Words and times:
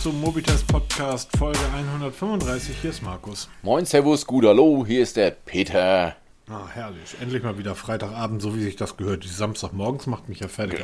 zum 0.00 0.18
Mobitest 0.18 0.66
Podcast 0.66 1.30
Folge 1.36 1.58
135. 1.74 2.74
Hier 2.80 2.88
ist 2.88 3.02
Markus. 3.02 3.50
Moin, 3.62 3.84
Servus, 3.84 4.26
gut, 4.26 4.46
hallo, 4.46 4.82
hier 4.86 5.02
ist 5.02 5.14
der 5.18 5.30
Peter. 5.30 6.16
Ah, 6.48 6.66
herrlich. 6.72 7.16
Endlich 7.20 7.42
mal 7.42 7.58
wieder 7.58 7.74
Freitagabend, 7.74 8.40
so 8.40 8.56
wie 8.56 8.62
sich 8.62 8.76
das 8.76 8.96
gehört. 8.96 9.24
Die 9.24 9.28
Samstagmorgens 9.28 10.06
macht 10.06 10.26
mich 10.30 10.40
ja 10.40 10.48
fertig. 10.48 10.80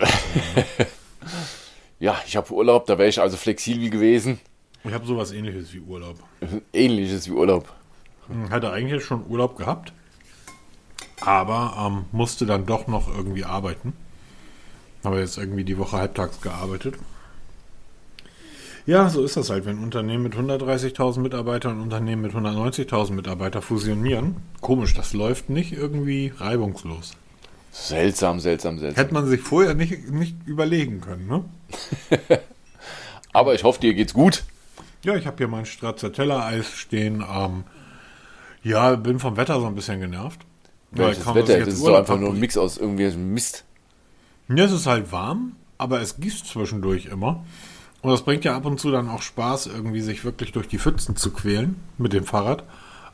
ja, 1.99 2.21
ich 2.27 2.37
habe 2.37 2.53
Urlaub, 2.53 2.85
da 2.85 2.99
wäre 2.99 3.09
ich 3.09 3.19
also 3.19 3.39
flexibel 3.39 3.89
gewesen. 3.89 4.39
Ich 4.85 4.93
habe 4.93 5.07
sowas 5.07 5.33
ähnliches 5.33 5.73
wie 5.73 5.81
Urlaub. 5.81 6.19
Ähnliches 6.75 7.27
wie 7.27 7.33
Urlaub. 7.33 7.73
Hm, 8.27 8.51
hatte 8.51 8.71
eigentlich 8.71 9.03
schon 9.03 9.25
Urlaub 9.31 9.57
gehabt, 9.57 9.95
aber 11.23 11.75
ähm, 11.87 12.05
musste 12.13 12.45
dann 12.45 12.67
doch 12.67 12.87
noch 12.87 13.09
irgendwie 13.09 13.47
arbeiten. 13.47 13.95
Habe 15.05 15.21
jetzt 15.21 15.39
irgendwie 15.39 15.65
die 15.65 15.79
Woche 15.79 15.97
halbtags 15.97 16.43
gearbeitet. 16.43 16.97
Ja, 18.87 19.11
so 19.11 19.25
ist 19.25 19.37
das 19.37 19.51
halt, 19.51 19.67
wenn 19.67 19.79
Unternehmen 19.79 20.23
mit 20.23 20.35
130.000 20.35 21.19
Mitarbeitern 21.19 21.73
und 21.77 21.83
Unternehmen 21.83 22.23
mit 22.23 22.33
190.000 22.33 23.13
Mitarbeitern 23.13 23.61
fusionieren. 23.61 24.37
Komisch, 24.61 24.95
das 24.95 25.13
läuft 25.13 25.51
nicht 25.51 25.73
irgendwie 25.73 26.33
reibungslos. 26.37 27.13
Seltsam, 27.73 28.39
seltsam, 28.39 28.79
seltsam. 28.79 29.03
Hätte 29.03 29.13
man 29.13 29.27
sich 29.27 29.41
vorher 29.41 29.75
nicht, 29.75 30.09
nicht 30.09 30.37
überlegen 30.47 31.01
können, 31.01 31.27
ne? 31.27 31.45
Aber 33.33 33.55
ich 33.55 33.65
hoffe, 33.65 33.81
dir 33.81 33.93
geht's 33.93 34.15
gut. 34.15 34.45
Ja, 35.03 35.17
ich 35.17 35.27
habe 35.27 35.37
hier 35.37 35.49
mein 35.49 35.67
Stracciatella-Eis 35.67 36.71
stehen. 36.71 37.25
Ähm, 37.29 37.65
ja, 38.63 38.95
bin 38.95 39.19
vom 39.19 39.37
Wetter 39.37 39.61
so 39.61 39.67
ein 39.67 39.75
bisschen 39.75 40.01
genervt. 40.01 40.41
Welches 40.93 41.27
Wetter? 41.27 41.59
Das 41.59 41.75
ist 41.75 41.85
doch 41.85 41.99
einfach 41.99 42.19
nur 42.19 42.31
ein 42.31 42.41
Mix 42.41 42.57
aus 42.57 42.79
irgendwie 42.79 43.11
Mist. 43.11 43.65
Ja, 44.49 44.65
es 44.65 44.73
ist 44.73 44.87
halt 44.87 45.11
warm, 45.11 45.57
aber 45.77 46.01
es 46.01 46.19
gießt 46.19 46.47
zwischendurch 46.47 47.07
immer. 47.07 47.45
Und 48.07 48.13
das 48.13 48.23
bringt 48.23 48.45
ja 48.45 48.55
ab 48.55 48.65
und 48.67 48.79
zu 48.79 48.93
dann 48.93 49.09
auch 49.09 49.21
Spaß, 49.21 49.67
irgendwie 49.67 50.01
sich 50.01 50.25
wirklich 50.25 50.53
durch 50.53 50.69
die 50.69 50.79
Pfützen 50.79 51.17
zu 51.17 51.33
quälen 51.33 51.75
mit 51.99 52.13
dem 52.13 52.23
Fahrrad. 52.23 52.63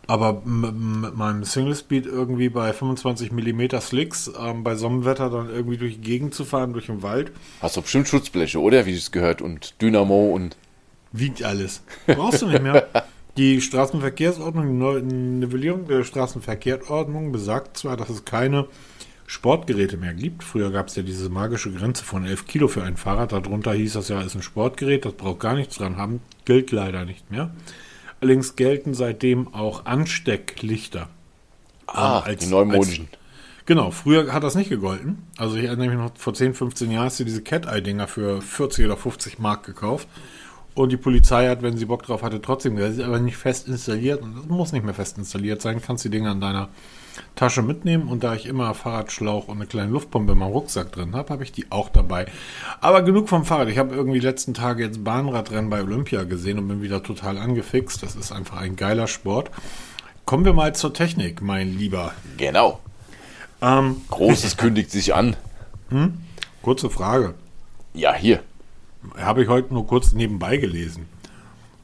Aber 0.06 0.42
mit 0.44 1.16
meinem 1.16 1.44
Single 1.44 1.74
Speed 1.74 2.04
irgendwie 2.04 2.50
bei 2.50 2.74
25 2.74 3.32
mm 3.32 3.80
Slicks 3.80 4.30
ähm, 4.38 4.62
bei 4.62 4.74
Sonnenwetter 4.74 5.30
dann 5.30 5.48
irgendwie 5.48 5.78
durch 5.78 5.94
die 5.94 6.02
Gegend 6.02 6.34
zu 6.34 6.44
fahren, 6.44 6.74
durch 6.74 6.86
den 6.86 7.02
Wald. 7.02 7.32
Hast 7.62 7.78
du 7.78 7.80
bestimmt 7.80 8.06
Schutzbleche, 8.06 8.60
oder? 8.60 8.84
Wie 8.84 8.92
es 8.92 9.10
gehört. 9.12 9.40
Und 9.40 9.80
Dynamo 9.80 10.26
und. 10.26 10.58
Wiegt 11.10 11.42
alles. 11.42 11.82
Brauchst 12.06 12.42
du 12.42 12.48
nicht 12.48 12.62
mehr. 12.62 12.86
Die 13.38 13.62
Straßenverkehrsordnung, 13.62 15.08
die 15.08 15.14
Nivellierung 15.14 15.88
der 15.88 16.04
Straßenverkehrsordnung 16.04 17.32
besagt 17.32 17.78
zwar, 17.78 17.96
dass 17.96 18.10
es 18.10 18.26
keine 18.26 18.66
Sportgeräte 19.32 19.96
mehr 19.96 20.12
gibt. 20.12 20.44
Früher 20.44 20.70
gab 20.70 20.88
es 20.88 20.96
ja 20.96 21.02
diese 21.02 21.30
magische 21.30 21.72
Grenze 21.72 22.04
von 22.04 22.26
11 22.26 22.46
Kilo 22.46 22.68
für 22.68 22.82
ein 22.82 22.98
Fahrrad. 22.98 23.32
Darunter 23.32 23.72
hieß 23.72 23.94
das 23.94 24.08
ja, 24.08 24.20
ist 24.20 24.34
ein 24.34 24.42
Sportgerät, 24.42 25.06
das 25.06 25.14
braucht 25.14 25.40
gar 25.40 25.54
nichts 25.54 25.76
dran 25.76 25.96
haben. 25.96 26.20
Gilt 26.44 26.70
leider 26.70 27.06
nicht 27.06 27.30
mehr. 27.30 27.50
Allerdings 28.20 28.56
gelten 28.56 28.92
seitdem 28.92 29.54
auch 29.54 29.86
Anstecklichter. 29.86 31.08
Ah, 31.86 32.20
als, 32.20 32.44
die 32.44 32.50
neumodischen. 32.50 33.08
Als, 33.10 33.64
genau, 33.64 33.90
früher 33.90 34.34
hat 34.34 34.42
das 34.42 34.54
nicht 34.54 34.68
gegolten. 34.68 35.22
Also 35.38 35.56
ich 35.56 35.64
erinnere 35.64 35.88
mich 35.88 35.96
noch, 35.96 36.10
vor 36.14 36.34
10, 36.34 36.52
15 36.52 36.90
Jahren 36.90 37.06
hast 37.06 37.18
du 37.18 37.24
diese 37.24 37.40
Cat-Eye-Dinger 37.40 38.08
für 38.08 38.42
40 38.42 38.84
oder 38.84 38.98
50 38.98 39.38
Mark 39.38 39.64
gekauft. 39.64 40.08
Und 40.74 40.92
die 40.92 40.98
Polizei 40.98 41.48
hat, 41.48 41.62
wenn 41.62 41.78
sie 41.78 41.86
Bock 41.86 42.02
drauf 42.02 42.22
hatte, 42.22 42.42
trotzdem 42.42 42.76
gesagt, 42.76 42.98
ist 42.98 43.04
aber 43.04 43.18
nicht 43.18 43.38
fest 43.38 43.66
installiert. 43.66 44.20
Und 44.20 44.36
das 44.36 44.44
muss 44.44 44.72
nicht 44.72 44.84
mehr 44.84 44.94
fest 44.94 45.16
installiert 45.16 45.62
sein. 45.62 45.80
Kannst 45.80 46.04
die 46.04 46.10
Dinger 46.10 46.32
an 46.32 46.40
deiner 46.42 46.68
Tasche 47.34 47.62
mitnehmen. 47.62 48.08
Und 48.08 48.24
da 48.24 48.34
ich 48.34 48.46
immer 48.46 48.74
Fahrradschlauch 48.74 49.48
und 49.48 49.56
eine 49.56 49.66
kleine 49.66 49.90
Luftpumpe 49.90 50.32
in 50.32 50.38
meinem 50.38 50.52
Rucksack 50.52 50.92
drin 50.92 51.14
habe, 51.14 51.30
habe 51.30 51.44
ich 51.44 51.52
die 51.52 51.66
auch 51.70 51.88
dabei. 51.88 52.26
Aber 52.80 53.02
genug 53.02 53.28
vom 53.28 53.44
Fahrrad. 53.44 53.68
Ich 53.68 53.78
habe 53.78 53.94
irgendwie 53.94 54.20
die 54.20 54.26
letzten 54.26 54.54
Tage 54.54 54.84
jetzt 54.84 55.04
Bahnradrennen 55.04 55.70
bei 55.70 55.82
Olympia 55.82 56.24
gesehen 56.24 56.58
und 56.58 56.68
bin 56.68 56.82
wieder 56.82 57.02
total 57.02 57.38
angefixt. 57.38 58.02
Das 58.02 58.14
ist 58.16 58.32
einfach 58.32 58.58
ein 58.58 58.76
geiler 58.76 59.06
Sport. 59.06 59.50
Kommen 60.24 60.44
wir 60.44 60.52
mal 60.52 60.74
zur 60.74 60.94
Technik, 60.94 61.42
mein 61.42 61.76
Lieber. 61.76 62.12
Genau. 62.36 62.80
Ähm, 63.60 64.02
Großes 64.10 64.56
kündigt 64.56 64.90
sich 64.90 65.14
an. 65.14 65.36
Hm? 65.90 66.14
Kurze 66.62 66.90
Frage. 66.90 67.34
Ja, 67.94 68.14
hier. 68.14 68.42
Habe 69.16 69.42
ich 69.42 69.48
heute 69.48 69.74
nur 69.74 69.86
kurz 69.86 70.12
nebenbei 70.12 70.56
gelesen. 70.58 71.08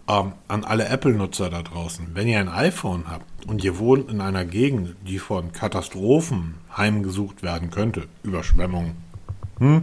Ähm, 0.08 0.32
an 0.48 0.64
alle 0.64 0.88
Apple-Nutzer 0.88 1.50
da 1.50 1.62
draußen, 1.62 2.08
wenn 2.14 2.28
ihr 2.28 2.40
ein 2.40 2.48
iPhone 2.48 3.04
habt 3.10 3.26
und 3.46 3.62
ihr 3.62 3.78
wohnt 3.78 4.10
in 4.10 4.22
einer 4.22 4.46
Gegend, 4.46 4.96
die 5.06 5.18
von 5.18 5.52
Katastrophen 5.52 6.54
heimgesucht 6.74 7.42
werden 7.42 7.70
könnte, 7.70 8.08
Überschwemmungen, 8.22 8.96
hm? 9.58 9.82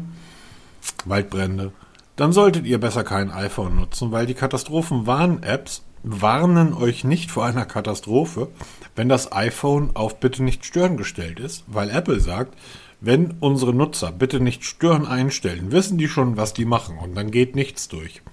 Waldbrände, 1.06 1.74
dann 2.16 2.32
solltet 2.32 2.66
ihr 2.66 2.80
besser 2.80 3.04
kein 3.04 3.30
iPhone 3.30 3.76
nutzen, 3.76 4.12
weil 4.12 4.26
die 4.26 4.34
Katastrophenwarn-Apps 4.34 5.84
warnen 6.02 6.74
euch 6.74 7.04
nicht 7.04 7.30
vor 7.30 7.46
einer 7.46 7.66
Katastrophe, 7.66 8.48
wenn 8.96 9.10
das 9.10 9.32
iPhone 9.32 9.96
auf 9.96 10.20
Bitte 10.20 10.44
nicht 10.44 10.66
stören 10.66 10.98
gestellt 10.98 11.40
ist, 11.40 11.66
weil 11.68 11.92
Apple 11.92 12.20
sagt, 12.20 12.56
wenn 13.00 13.36
unsere 13.42 13.74
Nutzer 13.74 14.12
bitte 14.12 14.40
nicht 14.40 14.64
stören 14.64 15.06
einstellen, 15.06 15.72
wissen 15.72 16.00
die 16.00 16.08
schon, 16.08 16.36
was 16.36 16.54
die 16.54 16.66
machen 16.66 16.98
und 16.98 17.14
dann 17.16 17.30
geht 17.30 17.56
nichts 17.56 17.90
durch. 17.90 18.24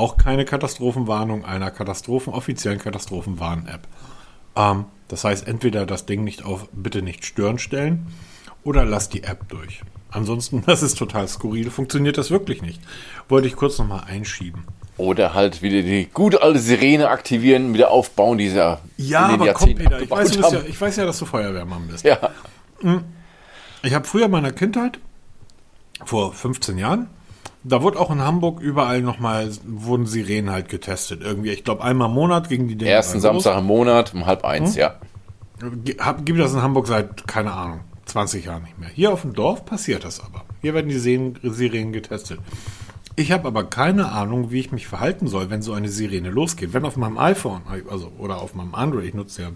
Auch 0.00 0.16
keine 0.16 0.46
Katastrophenwarnung 0.46 1.44
einer 1.44 1.70
Katastrophen, 1.70 2.32
offiziellen 2.32 2.78
Katastrophenwarn-App. 2.78 3.86
Ähm, 4.56 4.86
das 5.08 5.24
heißt, 5.24 5.46
entweder 5.46 5.84
das 5.84 6.06
Ding 6.06 6.24
nicht 6.24 6.42
auf 6.42 6.70
bitte 6.72 7.02
nicht 7.02 7.26
stören 7.26 7.58
stellen 7.58 8.06
oder 8.64 8.86
lass 8.86 9.10
die 9.10 9.24
App 9.24 9.50
durch. 9.50 9.82
Ansonsten, 10.10 10.62
das 10.66 10.82
ist 10.82 10.96
total 10.96 11.28
skurril, 11.28 11.70
funktioniert 11.70 12.16
das 12.16 12.30
wirklich 12.30 12.62
nicht. 12.62 12.80
Wollte 13.28 13.46
ich 13.46 13.56
kurz 13.56 13.76
nochmal 13.76 14.04
einschieben. 14.06 14.64
Oder 14.96 15.34
halt 15.34 15.60
wieder 15.60 15.82
die 15.82 16.06
gute 16.06 16.40
alte 16.40 16.60
Sirene 16.60 17.10
aktivieren, 17.10 17.74
wieder 17.74 17.90
aufbauen, 17.90 18.38
dieser. 18.38 18.80
Ja, 18.96 19.26
aber 19.26 19.52
komm, 19.52 19.74
Peter, 19.74 20.00
ich 20.00 20.10
weiß, 20.10 20.34
ja, 20.34 20.62
ich 20.66 20.80
weiß 20.80 20.96
ja, 20.96 21.04
dass 21.04 21.18
du 21.18 21.26
Feuerwehrmann 21.26 21.88
bist. 21.88 22.04
Ja. 22.06 22.30
Hm. 22.80 23.04
Ich 23.82 23.92
habe 23.92 24.06
früher 24.06 24.24
in 24.24 24.30
meiner 24.30 24.52
Kindheit, 24.52 24.98
vor 26.06 26.32
15 26.32 26.78
Jahren, 26.78 27.10
da 27.62 27.82
wurde 27.82 27.98
auch 27.98 28.10
in 28.10 28.20
Hamburg 28.20 28.60
überall 28.60 29.02
nochmal, 29.02 29.50
wurden 29.66 30.06
Sirenen 30.06 30.50
halt 30.50 30.68
getestet. 30.68 31.22
Irgendwie, 31.22 31.50
ich 31.50 31.64
glaube, 31.64 31.84
einmal 31.84 32.08
im 32.08 32.14
Monat 32.14 32.48
gegen 32.48 32.68
die 32.68 32.76
Dinge. 32.76 32.90
Ersten 32.90 33.20
Samstag 33.20 33.58
im 33.58 33.66
Monat 33.66 34.14
um 34.14 34.26
halb 34.26 34.44
eins, 34.44 34.74
hm? 34.74 34.80
ja. 34.80 34.94
Gibt 35.84 36.40
das 36.40 36.54
in 36.54 36.62
Hamburg 36.62 36.86
seit, 36.86 37.26
keine 37.26 37.52
Ahnung, 37.52 37.80
20 38.06 38.46
Jahren 38.46 38.62
nicht 38.62 38.78
mehr. 38.78 38.88
Hier 38.88 39.12
auf 39.12 39.22
dem 39.22 39.34
Dorf 39.34 39.66
passiert 39.66 40.04
das 40.04 40.20
aber. 40.20 40.44
Hier 40.62 40.72
werden 40.72 40.88
die 40.88 40.98
Sirenen 41.50 41.92
getestet. 41.92 42.40
Ich 43.16 43.32
habe 43.32 43.46
aber 43.48 43.64
keine 43.64 44.10
Ahnung, 44.12 44.50
wie 44.50 44.60
ich 44.60 44.72
mich 44.72 44.86
verhalten 44.86 45.26
soll, 45.26 45.50
wenn 45.50 45.60
so 45.60 45.74
eine 45.74 45.88
Sirene 45.88 46.30
losgeht. 46.30 46.72
Wenn 46.72 46.86
auf 46.86 46.96
meinem 46.96 47.18
iPhone, 47.18 47.60
also 47.90 48.10
oder 48.16 48.40
auf 48.40 48.54
meinem 48.54 48.74
Android, 48.74 49.04
ich 49.04 49.14
nutze 49.14 49.42
ja 49.42 49.48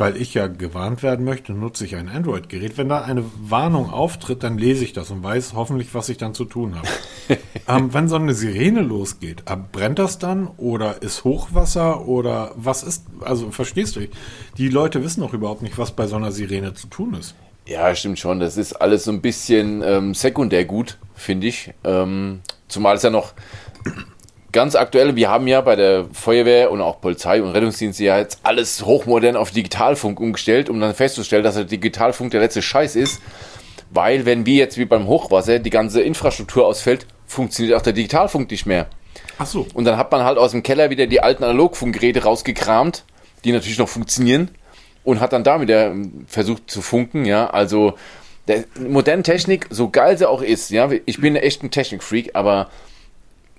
weil 0.00 0.16
ich 0.16 0.34
ja 0.34 0.46
gewarnt 0.46 1.02
werden 1.02 1.24
möchte, 1.24 1.52
nutze 1.52 1.84
ich 1.84 1.94
ein 1.94 2.08
Android-Gerät. 2.08 2.78
Wenn 2.78 2.88
da 2.88 3.02
eine 3.02 3.22
Warnung 3.42 3.90
auftritt, 3.90 4.42
dann 4.42 4.56
lese 4.56 4.82
ich 4.82 4.94
das 4.94 5.10
und 5.10 5.22
weiß 5.22 5.52
hoffentlich, 5.54 5.94
was 5.94 6.08
ich 6.08 6.16
dann 6.16 6.34
zu 6.34 6.46
tun 6.46 6.74
habe. 6.74 6.88
ähm, 7.68 7.92
wenn 7.92 8.08
so 8.08 8.16
eine 8.16 8.34
Sirene 8.34 8.80
losgeht, 8.80 9.44
brennt 9.72 9.98
das 9.98 10.18
dann 10.18 10.48
oder 10.56 11.02
ist 11.02 11.24
Hochwasser 11.24 12.08
oder 12.08 12.52
was 12.56 12.82
ist, 12.82 13.04
also 13.20 13.50
verstehst 13.50 13.96
du, 13.96 14.08
die 14.56 14.68
Leute 14.68 15.04
wissen 15.04 15.20
doch 15.20 15.34
überhaupt 15.34 15.62
nicht, 15.62 15.76
was 15.76 15.92
bei 15.92 16.06
so 16.06 16.16
einer 16.16 16.32
Sirene 16.32 16.72
zu 16.72 16.86
tun 16.86 17.14
ist. 17.14 17.34
Ja, 17.66 17.94
stimmt 17.94 18.18
schon. 18.18 18.40
Das 18.40 18.56
ist 18.56 18.72
alles 18.72 19.04
so 19.04 19.12
ein 19.12 19.20
bisschen 19.20 19.82
ähm, 19.84 20.14
sekundär 20.14 20.64
gut, 20.64 20.98
finde 21.14 21.46
ich. 21.46 21.72
Ähm, 21.84 22.40
zumal 22.68 22.96
es 22.96 23.02
ja 23.02 23.10
noch 23.10 23.34
ganz 24.52 24.74
aktuell, 24.74 25.16
wir 25.16 25.30
haben 25.30 25.46
ja 25.46 25.60
bei 25.60 25.76
der 25.76 26.06
Feuerwehr 26.12 26.70
und 26.70 26.80
auch 26.80 27.00
Polizei 27.00 27.42
und 27.42 27.50
Rettungsdienste 27.50 28.04
ja 28.04 28.18
jetzt 28.18 28.40
alles 28.42 28.84
hochmodern 28.84 29.36
auf 29.36 29.50
Digitalfunk 29.50 30.20
umgestellt, 30.20 30.68
um 30.68 30.80
dann 30.80 30.94
festzustellen, 30.94 31.44
dass 31.44 31.54
der 31.54 31.64
Digitalfunk 31.64 32.30
der 32.30 32.40
letzte 32.40 32.62
Scheiß 32.62 32.96
ist. 32.96 33.20
Weil, 33.92 34.24
wenn 34.24 34.46
wir 34.46 34.54
jetzt 34.54 34.78
wie 34.78 34.84
beim 34.84 35.08
Hochwasser 35.08 35.58
die 35.58 35.70
ganze 35.70 36.00
Infrastruktur 36.00 36.66
ausfällt, 36.66 37.06
funktioniert 37.26 37.76
auch 37.76 37.82
der 37.82 37.92
Digitalfunk 37.92 38.50
nicht 38.50 38.66
mehr. 38.66 38.86
Ach 39.38 39.46
so. 39.46 39.66
Und 39.74 39.84
dann 39.84 39.96
hat 39.96 40.12
man 40.12 40.22
halt 40.22 40.38
aus 40.38 40.52
dem 40.52 40.62
Keller 40.62 40.90
wieder 40.90 41.06
die 41.06 41.20
alten 41.20 41.42
Analogfunkgeräte 41.42 42.22
rausgekramt, 42.22 43.04
die 43.44 43.52
natürlich 43.52 43.78
noch 43.78 43.88
funktionieren, 43.88 44.50
und 45.02 45.20
hat 45.20 45.32
dann 45.32 45.44
da 45.44 45.60
wieder 45.60 45.94
versucht 46.26 46.70
zu 46.70 46.82
funken, 46.82 47.24
ja. 47.24 47.48
Also, 47.50 47.94
der 48.48 48.64
moderne 48.78 49.22
Technik, 49.22 49.66
so 49.70 49.90
geil 49.90 50.18
sie 50.18 50.28
auch 50.28 50.42
ist, 50.42 50.70
ja, 50.70 50.90
ich 51.06 51.20
bin 51.20 51.36
echt 51.36 51.62
ein 51.62 51.70
Technikfreak, 51.70 52.30
aber 52.34 52.68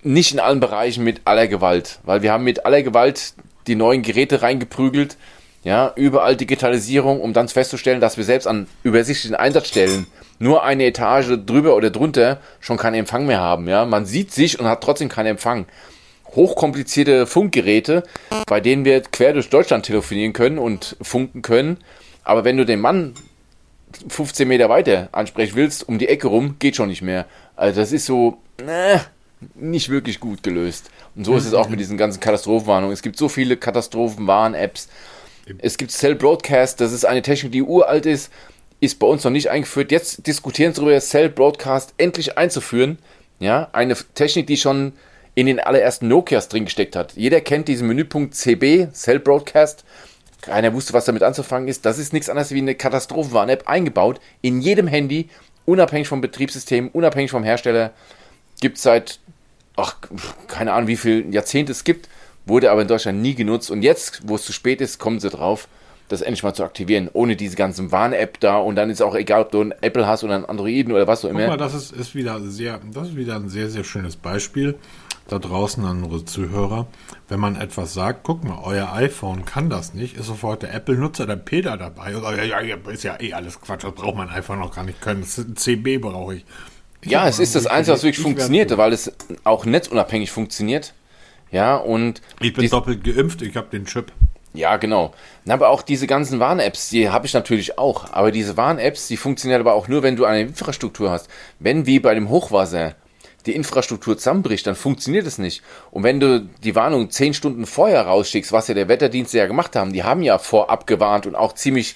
nicht 0.03 0.33
in 0.33 0.39
allen 0.39 0.59
Bereichen 0.59 1.03
mit 1.03 1.21
aller 1.25 1.47
Gewalt, 1.47 1.99
weil 2.03 2.21
wir 2.21 2.31
haben 2.31 2.43
mit 2.43 2.65
aller 2.65 2.83
Gewalt 2.83 3.33
die 3.67 3.75
neuen 3.75 4.01
Geräte 4.01 4.41
reingeprügelt, 4.41 5.17
ja, 5.63 5.93
überall 5.95 6.35
Digitalisierung, 6.35 7.21
um 7.21 7.33
dann 7.33 7.47
festzustellen, 7.47 8.01
dass 8.01 8.17
wir 8.17 8.23
selbst 8.23 8.47
an 8.47 8.67
übersichtlichen 8.83 9.35
Einsatzstellen 9.35 10.07
nur 10.39 10.63
eine 10.63 10.85
Etage 10.85 11.37
drüber 11.45 11.75
oder 11.75 11.91
drunter 11.91 12.39
schon 12.59 12.77
keinen 12.77 12.95
Empfang 12.95 13.27
mehr 13.27 13.39
haben, 13.39 13.67
ja. 13.67 13.85
Man 13.85 14.05
sieht 14.05 14.31
sich 14.31 14.59
und 14.59 14.65
hat 14.65 14.83
trotzdem 14.83 15.09
keinen 15.09 15.27
Empfang. 15.27 15.65
Hochkomplizierte 16.35 17.27
Funkgeräte, 17.27 18.03
bei 18.47 18.59
denen 18.59 18.85
wir 18.85 19.01
quer 19.01 19.33
durch 19.33 19.49
Deutschland 19.49 19.85
telefonieren 19.85 20.33
können 20.33 20.57
und 20.57 20.95
funken 21.01 21.41
können, 21.41 21.77
aber 22.23 22.43
wenn 22.43 22.57
du 22.57 22.65
den 22.65 22.79
Mann 22.79 23.13
15 24.07 24.47
Meter 24.47 24.69
weiter 24.69 25.09
ansprechen 25.11 25.55
willst, 25.55 25.87
um 25.87 25.99
die 25.99 26.07
Ecke 26.07 26.27
rum, 26.27 26.55
geht 26.59 26.75
schon 26.75 26.87
nicht 26.87 27.01
mehr. 27.01 27.25
Also 27.55 27.81
das 27.81 27.91
ist 27.91 28.05
so, 28.05 28.37
ne, 28.63 29.01
nicht 29.55 29.89
wirklich 29.89 30.19
gut 30.19 30.43
gelöst. 30.43 30.91
Und 31.15 31.25
so 31.25 31.35
ist 31.35 31.45
es 31.45 31.53
auch 31.53 31.69
mit 31.69 31.79
diesen 31.79 31.97
ganzen 31.97 32.19
Katastrophenwarnungen. 32.19 32.93
Es 32.93 33.01
gibt 33.01 33.17
so 33.17 33.29
viele 33.29 33.57
Katastrophenwarn-Apps. 33.57 34.87
Es 35.57 35.77
gibt 35.77 35.91
Cell 35.91 36.15
Broadcast, 36.15 36.79
das 36.79 36.91
ist 36.91 37.05
eine 37.05 37.21
Technik, 37.21 37.51
die 37.51 37.63
uralt 37.63 38.05
ist, 38.05 38.31
ist 38.79 38.99
bei 38.99 39.07
uns 39.07 39.23
noch 39.23 39.31
nicht 39.31 39.49
eingeführt. 39.49 39.91
Jetzt 39.91 40.25
diskutieren 40.27 40.73
sie 40.73 40.81
darüber, 40.81 40.99
Cell 40.99 41.29
Broadcast 41.29 41.93
endlich 41.97 42.37
einzuführen. 42.37 42.99
Ja, 43.39 43.69
eine 43.73 43.95
Technik, 44.13 44.47
die 44.47 44.57
schon 44.57 44.93
in 45.33 45.47
den 45.47 45.59
allerersten 45.59 46.07
Nokias 46.07 46.49
drin 46.49 46.65
gesteckt 46.65 46.95
hat. 46.95 47.13
Jeder 47.13 47.41
kennt 47.41 47.67
diesen 47.67 47.87
Menüpunkt 47.87 48.35
CB, 48.35 48.89
Cell 48.91 49.19
Broadcast. 49.19 49.83
Keiner 50.41 50.73
wusste, 50.73 50.93
was 50.93 51.05
damit 51.05 51.23
anzufangen 51.23 51.67
ist. 51.67 51.85
Das 51.85 51.97
ist 51.97 52.13
nichts 52.13 52.29
anderes 52.29 52.51
wie 52.51 52.57
eine 52.59 52.75
Katastrophenwarn-App 52.75 53.67
eingebaut 53.67 54.19
in 54.41 54.61
jedem 54.61 54.87
Handy, 54.87 55.29
unabhängig 55.65 56.07
vom 56.07 56.21
Betriebssystem, 56.21 56.89
unabhängig 56.89 57.31
vom 57.31 57.43
Hersteller. 57.43 57.91
Gibt 58.61 58.77
es 58.77 58.83
seit, 58.83 59.19
ach, 59.75 59.97
keine 60.47 60.71
Ahnung, 60.71 60.87
wie 60.87 60.95
viele 60.95 61.23
Jahrzehnte 61.29 61.73
es 61.73 61.83
gibt, 61.83 62.07
wurde 62.45 62.71
aber 62.71 62.81
in 62.81 62.87
Deutschland 62.87 63.21
nie 63.21 63.35
genutzt. 63.35 63.69
Und 63.69 63.81
jetzt, 63.81 64.21
wo 64.25 64.35
es 64.35 64.45
zu 64.45 64.53
spät 64.53 64.79
ist, 64.79 64.97
kommen 64.97 65.19
sie 65.19 65.29
drauf, 65.29 65.67
das 66.07 66.21
endlich 66.21 66.43
mal 66.43 66.53
zu 66.53 66.63
aktivieren, 66.63 67.09
ohne 67.11 67.35
diese 67.35 67.55
ganzen 67.55 67.91
Warn-App 67.91 68.39
da. 68.39 68.57
Und 68.57 68.75
dann 68.75 68.89
ist 68.89 69.01
auch 69.01 69.15
egal, 69.15 69.41
ob 69.41 69.51
du 69.51 69.61
ein 69.61 69.73
Apple 69.81 70.07
hast 70.07 70.23
oder 70.23 70.35
ein 70.35 70.45
Androiden 70.45 70.93
oder 70.93 71.07
was 71.07 71.25
auch 71.25 71.29
immer. 71.29 71.41
Guck 71.41 71.49
mal, 71.49 71.57
das 71.57 71.73
ist, 71.73 71.91
ist 71.91 72.15
wieder 72.15 72.39
sehr, 72.41 72.79
das 72.93 73.09
ist 73.09 73.15
wieder 73.15 73.35
ein 73.35 73.49
sehr, 73.49 73.69
sehr 73.69 73.83
schönes 73.83 74.15
Beispiel 74.15 74.77
da 75.27 75.39
draußen 75.39 75.83
an 75.85 76.03
unsere 76.03 76.25
Zuhörer. 76.25 76.87
Wenn 77.29 77.39
man 77.39 77.55
etwas 77.55 77.93
sagt, 77.93 78.23
guck 78.23 78.43
mal, 78.43 78.59
euer 78.63 78.91
iPhone 78.93 79.45
kann 79.45 79.69
das 79.69 79.93
nicht, 79.93 80.17
ist 80.17 80.25
sofort 80.25 80.63
der 80.63 80.73
Apple-Nutzer, 80.73 81.25
der 81.25 81.37
Peter 81.37 81.77
dabei. 81.77 82.15
Und, 82.17 82.23
ja, 82.23 82.59
ja, 82.61 82.75
ist 82.91 83.03
ja 83.03 83.19
eh 83.19 83.33
alles 83.33 83.61
Quatsch, 83.61 83.83
das 83.83 83.93
braucht 83.93 84.17
mein 84.17 84.29
iPhone 84.29 84.59
noch 84.59 84.75
gar 84.75 84.83
nicht 84.83 85.01
können. 85.01 85.21
Das 85.21 85.37
ist 85.37 85.47
ein 85.47 85.55
CB 85.55 85.99
brauche 85.99 86.35
ich. 86.35 86.45
Ja, 87.03 87.27
es 87.27 87.39
ist 87.39 87.55
das 87.55 87.67
Einzige, 87.67 87.95
was 87.95 88.03
wirklich 88.03 88.23
funktioniert, 88.23 88.75
weil 88.77 88.93
es 88.93 89.11
auch 89.43 89.65
netzunabhängig 89.65 90.31
funktioniert. 90.31 90.93
Ja, 91.51 91.75
und. 91.75 92.21
Ich 92.39 92.53
bin 92.53 92.69
doppelt 92.69 93.03
geimpft, 93.03 93.41
ich 93.41 93.55
habe 93.55 93.67
den 93.71 93.85
Chip. 93.85 94.11
Ja, 94.53 94.77
genau. 94.77 95.13
Aber 95.47 95.69
auch 95.69 95.81
diese 95.81 96.07
ganzen 96.07 96.39
Warn-Apps, 96.39 96.89
die 96.89 97.09
habe 97.09 97.25
ich 97.25 97.33
natürlich 97.33 97.77
auch. 97.77 98.11
Aber 98.11 98.31
diese 98.31 98.57
Warn-Apps, 98.57 99.07
die 99.07 99.17
funktionieren 99.17 99.61
aber 99.61 99.73
auch 99.73 99.87
nur, 99.87 100.03
wenn 100.03 100.17
du 100.17 100.25
eine 100.25 100.41
Infrastruktur 100.41 101.09
hast. 101.09 101.29
Wenn 101.59 101.85
wie 101.85 101.99
bei 101.99 102.13
dem 102.13 102.29
Hochwasser 102.29 102.95
die 103.45 103.55
Infrastruktur 103.55 104.17
zusammenbricht, 104.17 104.67
dann 104.67 104.75
funktioniert 104.75 105.25
es 105.25 105.37
nicht. 105.37 105.63
Und 105.89 106.03
wenn 106.03 106.19
du 106.19 106.41
die 106.63 106.75
Warnung 106.75 107.09
zehn 107.09 107.33
Stunden 107.33 107.65
vorher 107.65 108.05
rausschickst, 108.05 108.51
was 108.51 108.67
ja 108.67 108.73
der 108.73 108.87
Wetterdienst 108.87 109.33
ja 109.33 109.47
gemacht 109.47 109.75
haben, 109.75 109.93
die 109.93 110.03
haben 110.03 110.21
ja 110.21 110.37
vorab 110.37 110.85
gewarnt 110.85 111.25
und 111.25 111.35
auch 111.35 111.53
ziemlich, 111.53 111.95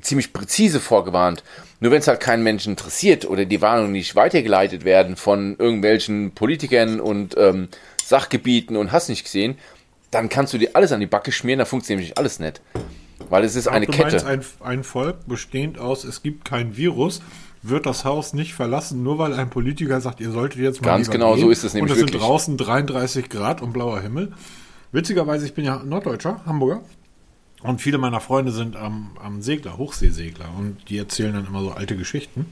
ziemlich 0.00 0.32
präzise 0.32 0.80
vorgewarnt. 0.80 1.44
Nur 1.80 1.90
wenn 1.90 2.00
es 2.00 2.08
halt 2.08 2.20
keinen 2.20 2.42
Menschen 2.42 2.72
interessiert 2.72 3.24
oder 3.24 3.46
die 3.46 3.62
Warnungen 3.62 3.92
nicht 3.92 4.14
weitergeleitet 4.14 4.84
werden 4.84 5.16
von 5.16 5.56
irgendwelchen 5.58 6.32
Politikern 6.32 7.00
und 7.00 7.36
ähm, 7.38 7.68
Sachgebieten 8.04 8.76
und 8.76 8.92
hast 8.92 9.08
nicht 9.08 9.24
gesehen, 9.24 9.56
dann 10.10 10.28
kannst 10.28 10.52
du 10.52 10.58
dir 10.58 10.70
alles 10.74 10.92
an 10.92 11.00
die 11.00 11.06
Backe 11.06 11.32
schmieren, 11.32 11.58
da 11.58 11.64
funktioniert 11.64 12.00
nämlich 12.00 12.18
alles 12.18 12.38
nicht. 12.38 12.60
Weil 13.28 13.44
es 13.44 13.56
ist 13.56 13.68
eine 13.68 13.86
du 13.86 13.92
Kette. 13.92 14.26
Ein, 14.26 14.44
ein 14.60 14.84
Volk 14.84 15.26
bestehend 15.26 15.78
aus, 15.78 16.04
es 16.04 16.22
gibt 16.22 16.44
kein 16.44 16.76
Virus, 16.76 17.22
wird 17.62 17.86
das 17.86 18.04
Haus 18.04 18.32
nicht 18.32 18.54
verlassen, 18.54 19.02
nur 19.02 19.18
weil 19.18 19.34
ein 19.34 19.50
Politiker 19.50 20.00
sagt, 20.00 20.20
ihr 20.20 20.30
solltet 20.30 20.60
jetzt 20.60 20.82
mal 20.82 20.88
Ganz 20.88 21.10
genau, 21.10 21.34
gehen. 21.34 21.42
so 21.42 21.50
ist 21.50 21.64
es 21.64 21.74
nämlich 21.74 21.92
Und 21.92 22.04
es 22.04 22.10
sind 22.10 22.20
draußen 22.20 22.56
33 22.56 23.28
Grad 23.28 23.62
und 23.62 23.72
blauer 23.72 24.00
Himmel. 24.00 24.32
Witzigerweise, 24.92 25.46
ich 25.46 25.54
bin 25.54 25.64
ja 25.64 25.82
Norddeutscher, 25.84 26.40
Hamburger. 26.44 26.82
Und 27.62 27.80
viele 27.80 27.98
meiner 27.98 28.20
Freunde 28.20 28.52
sind 28.52 28.76
am, 28.76 29.10
am 29.22 29.42
Segler, 29.42 29.76
Hochseesegler. 29.76 30.46
Und 30.56 30.88
die 30.88 30.98
erzählen 30.98 31.34
dann 31.34 31.46
immer 31.46 31.60
so 31.60 31.72
alte 31.72 31.96
Geschichten. 31.96 32.46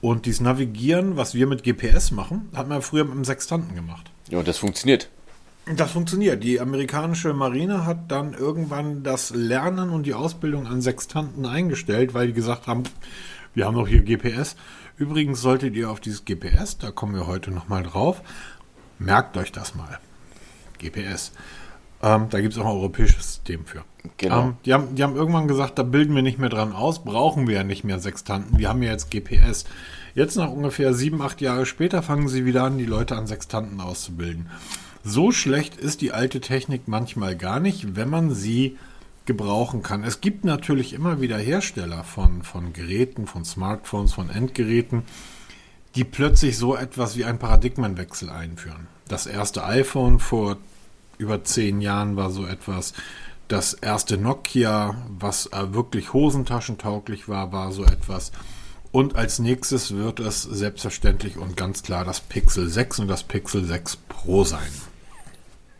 Und 0.00 0.26
dieses 0.26 0.40
Navigieren, 0.40 1.16
was 1.16 1.34
wir 1.34 1.46
mit 1.46 1.62
GPS 1.64 2.10
machen, 2.10 2.50
hat 2.54 2.68
man 2.68 2.82
früher 2.82 3.04
mit 3.04 3.14
einem 3.14 3.24
Sextanten 3.24 3.74
gemacht. 3.74 4.10
Ja, 4.28 4.38
und 4.38 4.48
das 4.48 4.58
funktioniert. 4.58 5.08
Das 5.76 5.92
funktioniert. 5.92 6.44
Die 6.44 6.60
amerikanische 6.60 7.32
Marine 7.32 7.86
hat 7.86 8.10
dann 8.10 8.34
irgendwann 8.34 9.02
das 9.02 9.30
Lernen 9.30 9.88
und 9.88 10.04
die 10.04 10.12
Ausbildung 10.12 10.66
an 10.66 10.82
Sextanten 10.82 11.46
eingestellt, 11.46 12.12
weil 12.12 12.26
die 12.26 12.32
gesagt 12.34 12.66
haben, 12.66 12.82
wir 13.54 13.64
haben 13.64 13.76
doch 13.76 13.88
hier 13.88 14.02
GPS. 14.02 14.56
Übrigens 14.98 15.40
solltet 15.40 15.74
ihr 15.74 15.90
auf 15.90 16.00
dieses 16.00 16.26
GPS, 16.26 16.76
da 16.76 16.90
kommen 16.90 17.14
wir 17.14 17.26
heute 17.26 17.50
nochmal 17.50 17.82
drauf, 17.82 18.20
merkt 18.98 19.36
euch 19.38 19.52
das 19.52 19.74
mal. 19.74 19.98
GPS. 20.78 21.32
Ähm, 22.04 22.26
da 22.28 22.40
gibt 22.42 22.52
es 22.52 22.58
auch 22.58 22.66
ein 22.66 22.72
europäisches 22.72 23.24
System 23.24 23.64
für. 23.64 23.82
Genau. 24.18 24.42
Ähm, 24.42 24.56
die, 24.66 24.74
haben, 24.74 24.94
die 24.94 25.02
haben 25.02 25.16
irgendwann 25.16 25.48
gesagt, 25.48 25.78
da 25.78 25.82
bilden 25.82 26.14
wir 26.14 26.22
nicht 26.22 26.38
mehr 26.38 26.50
dran 26.50 26.74
aus, 26.74 27.02
brauchen 27.02 27.48
wir 27.48 27.54
ja 27.54 27.64
nicht 27.64 27.82
mehr 27.82 27.98
Sextanten. 27.98 28.58
Wir 28.58 28.68
haben 28.68 28.82
ja 28.82 28.90
jetzt 28.90 29.10
GPS. 29.10 29.64
Jetzt 30.14 30.36
nach 30.36 30.50
ungefähr 30.50 30.92
sieben, 30.92 31.22
acht 31.22 31.40
Jahre 31.40 31.64
später 31.64 32.02
fangen 32.02 32.28
sie 32.28 32.44
wieder 32.44 32.64
an, 32.64 32.76
die 32.76 32.84
Leute 32.84 33.16
an 33.16 33.26
Sextanten 33.26 33.80
auszubilden. 33.80 34.50
So 35.02 35.32
schlecht 35.32 35.76
ist 35.76 36.02
die 36.02 36.12
alte 36.12 36.40
Technik 36.40 36.88
manchmal 36.88 37.36
gar 37.36 37.58
nicht, 37.58 37.96
wenn 37.96 38.10
man 38.10 38.34
sie 38.34 38.76
gebrauchen 39.24 39.82
kann. 39.82 40.04
Es 40.04 40.20
gibt 40.20 40.44
natürlich 40.44 40.92
immer 40.92 41.22
wieder 41.22 41.38
Hersteller 41.38 42.04
von, 42.04 42.42
von 42.42 42.74
Geräten, 42.74 43.26
von 43.26 43.46
Smartphones, 43.46 44.12
von 44.12 44.28
Endgeräten, 44.28 45.04
die 45.94 46.04
plötzlich 46.04 46.58
so 46.58 46.76
etwas 46.76 47.16
wie 47.16 47.24
einen 47.24 47.38
Paradigmenwechsel 47.38 48.28
einführen. 48.28 48.88
Das 49.08 49.26
erste 49.26 49.64
iPhone 49.64 50.18
vor 50.18 50.58
über 51.18 51.44
zehn 51.44 51.80
Jahren 51.80 52.16
war 52.16 52.30
so 52.30 52.46
etwas. 52.46 52.94
Das 53.48 53.74
erste 53.74 54.16
Nokia, 54.16 54.96
was 55.08 55.46
äh, 55.46 55.72
wirklich 55.74 56.12
hosentaschentauglich 56.12 57.28
war, 57.28 57.52
war 57.52 57.72
so 57.72 57.84
etwas. 57.84 58.32
Und 58.90 59.16
als 59.16 59.38
nächstes 59.38 59.94
wird 59.94 60.20
es 60.20 60.42
selbstverständlich 60.42 61.36
und 61.36 61.56
ganz 61.56 61.82
klar 61.82 62.04
das 62.04 62.20
Pixel 62.20 62.68
6 62.68 63.00
und 63.00 63.08
das 63.08 63.24
Pixel 63.24 63.64
6 63.64 63.96
Pro 64.08 64.44
sein 64.44 64.70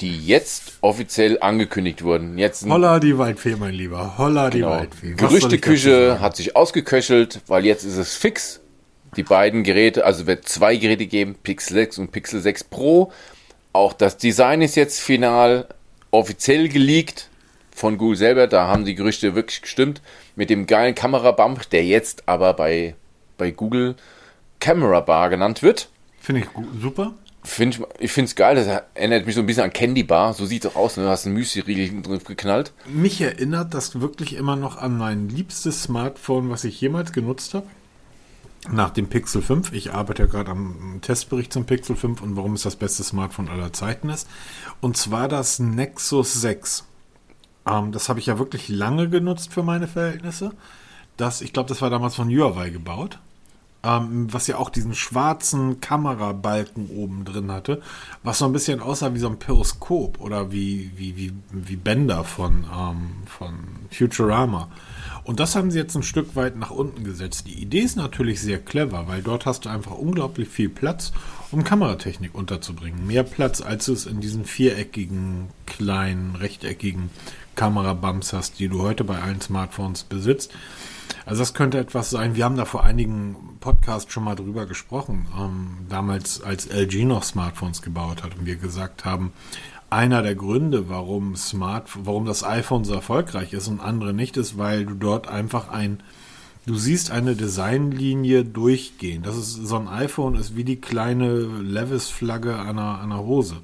die 0.01 0.27
jetzt 0.27 0.79
offiziell 0.81 1.39
angekündigt 1.41 2.03
wurden. 2.03 2.37
Jetzt 2.37 2.67
Holla 2.67 2.99
die 3.01 3.17
Waldfee, 3.17 3.57
mein 3.57 3.75
Lieber. 3.75 4.19
Holla 4.19 4.49
genau. 4.51 4.73
die 4.73 4.81
Waldfee. 4.81 5.13
Was 5.13 5.29
Gerüchteküche 5.29 6.21
hat 6.21 6.37
sich 6.37 6.57
ausgeköchelt, 6.57 7.41
weil 7.47 7.65
jetzt 7.65 7.85
ist 7.85 7.97
es 7.97 8.15
fix. 8.15 8.61
Die 9.17 9.23
beiden 9.23 9.63
Geräte, 9.63 10.05
also 10.05 10.27
wird 10.27 10.49
zwei 10.49 10.77
Geräte 10.77 11.07
geben, 11.07 11.37
Pixel 11.41 11.75
6 11.75 11.99
und 11.99 12.11
Pixel 12.11 12.41
6 12.41 12.65
Pro. 12.65 13.13
Auch 13.75 13.93
das 13.93 14.17
Design 14.17 14.63
ist 14.63 14.77
jetzt 14.77 15.01
final 15.01 15.67
offiziell 16.13 16.69
geleakt 16.69 17.29
von 17.75 17.99
Google 17.99 18.17
selber. 18.17 18.47
Da 18.47 18.69
haben 18.69 18.85
die 18.85 18.95
Gerüchte 18.95 19.35
wirklich 19.35 19.63
gestimmt. 19.63 20.01
Mit 20.37 20.49
dem 20.49 20.67
geilen 20.67 20.95
Kamerabump, 20.95 21.69
der 21.71 21.85
jetzt 21.85 22.23
aber 22.29 22.55
bei, 22.55 22.95
bei 23.37 23.51
Google 23.51 23.97
Camera 24.61 25.01
Bar 25.01 25.29
genannt 25.29 25.63
wird. 25.63 25.89
Finde 26.21 26.43
ich 26.43 26.47
super. 26.81 27.15
Find 27.43 27.75
ich 27.75 27.83
ich 27.99 28.13
finde 28.13 28.29
es 28.29 28.37
geil, 28.37 28.55
das 28.55 28.67
erinnert 28.95 29.27
mich 29.27 29.35
so 29.35 29.41
ein 29.41 29.47
bisschen 29.47 29.65
an 29.65 29.73
Candy 29.73 30.05
Bar, 30.05 30.33
so 30.33 30.47
sieht 30.47 30.65
es 30.65 30.71
auch 30.71 30.77
aus, 30.77 30.97
ne? 30.97 31.03
du 31.03 31.11
hast 31.11 31.27
einen 31.27 31.35
Müsli-Riegel 31.35 32.01
drin 32.01 32.21
geknallt. 32.25 32.73
Mich 32.87 33.21
erinnert 33.21 33.75
das 33.75 34.01
wirklich 34.01 34.35
immer 34.35 34.57
noch 34.57 34.79
an 34.79 34.97
mein 34.97 35.29
liebstes 35.29 35.83
Smartphone, 35.83 36.49
was 36.49 36.65
ich 36.65 36.81
jemals 36.81 37.13
genutzt 37.13 37.53
habe. 37.53 37.67
Nach 38.71 38.91
dem 38.91 39.09
Pixel 39.09 39.43
5. 39.43 39.73
Ich 39.73 39.93
arbeite 39.93 40.23
ja 40.23 40.29
gerade 40.29 40.51
am 40.51 40.99
Testbericht 41.03 41.53
zum 41.53 41.67
Pixel 41.67 41.97
5 41.97 42.23
und 42.23 42.37
warum 42.37 42.55
es 42.55 42.63
das 42.63 42.77
beste 42.77 43.03
Smartphone 43.05 43.49
aller 43.49 43.73
Zeiten 43.73 44.09
ist. 44.09 44.29
Und 44.81 44.97
zwar 44.97 45.29
das 45.29 45.59
Nexus 45.59 46.33
6. 46.35 46.85
Ähm, 47.67 47.93
das 47.93 48.09
habe 48.09 48.21
ich 48.21 48.27
ja 48.27 48.39
wirklich 48.39 48.69
lange 48.69 49.09
genutzt 49.09 49.53
für 49.53 49.63
meine 49.63 49.87
Verhältnisse. 49.87 50.53
Das, 51.17 51.43
ich 51.43 51.53
glaube, 51.53 51.69
das 51.69 51.83
war 51.83 51.91
damals 51.91 52.15
von 52.15 52.29
Huawei 52.29 52.71
gebaut 52.71 53.19
ähm, 53.85 54.33
was 54.33 54.47
ja 54.47 54.57
auch 54.57 54.71
diesen 54.71 54.95
schwarzen 54.95 55.81
Kamerabalken 55.81 56.89
oben 56.91 57.25
drin 57.25 57.53
hatte, 57.53 57.83
was 58.23 58.39
so 58.39 58.47
ein 58.47 58.53
bisschen 58.53 58.81
aussah 58.81 59.15
wie 59.15 59.19
so 59.19 59.29
ein 59.29 59.39
Periskop 59.39 60.21
oder 60.21 60.51
wie, 60.51 60.91
wie, 60.97 61.17
wie, 61.17 61.33
wie 61.51 61.77
Bänder 61.77 62.25
von, 62.25 62.65
ähm, 62.75 63.11
von 63.27 63.55
Futurama. 63.91 64.69
Und 65.25 65.41
das 65.41 65.57
haben 65.57 65.71
sie 65.71 65.79
jetzt 65.79 65.97
ein 65.97 66.03
Stück 66.03 66.37
weit 66.37 66.57
nach 66.57 66.71
unten 66.71 67.03
gesetzt. 67.03 67.47
Die 67.47 67.61
Idee 67.61 67.81
ist 67.81 67.97
natürlich 67.97 68.41
sehr 68.41 68.59
clever, 68.59 69.09
weil 69.09 69.23
dort 69.23 69.47
hast 69.47 69.65
du 69.65 69.71
einfach 69.71 69.93
unglaublich 69.93 70.49
viel 70.49 70.69
Platz, 70.69 71.13
um 71.51 71.65
Kameratechnik 71.65 72.35
unterzubringen. 72.35 73.07
Mehr 73.07 73.23
Platz, 73.23 73.63
als 73.63 73.87
du 73.87 73.95
es 73.95 74.07
in 74.07 74.21
diesen 74.21 74.45
viereckigen, 74.45 75.49
kleinen, 75.67 76.37
rechteckigen 76.37 77.11
Kamerabumps 77.57 78.35
hast, 78.35 78.59
die 78.59 78.69
du 78.69 78.83
heute 78.83 79.05
bei 79.05 79.21
allen 79.21 79.41
Smartphones 79.41 80.05
besitzt. 80.05 80.53
Also 81.27 81.41
das 81.41 81.55
könnte 81.55 81.79
etwas 81.79 82.11
sein. 82.11 82.37
Wir 82.37 82.45
haben 82.45 82.57
da 82.57 82.67
vor 82.67 82.85
einigen 82.85 83.57
Podcasts 83.61 84.13
schon 84.13 84.25
mal 84.25 84.35
drüber 84.35 84.67
gesprochen. 84.67 85.27
Ähm, 85.39 85.79
damals, 85.89 86.43
als 86.43 86.67
LG 86.67 87.07
noch 87.07 87.23
Smartphones 87.23 87.81
gebaut 87.81 88.23
hat 88.23 88.37
und 88.37 88.45
wir 88.45 88.57
gesagt 88.57 89.07
haben, 89.07 89.33
einer 89.95 90.23
der 90.23 90.35
Gründe, 90.35 90.89
warum 90.89 91.37
Smart, 91.37 91.89
warum 91.95 92.27
das 92.27 92.45
iPhone 92.45 92.85
so 92.85 92.95
erfolgreich 92.95 93.53
ist 93.53 93.69
und 93.69 93.81
andere 93.81 94.13
nicht, 94.13 94.37
ist, 94.37 94.59
weil 94.59 94.85
du 94.85 94.95
dort 94.95 95.29
einfach 95.29 95.69
ein, 95.69 96.01
du 96.67 96.75
siehst 96.75 97.11
eine 97.11 97.37
Designlinie 97.37 98.45
durchgehen. 98.45 99.23
Das 99.23 99.37
ist 99.37 99.55
so 99.55 99.77
ein 99.77 99.89
iPhone 99.89 100.35
ist 100.35 100.57
wie 100.57 100.65
die 100.65 100.81
kleine 100.81 101.33
Levis-Flagge 101.35 102.57
an 102.57 102.79
einer, 102.79 103.01
einer 103.01 103.21
Hose. 103.21 103.57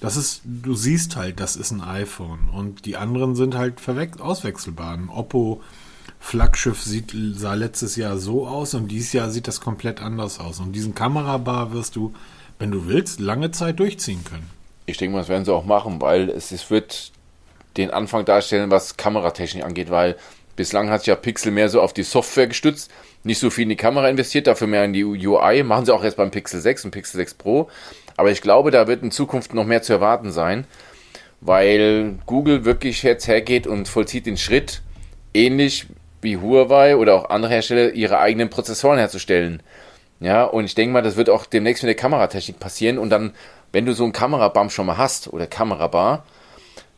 Das 0.00 0.16
ist, 0.16 0.42
du 0.44 0.74
siehst 0.74 1.16
halt, 1.16 1.40
das 1.40 1.56
ist 1.56 1.72
ein 1.72 1.80
iPhone 1.80 2.48
und 2.52 2.86
die 2.86 2.96
anderen 2.96 3.34
sind 3.34 3.56
halt 3.56 3.80
auswechselbar. 4.20 4.94
Ein 4.94 5.08
Oppo 5.08 5.60
Flaggschiff 6.20 6.80
sieht, 6.80 7.14
sah 7.34 7.54
letztes 7.54 7.96
Jahr 7.96 8.18
so 8.18 8.46
aus 8.46 8.74
und 8.74 8.88
dieses 8.88 9.12
Jahr 9.12 9.30
sieht 9.30 9.48
das 9.48 9.60
komplett 9.60 10.00
anders 10.00 10.38
aus. 10.38 10.60
Und 10.60 10.72
diesen 10.72 10.94
Kamerabar 10.94 11.72
wirst 11.72 11.96
du 11.96 12.12
wenn 12.62 12.70
du 12.70 12.86
willst, 12.86 13.18
lange 13.18 13.50
Zeit 13.50 13.80
durchziehen 13.80 14.22
können. 14.22 14.48
Ich 14.86 14.96
denke 14.96 15.14
mal, 15.14 15.20
das 15.20 15.28
werden 15.28 15.44
sie 15.44 15.52
auch 15.52 15.64
machen, 15.64 16.00
weil 16.00 16.28
es, 16.30 16.52
es 16.52 16.70
wird 16.70 17.12
den 17.76 17.90
Anfang 17.90 18.24
darstellen, 18.24 18.70
was 18.70 18.96
Kameratechnik 18.96 19.64
angeht, 19.64 19.90
weil 19.90 20.16
bislang 20.56 20.90
hat 20.90 21.00
sich 21.00 21.08
ja 21.08 21.16
Pixel 21.16 21.52
mehr 21.52 21.68
so 21.68 21.80
auf 21.80 21.92
die 21.92 22.02
Software 22.02 22.46
gestützt, 22.46 22.90
nicht 23.24 23.38
so 23.38 23.50
viel 23.50 23.62
in 23.62 23.70
die 23.70 23.76
Kamera 23.76 24.08
investiert, 24.08 24.46
dafür 24.46 24.66
mehr 24.66 24.84
in 24.84 24.92
die 24.92 25.04
UI. 25.04 25.62
Machen 25.62 25.86
sie 25.86 25.94
auch 25.94 26.04
jetzt 26.04 26.16
beim 26.16 26.30
Pixel 26.30 26.60
6 26.60 26.86
und 26.86 26.90
Pixel 26.90 27.18
6 27.18 27.34
Pro. 27.34 27.68
Aber 28.16 28.30
ich 28.30 28.42
glaube, 28.42 28.70
da 28.70 28.86
wird 28.86 29.02
in 29.02 29.10
Zukunft 29.10 29.54
noch 29.54 29.64
mehr 29.64 29.82
zu 29.82 29.92
erwarten 29.92 30.32
sein, 30.32 30.66
weil 31.40 32.18
Google 32.26 32.64
wirklich 32.64 33.02
jetzt 33.02 33.26
hergeht 33.26 33.66
und 33.66 33.88
vollzieht 33.88 34.26
den 34.26 34.36
Schritt, 34.36 34.82
ähnlich 35.32 35.86
wie 36.20 36.36
Huawei 36.36 36.96
oder 36.96 37.14
auch 37.14 37.30
andere 37.30 37.52
Hersteller, 37.52 37.92
ihre 37.92 38.18
eigenen 38.18 38.50
Prozessoren 38.50 38.98
herzustellen. 38.98 39.62
Ja, 40.20 40.44
und 40.44 40.64
ich 40.64 40.76
denke 40.76 40.92
mal, 40.92 41.02
das 41.02 41.16
wird 41.16 41.30
auch 41.30 41.46
demnächst 41.46 41.82
mit 41.82 41.88
der 41.88 41.96
Kameratechnik 41.96 42.60
passieren 42.60 42.98
und 42.98 43.10
dann, 43.10 43.34
wenn 43.72 43.86
du 43.86 43.94
so 43.94 44.04
einen 44.04 44.12
Kamerabump 44.12 44.70
schon 44.70 44.86
mal 44.86 44.96
hast 44.96 45.32
oder 45.32 45.46
Kamerabar, 45.46 46.24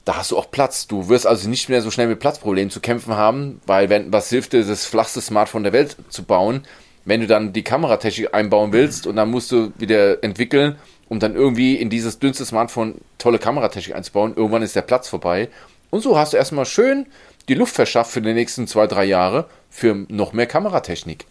da 0.05 0.17
hast 0.17 0.31
du 0.31 0.39
auch 0.39 0.51
Platz. 0.51 0.87
Du 0.87 1.09
wirst 1.09 1.27
also 1.27 1.49
nicht 1.49 1.69
mehr 1.69 1.81
so 1.81 1.91
schnell 1.91 2.09
mit 2.09 2.21
Platzproblemen 2.21 2.71
zu 2.71 2.81
kämpfen 2.81 3.15
haben, 3.15 3.61
weil 3.67 3.89
wenn 3.89 4.13
was 4.13 4.29
hilft 4.29 4.53
dir, 4.53 4.65
das 4.65 4.85
flachste 4.85 5.21
Smartphone 5.21 5.63
der 5.63 5.73
Welt 5.73 5.97
zu 6.11 6.25
bauen, 6.25 6.67
wenn 7.05 7.21
du 7.21 7.27
dann 7.27 7.53
die 7.53 7.63
Kameratechnik 7.63 8.35
einbauen 8.35 8.73
willst 8.73 9.07
und 9.07 9.17
dann 9.17 9.31
musst 9.31 9.51
du 9.53 9.73
wieder 9.77 10.23
entwickeln, 10.23 10.77
um 11.09 11.21
dann 11.21 11.35
irgendwie 11.35 11.77
in 11.77 11.91
dieses 11.91 12.19
dünnste 12.19 12.45
Smartphone 12.45 13.01
tolle 13.19 13.39
Kameratechnik 13.39 13.95
einzubauen, 13.95 14.35
irgendwann 14.37 14.63
ist 14.63 14.77
der 14.77 14.83
Platz 14.83 15.09
vorbei. 15.09 15.49
Und 15.91 16.03
so 16.03 16.19
hast 16.19 16.33
du 16.33 16.37
erstmal 16.37 16.67
schön 16.67 17.07
die 17.49 17.55
Luft 17.55 17.75
verschafft 17.75 18.11
für 18.11 18.23
die 18.23 18.33
nächsten 18.33 18.67
zwei, 18.67 18.87
drei 18.87 19.05
Jahre 19.05 19.49
für 19.71 19.95
noch 20.09 20.33
mehr 20.33 20.47
Kameratechnik. 20.47 21.27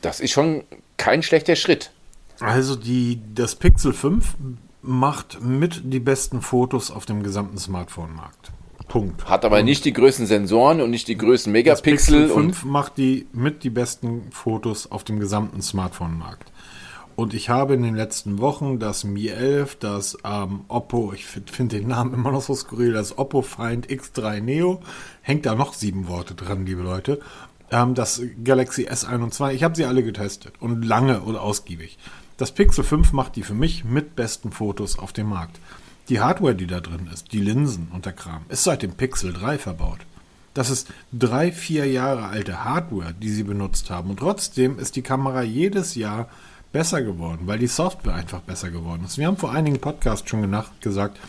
Das 0.00 0.20
ist 0.20 0.30
schon 0.30 0.64
kein 0.96 1.22
schlechter 1.22 1.56
Schritt. 1.56 1.90
Also 2.40 2.76
die, 2.76 3.20
das 3.34 3.54
Pixel 3.54 3.92
5 3.92 4.36
macht 4.82 5.42
mit 5.42 5.82
die 5.84 6.00
besten 6.00 6.42
Fotos 6.42 6.90
auf 6.90 7.06
dem 7.06 7.22
gesamten 7.22 7.58
Smartphone-Markt. 7.58 8.52
Punkt. 8.88 9.24
Hat 9.26 9.44
aber 9.44 9.60
und 9.60 9.64
nicht 9.64 9.84
die 9.84 9.92
größten 9.92 10.26
Sensoren 10.26 10.80
und 10.80 10.90
nicht 10.90 11.08
die 11.08 11.16
größten 11.16 11.50
Megapixel. 11.50 12.22
Das 12.22 12.28
Pixel 12.28 12.42
5 12.42 12.64
macht 12.64 12.98
die 12.98 13.26
mit 13.32 13.64
die 13.64 13.70
besten 13.70 14.30
Fotos 14.32 14.90
auf 14.90 15.04
dem 15.04 15.18
gesamten 15.18 15.62
Smartphone-Markt. 15.62 16.52
Und 17.14 17.34
ich 17.34 17.48
habe 17.50 17.74
in 17.74 17.82
den 17.82 17.94
letzten 17.94 18.38
Wochen 18.38 18.78
das 18.78 19.04
Mi 19.04 19.28
11, 19.28 19.76
das 19.76 20.18
ähm, 20.24 20.62
Oppo, 20.68 21.12
ich 21.14 21.26
finde 21.26 21.52
find 21.52 21.72
den 21.72 21.88
Namen 21.88 22.14
immer 22.14 22.32
noch 22.32 22.42
so 22.42 22.54
skurril, 22.54 22.92
das 22.92 23.18
Oppo 23.18 23.42
Find 23.42 23.86
X3 23.86 24.40
Neo, 24.40 24.80
hängt 25.20 25.46
da 25.46 25.54
noch 25.54 25.74
sieben 25.74 26.08
Worte 26.08 26.34
dran, 26.34 26.64
liebe 26.66 26.82
Leute. 26.82 27.20
Ähm, 27.70 27.94
das 27.94 28.22
Galaxy 28.42 28.88
S21, 28.88 29.52
ich 29.52 29.62
habe 29.62 29.76
sie 29.76 29.84
alle 29.84 30.02
getestet 30.02 30.54
und 30.60 30.84
lange 30.84 31.20
und 31.20 31.36
ausgiebig. 31.36 31.98
Das 32.42 32.50
Pixel 32.50 32.82
5 32.82 33.12
macht 33.12 33.36
die 33.36 33.44
für 33.44 33.54
mich 33.54 33.84
mit 33.84 34.16
besten 34.16 34.50
Fotos 34.50 34.98
auf 34.98 35.12
dem 35.12 35.28
Markt. 35.28 35.60
Die 36.08 36.18
Hardware, 36.18 36.56
die 36.56 36.66
da 36.66 36.80
drin 36.80 37.08
ist, 37.14 37.32
die 37.32 37.38
Linsen 37.38 37.86
und 37.92 38.04
der 38.04 38.14
Kram, 38.14 38.42
ist 38.48 38.64
seit 38.64 38.82
dem 38.82 38.94
Pixel 38.94 39.32
3 39.32 39.58
verbaut. 39.58 40.00
Das 40.52 40.68
ist 40.68 40.88
drei, 41.12 41.52
vier 41.52 41.86
Jahre 41.86 42.24
alte 42.24 42.64
Hardware, 42.64 43.14
die 43.14 43.30
sie 43.30 43.44
benutzt 43.44 43.90
haben. 43.90 44.10
Und 44.10 44.18
trotzdem 44.18 44.80
ist 44.80 44.96
die 44.96 45.02
Kamera 45.02 45.42
jedes 45.42 45.94
Jahr 45.94 46.28
besser 46.72 47.02
geworden, 47.02 47.42
weil 47.46 47.60
die 47.60 47.68
Software 47.68 48.14
einfach 48.14 48.40
besser 48.40 48.72
geworden 48.72 49.04
ist. 49.04 49.18
Wir 49.18 49.28
haben 49.28 49.36
vor 49.36 49.52
einigen 49.52 49.78
Podcasts 49.78 50.28
schon 50.28 50.64
gesagt, 50.80 51.20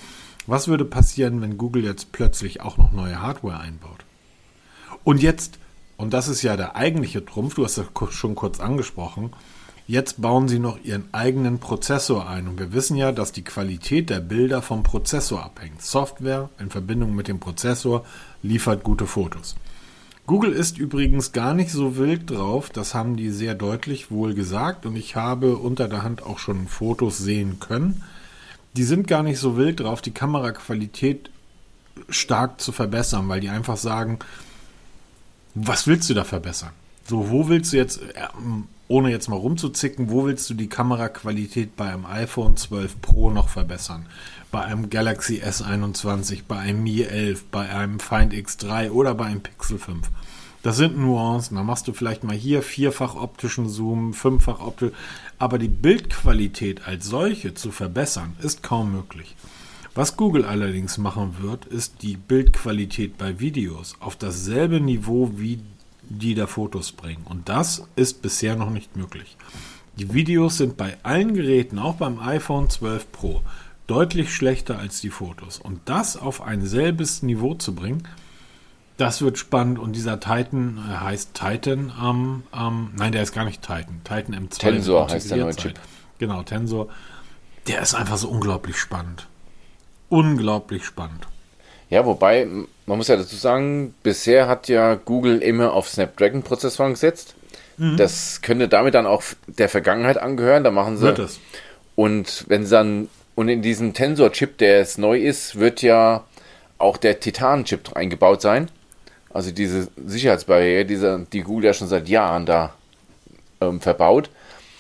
was 0.48 0.68
würde 0.68 0.84
passieren, 0.84 1.44
wenn 1.44 1.60
Google 1.60 1.84
jetzt 1.84 2.12
plötzlich 2.12 2.62
auch 2.62 2.78
noch 2.78 2.92
neue 2.92 3.22
Hardware 3.22 3.60
einbaut? 3.60 4.04
Und 5.04 5.22
jetzt, 5.22 5.60
und 5.96 6.12
das 6.12 6.28
ist 6.28 6.42
ja 6.42 6.58
der 6.58 6.76
eigentliche 6.76 7.24
Trumpf, 7.24 7.54
du 7.54 7.66
hast 7.66 7.78
es 7.78 7.86
schon 8.16 8.34
kurz 8.34 8.60
angesprochen, 8.60 9.30
Jetzt 9.86 10.22
bauen 10.22 10.48
sie 10.48 10.60
noch 10.60 10.82
ihren 10.84 11.14
eigenen 11.14 11.60
Prozessor 11.60 12.30
ein 12.30 12.48
und 12.48 12.58
wir 12.58 12.72
wissen 12.72 12.96
ja, 12.96 13.12
dass 13.12 13.34
die 13.34 13.44
Qualität 13.44 14.10
der 14.10 14.22
Bilder 14.22 14.62
vom 14.62 14.82
Prozessor 14.82 15.44
abhängt. 15.44 15.82
Software 15.82 16.50
in 16.58 16.70
Verbindung 16.70 17.16
mit 17.16 17.28
dem 17.28 17.42
Prozessor 17.42 18.06
liefert 18.42 18.84
gute 18.84 19.08
Fotos. 19.08 19.56
Google 20.26 20.54
ist 20.54 20.78
übrigens 20.78 21.34
gar 21.34 21.54
nicht 21.54 21.70
so 21.70 21.98
wild 21.98 22.30
drauf, 22.30 22.70
das 22.70 22.94
haben 22.94 23.18
die 23.18 23.30
sehr 23.30 23.56
deutlich 23.56 24.10
wohl 24.10 24.34
gesagt 24.34 24.86
und 24.86 24.96
ich 24.96 25.18
habe 25.18 25.58
unter 25.58 25.90
der 25.90 26.04
Hand 26.04 26.24
auch 26.24 26.40
schon 26.40 26.70
Fotos 26.70 27.18
sehen 27.18 27.60
können. 27.60 28.04
Die 28.78 28.84
sind 28.84 29.06
gar 29.06 29.22
nicht 29.22 29.38
so 29.38 29.58
wild 29.58 29.82
drauf, 29.82 30.02
die 30.02 30.12
Kameraqualität 30.12 31.30
stark 32.08 32.62
zu 32.62 32.72
verbessern, 32.72 33.28
weil 33.28 33.42
die 33.42 33.50
einfach 33.50 33.76
sagen, 33.76 34.20
was 35.56 35.88
willst 35.88 36.10
du 36.10 36.14
da 36.14 36.24
verbessern? 36.24 36.72
So, 37.06 37.30
wo 37.30 37.50
willst 37.50 37.74
du 37.74 37.78
jetzt, 37.78 38.00
ohne 38.88 39.12
jetzt 39.12 39.30
mal 39.30 39.38
rumzuzicken, 39.38 40.10
wo 40.10 40.26
willst 40.26 40.50
du 40.50 40.54
die 40.54 40.70
Kameraqualität 40.70 41.76
bei 41.76 41.92
einem 41.92 42.06
iPhone 42.06 42.58
12 42.58 43.02
Pro 43.02 43.30
noch 43.30 43.50
verbessern? 43.50 44.06
Bei 44.52 44.64
einem 44.64 44.90
Galaxy 44.90 45.42
S21, 45.42 46.44
bei 46.48 46.60
einem 46.60 46.84
Mi 46.84 47.02
11, 47.02 47.46
bei 47.52 47.70
einem 47.70 48.00
Find 48.00 48.34
X3 48.34 48.92
oder 48.92 49.16
bei 49.16 49.26
einem 49.26 49.42
Pixel 49.42 49.80
5? 49.80 50.10
Das 50.64 50.78
sind 50.78 50.98
Nuancen. 50.98 51.58
Da 51.58 51.64
machst 51.64 51.88
du 51.88 51.94
vielleicht 51.94 52.24
mal 52.24 52.36
hier 52.36 52.62
vierfach 52.62 53.16
optischen 53.16 53.68
Zoom, 53.68 54.14
fünffach 54.14 54.62
optisch. 54.62 54.94
Aber 55.38 55.60
die 55.60 55.68
Bildqualität 55.68 56.88
als 56.88 57.06
solche 57.06 57.54
zu 57.54 57.72
verbessern, 57.72 58.36
ist 58.42 58.64
kaum 58.64 58.94
möglich. 58.94 59.36
Was 59.96 60.18
Google 60.18 60.46
allerdings 60.46 60.98
machen 60.98 61.36
wird, 61.42 61.66
ist 61.66 62.02
die 62.02 62.18
Bildqualität 62.18 63.18
bei 63.18 63.40
Videos 63.40 63.96
auf 64.00 64.16
dasselbe 64.16 64.80
Niveau 64.80 65.34
wie 65.36 65.60
die 66.20 66.36
da 66.36 66.48
Fotos 66.48 66.92
bringen. 66.92 67.26
Und 67.26 67.50
das 67.50 67.88
ist 67.96 68.22
bisher 68.22 68.56
noch 68.56 68.70
nicht 68.70 68.96
möglich. 68.96 69.38
Die 69.98 70.14
Videos 70.14 70.58
sind 70.58 70.78
bei 70.78 70.98
allen 71.04 71.34
Geräten, 71.34 71.78
auch 71.78 71.96
beim 71.96 72.20
iPhone 72.20 72.70
12 72.70 73.12
Pro, 73.12 73.42
deutlich 73.86 74.34
schlechter 74.34 74.80
als 74.80 75.02
die 75.02 75.12
Fotos. 75.12 75.60
Und 75.60 75.82
das 75.86 76.18
auf 76.18 76.42
ein 76.42 76.66
selbes 76.66 77.22
Niveau 77.22 77.54
zu 77.54 77.76
bringen, 77.76 78.08
das 78.98 79.22
wird 79.22 79.38
spannend. 79.38 79.80
Und 79.80 79.96
dieser 79.96 80.20
Titan 80.20 80.78
äh, 80.78 80.96
heißt 80.98 81.34
Titan 81.34 81.92
am, 81.92 82.44
ähm, 82.54 82.60
ähm, 82.60 82.90
nein, 82.96 83.12
der 83.12 83.24
ist 83.24 83.34
gar 83.34 83.46
nicht 83.46 83.62
Titan. 83.62 84.02
Titan 84.04 84.36
M2. 84.36 84.60
Tensor 84.60 85.10
heißt 85.10 85.32
der 85.32 85.38
neue 85.38 85.56
Chip. 85.56 85.80
Genau, 86.20 86.44
Tensor. 86.44 86.88
Der 87.68 87.82
ist 87.82 87.96
einfach 87.96 88.18
so 88.18 88.30
unglaublich 88.30 88.78
spannend. 88.78 89.28
Unglaublich 90.10 90.86
spannend. 90.86 91.28
Ja, 91.90 92.06
wobei, 92.06 92.48
man 92.86 92.98
muss 92.98 93.08
ja 93.08 93.16
dazu 93.16 93.36
sagen, 93.36 93.94
bisher 94.04 94.48
hat 94.48 94.68
ja 94.68 94.96
Google 94.96 95.42
immer 95.42 95.74
auf 95.74 95.90
Snapdragon-Prozessoren 95.90 96.94
gesetzt. 96.94 97.36
Mhm. 97.78 97.98
Das 97.98 98.42
könnte 98.42 98.68
damit 98.68 98.94
dann 98.94 99.06
auch 99.06 99.24
der 99.48 99.70
Vergangenheit 99.70 100.18
angehören. 100.18 100.64
Da 100.64 100.72
machen 100.72 100.98
sie. 100.98 101.04
Wird 101.04 101.20
es. 101.20 101.40
Und 101.96 102.46
wenn 102.48 102.66
sie 102.66 102.72
dann, 102.72 103.10
und 103.36 103.50
in 103.50 103.62
diesem 103.62 103.94
Tensor-Chip, 103.94 104.58
der 104.58 104.80
jetzt 104.80 104.98
neu 104.98 105.18
ist, 105.18 105.60
wird 105.60 105.82
ja 105.82 106.24
auch 106.78 106.98
der 106.98 107.20
Titan-Chip 107.20 107.96
eingebaut 107.96 108.42
sein. 108.42 108.70
Also 109.34 109.52
diese 109.52 109.88
Sicherheitsbarriere, 110.06 110.86
diese, 110.86 111.26
die 111.32 111.42
Google 111.42 111.66
ja 111.66 111.74
schon 111.74 111.88
seit 111.88 112.08
Jahren 112.08 112.46
da 112.46 112.74
ähm, 113.62 113.82
verbaut. 113.82 114.30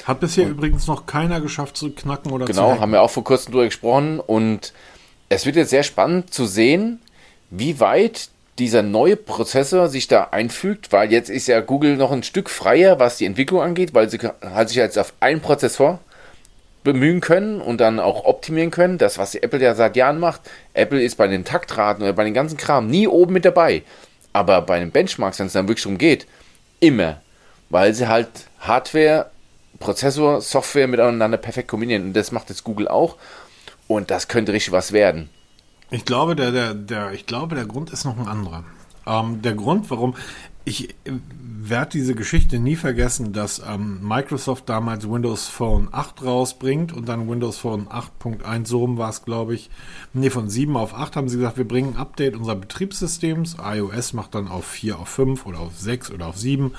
Hat 0.03 0.19
bisher 0.19 0.45
und, 0.45 0.51
übrigens 0.51 0.85
noch 0.87 1.05
keiner 1.05 1.39
geschafft 1.39 1.77
zu 1.77 1.91
knacken 1.91 2.31
oder 2.31 2.45
genau, 2.45 2.67
zu 2.67 2.69
Genau, 2.69 2.81
haben 2.81 2.91
wir 2.91 3.01
auch 3.01 3.09
vor 3.09 3.23
kurzem 3.23 3.53
drüber 3.53 3.65
gesprochen. 3.65 4.19
Und 4.19 4.73
es 5.29 5.45
wird 5.45 5.55
jetzt 5.55 5.69
sehr 5.69 5.83
spannend 5.83 6.33
zu 6.33 6.45
sehen, 6.45 6.99
wie 7.55 7.79
weit 7.79 8.29
dieser 8.57 8.81
neue 8.81 9.15
Prozessor 9.15 9.87
sich 9.87 10.07
da 10.07 10.29
einfügt, 10.31 10.91
weil 10.91 11.11
jetzt 11.11 11.29
ist 11.29 11.47
ja 11.47 11.59
Google 11.61 11.97
noch 11.97 12.11
ein 12.11 12.23
Stück 12.23 12.49
freier, 12.49 12.99
was 12.99 13.17
die 13.17 13.25
Entwicklung 13.25 13.61
angeht, 13.61 13.93
weil 13.93 14.09
sie 14.09 14.19
halt 14.41 14.69
sich 14.69 14.77
jetzt 14.77 14.97
auf 14.97 15.13
einen 15.19 15.39
Prozessor 15.39 15.99
bemühen 16.83 17.21
können 17.21 17.61
und 17.61 17.79
dann 17.79 17.99
auch 17.99 18.25
optimieren 18.25 18.71
können. 18.71 18.97
Das, 18.97 19.17
was 19.17 19.35
Apple 19.35 19.59
ja 19.59 19.75
seit 19.75 19.95
Jahren 19.95 20.19
macht. 20.19 20.41
Apple 20.73 21.01
ist 21.01 21.15
bei 21.15 21.27
den 21.27 21.45
Taktraten 21.45 22.03
oder 22.03 22.13
bei 22.13 22.23
den 22.23 22.33
ganzen 22.33 22.57
Kram 22.57 22.87
nie 22.87 23.07
oben 23.07 23.33
mit 23.33 23.45
dabei. 23.45 23.83
Aber 24.33 24.61
bei 24.63 24.79
den 24.79 24.91
Benchmarks, 24.91 25.39
wenn 25.39 25.47
es 25.47 25.53
dann 25.53 25.67
wirklich 25.67 25.83
darum 25.83 25.97
geht, 25.97 26.25
immer. 26.79 27.21
Weil 27.69 27.93
sie 27.93 28.07
halt 28.07 28.29
Hardware, 28.59 29.29
Prozessor, 29.79 30.41
Software 30.41 30.87
miteinander 30.87 31.37
perfekt 31.37 31.67
kombinieren. 31.67 32.03
Und 32.03 32.13
das 32.13 32.31
macht 32.31 32.49
jetzt 32.49 32.63
Google 32.63 32.87
auch. 32.87 33.15
Und 33.87 34.11
das 34.11 34.27
könnte 34.27 34.53
richtig 34.53 34.71
was 34.71 34.91
werden. 34.91 35.29
Ich 35.93 36.05
glaube, 36.05 36.35
der, 36.35 36.51
der, 36.51 36.73
der, 36.73 37.11
ich 37.11 37.27
glaube, 37.27 37.53
der 37.53 37.65
Grund 37.65 37.91
ist 37.91 38.03
noch 38.03 38.17
ein 38.17 38.27
anderer. 38.27 38.63
Ähm, 39.05 39.43
der 39.43 39.53
Grund, 39.53 39.91
warum 39.91 40.15
ich 40.65 40.89
äh, 40.89 41.11
werde 41.35 41.91
diese 41.91 42.15
Geschichte 42.15 42.57
nie 42.57 42.75
vergessen, 42.75 43.31
dass 43.31 43.61
ähm, 43.63 43.99
Microsoft 44.01 44.67
damals 44.67 45.07
Windows 45.07 45.47
Phone 45.47 45.89
8 45.91 46.23
rausbringt 46.25 46.93
und 46.93 47.07
dann 47.07 47.29
Windows 47.29 47.57
Phone 47.57 47.87
8.1, 47.89 48.65
so 48.65 48.79
rum 48.79 48.97
war 48.97 49.11
es, 49.11 49.23
glaube 49.23 49.53
ich. 49.53 49.69
Nee, 50.13 50.31
von 50.31 50.49
7 50.49 50.75
auf 50.77 50.95
8 50.95 51.15
haben 51.15 51.29
sie 51.29 51.37
gesagt, 51.37 51.57
wir 51.57 51.67
bringen 51.67 51.93
ein 51.93 51.97
Update 51.97 52.35
unserer 52.35 52.55
Betriebssystems. 52.55 53.57
iOS 53.63 54.13
macht 54.13 54.33
dann 54.33 54.47
auf 54.47 54.65
4 54.65 54.97
auf 54.97 55.09
5 55.09 55.45
oder 55.45 55.59
auf 55.59 55.77
6 55.77 56.09
oder 56.09 56.25
auf 56.25 56.39
7. 56.39 56.71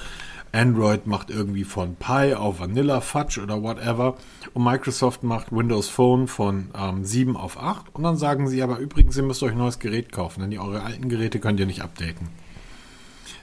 Android 0.55 1.07
macht 1.09 1.31
irgendwie 1.31 1.65
von 1.65 1.97
Pi 1.97 2.35
auf 2.35 2.61
Vanilla 2.61 3.01
Fudge 3.01 3.41
oder 3.43 3.61
whatever. 3.63 4.17
Und 4.53 4.63
Microsoft 4.63 5.25
macht 5.25 5.51
Windows 5.51 5.89
Phone 5.89 6.29
von 6.29 6.71
ähm, 6.79 7.05
7 7.05 7.37
auf 7.37 7.61
8. 7.61 7.87
Und 7.93 8.05
dann 8.05 8.17
sagen 8.17 8.49
sie 8.49 8.63
aber 8.63 8.79
übrigens, 8.79 9.17
ihr 9.17 9.25
müsst 9.25 9.43
euch 9.43 9.53
ein 9.53 9.59
neues 9.59 9.81
Gerät 9.81 10.13
kaufen, 10.13 10.41
denn 10.41 10.51
die 10.51 10.61
eure 10.61 10.83
alten 10.83 11.09
Geräte 11.09 11.41
könnt 11.41 11.59
ihr 11.59 11.67
nicht 11.67 11.83
updaten. 11.83 12.29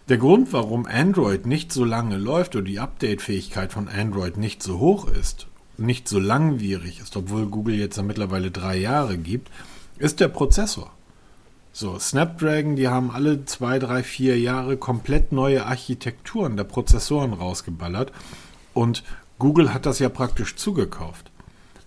Der 0.07 0.17
Grund, 0.17 0.53
warum 0.53 0.85
Android 0.85 1.45
nicht 1.45 1.73
so 1.73 1.83
lange 1.83 2.17
läuft 2.17 2.55
oder 2.55 2.65
die 2.65 2.79
Update-Fähigkeit 2.79 3.73
von 3.73 3.89
Android 3.89 4.37
nicht 4.37 4.63
so 4.63 4.79
hoch 4.79 5.07
ist, 5.07 5.47
nicht 5.77 6.07
so 6.07 6.17
langwierig 6.17 7.01
ist, 7.01 7.17
obwohl 7.17 7.47
Google 7.47 7.75
jetzt 7.75 8.01
mittlerweile 8.01 8.51
drei 8.51 8.77
Jahre 8.77 9.17
gibt, 9.17 9.51
ist 9.99 10.21
der 10.21 10.29
Prozessor. 10.29 10.91
So, 11.73 11.97
Snapdragon, 11.97 12.75
die 12.75 12.89
haben 12.89 13.11
alle 13.11 13.45
zwei, 13.45 13.79
drei, 13.79 14.03
vier 14.03 14.37
Jahre 14.37 14.75
komplett 14.75 15.31
neue 15.31 15.65
Architekturen 15.65 16.57
der 16.57 16.65
Prozessoren 16.65 17.31
rausgeballert 17.31 18.11
und 18.73 19.03
Google 19.39 19.73
hat 19.73 19.85
das 19.85 19.99
ja 19.99 20.09
praktisch 20.09 20.55
zugekauft. 20.57 21.31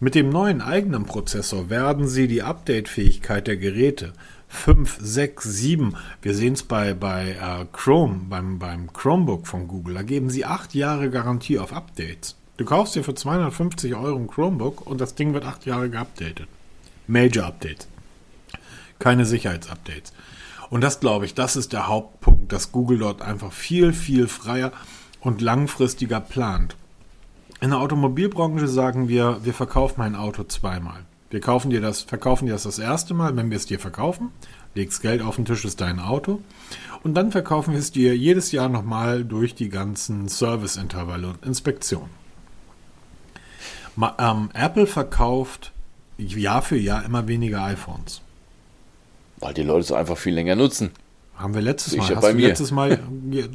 Mit 0.01 0.15
dem 0.15 0.31
neuen 0.31 0.61
eigenen 0.61 1.05
Prozessor 1.05 1.71
werden 1.71 2.09
sie 2.09 2.29
die 2.29 2.43
Update-Fähigkeit 2.43 3.47
der 3.47 3.59
Geräte 3.59 4.13
5, 4.49 4.99
6, 5.01 5.45
7, 5.45 5.97
wir 6.23 6.35
sehen 6.35 6.55
es 6.55 6.63
bei, 6.63 6.95
bei 6.95 7.33
äh, 7.33 7.67
Chrome, 7.73 8.23
beim, 8.29 8.59
beim 8.59 8.93
Chromebook 8.93 9.47
von 9.47 9.69
Google, 9.69 9.95
da 9.95 10.03
geben 10.03 10.31
sie 10.31 10.45
acht 10.45 10.75
Jahre 10.75 11.11
Garantie 11.11 11.59
auf 11.59 11.73
Updates. 11.73 12.37
Du 12.57 12.65
kaufst 12.65 12.95
dir 12.95 13.05
für 13.05 13.15
250 13.15 13.95
Euro 13.95 14.17
ein 14.17 14.29
Chromebook 14.29 14.87
und 14.87 15.01
das 15.01 15.15
Ding 15.15 15.35
wird 15.35 15.45
acht 15.45 15.67
Jahre 15.67 15.91
geupdatet. 15.91 16.47
Major 17.07 17.47
Updates. 17.47 17.89
Keine 19.05 19.27
Sicherheitsupdates. 19.27 20.15
Und 20.71 20.81
das 20.81 20.99
glaube 20.99 21.27
ich, 21.27 21.35
das 21.35 21.57
ist 21.57 21.75
der 21.75 21.89
Hauptpunkt, 21.89 22.51
dass 22.51 22.73
Google 22.73 23.01
dort 23.01 23.21
einfach 23.21 23.53
viel, 23.53 23.93
viel 23.93 24.29
freier 24.29 24.73
und 25.21 25.43
langfristiger 25.43 26.21
plant. 26.21 26.75
In 27.61 27.69
der 27.69 27.81
Automobilbranche 27.81 28.67
sagen 28.67 29.07
wir, 29.07 29.45
wir 29.45 29.53
verkaufen 29.53 30.01
ein 30.01 30.17
Auto 30.17 30.45
zweimal. 30.45 31.05
Wir 31.29 31.43
kaufen 31.43 31.69
dir 31.69 31.83
das, 31.83 32.01
verkaufen 32.01 32.47
dir 32.47 32.53
das 32.53 32.63
das 32.63 32.79
erste 32.79 33.13
Mal, 33.13 33.37
wenn 33.37 33.51
wir 33.51 33.59
es 33.59 33.67
dir 33.67 33.79
verkaufen, 33.79 34.31
legst 34.75 35.03
Geld 35.03 35.21
auf 35.21 35.37
den 35.37 35.45
Tisch, 35.45 35.67
ist 35.67 35.83
dein 35.83 36.01
Auto. 36.01 36.41
Und 37.03 37.13
dann 37.13 37.31
verkaufen 37.31 37.73
wir 37.73 37.81
es 37.81 37.93
dir 37.93 38.17
jedes 38.17 38.53
Jahr 38.53 38.71
nochmal 38.71 39.23
durch 39.23 39.55
die 39.55 39.69
ganzen 39.69 40.29
Serviceintervalle 40.29 41.29
und 41.29 41.45
Inspektionen. 41.45 42.09
Ähm, 44.19 44.49
Apple 44.55 44.87
verkauft 44.87 45.73
Jahr 46.17 46.63
für 46.63 46.79
Jahr 46.79 47.05
immer 47.05 47.29
weniger 47.29 47.63
iPhones. 47.65 48.24
Weil 49.45 49.53
die 49.53 49.63
Leute 49.63 49.81
es 49.81 49.93
einfach 49.93 50.17
viel 50.17 50.33
länger 50.33 50.57
nutzen. 50.57 50.91
Haben 51.37 51.53
wir 51.53 51.61
letztes 51.61 51.95
Mal, 51.95 52.03
Sicher 52.05 52.17
hast 52.17 52.29
du 52.29 52.35
mir. 52.35 52.49
letztes 52.49 52.71
Mal 52.71 52.99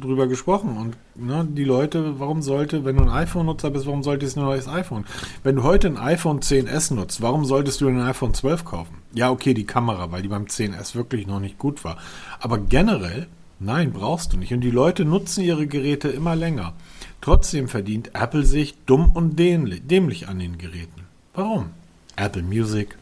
drüber 0.00 0.28
gesprochen. 0.28 0.76
Und 0.76 0.96
ne, 1.16 1.44
die 1.50 1.64
Leute, 1.64 2.20
warum 2.20 2.42
sollte, 2.42 2.84
wenn 2.84 2.96
du 2.96 3.02
ein 3.02 3.08
iPhone-Nutzer 3.08 3.70
bist, 3.70 3.86
warum 3.86 4.04
solltest 4.04 4.36
du 4.36 4.40
ein 4.40 4.46
neues 4.46 4.68
iPhone? 4.68 5.04
Wenn 5.42 5.56
du 5.56 5.64
heute 5.64 5.88
ein 5.88 5.96
iPhone 5.96 6.38
10s 6.38 6.94
nutzt, 6.94 7.22
warum 7.22 7.44
solltest 7.44 7.80
du 7.80 7.88
ein 7.88 8.00
iPhone 8.02 8.34
12 8.34 8.64
kaufen? 8.64 8.98
Ja, 9.14 9.32
okay, 9.32 9.52
die 9.52 9.66
Kamera, 9.66 10.12
weil 10.12 10.22
die 10.22 10.28
beim 10.28 10.44
10s 10.44 10.94
wirklich 10.94 11.26
noch 11.26 11.40
nicht 11.40 11.58
gut 11.58 11.82
war. 11.82 11.96
Aber 12.38 12.58
generell, 12.58 13.26
nein, 13.58 13.92
brauchst 13.92 14.32
du 14.32 14.36
nicht. 14.36 14.52
Und 14.52 14.60
die 14.60 14.70
Leute 14.70 15.04
nutzen 15.04 15.42
ihre 15.42 15.66
Geräte 15.66 16.08
immer 16.08 16.36
länger. 16.36 16.74
Trotzdem 17.20 17.66
verdient 17.66 18.14
Apple 18.14 18.44
sich 18.44 18.76
dumm 18.86 19.10
und 19.12 19.40
dämlich 19.40 20.28
an 20.28 20.38
den 20.38 20.56
Geräten. 20.56 21.02
Warum? 21.34 21.70
Apple 22.14 22.44
Music, 22.44 22.96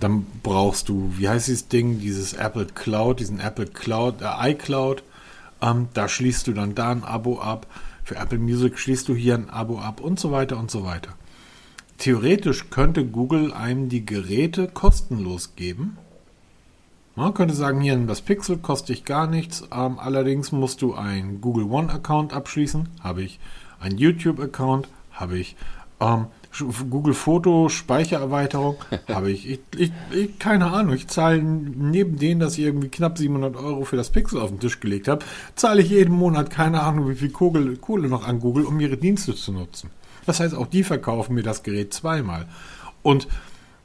dann 0.00 0.26
brauchst 0.42 0.88
du, 0.88 1.12
wie 1.16 1.28
heißt 1.28 1.48
dieses 1.48 1.68
Ding, 1.68 1.98
dieses 2.00 2.32
Apple 2.32 2.66
Cloud, 2.66 3.20
diesen 3.20 3.40
Apple 3.40 3.66
Cloud, 3.66 4.22
äh, 4.22 4.52
iCloud. 4.52 5.02
Ähm, 5.60 5.88
da 5.94 6.08
schließt 6.08 6.46
du 6.46 6.52
dann 6.52 6.74
da 6.74 6.90
ein 6.90 7.04
Abo 7.04 7.40
ab. 7.40 7.66
Für 8.04 8.16
Apple 8.16 8.38
Music 8.38 8.78
schließt 8.78 9.08
du 9.08 9.14
hier 9.14 9.34
ein 9.34 9.50
Abo 9.50 9.78
ab 9.78 10.00
und 10.00 10.20
so 10.20 10.30
weiter 10.30 10.56
und 10.58 10.70
so 10.70 10.84
weiter. 10.84 11.14
Theoretisch 11.98 12.70
könnte 12.70 13.04
Google 13.04 13.52
einem 13.52 13.88
die 13.88 14.06
Geräte 14.06 14.68
kostenlos 14.68 15.56
geben. 15.56 15.98
Man 17.16 17.34
könnte 17.34 17.54
sagen, 17.54 17.80
hier 17.80 17.96
das 18.06 18.20
Pixel 18.20 18.58
kostet 18.58 18.90
dich 18.90 19.04
gar 19.04 19.26
nichts. 19.26 19.64
Ähm, 19.72 19.98
allerdings 19.98 20.52
musst 20.52 20.80
du 20.82 20.94
einen 20.94 21.40
Google 21.40 21.64
One 21.64 21.92
Account 21.92 22.32
abschließen. 22.32 22.88
Habe 23.00 23.24
ich. 23.24 23.40
Ein 23.80 23.98
YouTube 23.98 24.38
Account. 24.38 24.86
Habe 25.10 25.38
ich. 25.38 25.56
Ähm, 25.98 26.26
Google 26.90 27.14
Foto 27.14 27.68
Speichererweiterung 27.68 28.76
habe 29.08 29.30
ich. 29.30 29.48
Ich, 29.48 29.60
ich, 29.76 29.92
ich. 30.12 30.38
Keine 30.38 30.72
Ahnung. 30.72 30.94
Ich 30.94 31.08
zahle 31.08 31.42
neben 31.42 32.18
denen, 32.18 32.40
dass 32.40 32.58
ich 32.58 32.64
irgendwie 32.64 32.88
knapp 32.88 33.18
700 33.18 33.56
Euro 33.56 33.84
für 33.84 33.96
das 33.96 34.10
Pixel 34.10 34.40
auf 34.40 34.50
den 34.50 34.60
Tisch 34.60 34.80
gelegt 34.80 35.08
habe, 35.08 35.24
zahle 35.54 35.82
ich 35.82 35.90
jeden 35.90 36.14
Monat 36.14 36.50
keine 36.50 36.82
Ahnung, 36.82 37.08
wie 37.08 37.14
viel 37.14 37.30
Kohle, 37.30 37.76
Kohle 37.76 38.08
noch 38.08 38.26
an 38.26 38.40
Google, 38.40 38.64
um 38.64 38.80
ihre 38.80 38.96
Dienste 38.96 39.34
zu 39.34 39.52
nutzen. 39.52 39.90
Das 40.26 40.40
heißt, 40.40 40.54
auch 40.54 40.66
die 40.66 40.84
verkaufen 40.84 41.34
mir 41.34 41.42
das 41.42 41.62
Gerät 41.62 41.94
zweimal. 41.94 42.46
Und 43.02 43.28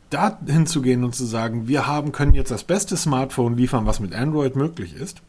da 0.10 0.40
hinzugehen 0.46 1.04
und 1.04 1.16
zu 1.16 1.26
sagen, 1.26 1.68
wir 1.68 1.88
haben, 1.88 2.12
können 2.12 2.34
jetzt 2.34 2.52
das 2.52 2.64
beste 2.64 2.98
Smartphone 2.98 3.58
liefern, 3.58 3.86
was 3.86 4.00
mit 4.00 4.14
Android 4.14 4.56
möglich 4.56 4.96
ist. 4.96 5.22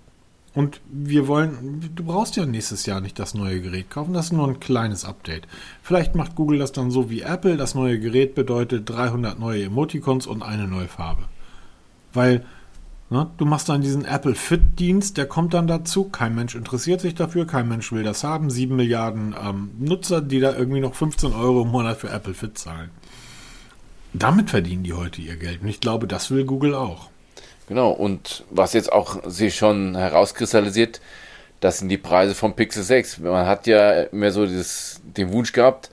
Und 0.55 0.81
wir 0.89 1.27
wollen, 1.27 1.91
du 1.95 2.05
brauchst 2.05 2.37
ja 2.37 2.47
nächstes 2.47 2.87
Jahr 2.87 3.01
nicht 3.01 3.19
das 3.19 3.35
neue 3.35 3.61
Gerät 3.61 3.91
kaufen, 3.91 4.15
das 4.15 4.27
ist 4.27 4.33
nur 4.33 4.47
ein 4.47 4.61
kleines 4.61 5.05
Update. 5.05 5.49
Vielleicht 5.83 6.15
macht 6.15 6.37
Google 6.37 6.61
das 6.61 6.71
dann 6.71 6.93
so 6.93 7.11
wie 7.11 7.23
Apple, 7.23 7.57
das 7.57 7.75
neue 7.75 7.99
Gerät 7.99 8.37
bedeutet 8.37 8.89
300 8.89 9.39
neue 9.39 9.65
Emoticons 9.65 10.29
und 10.29 10.43
eine 10.43 10.69
neue 10.69 10.87
Farbe. 10.87 11.25
Weil 12.13 12.45
ne, 13.11 13.29
du 13.37 13.47
machst 13.47 13.69
dann 13.69 13.81
diesen 13.81 14.05
Apple 14.05 14.37
Fit 14.37 14.79
Dienst, 14.79 15.17
der 15.17 15.27
kommt 15.27 15.55
dann 15.55 15.67
dazu, 15.67 16.05
kein 16.05 16.37
Mensch 16.37 16.55
interessiert 16.55 17.01
sich 17.01 17.17
dafür, 17.17 17.49
kein 17.49 17.69
Mensch 17.69 17.91
will 17.91 18.05
das 18.05 18.23
haben, 18.23 18.49
7 18.49 18.77
Milliarden 18.77 19.35
ähm, 19.45 19.71
Nutzer, 19.81 20.21
die 20.21 20.39
da 20.39 20.55
irgendwie 20.57 20.81
noch 20.81 20.95
15 20.95 21.33
Euro 21.33 21.63
im 21.63 21.69
Monat 21.73 21.99
für 21.99 22.11
Apple 22.11 22.35
Fit 22.35 22.57
zahlen. 22.59 22.91
Damit 24.13 24.51
verdienen 24.51 24.85
die 24.85 24.93
heute 24.93 25.21
ihr 25.21 25.37
Geld 25.37 25.63
und 25.63 25.69
ich 25.69 25.81
glaube, 25.81 26.07
das 26.07 26.31
will 26.31 26.45
Google 26.45 26.77
auch. 26.77 27.11
Genau, 27.69 27.91
und 27.91 28.45
was 28.51 28.73
jetzt 28.75 28.93
auch 28.93 29.19
sich 29.25 29.57
schon 29.57 29.97
herauskristallisiert, 29.97 31.01
das 31.61 31.79
sind 31.79 31.89
die 31.89 31.99
Preise 31.99 32.35
vom 32.35 32.55
Pixel 32.55 32.83
6. 32.83 33.21
Man 33.21 33.47
hat 33.47 33.67
ja 33.67 34.03
immer 34.03 34.31
so 34.31 34.47
dieses, 34.47 35.01
den 35.03 35.33
Wunsch 35.33 35.53
gehabt, 35.53 35.91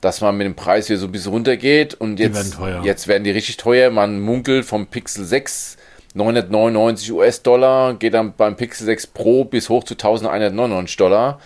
dass 0.00 0.22
man 0.22 0.36
mit 0.36 0.46
dem 0.46 0.54
Preis 0.54 0.86
hier 0.86 0.96
so 0.96 1.06
ein 1.06 1.12
bisschen 1.12 1.32
runtergeht 1.32 1.92
und 1.94 2.18
jetzt, 2.18 2.34
werden 2.34 2.52
teuer. 2.52 2.84
jetzt 2.84 3.06
werden 3.06 3.24
die 3.24 3.30
richtig 3.30 3.58
teuer. 3.58 3.90
Man 3.90 4.20
munkelt 4.20 4.64
vom 4.64 4.86
Pixel 4.86 5.24
6 5.24 5.76
999 6.14 7.12
US-Dollar, 7.12 7.94
geht 7.94 8.14
dann 8.14 8.34
beim 8.34 8.56
Pixel 8.56 8.86
6 8.86 9.08
Pro 9.08 9.44
bis 9.44 9.68
hoch 9.68 9.84
zu 9.84 9.94
1199 9.94 10.96
Dollar. 10.96 11.38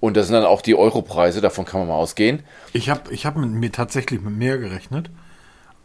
Und 0.00 0.16
das 0.16 0.26
sind 0.26 0.34
dann 0.34 0.44
auch 0.44 0.62
die 0.62 0.74
Europreise, 0.74 1.40
davon 1.40 1.64
kann 1.64 1.80
man 1.80 1.88
mal 1.88 1.96
ausgehen. 1.96 2.42
Ich 2.72 2.88
habe 2.88 3.12
ich 3.12 3.26
hab 3.26 3.36
mit 3.36 3.50
mir 3.50 3.72
tatsächlich 3.72 4.20
mit 4.20 4.36
mehr 4.36 4.58
gerechnet. 4.58 5.10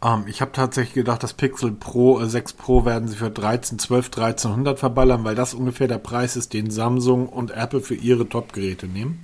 Ähm, 0.04 0.24
ich 0.26 0.40
habe 0.40 0.52
tatsächlich 0.52 0.94
gedacht, 0.94 1.22
das 1.22 1.32
Pixel 1.32 1.72
Pro 1.72 2.20
äh, 2.20 2.28
6 2.28 2.52
Pro 2.54 2.84
werden 2.84 3.08
sie 3.08 3.16
für 3.16 3.30
13, 3.30 3.78
12, 3.78 4.06
1300 4.06 4.78
verballern, 4.78 5.24
weil 5.24 5.34
das 5.34 5.54
ungefähr 5.54 5.88
der 5.88 5.98
Preis 5.98 6.36
ist, 6.36 6.52
den 6.52 6.70
Samsung 6.70 7.28
und 7.28 7.50
Apple 7.50 7.80
für 7.80 7.94
ihre 7.94 8.28
Top-Geräte 8.28 8.86
nehmen. 8.86 9.22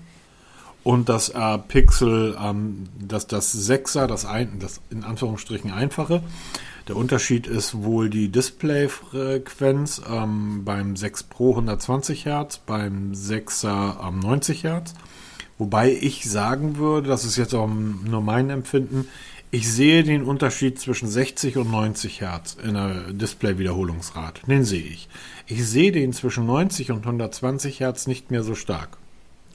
Und 0.83 1.11
das 1.11 1.29
äh, 1.29 1.59
Pixel, 1.59 2.37
ähm, 2.43 2.89
das, 2.99 3.27
das 3.27 3.55
6er, 3.55 4.07
das, 4.07 4.25
ein, 4.25 4.59
das 4.61 4.81
in 4.89 5.05
Anführungsstrichen 5.05 5.71
einfache. 5.71 6.23
Der 6.89 6.97
Unterschied 6.97 7.47
ist 7.47 7.83
wohl 7.83 8.09
die 8.09 8.31
Displayfrequenz 8.31 10.01
ähm, 10.11 10.63
beim 10.65 10.97
6 10.97 11.25
Pro 11.25 11.51
120 11.51 12.25
Hertz, 12.25 12.59
beim 12.59 13.13
6er 13.13 14.09
ähm, 14.09 14.21
90 14.21 14.65
Hertz. 14.65 14.95
Wobei 15.59 15.93
ich 15.93 16.29
sagen 16.29 16.79
würde, 16.79 17.09
das 17.09 17.27
ist 17.27 17.37
jetzt 17.37 17.55
auch 17.55 17.69
nur 17.69 18.23
mein 18.23 18.49
Empfinden, 18.49 19.07
ich 19.51 19.71
sehe 19.71 20.05
den 20.05 20.23
Unterschied 20.23 20.79
zwischen 20.79 21.09
60 21.09 21.57
und 21.57 21.71
90 21.71 22.21
Hertz 22.21 22.57
in 22.63 22.75
der 22.75 23.13
Display-Wiederholungsrate. 23.13 24.43
Den 24.47 24.65
sehe 24.65 24.83
ich. 24.83 25.09
Ich 25.47 25.67
sehe 25.67 25.91
den 25.91 26.13
zwischen 26.13 26.47
90 26.47 26.93
und 26.93 26.99
120 26.99 27.81
Hertz 27.81 28.07
nicht 28.07 28.31
mehr 28.31 28.45
so 28.45 28.55
stark. 28.55 28.91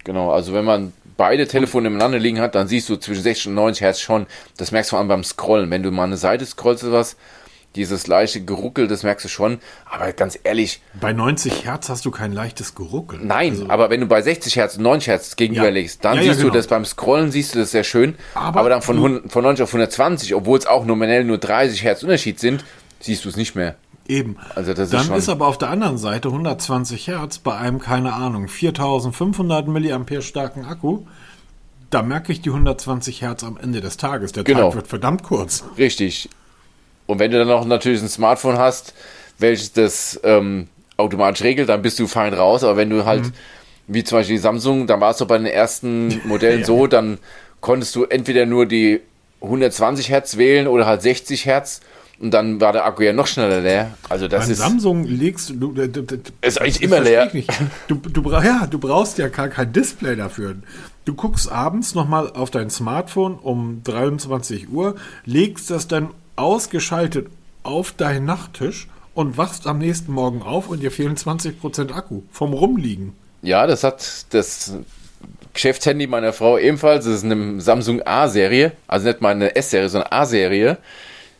Genau, 0.03 0.31
also 0.31 0.53
wenn 0.53 0.65
man 0.65 0.93
beide 1.17 1.47
Telefone 1.47 1.83
nebeneinander 1.83 2.19
liegen 2.19 2.41
hat, 2.41 2.55
dann 2.55 2.67
siehst 2.67 2.89
du 2.89 2.97
zwischen 2.97 3.23
60 3.23 3.47
und 3.47 3.55
90 3.55 3.81
Hertz 3.81 3.99
schon, 4.01 4.27
das 4.57 4.71
merkst 4.71 4.91
du 4.91 4.93
vor 4.93 4.99
allem 4.99 5.07
beim 5.07 5.23
Scrollen. 5.23 5.71
Wenn 5.71 5.81
du 5.81 5.91
mal 5.91 6.03
eine 6.03 6.17
Seite 6.17 6.45
scrollst 6.45 6.83
oder 6.83 6.93
was, 6.93 7.15
dieses 7.75 8.07
leichte 8.07 8.43
Geruckel, 8.43 8.87
das 8.87 9.03
merkst 9.03 9.25
du 9.25 9.29
schon. 9.29 9.59
Aber 9.85 10.11
ganz 10.13 10.37
ehrlich, 10.43 10.81
Bei 10.99 11.13
90 11.13 11.65
Hertz 11.65 11.89
hast 11.89 12.05
du 12.05 12.11
kein 12.11 12.31
leichtes 12.31 12.75
Geruckel. 12.75 13.19
nein, 13.21 13.51
Also, 13.51 13.69
aber 13.69 13.89
wenn 13.89 13.99
du 14.01 14.07
bei 14.07 14.21
60 14.21 14.55
Hertz 14.55 14.77
und 14.77 14.83
90 14.83 15.07
Hertz 15.07 15.35
gegenüberlegst, 15.35 16.03
dann 16.03 16.15
Ja, 16.15 16.21
ja, 16.21 16.27
siehst 16.29 16.39
genau. 16.41 16.51
du 16.53 16.57
das 16.59 16.67
beim 16.67 16.85
Scrollen, 16.85 17.31
siehst 17.31 17.53
du 17.55 17.59
das 17.59 17.71
sehr 17.71 17.83
schön. 17.83 18.15
Aber 18.33 18.61
Aber, 18.61 18.69
dann 18.69 18.81
von, 18.81 18.95
du- 18.97 19.03
100, 19.05 19.31
von 19.31 19.43
90 19.43 19.63
auf 19.63 19.69
120, 19.73 20.33
obwohl 20.35 20.57
es 20.57 20.65
auch 20.67 20.85
nominell 20.85 21.23
nur 21.23 21.37
30 21.37 21.83
Hertz 21.83 22.03
Unterschied 22.03 22.39
sind, 22.39 22.63
siehst 22.99 23.25
du 23.25 23.29
es 23.29 23.35
nicht 23.35 23.55
mehr. 23.55 23.75
Eben. 24.07 24.37
Also 24.53 24.73
das 24.73 24.85
ist 24.89 24.93
Dann 24.93 25.05
schon- 25.07 25.15
ist 25.17 25.29
aber 25.29 25.47
auf 25.47 25.57
der 25.57 25.69
anderen 25.69 25.97
Seite 25.97 26.29
120 26.31 27.07
Hertz 27.07 27.39
bei 27.39 27.55
einem, 27.57 27.79
keine 27.79 28.13
Ahnung, 28.13 28.47
4500 28.47 29.67
Milliampere 29.67 30.21
starken 30.21 30.63
Akku. 30.65 31.01
Da 31.89 32.01
merke 32.01 32.31
ich 32.31 32.41
die 32.41 32.51
120 32.51 33.21
Hertz 33.21 33.43
am 33.43 33.57
Ende 33.57 33.81
des 33.81 33.97
Tages. 33.97 34.31
Der 34.31 34.43
Genau. 34.43 34.67
Tag 34.69 34.75
wird 34.75 34.87
verdammt 34.87 35.23
kurz. 35.23 35.63
Richtig. 35.77 36.29
Und 37.07 37.19
wenn 37.19 37.31
du 37.31 37.37
dann 37.39 37.47
noch 37.47 37.65
natürlich 37.65 38.01
ein 38.01 38.09
Smartphone 38.09 38.57
hast, 38.57 38.93
welches 39.37 39.73
das 39.73 40.19
ähm, 40.23 40.67
automatisch 40.97 41.43
regelt, 41.43 41.69
dann 41.69 41.81
bist 41.81 41.99
du 41.99 42.07
fein 42.07 42.33
raus. 42.33 42.63
Aber 42.63 42.77
wenn 42.77 42.89
du 42.89 43.05
halt, 43.05 43.31
wie 43.87 44.03
zum 44.03 44.17
Beispiel 44.19 44.37
die 44.37 44.41
Samsung, 44.41 44.87
dann 44.87 45.01
war 45.01 45.11
es 45.11 45.17
doch 45.17 45.27
bei 45.27 45.37
den 45.37 45.47
ersten 45.47 46.21
Modellen 46.25 46.59
Ja. 46.61 46.65
so, 46.65 46.87
dann 46.87 47.17
konntest 47.61 47.95
du 47.95 48.05
entweder 48.05 48.45
nur 48.45 48.65
die 48.65 49.01
120 49.41 50.09
Hertz 50.09 50.37
wählen 50.37 50.67
oder 50.67 50.85
halt 50.85 51.01
60 51.03 51.45
Hertz. 51.45 51.81
und 52.19 52.31
dann 52.31 52.61
war 52.61 52.71
der 52.71 52.85
Akku 52.85 53.03
ja 53.03 53.13
noch 53.13 53.27
schneller 53.27 53.59
leer. 53.61 53.95
Also 54.09 54.27
das 54.27 54.45
Beim 54.45 54.51
ist, 54.51 54.57
Samsung 54.57 55.03
legst 55.03 55.49
du. 55.49 55.53
du, 55.73 55.87
du, 55.87 56.01
du 56.03 56.17
ist 56.41 56.59
eigentlich 56.61 56.81
immer 56.81 57.01
leer. 57.01 57.29
Du, 57.87 57.95
du, 57.95 58.31
ja, 58.31 58.65
du 58.67 58.79
brauchst 58.79 59.17
ja 59.17 59.27
gar 59.27 59.49
kein 59.49 59.71
Display 59.73 60.15
dafür. 60.15 60.55
Du 61.03 61.13
guckst 61.13 61.51
abends 61.51 61.93
nochmal 61.93 62.31
auf 62.31 62.49
dein 62.49 62.69
Smartphone 62.69 63.35
um 63.35 63.81
23 63.83 64.69
Uhr, 64.69 64.95
legst 65.25 65.69
das 65.69 65.87
dann 65.87 66.09
ausgeschaltet 66.35 67.27
auf 67.63 67.91
deinen 67.91 68.25
Nachttisch 68.25 68.87
und 69.13 69.37
wachst 69.37 69.65
am 69.67 69.79
nächsten 69.79 70.11
Morgen 70.11 70.41
auf 70.41 70.67
und 70.67 70.81
dir 70.81 70.91
fehlen 70.91 71.15
20% 71.15 71.91
Akku 71.91 72.21
vom 72.31 72.53
Rumliegen. 72.53 73.13
Ja, 73.41 73.65
das 73.67 73.83
hat 73.83 74.25
das 74.31 74.73
Geschäftshandy 75.53 76.07
meiner 76.07 76.33
Frau 76.33 76.57
ebenfalls. 76.57 77.05
Das 77.05 77.15
ist 77.15 77.23
eine 77.23 77.61
Samsung 77.61 78.01
A-Serie. 78.05 78.73
Also 78.87 79.07
nicht 79.07 79.21
mal 79.21 79.31
eine 79.31 79.55
S-Serie, 79.55 79.89
sondern 79.89 80.11
A-Serie. 80.11 80.77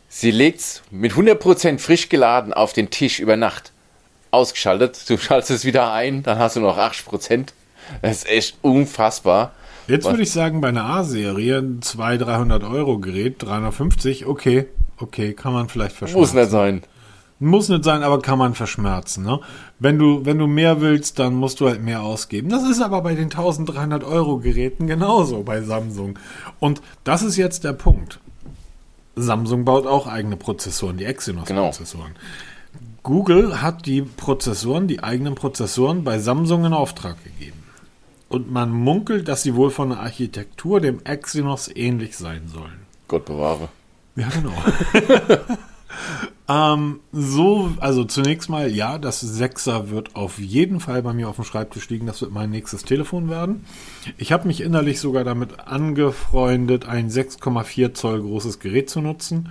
Sie 0.08 0.30
legt's 0.30 0.82
mit 0.90 1.12
100% 1.12 1.78
frisch 1.78 2.08
geladen 2.08 2.54
auf 2.54 2.72
den 2.72 2.90
Tisch 2.90 3.20
über 3.20 3.36
Nacht. 3.36 3.72
Ausgeschaltet. 4.30 5.08
Du 5.08 5.18
schaltest 5.18 5.50
es 5.50 5.64
wieder 5.64 5.92
ein, 5.92 6.22
dann 6.22 6.38
hast 6.38 6.56
du 6.56 6.60
noch 6.60 6.78
80%. 6.78 7.48
Das 8.02 8.18
ist 8.18 8.28
echt 8.28 8.56
unfassbar. 8.62 9.52
Jetzt 9.86 10.06
würde 10.06 10.22
ich 10.22 10.32
sagen, 10.32 10.60
bei 10.60 10.68
einer 10.68 10.84
A-Serie, 10.84 11.58
ein 11.58 11.80
200, 11.80 12.26
300 12.26 12.64
Euro 12.64 12.98
Gerät, 12.98 13.40
350, 13.42 14.26
okay, 14.26 14.66
okay, 14.98 15.32
kann 15.32 15.52
man 15.52 15.68
vielleicht 15.68 15.96
verschmerzen. 15.96 16.20
Muss 16.20 16.34
nicht 16.34 16.50
sein. 16.50 16.82
Muss 17.38 17.68
nicht 17.68 17.84
sein, 17.84 18.02
aber 18.02 18.22
kann 18.22 18.38
man 18.38 18.54
verschmerzen. 18.54 19.24
Ne? 19.24 19.40
Wenn, 19.78 19.98
du, 19.98 20.24
wenn 20.24 20.38
du 20.38 20.46
mehr 20.46 20.80
willst, 20.80 21.18
dann 21.18 21.34
musst 21.34 21.60
du 21.60 21.68
halt 21.68 21.82
mehr 21.82 22.02
ausgeben. 22.02 22.48
Das 22.48 22.64
ist 22.64 22.80
aber 22.80 23.02
bei 23.02 23.14
den 23.14 23.24
1300 23.24 24.04
Euro 24.04 24.38
Geräten 24.38 24.86
genauso 24.86 25.42
bei 25.42 25.60
Samsung. 25.60 26.18
Und 26.60 26.80
das 27.04 27.22
ist 27.22 27.36
jetzt 27.36 27.64
der 27.64 27.74
Punkt. 27.74 28.20
Samsung 29.16 29.64
baut 29.64 29.86
auch 29.86 30.06
eigene 30.06 30.36
Prozessoren, 30.36 30.96
die 30.96 31.04
Exynos-Prozessoren. 31.04 32.12
Google 33.02 33.62
hat 33.62 33.86
die 33.86 34.02
Prozessoren, 34.02 34.88
die 34.88 35.02
eigenen 35.02 35.34
Prozessoren 35.34 36.04
bei 36.04 36.18
Samsung 36.18 36.64
in 36.64 36.72
Auftrag 36.72 37.22
gegeben. 37.22 37.62
Und 38.28 38.50
man 38.50 38.72
munkelt, 38.72 39.28
dass 39.28 39.42
sie 39.42 39.54
wohl 39.54 39.70
von 39.70 39.90
der 39.90 40.00
Architektur 40.00 40.80
dem 40.80 41.04
Exynos 41.04 41.70
ähnlich 41.74 42.16
sein 42.16 42.48
sollen. 42.48 42.80
Gott 43.08 43.24
bewahre. 43.26 43.68
Ja, 44.16 44.28
genau. 44.30 44.54
ähm, 46.48 47.00
so, 47.12 47.72
also 47.78 48.04
zunächst 48.04 48.48
mal, 48.48 48.70
ja, 48.70 48.98
das 48.98 49.20
Sechser 49.20 49.90
wird 49.90 50.16
auf 50.16 50.38
jeden 50.38 50.80
Fall 50.80 51.02
bei 51.02 51.12
mir 51.12 51.28
auf 51.28 51.36
dem 51.36 51.44
Schreibtisch 51.44 51.88
liegen. 51.90 52.06
Das 52.06 52.22
wird 52.22 52.32
mein 52.32 52.50
nächstes 52.50 52.84
Telefon 52.84 53.28
werden. 53.28 53.66
Ich 54.16 54.32
habe 54.32 54.46
mich 54.46 54.62
innerlich 54.62 55.00
sogar 55.00 55.24
damit 55.24 55.60
angefreundet, 55.60 56.86
ein 56.86 57.10
6,4 57.10 57.92
Zoll 57.94 58.22
großes 58.22 58.58
Gerät 58.58 58.88
zu 58.88 59.00
nutzen. 59.02 59.50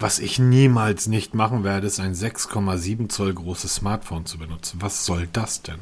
Was 0.00 0.18
ich 0.18 0.40
niemals 0.40 1.06
nicht 1.06 1.34
machen 1.34 1.62
werde, 1.62 1.86
ist 1.86 2.00
ein 2.00 2.14
6,7 2.14 3.08
Zoll 3.08 3.32
großes 3.32 3.76
Smartphone 3.76 4.26
zu 4.26 4.38
benutzen. 4.38 4.82
Was 4.82 5.06
soll 5.06 5.28
das 5.32 5.62
denn? 5.62 5.78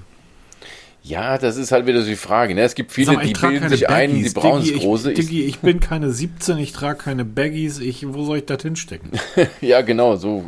Ja, 1.05 1.37
das 1.37 1.57
ist 1.57 1.73
halt 1.73 1.87
wieder 1.87 2.01
so 2.01 2.07
die 2.07 2.17
Frage. 2.17 2.55
Ne? 2.55 2.62
Es 2.62 2.75
gibt 2.75 2.93
viele, 2.93 3.12
mal, 3.12 3.27
die 3.27 3.33
bilden 3.33 3.69
sich 3.69 3.88
ein, 3.88 4.11
die 4.11 4.15
Baggies. 4.17 4.35
brauchen 4.35 4.61
das 4.61 4.81
große. 4.81 5.12
Ich, 5.12 5.19
Diggi, 5.19 5.45
ich 5.45 5.59
bin 5.59 5.81
keine 5.81 6.11
17, 6.11 6.59
ich 6.59 6.73
trage 6.73 6.99
keine 6.99 7.25
Baggies. 7.25 7.81
Ich, 7.81 8.07
wo 8.12 8.25
soll 8.25 8.38
ich 8.38 8.47
das 8.47 8.62
hinstecken? 8.62 9.11
ja, 9.61 9.81
genau, 9.81 10.17
so. 10.17 10.45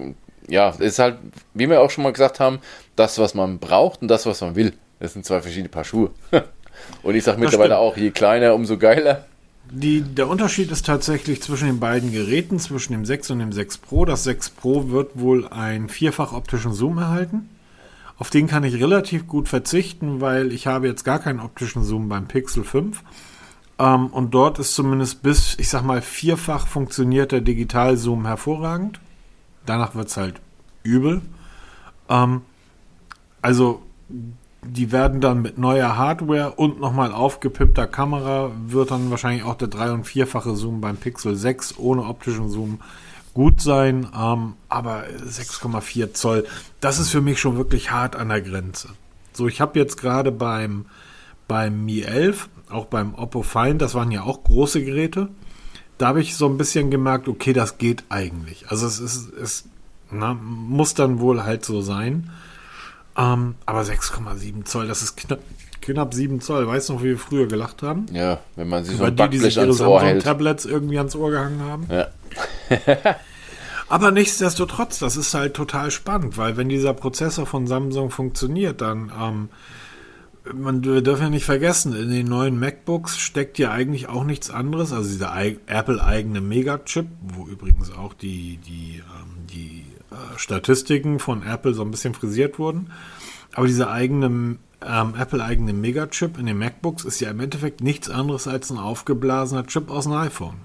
Ja, 0.49 0.71
es 0.71 0.81
ist 0.81 0.99
halt, 1.01 1.17
wie 1.55 1.69
wir 1.69 1.81
auch 1.81 1.91
schon 1.91 2.05
mal 2.05 2.13
gesagt 2.13 2.39
haben, 2.39 2.61
das, 2.97 3.19
was 3.19 3.35
man 3.35 3.59
braucht 3.59 4.03
und 4.03 4.09
das, 4.09 4.27
was 4.27 4.41
man 4.43 4.55
will. 4.55 4.75
Das 5.01 5.15
sind 5.15 5.25
zwei 5.25 5.41
verschiedene 5.41 5.69
Paar 5.69 5.85
Schuhe. 5.85 6.11
Und 7.03 7.15
ich 7.15 7.25
sage 7.25 7.41
mittlerweile 7.41 7.79
auch, 7.79 7.97
je 7.97 8.11
kleiner, 8.11 8.55
umso 8.55 8.77
geiler. 8.79 9.27
Die, 9.71 10.03
der 10.03 10.29
Unterschied 10.29 10.71
ist 10.71 10.87
tatsächlich 10.87 11.43
zwischen 11.43 11.67
den 11.67 11.81
beiden 11.81 12.13
Geräten, 12.13 12.59
zwischen 12.59 12.93
dem 12.93 13.05
6 13.05 13.31
und 13.31 13.39
dem 13.39 13.53
6 13.53 13.79
Pro. 13.79 14.05
Das 14.05 14.25
6 14.25 14.51
Pro 14.51 14.91
wird 14.91 15.13
wohl 15.15 15.49
einen 15.49 15.89
vierfach 15.89 16.33
optischen 16.33 16.73
Zoom 16.73 16.99
erhalten. 16.99 17.49
Auf 18.19 18.31
den 18.31 18.47
kann 18.47 18.65
ich 18.65 18.75
relativ 18.75 19.27
gut 19.27 19.49
verzichten, 19.49 20.21
weil 20.21 20.53
ich 20.53 20.67
habe 20.67 20.87
jetzt 20.87 21.05
gar 21.05 21.19
keinen 21.19 21.41
optischen 21.41 21.83
Zoom 21.83 22.09
beim 22.09 22.29
Pixel 22.29 22.65
5. 22.65 23.03
Ähm, 23.79 24.07
und 24.07 24.33
dort 24.35 24.59
ist 24.59 24.75
zumindest 24.75 25.23
bis, 25.23 25.57
ich 25.59 25.69
sag 25.69 25.83
mal, 25.83 26.01
vierfach 26.01 26.67
funktioniert 26.67 27.33
der 27.33 27.41
Digital-Zoom 27.41 28.27
hervorragend. 28.27 29.01
Danach 29.67 29.95
wird 29.95 30.09
es 30.09 30.17
halt 30.17 30.41
übel. 30.85 31.23
Ähm, 32.09 32.43
also 33.43 33.83
die 34.63 34.93
werden 34.93 35.21
dann 35.21 35.43
mit 35.43 35.59
neuer 35.59 35.97
Hardware 35.97 36.53
und 36.53 36.81
nochmal 36.81 37.13
aufgepimpter 37.13 37.87
Kamera 37.87 38.51
wird 38.67 38.91
dann 38.91 39.11
wahrscheinlich 39.11 39.43
auch 39.43 39.57
der 39.57 39.69
3- 39.69 39.93
und 39.93 40.07
4-fache 40.07 40.55
Zoom 40.55 40.81
beim 40.81 40.97
Pixel 40.97 41.37
6 41.37 41.79
ohne 41.79 42.05
optischen 42.05 42.49
Zoom 42.49 42.81
gut 43.35 43.61
sein. 43.61 44.09
Ähm, 44.17 44.55
aber 44.69 45.05
6,4 45.09 46.15
Zoll, 46.15 46.47
das 46.81 46.99
ist 46.99 47.11
für 47.11 47.21
mich 47.21 47.41
schon 47.41 47.57
wirklich 47.57 47.91
hart 47.91 48.17
an 48.17 48.29
der 48.31 48.41
Grenze. 48.41 48.91
So, 49.33 49.49
ich 49.49 49.61
habe 49.61 49.79
jetzt 49.79 50.01
gerade 50.01 50.33
beim, 50.33 50.87
beim 51.49 51.85
Mi 51.85 52.01
11, 52.01 52.49
auch 52.71 52.87
beim 52.87 53.15
Oppo 53.15 53.43
Find, 53.43 53.83
das 53.83 53.95
waren 53.95 54.11
ja 54.11 54.23
auch 54.23 54.45
große 54.45 54.83
Geräte, 54.83 55.29
da 55.99 56.09
habe 56.09 56.21
ich 56.21 56.37
so 56.37 56.47
ein 56.47 56.57
bisschen 56.57 56.91
gemerkt, 56.91 57.29
okay, 57.29 57.53
das 57.53 57.79
geht 57.79 58.05
eigentlich. 58.09 58.71
Also 58.71 58.87
es 58.87 58.99
ist, 58.99 59.33
es 59.33 59.65
na, 60.11 60.35
muss 60.35 60.95
dann 60.95 61.21
wohl 61.21 61.45
halt 61.45 61.65
so 61.65 61.83
sein. 61.83 62.31
Ähm, 63.17 63.55
aber 63.67 63.83
6,7 63.83 64.65
Zoll, 64.65 64.89
das 64.89 65.03
ist 65.03 65.17
knapp, 65.17 65.41
knapp 65.85 66.15
7 66.15 66.41
Zoll. 66.41 66.67
Weißt 66.67 66.89
du 66.89 66.95
noch, 66.95 67.03
wie 67.03 67.09
wir 67.11 67.19
früher 67.19 67.47
gelacht 67.47 67.83
haben? 67.83 68.07
Ja, 68.13 68.41
wenn 68.57 68.69
man 68.69 68.85
sich 68.85 68.97
so 68.97 69.05
ein 69.05 69.15
die, 69.17 69.29
die 69.29 69.39
sich 69.39 69.57
ihre. 69.57 69.73
Samsung-Tablets 69.73 70.65
irgendwie 70.65 70.99
ans 70.99 71.15
Ohr 71.17 71.31
gehangen 71.31 71.61
haben. 71.63 71.87
Ja. 71.91 72.09
Aber 73.89 74.11
nichtsdestotrotz, 74.11 74.99
das 74.99 75.17
ist 75.17 75.35
halt 75.35 75.55
total 75.55 75.91
spannend, 75.91 76.39
weil 76.39 76.57
wenn 76.57 76.69
dieser 76.69 76.95
Prozessor 76.95 77.47
von 77.47 77.67
Samsung 77.67 78.11
funktioniert, 78.11 78.81
dann, 78.81 79.13
ähm, 79.21 79.49
man, 80.55 80.83
wir 80.85 81.03
dürfen 81.03 81.25
ja 81.25 81.31
nicht 81.31 81.45
vergessen, 81.45 81.95
in 81.95 82.11
den 82.11 82.27
neuen 82.27 82.59
MacBooks 82.59 83.19
steckt 83.19 83.59
ja 83.59 83.71
eigentlich 83.71 84.09
auch 84.09 84.25
nichts 84.25 84.51
anderes, 84.51 84.93
also 84.93 85.09
dieser 85.09 85.33
ei- 85.33 85.59
Apple-eigene 85.67 86.41
Mega-Chip, 86.41 87.07
wo 87.23 87.47
übrigens 87.47 87.93
auch 87.93 88.15
die, 88.15 88.59
die, 88.67 89.03
ähm, 89.21 89.47
die 89.51 89.85
äh, 90.11 90.39
Statistiken 90.39 91.19
von 91.19 91.43
Apple 91.47 91.75
so 91.75 91.83
ein 91.83 91.91
bisschen 91.91 92.15
frisiert 92.15 92.59
wurden. 92.59 92.91
Aber 93.55 93.67
dieser 93.67 93.91
eigene, 93.91 94.57
ähm, 94.87 95.15
Apple-eigene 95.19 95.73
Mega-Chip 95.73 96.39
in 96.39 96.47
den 96.47 96.59
MacBooks 96.59 97.05
ist 97.05 97.21
ja 97.21 97.31
im 97.31 97.41
Endeffekt 97.41 97.81
nichts 97.81 98.11
anderes 98.11 98.47
als 98.47 98.71
ein 98.71 98.79
aufgeblasener 98.79 99.67
Chip 99.67 99.91
aus 99.91 100.07
einem 100.07 100.17
iPhone. 100.17 100.57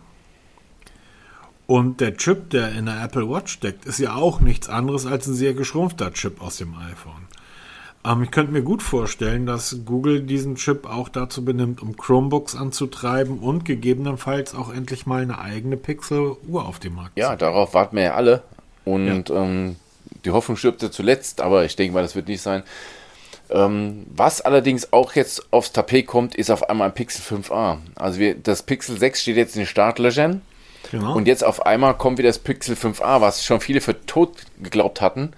Und 1.67 2.01
der 2.01 2.17
Chip, 2.17 2.49
der 2.49 2.71
in 2.71 2.87
der 2.87 3.03
Apple 3.03 3.29
Watch 3.29 3.53
steckt, 3.53 3.85
ist 3.85 3.99
ja 3.99 4.15
auch 4.15 4.39
nichts 4.39 4.69
anderes 4.69 5.05
als 5.05 5.27
ein 5.27 5.35
sehr 5.35 5.53
geschrumpfter 5.53 6.11
Chip 6.13 6.41
aus 6.41 6.57
dem 6.57 6.73
iPhone. 6.73 7.27
Ähm, 8.05 8.23
ich 8.23 8.31
könnte 8.31 8.51
mir 8.51 8.63
gut 8.63 8.81
vorstellen, 8.81 9.45
dass 9.45 9.81
Google 9.85 10.21
diesen 10.21 10.55
Chip 10.55 10.85
auch 10.85 11.09
dazu 11.09 11.45
benimmt, 11.45 11.81
um 11.81 11.95
Chromebooks 11.95 12.55
anzutreiben 12.55 13.39
und 13.39 13.65
gegebenenfalls 13.65 14.55
auch 14.55 14.73
endlich 14.73 15.05
mal 15.05 15.21
eine 15.21 15.39
eigene 15.39 15.77
Pixel-Uhr 15.77 16.65
auf 16.65 16.79
dem 16.79 16.95
Markt 16.95 17.17
Ja, 17.17 17.35
darauf 17.35 17.73
warten 17.73 17.97
wir 17.97 18.03
ja 18.03 18.15
alle. 18.15 18.41
Und 18.85 19.29
ähm, 19.29 19.75
die 20.25 20.31
Hoffnung 20.31 20.57
stirbt 20.57 20.81
ja 20.81 20.89
zuletzt, 20.89 21.41
aber 21.41 21.65
ich 21.65 21.75
denke 21.75 21.93
mal, 21.93 22.01
das 22.01 22.15
wird 22.15 22.27
nicht 22.27 22.41
sein. 22.41 22.63
Ähm, 23.51 24.05
was 24.15 24.41
allerdings 24.41 24.93
auch 24.93 25.13
jetzt 25.15 25.51
aufs 25.51 25.71
Tapet 25.71 26.05
kommt, 26.05 26.35
ist 26.35 26.51
auf 26.51 26.69
einmal 26.69 26.89
ein 26.89 26.93
Pixel 26.93 27.21
5a. 27.21 27.77
Also 27.95 28.19
wir, 28.19 28.35
das 28.35 28.63
Pixel 28.63 28.99
6 28.99 29.21
steht 29.21 29.37
jetzt 29.37 29.55
in 29.55 29.61
den 29.61 29.67
Startlöchern. 29.67 30.41
Genau. 30.91 31.15
Und 31.15 31.27
jetzt 31.27 31.43
auf 31.43 31.65
einmal 31.65 31.95
kommt 31.97 32.17
wieder 32.17 32.29
das 32.29 32.39
Pixel 32.39 32.75
5a, 32.75 33.21
was 33.21 33.43
schon 33.43 33.59
viele 33.59 33.81
für 33.81 34.05
tot 34.05 34.33
geglaubt 34.61 35.01
hatten, 35.01 35.33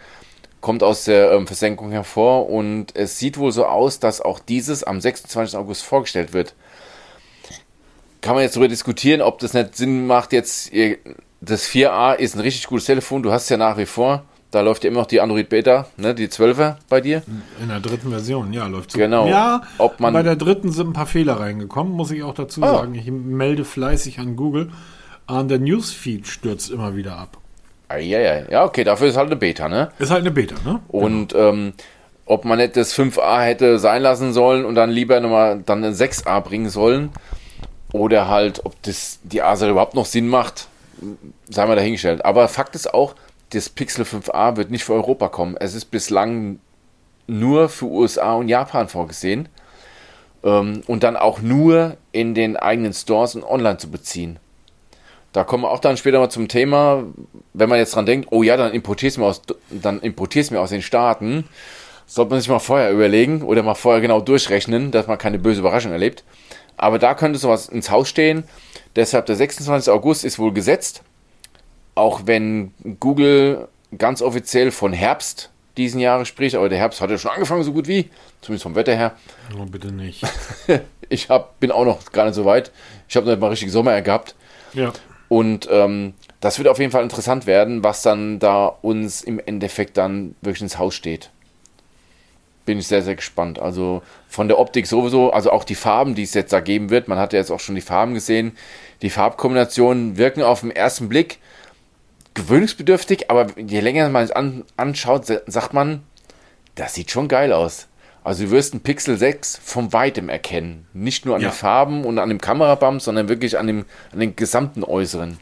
kommt 0.62 0.84
aus 0.84 1.06
der 1.06 1.32
ähm, 1.32 1.48
Versenkung 1.48 1.92
hervor 1.92 2.50
und 2.50 2.96
es 2.96 3.18
sieht 3.18 3.38
wohl 3.38 3.52
so 3.52 3.66
aus, 3.66 4.00
dass 4.00 4.22
auch 4.22 4.40
dieses 4.40 4.84
am 4.84 5.02
26. 5.02 5.58
August 5.58 5.84
vorgestellt 5.84 6.34
wird. 6.34 6.54
Kann 8.22 8.36
man 8.36 8.44
jetzt 8.44 8.56
darüber 8.56 8.68
diskutieren, 8.68 9.22
ob 9.22 9.40
das 9.40 9.54
nicht 9.54 9.76
Sinn 9.76 10.06
macht, 10.06 10.32
jetzt 10.32 10.72
das 11.42 11.68
4a 11.68 12.14
ist 12.14 12.36
ein 12.36 12.42
richtig 12.42 12.68
gutes 12.68 12.86
Telefon, 12.86 13.24
du 13.24 13.32
hast 13.32 13.44
es 13.44 13.50
ja 13.50 13.58
nach 13.58 13.78
wie 13.78 13.88
vor, 13.88 14.24
da 14.52 14.62
läuft 14.62 14.84
ja 14.84 14.90
immer 14.90 15.00
noch 15.02 15.08
die 15.08 15.22
Android 15.22 15.48
Beta, 15.50 15.88
ne, 15.98 16.14
die 16.14 16.28
12er 16.28 16.76
bei 16.90 17.00
dir. 17.02 17.24
in 17.62 17.70
der 17.70 17.80
dritten 17.80 18.10
Version, 18.10 18.52
ja, 18.54 18.68
läuft 18.68 18.92
so. 18.92 18.98
Genau. 18.98 19.28
Ja, 19.28 19.62
Ob 19.78 20.00
man- 20.00 20.14
bei 20.14 20.24
der 20.24 20.36
dritten 20.36 20.72
sind 20.72 20.90
ein 20.90 20.94
paar 20.94 21.06
Fehler 21.08 21.40
reingekommen, 21.40 21.94
muss 21.94 22.12
ich 22.12 22.24
auch 22.24 22.34
dazu 22.34 22.62
Ah. 22.64 22.74
sagen. 22.80 22.96
Ich 22.96 23.10
melde 23.10 23.64
fleißig 23.66 24.20
an 24.20 24.36
Google. 24.36 24.70
An 25.28 25.48
der 25.48 25.60
Newsfeed 25.60 26.28
stürzt 26.28 26.70
immer 26.70 26.96
wieder 26.96 27.18
ab. 27.18 27.38
Ah, 27.88 27.98
ja, 27.98 28.20
ja, 28.20 28.50
ja, 28.50 28.66
okay, 28.66 28.84
dafür 28.84 29.08
ist 29.08 29.18
halt 29.18 29.28
eine 29.28 29.36
Beta, 29.36 29.68
ne? 29.70 29.92
Ist 30.00 30.12
halt 30.12 30.22
eine 30.22 30.32
Beta, 30.32 30.56
ne? 30.66 30.80
Und 30.90 31.34
ähm, 31.36 31.74
ob 32.26 32.46
man 32.46 32.58
nicht 32.58 32.76
das 32.78 32.94
5a 32.94 33.42
hätte 33.42 33.80
sein 33.80 34.02
lassen 34.02 34.32
sollen 34.34 34.64
und 34.66 34.76
dann 34.76 34.90
lieber 34.90 35.20
nochmal 35.20 35.62
dann 35.66 35.84
ein 35.84 35.94
6a 35.94 36.40
bringen 36.42 36.70
sollen. 36.70 37.10
Oder 37.94 38.30
halt, 38.30 38.66
ob 38.66 38.82
das 38.84 39.20
die 39.24 39.42
A-Serie 39.42 39.74
überhaupt 39.74 39.96
noch 39.96 40.06
Sinn 40.06 40.28
macht, 40.30 40.68
sei 41.50 41.66
mal 41.66 41.76
dahingestellt. 41.76 42.24
Aber 42.24 42.48
Fakt 42.48 42.76
ist 42.76 42.94
auch, 42.94 43.16
das 43.52 43.70
Pixel 43.70 44.06
5a 44.06 44.58
wird 44.58 44.72
nicht 44.72 44.84
für 44.84 44.94
Europa 44.94 45.30
kommen. 45.30 45.56
Es 45.58 45.74
ist 45.74 45.86
bislang 45.86 46.60
nur 47.28 47.70
für 47.70 47.86
USA 47.86 48.34
und 48.34 48.50
Japan 48.50 48.88
vorgesehen. 48.88 49.50
Ähm, 50.44 50.82
und 50.88 51.04
dann 51.04 51.16
auch 51.16 51.42
nur 51.42 51.98
in 52.12 52.34
den 52.34 52.58
eigenen 52.58 52.94
Stores 52.94 53.36
und 53.36 53.44
online 53.44 53.78
zu 53.78 53.92
beziehen. 53.92 54.40
Da 55.34 55.44
kommen 55.44 55.64
wir 55.64 55.72
auch 55.72 55.80
dann 55.80 55.98
später 55.98 56.20
mal 56.20 56.30
zum 56.30 56.48
Thema, 56.48 57.04
wenn 57.54 57.70
man 57.70 57.78
jetzt 57.78 57.96
dran 57.96 58.06
denkt, 58.06 58.30
oh 58.32 58.44
ja, 58.44 58.58
dann 58.58 58.74
importierst 58.74 59.18
du 59.18 59.22
mir 59.22 59.28
aus, 59.28 59.42
dann 59.70 60.02
importierst 60.02 60.52
mir 60.52 60.60
aus 60.60 60.72
den 60.72 60.82
Staaten. 60.82 61.46
Sollte 62.06 62.32
man 62.32 62.42
sich 62.42 62.50
mal 62.50 62.60
vorher 62.60 62.92
überlegen 62.92 63.42
oder 63.42 63.64
mal 63.64 63.76
vorher 63.76 64.02
genau 64.02 64.20
durchrechnen, 64.20 64.92
dass 64.92 65.08
man 65.08 65.18
keine 65.18 65.40
böse 65.40 65.62
Überraschung 65.62 65.94
erlebt. 65.94 66.26
Aber 66.76 67.00
da 67.00 67.14
könnte 67.14 67.40
sowas 67.40 67.70
ins 67.70 67.90
Haus 67.90 68.10
stehen. 68.10 68.44
Deshalb 68.96 69.28
der 69.28 69.38
26. 69.38 69.94
August 69.94 70.26
ist 70.26 70.40
wohl 70.40 70.52
gesetzt. 70.52 71.04
Auch 71.96 72.22
wenn 72.26 72.74
Google 73.00 73.68
ganz 73.98 74.22
offiziell 74.22 74.72
von 74.72 74.94
Herbst 74.94 75.50
diesen 75.78 76.00
Jahres 76.00 76.28
spricht, 76.28 76.56
aber 76.56 76.70
der 76.70 76.78
Herbst 76.78 77.02
hat 77.02 77.10
ja 77.10 77.18
schon 77.18 77.32
angefangen, 77.32 77.64
so 77.64 77.74
gut 77.74 77.88
wie, 77.88 78.10
zumindest 78.42 78.64
vom 78.64 78.76
Wetter 78.76 78.96
her. 78.96 79.16
Oh, 79.58 79.66
bitte 79.66 79.92
nicht. 79.92 80.24
ich 81.10 81.30
hab, 81.30 81.60
bin 81.60 81.72
auch 81.72 81.86
noch 81.86 82.12
gar 82.12 82.26
nicht 82.26 82.36
so 82.36 82.46
weit. 82.46 82.72
Ich 83.08 83.16
habe 83.16 83.30
noch 83.30 83.40
mal 83.40 83.50
richtig 83.50 83.72
Sommer 83.72 84.02
gehabt. 84.02 84.36
Ja. 84.74 84.92
Und 85.30 85.70
ähm, 85.72 86.14
das 86.42 86.58
wird 86.58 86.68
auf 86.68 86.80
jeden 86.80 86.92
Fall 86.92 87.04
interessant 87.04 87.46
werden, 87.46 87.84
was 87.84 88.02
dann 88.02 88.40
da 88.40 88.66
uns 88.66 89.22
im 89.22 89.40
Endeffekt 89.40 89.98
dann 89.98 90.36
wirklich 90.42 90.62
ins 90.62 90.78
Haus 90.78 90.94
steht. 90.94 91.30
Bin 92.66 92.80
ich 92.80 92.88
sehr, 92.88 93.02
sehr 93.02 93.16
gespannt. 93.16 93.58
Also 93.58 94.02
von 94.28 94.48
der 94.48 94.60
Optik 94.60 94.88
sowieso, 94.88 95.32
also 95.32 95.52
auch 95.52 95.64
die 95.64 95.76
Farben, 95.76 96.16
die 96.16 96.24
es 96.24 96.34
jetzt 96.34 96.52
da 96.52 96.60
geben 96.60 96.90
wird. 96.90 97.08
Man 97.08 97.18
hat 97.18 97.32
ja 97.34 97.40
jetzt 97.40 97.52
auch 97.52 97.60
schon 97.60 97.76
die 97.76 97.82
Farben 97.82 98.14
gesehen. 98.14 98.58
Die 99.02 99.10
Farbkombinationen 99.10 100.18
wirken 100.18 100.44
auf 100.44 100.62
den 100.62 100.72
ersten 100.72 101.10
Blick 101.10 101.40
gewöhnungsbedürftig, 102.34 103.30
aber 103.30 103.48
je 103.58 103.80
länger 103.80 104.10
man 104.10 104.24
es 104.24 104.32
an, 104.32 104.64
anschaut, 104.78 105.26
sagt 105.26 105.74
man, 105.74 106.04
das 106.76 106.94
sieht 106.94 107.12
schon 107.12 107.28
geil 107.28 107.52
aus. 107.54 107.88
Also 108.24 108.46
du 108.46 108.52
wirst 108.52 108.74
einen 108.74 108.84
Pixel 108.84 109.18
6 109.18 109.60
vom 109.64 109.94
Weitem 109.94 110.30
erkennen. 110.30 110.86
Nicht 110.94 111.26
nur 111.26 111.36
an 111.36 111.42
ja. 111.42 111.50
den 111.50 111.56
Farben 111.56 112.06
und 112.06 112.20
an 112.20 112.30
dem 112.30 112.40
Kamerabump, 112.40 113.02
sondern 113.02 113.30
wirklich 113.30 113.58
an 113.58 113.68
dem, 113.68 113.86
an 114.12 114.20
dem 114.20 114.36
gesamten 114.36 114.84
Äußeren. 114.84 115.40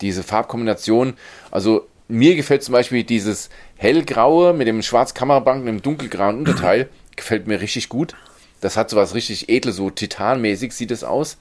Diese 0.00 0.22
Farbkombination, 0.22 1.14
also 1.50 1.86
mir 2.08 2.34
gefällt 2.34 2.62
zum 2.62 2.72
Beispiel 2.72 3.04
dieses 3.04 3.50
hellgraue 3.76 4.52
mit 4.52 4.66
dem 4.66 4.82
schwarz 4.82 5.14
Kamerabump 5.14 5.60
und 5.60 5.66
dem 5.66 5.82
dunkelgrauen 5.82 6.38
Unterteil, 6.38 6.88
gefällt 7.16 7.46
mir 7.46 7.60
richtig 7.60 7.88
gut. 7.88 8.14
Das 8.60 8.76
hat 8.76 8.90
so 8.90 8.96
was 8.96 9.14
richtig 9.14 9.48
edles, 9.48 9.76
so 9.76 9.90
titanmäßig 9.90 10.72
sieht 10.72 10.90
es 10.90 11.04
aus. 11.04 11.36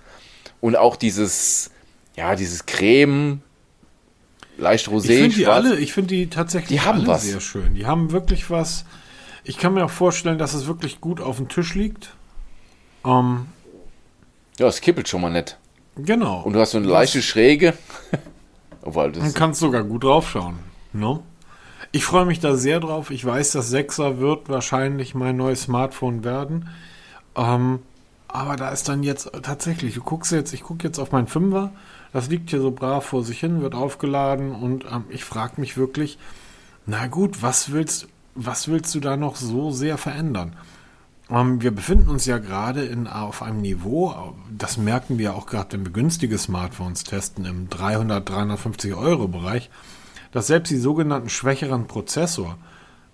Und 0.60 0.76
auch 0.76 0.96
dieses, 0.96 1.72
ja, 2.16 2.36
dieses 2.36 2.66
Creme, 2.66 3.42
leicht 4.62 4.88
rosé. 4.88 5.10
Ich 5.10 5.20
finde 5.20 5.36
die 5.36 5.48
alle, 5.48 5.78
ich 5.78 5.94
finde 5.94 6.16
die 6.16 6.28
tatsächlich 6.28 6.80
die 6.80 6.86
haben 6.86 7.06
was. 7.06 7.24
sehr 7.24 7.42
schön. 7.42 7.76
Die 7.76 7.86
haben 7.86 8.12
wirklich 8.12 8.50
was. 8.50 8.86
Ich 9.44 9.58
kann 9.58 9.74
mir 9.74 9.86
auch 9.86 9.92
vorstellen, 9.92 10.38
dass 10.38 10.54
es 10.54 10.68
wirklich 10.68 11.02
gut 11.02 11.20
auf 11.20 11.38
dem 11.38 11.50
Tisch 11.50 11.76
liegt. 11.76 12.14
Ähm, 13.04 13.48
ja, 14.60 14.68
es 14.68 14.82
kippelt 14.82 15.10
schon 15.10 15.22
mal 15.22 15.32
nett. 15.32 15.58
Genau. 15.96 16.42
Und 16.42 16.54
du 16.54 16.60
hast 16.60 16.72
so 16.72 16.78
eine 16.78 16.88
leichte 16.88 17.22
Schräge. 17.22 17.74
Obwohl, 18.84 19.12
das 19.12 19.34
kannst 19.34 19.60
sogar 19.60 19.84
gut 19.84 20.04
draufschauen. 20.04 20.60
Ne? 20.94 21.20
Ich 21.92 22.06
freue 22.06 22.26
mich 22.26 22.40
da 22.40 22.56
sehr 22.56 22.80
drauf. 22.80 23.12
Ich 23.12 23.26
weiß, 23.26 23.52
das 23.52 23.74
6er 23.74 24.20
wird 24.20 24.48
wahrscheinlich 24.50 25.14
mein 25.14 25.38
neues 25.38 25.64
Smartphone 25.64 26.24
werden. 26.24 26.70
Ähm, 27.36 27.80
aber 28.28 28.56
da 28.56 28.70
ist 28.70 28.88
dann 28.88 29.04
jetzt 29.04 29.30
tatsächlich, 29.44 29.96
du 29.96 30.02
guckst 30.02 30.32
jetzt, 30.32 30.54
ich 30.54 30.62
gucke 30.64 30.88
jetzt 30.88 31.00
auf 31.00 31.12
mein 31.12 31.28
5er 31.28 31.70
das 32.14 32.30
liegt 32.30 32.50
hier 32.50 32.62
so 32.62 32.72
brav 32.72 33.06
vor 33.06 33.24
sich 33.24 33.40
hin, 33.40 33.62
wird 33.62 33.76
aufgeladen 33.76 34.52
und 34.52 34.86
ähm, 34.86 35.06
ich 35.10 35.24
frage 35.24 35.60
mich 35.62 35.78
wirklich, 35.78 36.18
na 36.86 37.08
gut, 37.08 37.42
was 37.42 37.72
willst, 37.72 38.08
was 38.36 38.68
willst 38.68 38.94
du 38.96 39.00
da 39.00 39.18
noch 39.18 39.36
so 39.36 39.72
sehr 39.72 39.98
verändern? 39.98 40.56
Ähm, 41.30 41.62
wir 41.62 41.72
befinden 41.72 42.10
uns 42.10 42.26
ja 42.26 42.38
gerade 42.38 42.84
in, 42.84 43.08
auf 43.08 43.42
einem 43.42 43.62
Niveau, 43.62 44.36
das 44.56 44.78
merken 44.78 45.18
wir 45.18 45.36
auch 45.36 45.46
gerade, 45.46 45.74
wenn 45.74 45.86
wir 45.86 45.94
günstige 45.94 46.38
Smartphones 46.38 47.04
testen, 47.04 47.46
im 47.46 47.70
300, 47.70 48.28
350 48.28 48.94
Euro 48.94 49.28
Bereich, 49.28 49.70
dass 50.32 50.48
selbst 50.48 50.70
die 50.70 50.78
sogenannten 50.78 51.30
schwächeren 51.30 51.88
Prozessor, 51.88 52.58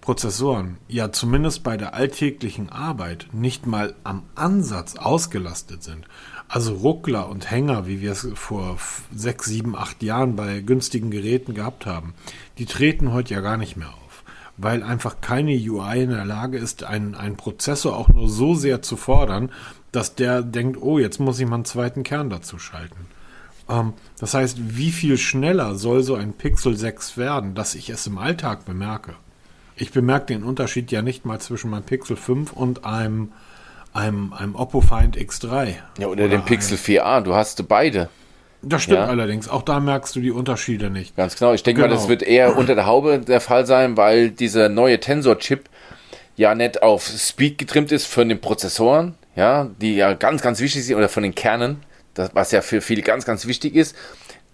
Prozessoren 0.02 0.78
ja 0.88 1.12
zumindest 1.12 1.64
bei 1.64 1.76
der 1.76 1.94
alltäglichen 1.94 2.70
Arbeit 2.70 3.28
nicht 3.34 3.68
mal 3.68 3.94
am 4.06 4.24
Ansatz 4.36 4.96
ausgelastet 4.96 5.84
sind. 5.84 6.06
Also 6.50 6.74
Ruckler 6.76 7.28
und 7.28 7.52
Hänger, 7.52 7.88
wie 7.88 8.00
wir 8.02 8.14
es 8.14 8.28
vor 8.36 8.78
sechs, 9.14 9.48
sieben, 9.48 9.76
acht 9.76 10.02
Jahren 10.02 10.36
bei 10.36 10.62
günstigen 10.62 11.12
Geräten 11.12 11.54
gehabt 11.54 11.86
haben, 11.86 12.14
die 12.58 12.66
treten 12.66 13.12
heute 13.12 13.34
ja 13.34 13.42
gar 13.42 13.58
nicht 13.58 13.76
mehr 13.76 13.90
auf, 13.90 14.24
weil 14.56 14.82
einfach 14.82 15.20
keine 15.20 15.52
UI 15.52 16.04
in 16.04 16.12
der 16.12 16.26
Lage 16.26 16.58
ist, 16.58 16.86
einen, 16.86 17.16
einen 17.16 17.36
Prozessor 17.36 17.98
auch 17.98 18.08
nur 18.08 18.30
so 18.30 18.56
sehr 18.56 18.82
zu 18.82 18.96
fordern, 18.96 19.52
dass 19.92 20.16
der 20.16 20.42
denkt, 20.42 20.82
oh, 20.82 21.00
jetzt 21.00 21.20
muss 21.20 21.40
ich 21.40 21.48
mal 21.48 21.56
einen 21.56 21.66
zweiten 21.66 22.04
Kern 22.04 22.30
dazu 22.30 22.60
schalten. 22.60 23.08
Ähm, 23.68 23.94
das 24.18 24.34
heißt, 24.34 24.78
wie 24.78 24.92
viel 24.92 25.18
schneller 25.18 25.76
soll 25.76 26.04
so 26.04 26.16
ein 26.16 26.34
Pixel 26.34 26.78
6 26.78 27.18
werden, 27.18 27.56
dass 27.56 27.76
ich 27.76 27.90
es 27.90 28.08
im 28.08 28.18
Alltag 28.18 28.64
bemerke? 28.64 29.16
Ich 29.76 29.92
bemerke 29.92 30.28
den 30.28 30.44
Unterschied 30.44 30.92
ja 30.92 31.02
nicht 31.02 31.26
mal 31.26 31.40
zwischen 31.40 31.70
meinem 31.70 31.84
Pixel 31.84 32.16
5 32.16 32.54
und 32.54 32.86
einem 32.86 33.32
einem, 33.98 34.34
einem 34.34 34.56
Oppo 34.56 34.82
Find 34.82 35.18
X3. 35.18 35.74
Ja, 35.98 36.08
oder, 36.08 36.24
oder 36.24 36.30
dem 36.30 36.46
Pixel 36.46 36.78
4a, 36.78 37.22
du 37.22 37.36
hast 37.36 37.68
beide. 37.68 38.10
Das 38.62 38.84
stimmt 38.84 39.00
ja. 39.00 39.06
allerdings. 39.08 39.50
Auch 39.50 39.62
da 39.62 39.80
merkst 39.80 40.16
du 40.16 40.20
die 40.20 40.32
Unterschiede 40.32 40.90
nicht. 40.90 41.16
Ganz 41.16 41.38
genau. 41.38 41.54
Ich 41.54 41.64
denke 41.64 41.82
genau. 41.82 41.94
mal, 41.94 42.00
das 42.00 42.10
wird 42.10 42.24
eher 42.24 42.58
unter 42.58 42.76
der 42.76 42.86
Haube 42.86 43.20
der 43.20 43.42
Fall 43.42 43.66
sein, 43.66 43.98
weil 43.98 44.32
dieser 44.32 44.70
neue 44.70 45.00
Tensor-Chip 45.00 45.70
ja 46.36 46.56
nicht 46.56 46.82
auf 46.82 47.06
Speed 47.06 47.58
getrimmt 47.58 47.92
ist 47.92 48.06
von 48.06 48.30
den 48.30 48.40
Prozessoren, 48.40 49.16
ja, 49.36 49.70
die 49.82 49.96
ja 49.96 50.14
ganz, 50.14 50.42
ganz 50.42 50.60
wichtig 50.60 50.86
sind, 50.86 50.98
oder 50.98 51.10
von 51.10 51.24
den 51.24 51.36
Kernen, 51.36 51.78
das, 52.14 52.32
was 52.34 52.52
ja 52.52 52.62
für 52.62 52.82
viele 52.82 53.02
ganz, 53.02 53.26
ganz 53.26 53.46
wichtig 53.48 53.76
ist. 53.76 53.96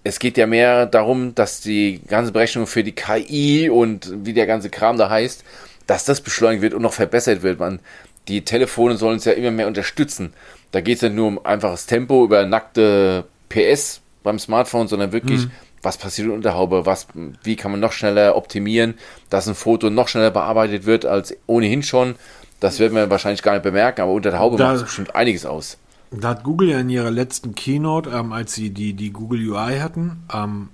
Es 0.06 0.19
geht 0.19 0.38
ja 0.38 0.47
mehr 0.47 0.86
darum, 0.86 1.34
dass 1.34 1.62
die 1.62 2.01
ganze 2.08 2.34
Berechnung 2.34 2.67
für 2.67 2.84
die 2.84 2.91
KI 2.91 3.69
und 3.69 4.12
wie 4.25 4.34
der 4.34 4.47
ganze 4.47 4.69
Kram 4.69 4.97
da 4.97 5.10
heißt, 5.10 5.45
dass 5.88 6.03
das 6.03 6.21
beschleunigt 6.21 6.62
wird 6.62 6.73
und 6.73 6.82
noch 6.82 6.93
verbessert 6.93 7.41
wird. 7.41 7.60
Man, 7.60 7.79
die 8.27 8.45
Telefone 8.45 8.97
sollen 8.97 9.17
es 9.17 9.25
ja 9.25 9.33
immer 9.33 9.51
mehr 9.51 9.67
unterstützen. 9.67 10.33
Da 10.71 10.81
geht 10.81 10.95
es 10.95 11.01
ja 11.01 11.09
nur 11.09 11.27
um 11.27 11.45
einfaches 11.45 11.86
Tempo 11.86 12.23
über 12.23 12.45
nackte 12.45 13.25
PS 13.49 14.01
beim 14.23 14.39
Smartphone, 14.39 14.88
sondern 14.88 15.12
wirklich, 15.12 15.45
mhm. 15.45 15.51
was 15.81 15.97
passiert 15.97 16.29
unter 16.29 16.49
der 16.49 16.55
Haube, 16.55 16.86
was, 16.86 17.07
wie 17.43 17.55
kann 17.55 17.71
man 17.71 17.79
noch 17.79 17.91
schneller 17.91 18.36
optimieren, 18.36 18.95
dass 19.29 19.47
ein 19.47 19.55
Foto 19.55 19.89
noch 19.89 20.07
schneller 20.07 20.31
bearbeitet 20.31 20.86
wird 20.86 21.05
als 21.05 21.36
ohnehin 21.45 21.83
schon. 21.83 22.15
Das 22.59 22.79
werden 22.79 22.95
wir 22.95 23.09
wahrscheinlich 23.09 23.43
gar 23.43 23.53
nicht 23.53 23.63
bemerken, 23.63 24.01
aber 24.01 24.13
unter 24.13 24.31
der 24.31 24.39
Haube 24.39 24.57
da, 24.57 24.67
macht 24.67 24.77
es 24.77 24.83
bestimmt 24.83 25.15
einiges 25.15 25.45
aus. 25.45 25.77
Da 26.12 26.29
hat 26.29 26.43
Google 26.43 26.69
ja 26.69 26.79
in 26.79 26.89
ihrer 26.89 27.12
letzten 27.12 27.55
Keynote, 27.55 28.09
ähm, 28.12 28.31
als 28.31 28.53
sie 28.53 28.69
die, 28.69 28.93
die 28.93 29.12
Google 29.12 29.49
UI 29.49 29.79
hatten, 29.79 30.23
ähm, 30.33 30.69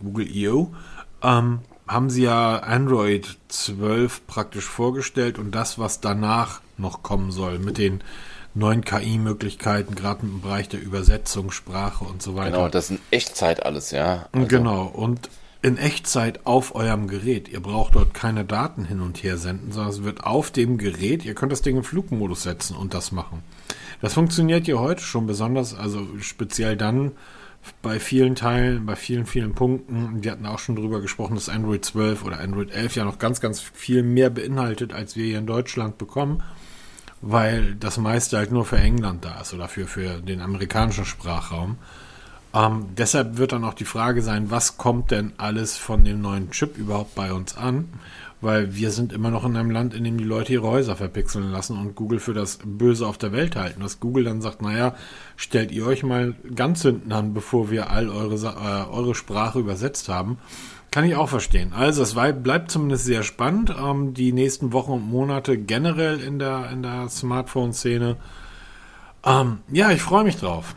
Google 0.00 0.28
EO, 0.34 0.72
ähm, 1.22 1.60
haben 1.86 2.10
sie 2.10 2.22
ja 2.22 2.58
Android 2.58 3.36
12 3.48 4.26
praktisch 4.26 4.64
vorgestellt 4.64 5.38
und 5.38 5.54
das, 5.54 5.78
was 5.78 6.00
danach 6.00 6.60
noch 6.78 7.02
kommen 7.02 7.30
soll, 7.30 7.58
mit 7.58 7.78
den 7.78 8.02
neuen 8.54 8.84
KI-Möglichkeiten, 8.84 9.94
gerade 9.94 10.22
im 10.22 10.40
Bereich 10.40 10.68
der 10.68 10.82
Übersetzung, 10.82 11.50
Sprache 11.50 12.04
und 12.04 12.22
so 12.22 12.34
weiter. 12.34 12.56
Genau, 12.56 12.68
das 12.68 12.86
ist 12.86 12.90
in 12.90 12.98
Echtzeit 13.10 13.64
alles, 13.64 13.90
ja. 13.90 14.28
Also. 14.32 14.46
Genau, 14.46 14.84
und 14.86 15.28
in 15.62 15.78
Echtzeit 15.78 16.46
auf 16.46 16.74
eurem 16.74 17.08
Gerät. 17.08 17.48
Ihr 17.48 17.60
braucht 17.60 17.96
dort 17.96 18.14
keine 18.14 18.44
Daten 18.44 18.84
hin 18.84 19.00
und 19.00 19.22
her 19.22 19.36
senden, 19.36 19.72
sondern 19.72 19.92
es 19.92 20.04
wird 20.04 20.24
auf 20.24 20.50
dem 20.50 20.78
Gerät, 20.78 21.24
ihr 21.24 21.34
könnt 21.34 21.52
das 21.52 21.62
Ding 21.62 21.76
in 21.76 21.82
Flugmodus 21.82 22.44
setzen 22.44 22.76
und 22.76 22.94
das 22.94 23.10
machen. 23.12 23.42
Das 24.00 24.14
funktioniert 24.14 24.66
ja 24.68 24.76
heute 24.76 25.02
schon 25.02 25.26
besonders, 25.26 25.74
also 25.74 26.06
speziell 26.20 26.76
dann, 26.76 27.12
bei 27.82 27.98
vielen 27.98 28.36
Teilen, 28.36 28.86
bei 28.86 28.94
vielen, 28.94 29.26
vielen 29.26 29.54
Punkten. 29.54 30.22
Wir 30.22 30.32
hatten 30.32 30.46
auch 30.46 30.60
schon 30.60 30.76
drüber 30.76 31.00
gesprochen, 31.00 31.34
dass 31.34 31.48
Android 31.48 31.84
12 31.84 32.24
oder 32.24 32.38
Android 32.38 32.70
11 32.70 32.94
ja 32.96 33.04
noch 33.04 33.18
ganz, 33.18 33.40
ganz 33.40 33.60
viel 33.60 34.04
mehr 34.04 34.30
beinhaltet, 34.30 34.92
als 34.92 35.16
wir 35.16 35.26
hier 35.26 35.38
in 35.38 35.46
Deutschland 35.46 35.98
bekommen, 35.98 36.44
weil 37.22 37.74
das 37.74 37.98
meiste 37.98 38.36
halt 38.36 38.52
nur 38.52 38.64
für 38.64 38.78
England 38.78 39.24
da 39.24 39.40
ist 39.40 39.54
oder 39.54 39.68
für, 39.68 39.86
für 39.86 40.20
den 40.20 40.40
amerikanischen 40.40 41.04
Sprachraum. 41.04 41.78
Ähm, 42.54 42.86
deshalb 42.96 43.36
wird 43.36 43.52
dann 43.52 43.64
auch 43.64 43.74
die 43.74 43.84
Frage 43.84 44.22
sein, 44.22 44.50
was 44.50 44.76
kommt 44.76 45.10
denn 45.10 45.32
alles 45.36 45.76
von 45.76 46.04
dem 46.04 46.20
neuen 46.20 46.50
Chip 46.50 46.78
überhaupt 46.78 47.14
bei 47.14 47.32
uns 47.32 47.56
an? 47.56 47.88
weil 48.40 48.74
wir 48.74 48.90
sind 48.90 49.12
immer 49.12 49.30
noch 49.30 49.44
in 49.44 49.56
einem 49.56 49.70
Land, 49.70 49.94
in 49.94 50.04
dem 50.04 50.18
die 50.18 50.24
Leute 50.24 50.52
ihre 50.52 50.68
Häuser 50.68 50.94
verpixeln 50.96 51.50
lassen 51.50 51.78
und 51.78 51.94
Google 51.94 52.20
für 52.20 52.34
das 52.34 52.58
Böse 52.64 53.06
auf 53.06 53.18
der 53.18 53.32
Welt 53.32 53.56
halten. 53.56 53.80
Dass 53.80 53.98
Google 53.98 54.24
dann 54.24 54.42
sagt, 54.42 54.62
naja, 54.62 54.94
stellt 55.36 55.72
ihr 55.72 55.86
euch 55.86 56.02
mal 56.02 56.34
ganz 56.54 56.82
hinten 56.82 57.12
an, 57.12 57.32
bevor 57.32 57.70
wir 57.70 57.90
all 57.90 58.10
eure, 58.10 58.36
äh, 58.36 58.90
eure 58.90 59.14
Sprache 59.14 59.58
übersetzt 59.58 60.08
haben. 60.08 60.38
Kann 60.90 61.04
ich 61.04 61.16
auch 61.16 61.28
verstehen. 61.28 61.72
Also 61.74 62.02
es 62.02 62.14
bleibt 62.14 62.70
zumindest 62.70 63.04
sehr 63.04 63.22
spannend. 63.22 63.74
Ähm, 63.78 64.14
die 64.14 64.32
nächsten 64.32 64.72
Wochen 64.72 64.92
und 64.92 65.08
Monate 65.08 65.58
generell 65.58 66.20
in 66.20 66.38
der, 66.38 66.70
in 66.70 66.82
der 66.82 67.08
Smartphone-Szene. 67.08 68.16
Ähm, 69.24 69.58
ja, 69.70 69.90
ich 69.90 70.02
freue 70.02 70.24
mich 70.24 70.36
drauf. 70.36 70.74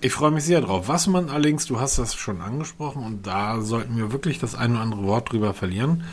Ich 0.00 0.12
freue 0.12 0.30
mich 0.30 0.44
sehr 0.44 0.62
drauf. 0.62 0.88
Was 0.88 1.06
man 1.06 1.28
allerdings, 1.28 1.66
du 1.66 1.78
hast 1.78 1.98
das 1.98 2.14
schon 2.14 2.40
angesprochen 2.40 3.04
und 3.04 3.26
da 3.26 3.60
sollten 3.60 3.96
wir 3.96 4.12
wirklich 4.12 4.38
das 4.38 4.54
ein 4.54 4.72
oder 4.72 4.80
andere 4.80 5.04
Wort 5.04 5.30
drüber 5.30 5.54
verlieren. 5.54 6.04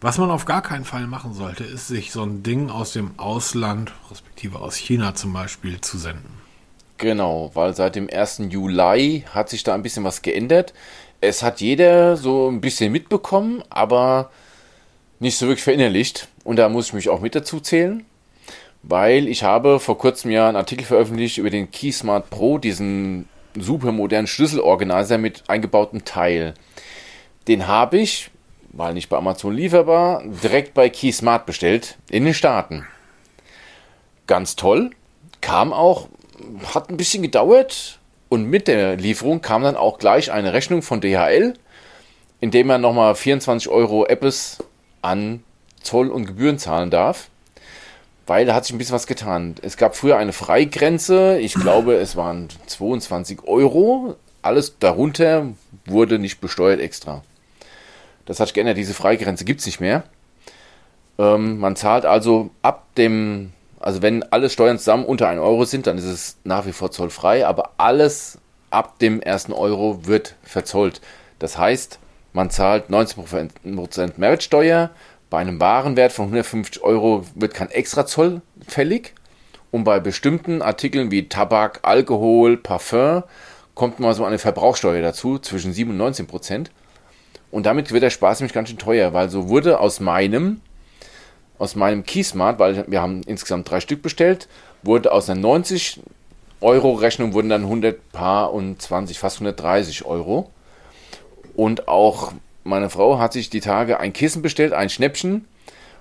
Was 0.00 0.18
man 0.18 0.30
auf 0.30 0.44
gar 0.44 0.62
keinen 0.62 0.84
Fall 0.84 1.06
machen 1.06 1.34
sollte, 1.34 1.64
ist 1.64 1.88
sich 1.88 2.12
so 2.12 2.22
ein 2.22 2.42
Ding 2.42 2.68
aus 2.70 2.92
dem 2.92 3.18
Ausland, 3.18 3.92
respektive 4.10 4.58
aus 4.60 4.76
China 4.76 5.14
zum 5.14 5.32
Beispiel, 5.32 5.80
zu 5.80 5.98
senden. 5.98 6.28
Genau, 6.98 7.50
weil 7.54 7.74
seit 7.74 7.96
dem 7.96 8.08
1. 8.12 8.42
Juli 8.50 9.24
hat 9.32 9.48
sich 9.48 9.64
da 9.64 9.74
ein 9.74 9.82
bisschen 9.82 10.04
was 10.04 10.22
geändert. 10.22 10.74
Es 11.26 11.42
hat 11.42 11.60
jeder 11.60 12.16
so 12.16 12.48
ein 12.48 12.60
bisschen 12.60 12.92
mitbekommen, 12.92 13.62
aber 13.70 14.30
nicht 15.20 15.38
so 15.38 15.46
wirklich 15.46 15.64
verinnerlicht. 15.64 16.28
Und 16.44 16.56
da 16.56 16.68
muss 16.68 16.88
ich 16.88 16.92
mich 16.92 17.08
auch 17.08 17.20
mit 17.20 17.34
dazu 17.34 17.60
zählen, 17.60 18.04
weil 18.82 19.26
ich 19.26 19.42
habe 19.42 19.80
vor 19.80 19.96
kurzem 19.96 20.30
ja 20.30 20.46
einen 20.46 20.56
Artikel 20.56 20.84
veröffentlicht 20.84 21.38
über 21.38 21.50
den 21.50 21.70
KeySmart 21.70 22.28
Pro, 22.28 22.58
diesen 22.58 23.28
super 23.58 23.92
modernen 23.92 24.26
Schlüsselorganizer 24.26 25.16
mit 25.16 25.44
eingebautem 25.48 26.04
Teil. 26.04 26.54
Den 27.48 27.66
habe 27.66 27.98
ich, 27.98 28.30
weil 28.72 28.94
nicht 28.94 29.08
bei 29.08 29.16
Amazon 29.16 29.54
lieferbar, 29.54 30.22
direkt 30.42 30.74
bei 30.74 30.90
KeySmart 30.90 31.46
bestellt 31.46 31.96
in 32.10 32.24
den 32.24 32.34
Staaten. 32.34 32.86
Ganz 34.26 34.56
toll. 34.56 34.90
Kam 35.40 35.72
auch, 35.72 36.08
hat 36.74 36.90
ein 36.90 36.96
bisschen 36.96 37.22
gedauert 37.22 37.98
und 38.34 38.50
mit 38.50 38.66
der 38.66 38.96
Lieferung 38.96 39.42
kam 39.42 39.62
dann 39.62 39.76
auch 39.76 39.98
gleich 39.98 40.32
eine 40.32 40.52
Rechnung 40.52 40.82
von 40.82 41.00
DHL, 41.00 41.54
in 42.40 42.50
dem 42.50 42.66
man 42.66 42.80
nochmal 42.80 43.14
24 43.14 43.68
Euro 43.68 44.06
Apples 44.06 44.58
an 45.02 45.44
Zoll 45.80 46.08
und 46.08 46.26
Gebühren 46.26 46.58
zahlen 46.58 46.90
darf. 46.90 47.28
Weil 48.26 48.44
da 48.44 48.56
hat 48.56 48.64
sich 48.64 48.74
ein 48.74 48.78
bisschen 48.78 48.96
was 48.96 49.06
getan. 49.06 49.54
Es 49.62 49.76
gab 49.76 49.94
früher 49.94 50.16
eine 50.16 50.32
Freigrenze, 50.32 51.38
ich 51.38 51.54
glaube 51.54 51.94
es 51.94 52.16
waren 52.16 52.48
22 52.66 53.44
Euro. 53.44 54.16
Alles 54.42 54.80
darunter 54.80 55.52
wurde 55.86 56.18
nicht 56.18 56.40
besteuert 56.40 56.80
extra. 56.80 57.22
Das 58.26 58.40
hat 58.40 58.48
sich 58.48 58.54
geändert, 58.54 58.78
diese 58.78 58.94
Freigrenze 58.94 59.44
gibt 59.44 59.60
es 59.60 59.66
nicht 59.66 59.78
mehr. 59.78 60.02
Ähm, 61.20 61.60
man 61.60 61.76
zahlt 61.76 62.04
also 62.04 62.50
ab 62.62 62.88
dem, 62.96 63.52
also 63.84 64.00
wenn 64.00 64.22
alle 64.32 64.48
Steuern 64.48 64.78
zusammen 64.78 65.04
unter 65.04 65.28
1 65.28 65.38
Euro 65.40 65.66
sind, 65.66 65.86
dann 65.86 65.98
ist 65.98 66.04
es 66.04 66.38
nach 66.42 66.64
wie 66.64 66.72
vor 66.72 66.90
zollfrei, 66.90 67.46
aber 67.46 67.72
alles 67.76 68.38
ab 68.70 68.98
dem 68.98 69.20
ersten 69.20 69.52
Euro 69.52 70.06
wird 70.06 70.36
verzollt. 70.42 71.02
Das 71.38 71.58
heißt, 71.58 71.98
man 72.32 72.48
zahlt 72.48 72.88
19% 72.88 74.12
Mehrwertsteuer, 74.16 74.90
bei 75.28 75.38
einem 75.38 75.60
Warenwert 75.60 76.12
von 76.12 76.26
150 76.26 76.82
Euro 76.82 77.26
wird 77.34 77.52
kein 77.52 77.70
Extrazoll 77.70 78.40
fällig. 78.66 79.12
Und 79.70 79.84
bei 79.84 80.00
bestimmten 80.00 80.62
Artikeln 80.62 81.10
wie 81.10 81.28
Tabak, 81.28 81.80
Alkohol, 81.82 82.56
Parfum 82.56 83.24
kommt 83.74 84.00
mal 84.00 84.14
so 84.14 84.24
eine 84.24 84.38
Verbrauchsteuer 84.38 85.02
dazu, 85.02 85.38
zwischen 85.38 85.74
7 85.74 85.90
und 85.90 85.98
19 85.98 86.26
Prozent. 86.26 86.70
Und 87.50 87.66
damit 87.66 87.92
wird 87.92 88.02
der 88.02 88.10
Spaß 88.10 88.40
nämlich 88.40 88.54
ganz 88.54 88.70
schön 88.70 88.78
teuer, 88.78 89.12
weil 89.12 89.28
so 89.28 89.48
wurde 89.50 89.78
aus 89.78 90.00
meinem, 90.00 90.62
aus 91.58 91.76
meinem 91.76 92.04
Keysmart, 92.04 92.58
weil 92.58 92.84
wir 92.88 93.00
haben 93.00 93.22
insgesamt 93.26 93.70
drei 93.70 93.80
Stück 93.80 94.02
bestellt, 94.02 94.48
wurde 94.82 95.12
aus 95.12 95.30
einer 95.30 95.40
90 95.40 96.00
Euro 96.64 96.92
Rechnung 96.94 97.34
wurden 97.34 97.50
dann 97.50 97.64
100 97.64 98.10
Paar 98.12 98.52
und 98.52 98.80
20, 98.80 99.18
fast 99.18 99.36
130 99.36 100.06
Euro. 100.06 100.50
Und 101.54 101.88
auch 101.88 102.32
meine 102.64 102.88
Frau 102.88 103.18
hat 103.18 103.34
sich 103.34 103.50
die 103.50 103.60
Tage 103.60 104.00
ein 104.00 104.14
Kissen 104.14 104.40
bestellt, 104.40 104.72
ein 104.72 104.88
Schnäppchen 104.88 105.44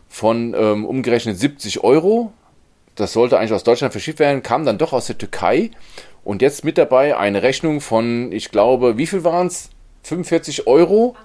von 0.07 0.55
ähm, 0.57 0.85
umgerechnet 0.85 1.37
70 1.37 1.83
Euro. 1.83 2.31
Das 2.95 3.11
sollte 3.11 3.37
eigentlich 3.37 3.51
aus 3.51 3.65
Deutschland 3.65 3.91
verschifft 3.91 4.19
werden, 4.19 4.41
kam 4.41 4.65
dann 4.65 4.77
doch 4.77 4.93
aus 4.93 5.07
der 5.07 5.17
Türkei. 5.17 5.71
Und 6.23 6.41
jetzt 6.41 6.63
mit 6.63 6.77
dabei 6.77 7.17
eine 7.17 7.43
Rechnung 7.43 7.81
von, 7.81 8.31
ich 8.31 8.49
glaube, 8.49 8.97
wie 8.97 9.07
viel 9.07 9.25
waren 9.25 9.47
es? 9.47 9.69
45 10.03 10.67
Euro 10.67 11.15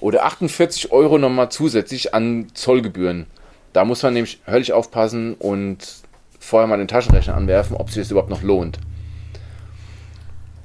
oder 0.00 0.24
48 0.24 0.92
Euro 0.92 1.18
nochmal 1.18 1.50
zusätzlich 1.50 2.14
an 2.14 2.48
Zollgebühren. 2.54 3.26
Da 3.78 3.84
muss 3.84 4.02
man 4.02 4.12
nämlich 4.12 4.40
höllisch 4.44 4.72
aufpassen 4.72 5.34
und 5.34 6.02
vorher 6.40 6.66
mal 6.66 6.78
den 6.78 6.88
Taschenrechner 6.88 7.36
anwerfen, 7.36 7.76
ob 7.76 7.90
sich 7.90 8.02
das 8.02 8.10
überhaupt 8.10 8.28
noch 8.28 8.42
lohnt. 8.42 8.80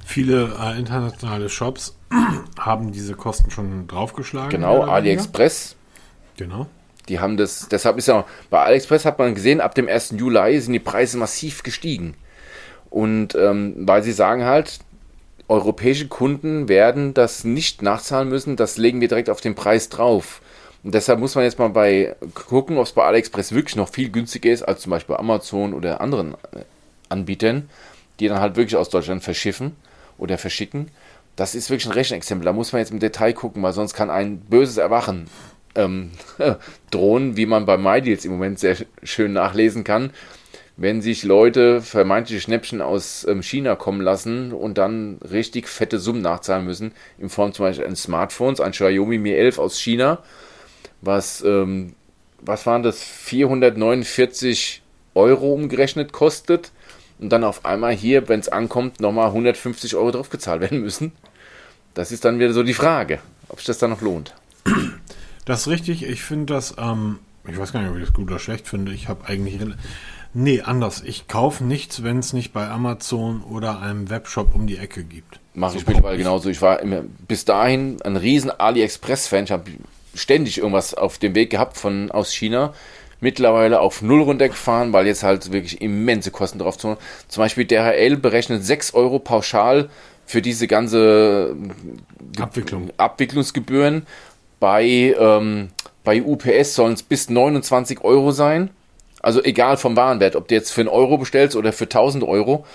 Viele 0.04 0.52
äh, 0.60 0.76
internationale 0.76 1.48
Shops 1.48 1.96
haben 2.58 2.90
diese 2.90 3.14
Kosten 3.14 3.52
schon 3.52 3.86
draufgeschlagen. 3.86 4.50
Genau, 4.50 4.82
AliExpress. 4.82 5.76
Genau. 6.36 6.66
Die 7.08 7.20
haben 7.20 7.36
das, 7.36 7.68
deshalb 7.70 7.98
ist 7.98 8.08
ja, 8.08 8.24
bei 8.50 8.64
AliExpress 8.64 9.04
hat 9.04 9.20
man 9.20 9.36
gesehen, 9.36 9.60
ab 9.60 9.76
dem 9.76 9.86
1. 9.86 10.16
Juli 10.18 10.60
sind 10.60 10.72
die 10.72 10.80
Preise 10.80 11.16
massiv 11.16 11.62
gestiegen. 11.62 12.14
Und 12.90 13.36
ähm, 13.36 13.74
weil 13.76 14.02
sie 14.02 14.10
sagen 14.10 14.42
halt, 14.42 14.80
europäische 15.46 16.08
Kunden 16.08 16.68
werden 16.68 17.14
das 17.14 17.44
nicht 17.44 17.80
nachzahlen 17.80 18.28
müssen, 18.28 18.56
das 18.56 18.76
legen 18.76 19.00
wir 19.00 19.06
direkt 19.06 19.30
auf 19.30 19.40
den 19.40 19.54
Preis 19.54 19.88
drauf. 19.88 20.40
Und 20.84 20.94
deshalb 20.94 21.18
muss 21.18 21.34
man 21.34 21.44
jetzt 21.44 21.58
mal 21.58 21.70
bei 21.70 22.14
gucken, 22.34 22.76
ob 22.76 22.84
es 22.84 22.92
bei 22.92 23.04
AliExpress 23.04 23.52
wirklich 23.52 23.74
noch 23.74 23.88
viel 23.88 24.10
günstiger 24.10 24.52
ist 24.52 24.62
als 24.62 24.82
zum 24.82 24.90
Beispiel 24.90 25.16
Amazon 25.16 25.72
oder 25.72 26.02
anderen 26.02 26.34
äh, 26.52 26.60
Anbietern, 27.08 27.70
die 28.20 28.28
dann 28.28 28.38
halt 28.38 28.56
wirklich 28.56 28.76
aus 28.76 28.90
Deutschland 28.90 29.24
verschiffen 29.24 29.76
oder 30.18 30.36
verschicken. 30.36 30.88
Das 31.36 31.54
ist 31.54 31.70
wirklich 31.70 31.86
ein 31.86 31.92
Rechenexempel. 31.92 32.44
Da 32.44 32.52
muss 32.52 32.72
man 32.72 32.80
jetzt 32.80 32.92
im 32.92 33.00
Detail 33.00 33.32
gucken, 33.32 33.62
weil 33.62 33.72
sonst 33.72 33.94
kann 33.94 34.10
ein 34.10 34.38
böses 34.40 34.76
Erwachen 34.76 35.26
ähm, 35.74 36.10
drohen, 36.90 37.36
wie 37.38 37.46
man 37.46 37.64
bei 37.64 37.78
MyDeals 37.78 38.26
im 38.26 38.32
Moment 38.32 38.58
sehr 38.58 38.76
schön 39.02 39.32
nachlesen 39.32 39.84
kann. 39.84 40.10
Wenn 40.76 41.00
sich 41.00 41.22
Leute 41.22 41.80
vermeintliche 41.80 42.40
Schnäppchen 42.40 42.82
aus 42.82 43.24
ähm, 43.26 43.42
China 43.42 43.74
kommen 43.74 44.00
lassen 44.00 44.52
und 44.52 44.76
dann 44.76 45.18
richtig 45.18 45.68
fette 45.68 45.98
Summen 45.98 46.20
nachzahlen 46.20 46.66
müssen, 46.66 46.92
in 47.16 47.30
Form 47.30 47.52
zum 47.52 47.64
Beispiel 47.64 47.86
eines 47.86 48.02
Smartphones, 48.02 48.60
ein 48.60 48.72
Xiaomi 48.72 49.18
Mi 49.18 49.32
11 49.32 49.58
aus 49.58 49.80
China, 49.80 50.22
was, 51.04 51.42
ähm, 51.42 51.94
was 52.40 52.66
waren 52.66 52.82
das, 52.82 53.02
449 53.02 54.82
Euro 55.14 55.52
umgerechnet 55.52 56.12
kostet 56.12 56.72
und 57.18 57.30
dann 57.30 57.44
auf 57.44 57.64
einmal 57.64 57.92
hier, 57.94 58.28
wenn 58.28 58.40
es 58.40 58.48
ankommt, 58.48 59.00
nochmal 59.00 59.28
150 59.28 59.94
Euro 59.96 60.10
drauf 60.10 60.30
gezahlt 60.30 60.60
werden 60.60 60.80
müssen. 60.80 61.12
Das 61.94 62.10
ist 62.10 62.24
dann 62.24 62.38
wieder 62.38 62.52
so 62.52 62.62
die 62.62 62.74
Frage, 62.74 63.20
ob 63.48 63.58
sich 63.58 63.66
das 63.66 63.78
dann 63.78 63.90
noch 63.90 64.00
lohnt. 64.00 64.34
Das 65.44 65.62
ist 65.62 65.68
richtig. 65.68 66.04
Ich 66.04 66.22
finde 66.22 66.54
das, 66.54 66.74
ähm, 66.78 67.18
ich 67.46 67.58
weiß 67.58 67.72
gar 67.72 67.80
nicht, 67.80 67.90
ob 67.90 67.96
ich 67.96 68.04
das 68.04 68.12
gut 68.12 68.28
oder 68.28 68.38
schlecht 68.38 68.66
finde. 68.66 68.92
Ich 68.92 69.08
habe 69.08 69.26
eigentlich, 69.26 69.60
nee, 70.32 70.62
anders. 70.62 71.02
Ich 71.04 71.28
kaufe 71.28 71.62
nichts, 71.62 72.02
wenn 72.02 72.18
es 72.18 72.32
nicht 72.32 72.52
bei 72.52 72.68
Amazon 72.68 73.42
oder 73.42 73.80
einem 73.80 74.10
Webshop 74.10 74.54
um 74.54 74.66
die 74.66 74.78
Ecke 74.78 75.04
gibt. 75.04 75.40
Mache 75.54 75.74
so 75.74 75.78
ich 75.78 75.86
mittlerweile 75.86 76.18
genauso. 76.18 76.48
Ich 76.48 76.62
war 76.62 76.80
immer, 76.80 77.02
bis 77.28 77.44
dahin 77.44 78.00
ein 78.02 78.16
riesen 78.16 78.50
AliExpress-Fan. 78.50 79.44
Ich 79.44 79.50
habe 79.52 79.70
ständig 80.14 80.58
irgendwas 80.58 80.94
auf 80.94 81.18
dem 81.18 81.34
Weg 81.34 81.50
gehabt 81.50 81.76
von 81.76 82.10
aus 82.10 82.32
China 82.32 82.72
mittlerweile 83.24 83.80
auf 83.80 84.02
Null 84.02 84.22
runtergefahren, 84.22 84.92
weil 84.92 85.06
jetzt 85.06 85.22
halt 85.22 85.50
wirklich 85.50 85.80
immense 85.80 86.30
Kosten 86.30 86.58
drauf 86.58 86.80
sind. 86.80 86.98
Zum 87.26 87.42
Beispiel 87.42 87.64
DHL 87.64 88.16
berechnet 88.16 88.64
6 88.64 88.94
Euro 88.94 89.18
pauschal 89.18 89.88
für 90.26 90.42
diese 90.42 90.68
ganze 90.68 91.56
Abwicklung. 92.38 92.90
Abwicklungsgebühren. 92.96 94.06
Bei, 94.60 94.84
ähm, 95.18 95.70
bei 96.04 96.22
UPS 96.22 96.74
sollen 96.74 96.94
es 96.94 97.02
bis 97.02 97.28
29 97.30 98.02
Euro 98.02 98.30
sein. 98.30 98.70
Also 99.20 99.42
egal 99.42 99.78
vom 99.78 99.96
Warenwert, 99.96 100.36
ob 100.36 100.48
du 100.48 100.54
jetzt 100.54 100.70
für 100.70 100.82
einen 100.82 100.88
Euro 100.88 101.16
bestellst 101.16 101.56
oder 101.56 101.72
für 101.72 101.84
1000 101.84 102.24
Euro. 102.24 102.66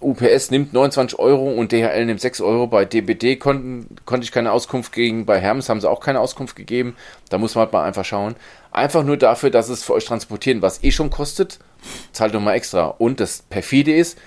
UPS 0.00 0.50
nimmt 0.50 0.72
29 0.72 1.18
Euro 1.18 1.50
und 1.50 1.72
DHL 1.72 2.06
nimmt 2.06 2.20
6 2.20 2.40
Euro. 2.40 2.66
Bei 2.66 2.84
DBD 2.84 3.36
konnten, 3.36 3.96
konnte 4.04 4.24
ich 4.24 4.32
keine 4.32 4.52
Auskunft 4.52 4.92
geben. 4.92 5.26
Bei 5.26 5.40
Hermes 5.40 5.68
haben 5.68 5.80
sie 5.80 5.90
auch 5.90 6.00
keine 6.00 6.20
Auskunft 6.20 6.54
gegeben. 6.54 6.96
Da 7.30 7.38
muss 7.38 7.54
man 7.54 7.64
halt 7.64 7.72
mal 7.72 7.84
einfach 7.84 8.04
schauen. 8.04 8.36
Einfach 8.70 9.02
nur 9.02 9.16
dafür, 9.16 9.50
dass 9.50 9.68
es 9.68 9.82
für 9.82 9.94
euch 9.94 10.04
transportieren, 10.04 10.62
was 10.62 10.84
eh 10.84 10.92
schon 10.92 11.10
kostet, 11.10 11.58
zahlt 12.12 12.34
doch 12.34 12.40
mal 12.40 12.54
extra. 12.54 12.86
Und 12.86 13.18
das 13.18 13.42
perfide 13.42 13.94
ist, 13.94 14.18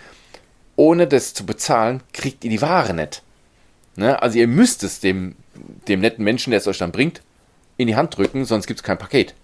ohne 0.75 1.07
das 1.07 1.33
zu 1.33 1.45
bezahlen, 1.45 2.01
kriegt 2.11 2.43
ihr 2.43 2.49
die 2.49 2.61
Ware 2.61 2.93
nicht. 2.93 3.21
Ne? 3.95 4.21
Also 4.21 4.39
ihr 4.39 4.47
müsst 4.47 4.83
es 4.83 4.99
dem, 4.99 5.35
dem 5.87 6.01
netten 6.01 6.23
Menschen, 6.23 6.51
der 6.51 6.59
es 6.59 6.67
euch 6.67 6.79
dann 6.79 6.91
bringt, 6.91 7.21
in 7.77 7.87
die 7.87 7.95
Hand 7.95 8.17
drücken, 8.17 8.45
sonst 8.45 8.67
gibt 8.67 8.79
es 8.79 8.83
kein 8.83 8.97
Paket. 8.97 9.35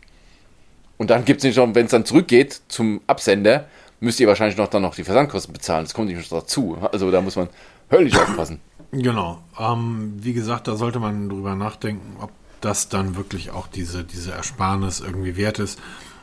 Und 0.98 1.10
dann 1.10 1.26
gibt 1.26 1.40
es 1.40 1.44
nicht 1.44 1.58
noch, 1.58 1.74
wenn 1.76 1.86
es 1.86 1.92
dann 1.92 2.06
zurückgeht 2.06 2.62
zum 2.68 3.02
Absender, 3.08 3.68
müsst 4.00 4.20
ihr 4.20 4.28
wahrscheinlich 4.28 4.58
noch 4.58 4.68
dann 4.68 4.82
noch 4.82 4.96
die 4.96 5.04
Versandkosten 5.04 5.54
bezahlen. 5.54 5.86
Das 5.86 5.94
kommt 5.94 6.10
nicht 6.10 6.32
dazu. 6.32 6.78
Also 6.92 7.12
da 7.12 7.22
muss 7.22 7.36
man 7.36 7.50
höllisch 7.92 8.16
aufpassen. 8.18 8.60
Genau. 8.92 9.42
Ähm, 9.60 10.14
wie 10.18 10.34
gesagt, 10.34 10.68
da 10.68 10.76
sollte 10.76 11.00
man 11.00 11.30
drüber 11.30 11.56
nachdenken, 11.56 12.18
ob 12.20 12.32
das 12.62 12.90
dann 12.90 13.16
wirklich 13.16 13.52
auch 13.52 13.68
diese, 13.68 14.04
diese 14.04 14.32
Ersparnis 14.32 15.00
irgendwie 15.00 15.36
wert 15.36 15.60
ist. 15.60 15.80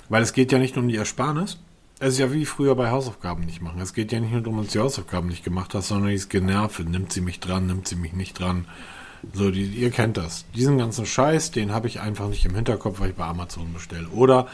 Weil 0.09 0.23
es 0.23 0.33
geht 0.33 0.53
ja 0.53 0.59
nicht 0.59 0.77
nur 0.77 0.83
um 0.83 0.89
die 0.89 0.97
Ersparnis. 0.97 1.59
Es 2.01 2.15
ist 2.15 2.19
ja 2.19 2.33
wie 2.33 2.45
früher 2.45 2.75
bei 2.75 2.91
Hausaufgaben 2.91 3.45
nicht 3.45 3.63
machen. 3.63 3.81
Es 3.81 3.95
geht 3.95 4.13
ja 4.13 4.21
nicht 4.21 4.33
nur 4.33 4.41
darum, 4.41 4.59
dass 4.59 4.67
du 4.67 4.73
die 4.73 4.81
Hausaufgaben 4.81 5.29
nicht 5.29 5.45
gemacht 5.45 5.75
hast, 5.75 5.89
sondern 5.89 6.11
dieses 6.11 6.29
Generve. 6.29 6.83
Nimmt 6.83 7.13
sie 7.13 7.21
mich 7.21 7.41
dran, 7.41 7.67
nimmt 7.67 7.87
sie 7.87 7.97
mich 7.97 8.13
nicht 8.13 8.39
dran. 8.39 8.67
So, 9.33 9.51
die, 9.51 9.65
ihr 9.65 9.91
kennt 9.91 10.17
das. 10.17 10.45
Diesen 10.55 10.77
ganzen 10.77 11.07
Scheiß, 11.07 11.51
den 11.51 11.73
habe 11.73 11.87
ich 11.87 12.01
einfach 12.01 12.29
nicht 12.29 12.45
im 12.45 12.55
Hinterkopf, 12.55 13.01
weil 13.01 13.11
ich 13.11 13.17
bei 13.17 13.25
Amazon 13.25 13.73
bestelle. 13.73 14.09
Oder 14.09 14.49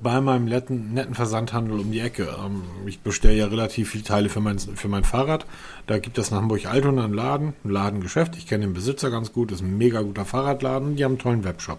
bei 0.00 0.20
meinem 0.20 0.44
netten, 0.44 0.92
netten 0.92 1.14
Versandhandel 1.14 1.80
um 1.80 1.90
die 1.90 2.00
Ecke. 2.00 2.28
Ähm, 2.44 2.62
ich 2.86 3.00
bestelle 3.00 3.34
ja 3.34 3.46
relativ 3.46 3.90
viele 3.90 4.04
Teile 4.04 4.28
für 4.28 4.40
mein, 4.40 4.58
für 4.58 4.88
mein 4.88 5.04
Fahrrad. 5.04 5.46
Da 5.86 5.98
gibt 5.98 6.18
es 6.18 6.30
in 6.30 6.36
Hamburg-Altona 6.36 7.04
einen 7.04 7.14
Laden, 7.14 7.54
ein 7.64 7.70
Ladengeschäft. 7.70 8.36
Ich 8.36 8.46
kenne 8.46 8.66
den 8.66 8.74
Besitzer 8.74 9.10
ganz 9.10 9.32
gut, 9.32 9.52
ist 9.52 9.62
ein 9.62 9.78
mega 9.78 10.02
guter 10.02 10.24
Fahrradladen 10.24 10.96
die 10.96 11.04
haben 11.04 11.12
einen 11.12 11.18
tollen 11.18 11.44
Webshop. 11.44 11.78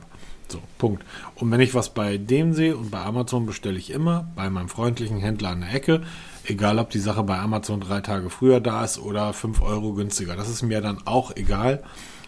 So, 0.49 0.59
Punkt. 0.78 1.03
Und 1.36 1.51
wenn 1.51 1.59
ich 1.59 1.76
was 1.76 1.89
bei 1.93 2.18
dem 2.18 2.53
sehe 2.53 2.78
und 2.78 2.89
bei 2.89 3.01
Amazon 3.01 3.45
bestelle 3.45 3.78
ich 3.78 3.91
immer 3.91 4.28
bei 4.36 4.49
meinem 4.49 4.70
freundlichen 4.70 5.20
Händler 5.20 5.49
an 5.49 5.61
der 5.61 5.74
Ecke. 5.74 6.01
Egal, 6.45 6.80
ob 6.80 6.89
die 6.89 6.99
Sache 6.99 7.24
bei 7.24 7.38
Amazon 7.38 7.82
drei 7.82 7.99
Tage 7.99 8.30
früher 8.30 8.61
da 8.61 8.86
ist 8.86 8.97
oder 8.97 9.34
fünf 9.34 9.61
Euro 9.61 9.93
günstiger. 9.93 10.38
Das 10.38 10.47
ist 10.47 10.61
mir 10.61 10.80
dann 10.80 10.99
auch 11.03 11.36
egal, 11.36 11.84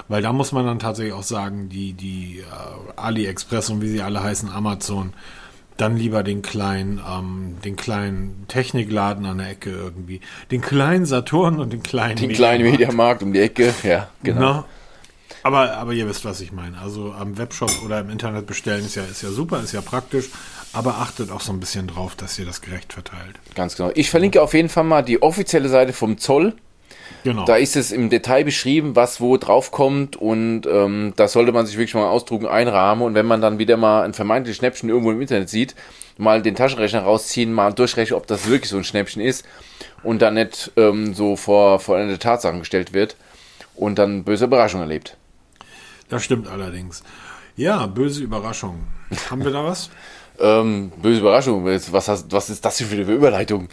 weil 0.09 0.21
da 0.21 0.33
muss 0.33 0.51
man 0.51 0.65
dann 0.65 0.79
tatsächlich 0.79 1.13
auch 1.13 1.23
sagen, 1.23 1.69
die, 1.69 1.93
die 1.93 2.39
äh, 2.39 2.99
AliExpress 2.99 3.69
und 3.69 3.81
wie 3.81 3.87
sie 3.87 4.01
alle 4.01 4.21
heißen, 4.21 4.49
Amazon, 4.49 5.13
dann 5.79 5.97
lieber 5.97 6.23
den 6.23 6.41
kleinen, 6.41 7.01
ähm, 7.07 7.57
den 7.63 7.75
kleinen 7.75 8.45
Technikladen 8.47 9.25
an 9.25 9.37
der 9.37 9.49
Ecke 9.49 9.69
irgendwie. 9.69 10.21
Den 10.51 10.61
kleinen 10.61 11.05
Saturn 11.05 11.59
und 11.59 11.71
den 11.71 11.83
kleinen 11.83 12.17
Den 12.17 12.31
kleinen 12.31 12.69
Mediamarkt 12.69 13.23
um 13.23 13.33
die 13.33 13.39
Ecke, 13.39 13.73
ja, 13.83 14.09
genau. 14.23 14.39
Na, 14.39 14.65
aber, 15.43 15.77
aber 15.77 15.93
ihr 15.93 16.07
wisst, 16.07 16.25
was 16.25 16.41
ich 16.41 16.51
meine. 16.51 16.77
Also 16.79 17.13
am 17.13 17.37
Webshop 17.37 17.71
oder 17.85 17.99
im 17.99 18.09
Internet 18.09 18.45
bestellen 18.45 18.85
ist 18.85 18.95
ja, 18.95 19.03
ist 19.03 19.21
ja 19.21 19.29
super, 19.29 19.61
ist 19.61 19.71
ja 19.71 19.81
praktisch. 19.81 20.29
Aber 20.73 20.97
achtet 20.97 21.31
auch 21.31 21.41
so 21.41 21.51
ein 21.51 21.59
bisschen 21.59 21.87
drauf, 21.87 22.15
dass 22.15 22.37
ihr 22.37 22.45
das 22.45 22.61
gerecht 22.61 22.93
verteilt. 22.93 23.39
Ganz 23.55 23.75
genau. 23.75 23.91
Ich 23.95 24.09
verlinke 24.09 24.41
auf 24.41 24.53
jeden 24.53 24.69
Fall 24.69 24.83
mal 24.83 25.01
die 25.01 25.21
offizielle 25.21 25.69
Seite 25.69 25.93
vom 25.93 26.17
Zoll. 26.17 26.55
Genau. 27.23 27.45
Da 27.45 27.55
ist 27.55 27.75
es 27.75 27.91
im 27.91 28.09
Detail 28.09 28.43
beschrieben, 28.43 28.95
was 28.95 29.19
wo 29.19 29.37
draufkommt 29.37 30.15
und 30.15 30.65
ähm, 30.65 31.13
da 31.15 31.27
sollte 31.27 31.51
man 31.51 31.65
sich 31.65 31.77
wirklich 31.77 31.95
mal 31.95 32.07
ausdrucken, 32.07 32.47
einrahmen 32.47 33.03
und 33.03 33.13
wenn 33.13 33.25
man 33.25 33.41
dann 33.41 33.59
wieder 33.59 33.77
mal 33.77 34.03
ein 34.03 34.13
vermeintliches 34.13 34.57
Schnäppchen 34.57 34.89
irgendwo 34.89 35.11
im 35.11 35.21
Internet 35.21 35.49
sieht, 35.49 35.75
mal 36.17 36.41
den 36.41 36.55
Taschenrechner 36.55 37.01
rausziehen, 37.01 37.53
mal 37.53 37.73
durchrechnen, 37.73 38.17
ob 38.17 38.27
das 38.27 38.47
wirklich 38.49 38.69
so 38.69 38.77
ein 38.77 38.83
Schnäppchen 38.83 39.21
ist 39.21 39.45
und 40.03 40.21
dann 40.21 40.35
nicht 40.35 40.71
ähm, 40.77 41.13
so 41.13 41.35
vor, 41.35 41.81
eine 41.89 42.19
Tatsachen 42.19 42.59
gestellt 42.59 42.93
wird 42.93 43.15
und 43.75 43.99
dann 43.99 44.23
böse 44.23 44.45
Überraschung 44.45 44.81
erlebt. 44.81 45.17
Das 46.09 46.23
stimmt 46.23 46.47
allerdings. 46.47 47.03
Ja, 47.55 47.85
böse 47.87 48.23
Überraschung. 48.23 48.87
Haben 49.29 49.43
wir 49.43 49.51
da 49.51 49.63
was? 49.63 49.89
Ähm, 50.41 50.93
böse 50.95 51.19
Überraschung, 51.19 51.65
was, 51.65 52.07
hast, 52.07 52.31
was 52.31 52.49
ist 52.49 52.63
das 52.63 52.77
hier 52.77 52.87
für 52.87 52.95
eine 52.95 53.11
Überleitung? 53.11 53.67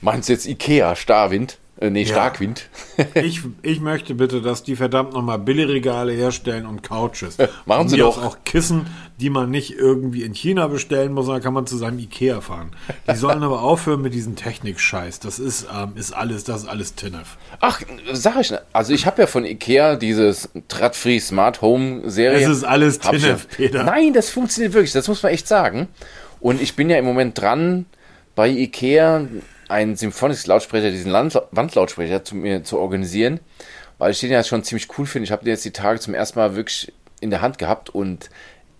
Meinst 0.00 0.28
du 0.28 0.32
jetzt 0.32 0.46
Ikea, 0.46 0.96
Starwind? 0.96 1.58
Äh, 1.80 1.90
nee, 1.90 2.02
Ja. 2.02 2.08
Starkwind. 2.08 2.68
Ich, 3.14 3.40
ich 3.62 3.80
möchte 3.80 4.14
bitte, 4.14 4.42
dass 4.42 4.62
die 4.62 4.76
verdammt 4.76 5.14
nochmal 5.14 5.38
Billigregale 5.38 6.12
herstellen 6.12 6.66
und 6.66 6.82
Couches. 6.82 7.38
Machen 7.38 7.48
Von 7.66 7.88
sie 7.88 7.96
doch. 7.96 8.22
auch 8.22 8.38
Kissen, 8.44 8.86
die 9.18 9.30
man 9.30 9.50
nicht 9.50 9.72
irgendwie 9.72 10.22
in 10.22 10.34
China 10.34 10.66
bestellen 10.66 11.12
muss, 11.12 11.24
sondern 11.26 11.42
kann 11.42 11.54
man 11.54 11.66
zu 11.66 11.78
seinem 11.78 11.98
Ikea 11.98 12.42
fahren. 12.42 12.72
Die 13.10 13.16
sollen 13.16 13.42
aber 13.42 13.62
aufhören 13.62 14.02
mit 14.02 14.12
diesem 14.12 14.36
Technik-Scheiß. 14.36 15.20
Das 15.20 15.38
ist, 15.38 15.66
ähm, 15.74 15.92
ist 15.96 16.12
alles, 16.12 16.44
das 16.44 16.62
ist 16.64 16.68
alles 16.68 16.94
Tinnef. 16.94 17.38
Ach, 17.60 17.80
sag 18.12 18.38
ich, 18.40 18.52
also 18.74 18.92
ich 18.92 19.06
habe 19.06 19.22
ja 19.22 19.26
von 19.26 19.46
Ikea 19.46 19.96
dieses 19.96 20.50
Tradfree 20.68 21.20
Smart 21.20 21.62
Home 21.62 22.10
Serie. 22.10 22.40
Es 22.46 22.48
ist 22.58 22.64
alles 22.64 22.98
Tinnef, 22.98 23.48
Peter. 23.48 23.82
Nein, 23.84 24.12
das 24.12 24.28
funktioniert 24.28 24.74
wirklich, 24.74 24.92
das 24.92 25.08
muss 25.08 25.22
man 25.22 25.32
echt 25.32 25.48
sagen. 25.48 25.88
Und 26.40 26.60
ich 26.60 26.76
bin 26.76 26.90
ja 26.90 26.98
im 26.98 27.04
Moment 27.06 27.40
dran, 27.40 27.86
bei 28.34 28.48
Ikea 28.48 29.26
einen 29.70 29.96
Symphonics 29.96 30.46
Lautsprecher, 30.46 30.90
diesen 30.90 31.12
Wandlautsprecher 31.12 32.24
zu 32.24 32.36
mir 32.36 32.64
zu 32.64 32.78
organisieren, 32.78 33.40
weil 33.98 34.12
ich 34.12 34.20
den 34.20 34.30
ja 34.30 34.42
schon 34.42 34.64
ziemlich 34.64 34.88
cool 34.98 35.06
finde. 35.06 35.24
Ich 35.24 35.32
habe 35.32 35.44
den 35.44 35.52
jetzt 35.52 35.64
die 35.64 35.72
Tage 35.72 36.00
zum 36.00 36.14
ersten 36.14 36.38
Mal 36.38 36.56
wirklich 36.56 36.92
in 37.20 37.30
der 37.30 37.42
Hand 37.42 37.58
gehabt 37.58 37.90
und 37.90 38.30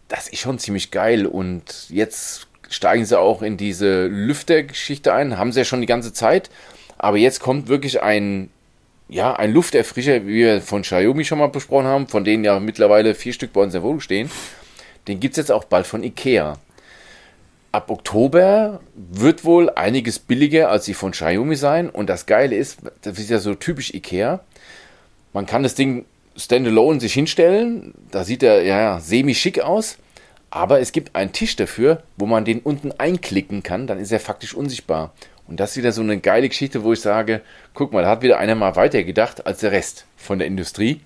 das 0.09 0.29
ist 0.29 0.41
schon 0.41 0.59
ziemlich 0.59 0.91
geil. 0.91 1.27
Und 1.27 1.89
jetzt 1.89 2.49
steigen 2.69 3.05
sie 3.05 3.19
auch 3.19 3.43
in 3.43 3.57
diese 3.57 4.07
Lüftergeschichte 4.07 5.13
ein, 5.13 5.39
haben 5.39 5.53
sie 5.53 5.61
ja 5.61 5.65
schon 5.65 5.81
die 5.81 5.87
ganze 5.87 6.13
Zeit. 6.13 6.51
Aber 6.99 7.17
jetzt 7.17 7.41
kommt 7.41 7.69
wirklich 7.69 8.03
ein 8.03 8.51
ja, 9.11 9.35
ein 9.35 9.53
Lufterfrischer, 9.53 10.25
wie 10.27 10.35
wir 10.35 10.63
von 10.63 10.83
Xiaomi 10.83 11.25
schon 11.25 11.39
mal 11.39 11.49
besprochen 11.49 11.87
haben, 11.87 12.07
von 12.07 12.25
denen 12.25 12.45
ja 12.45 12.61
mittlerweile 12.61 13.17
vier 13.17 13.33
Stück 13.33 13.53
bei 13.53 13.61
uns 13.61 13.75
in 13.75 13.81
der 13.81 13.83
Wohnung 13.83 14.01
stehen. 14.01 14.31
Den 15.09 15.19
gibt 15.19 15.33
es 15.33 15.39
jetzt 15.39 15.51
auch 15.51 15.65
bald 15.65 15.87
von 15.87 16.05
Ikea. 16.05 16.59
Ab 17.73 17.91
Oktober 17.91 18.81
wird 18.95 19.45
wohl 19.45 19.71
einiges 19.71 20.19
billiger 20.19 20.71
als 20.71 20.87
die 20.87 20.95
von 20.95 21.13
Xiaomi 21.13 21.55
sein. 21.55 21.89
Und 21.89 22.09
das 22.09 22.27
Geile 22.27 22.57
ist, 22.57 22.79
das 23.03 23.19
ist 23.19 23.31
ja 23.31 23.39
so 23.39 23.55
typisch 23.55 23.95
Ikea. 23.95 24.41
Man 25.33 25.47
kann 25.47 25.63
das 25.63 25.77
Ding 25.77 26.05
standalone 26.37 27.01
sich 27.01 27.13
hinstellen. 27.13 27.95
Da 28.11 28.25
sieht 28.25 28.43
er 28.43 28.63
ja, 28.63 28.99
semi-schick 28.99 29.61
aus. 29.61 29.99
Aber 30.51 30.81
es 30.81 30.91
gibt 30.91 31.15
einen 31.15 31.33
Tisch 31.33 31.55
dafür, 31.55 32.03
wo 32.17 32.27
man 32.27 32.45
den 32.45 32.59
unten 32.59 32.91
einklicken 32.93 33.63
kann. 33.63 33.87
Dann 33.87 34.01
ist 34.01 34.11
er 34.11 34.19
faktisch 34.19 34.55
unsichtbar. 34.55 35.13
Und 35.47 35.61
das 35.61 35.73
ist 35.73 35.77
wieder 35.77 35.93
so 35.93 36.01
eine 36.01 36.19
geile 36.19 36.49
Geschichte, 36.49 36.83
wo 36.83 36.93
ich 36.93 37.01
sage, 37.01 37.41
guck 37.75 37.93
mal, 37.93 38.03
da 38.03 38.09
hat 38.09 38.23
wieder 38.23 38.39
einer 38.39 38.57
mal 38.57 38.75
weitergedacht 38.75 39.47
als 39.47 39.61
der 39.61 39.73
Rest 39.73 40.07
von 40.17 40.39
der 40.39 40.49
Industrie. 40.49 41.01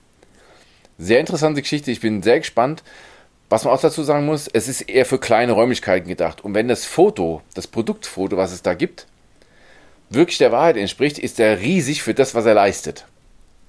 Sehr 0.96 1.20
interessante 1.20 1.60
Geschichte. 1.60 1.90
Ich 1.90 2.00
bin 2.00 2.22
sehr 2.22 2.38
gespannt. 2.38 2.82
Was 3.48 3.64
man 3.64 3.74
auch 3.74 3.80
dazu 3.80 4.02
sagen 4.02 4.26
muss, 4.26 4.48
es 4.48 4.68
ist 4.68 4.82
eher 4.82 5.06
für 5.06 5.18
kleine 5.18 5.52
Räumlichkeiten 5.52 6.08
gedacht. 6.08 6.42
Und 6.44 6.54
wenn 6.54 6.68
das 6.68 6.84
Foto, 6.84 7.42
das 7.54 7.66
Produktfoto, 7.66 8.36
was 8.36 8.52
es 8.52 8.62
da 8.62 8.74
gibt, 8.74 9.06
wirklich 10.10 10.38
der 10.38 10.52
Wahrheit 10.52 10.76
entspricht, 10.76 11.18
ist 11.18 11.38
er 11.38 11.60
riesig 11.60 12.02
für 12.02 12.14
das, 12.14 12.34
was 12.34 12.46
er 12.46 12.54
leistet. 12.54 13.06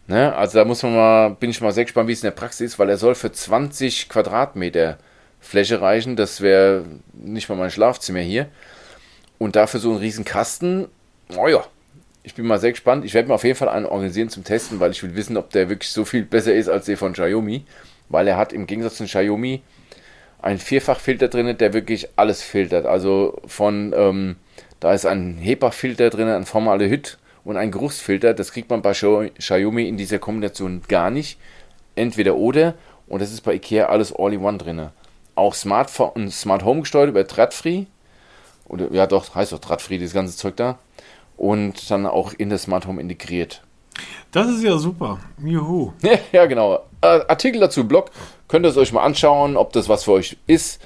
Ne? 0.08 0.36
Also 0.36 0.60
da 0.60 0.66
muss 0.66 0.84
man 0.84 0.96
mal, 0.96 1.30
bin 1.32 1.50
ich 1.50 1.62
mal 1.62 1.72
sehr 1.72 1.86
gespannt, 1.86 2.08
wie 2.08 2.14
es 2.14 2.24
in 2.24 2.28
der 2.28 2.32
Praxis 2.32 2.74
ist, 2.74 2.80
weil 2.80 2.90
er 2.90 2.98
soll 2.98 3.16
für 3.16 3.32
20 3.32 4.10
Quadratmeter 4.10 4.98
Fläche 5.40 5.82
reichen. 5.82 6.16
Das 6.16 6.42
wäre 6.42 6.86
nicht 7.14 7.50
mal 7.50 7.56
mein 7.56 7.72
Schlafzimmer 7.72 8.20
hier. 8.20 8.48
Und 9.38 9.56
dafür 9.56 9.80
so 9.80 9.92
einen 9.92 10.00
riesen 10.00 10.24
Kasten, 10.24 10.88
oh 11.36 11.48
ja, 11.48 11.64
ich 12.24 12.34
bin 12.34 12.46
mal 12.46 12.60
sehr 12.60 12.72
gespannt. 12.72 13.06
Ich 13.06 13.14
werde 13.14 13.28
mir 13.28 13.36
auf 13.36 13.44
jeden 13.44 13.58
Fall 13.58 13.70
einen 13.70 13.86
organisieren 13.86 14.30
zum 14.30 14.44
Testen, 14.44 14.80
weil 14.80 14.92
ich 14.92 15.04
will 15.04 15.16
wissen, 15.16 15.38
ob 15.38 15.52
der 15.52 15.70
wirklich 15.70 15.92
so 15.92 16.06
viel 16.06 16.24
besser 16.24 16.54
ist 16.54 16.70
als 16.70 16.86
der 16.86 16.98
von 16.98 17.14
Xiaomi. 17.14 17.66
Weil 18.10 18.28
er 18.28 18.38
hat 18.38 18.54
im 18.54 18.68
Gegensatz 18.68 18.98
zu 18.98 19.06
Xiaomi 19.06 19.62
einen 20.42 20.60
Vierfachfilter 20.60 21.28
drin, 21.28 21.58
der 21.58 21.74
wirklich 21.74 22.10
alles 22.18 22.44
filtert. 22.44 22.86
Also 22.86 23.42
von, 23.48 23.94
ähm, 23.96 24.36
da 24.80 24.94
ist 24.94 25.06
ein 25.06 25.38
HEPA-Filter 25.38 26.10
drin, 26.12 26.28
ein 26.28 26.46
Formaldehyd 26.46 27.18
und 27.44 27.58
ein 27.58 27.72
Geruchsfilter. 27.72 28.34
Das 28.34 28.52
kriegt 28.52 28.70
man 28.70 28.82
bei 28.82 28.92
Xiaomi 28.92 29.88
in 29.88 29.98
dieser 29.98 30.20
Kombination 30.20 30.82
gar 30.88 31.10
nicht. 31.10 31.40
Entweder 31.96 32.36
oder. 32.36 32.76
Und 33.08 33.22
das 33.22 33.32
ist 33.32 33.42
bei 33.42 33.56
Ikea 33.56 33.88
alles 33.88 34.14
All-in-One 34.14 34.58
drin. 34.58 34.90
Auch 35.36 35.54
Smart, 35.54 35.90
Smart 35.90 36.64
Home 36.64 36.82
gesteuert 36.82 37.10
über 37.10 37.26
Threadfree. 37.26 37.86
Oder, 38.68 38.92
ja 38.92 39.08
doch, 39.08 39.34
heißt 39.34 39.52
doch 39.52 39.60
Threadfree, 39.60 39.98
dieses 39.98 40.14
ganze 40.14 40.36
Zeug 40.36 40.56
da. 40.58 40.78
Und 41.38 41.90
dann 41.90 42.06
auch 42.06 42.34
in 42.34 42.50
das 42.50 42.64
Smart 42.64 42.88
Home 42.88 43.02
integriert. 43.02 43.62
Das 44.32 44.48
ist 44.48 44.64
ja 44.64 44.78
super. 44.78 45.20
Juhu. 45.44 45.94
ja, 46.32 46.46
genau. 46.46 46.82
Äh, 47.06 47.26
Artikel 47.28 47.60
dazu, 47.60 47.88
Blog. 47.88 48.10
Könnt 48.48 48.66
ihr 48.66 48.70
es 48.70 48.78
euch 48.78 48.92
mal 48.92 49.04
anschauen, 49.04 49.58
ob 49.58 49.74
das 49.74 49.90
was 49.90 50.04
für 50.06 50.14
euch 50.14 50.38
ist. 50.48 50.80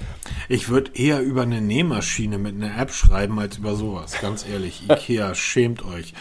Ich 0.47 0.70
würde 0.70 0.91
eher 0.93 1.22
über 1.22 1.43
eine 1.43 1.61
Nähmaschine 1.61 2.38
mit 2.38 2.55
einer 2.55 2.78
App 2.80 2.91
schreiben, 2.91 3.39
als 3.39 3.57
über 3.57 3.76
sowas. 3.76 4.15
Ganz 4.22 4.45
ehrlich. 4.47 4.84
Ikea, 4.89 5.34
schämt 5.36 5.86
euch. 5.86 6.13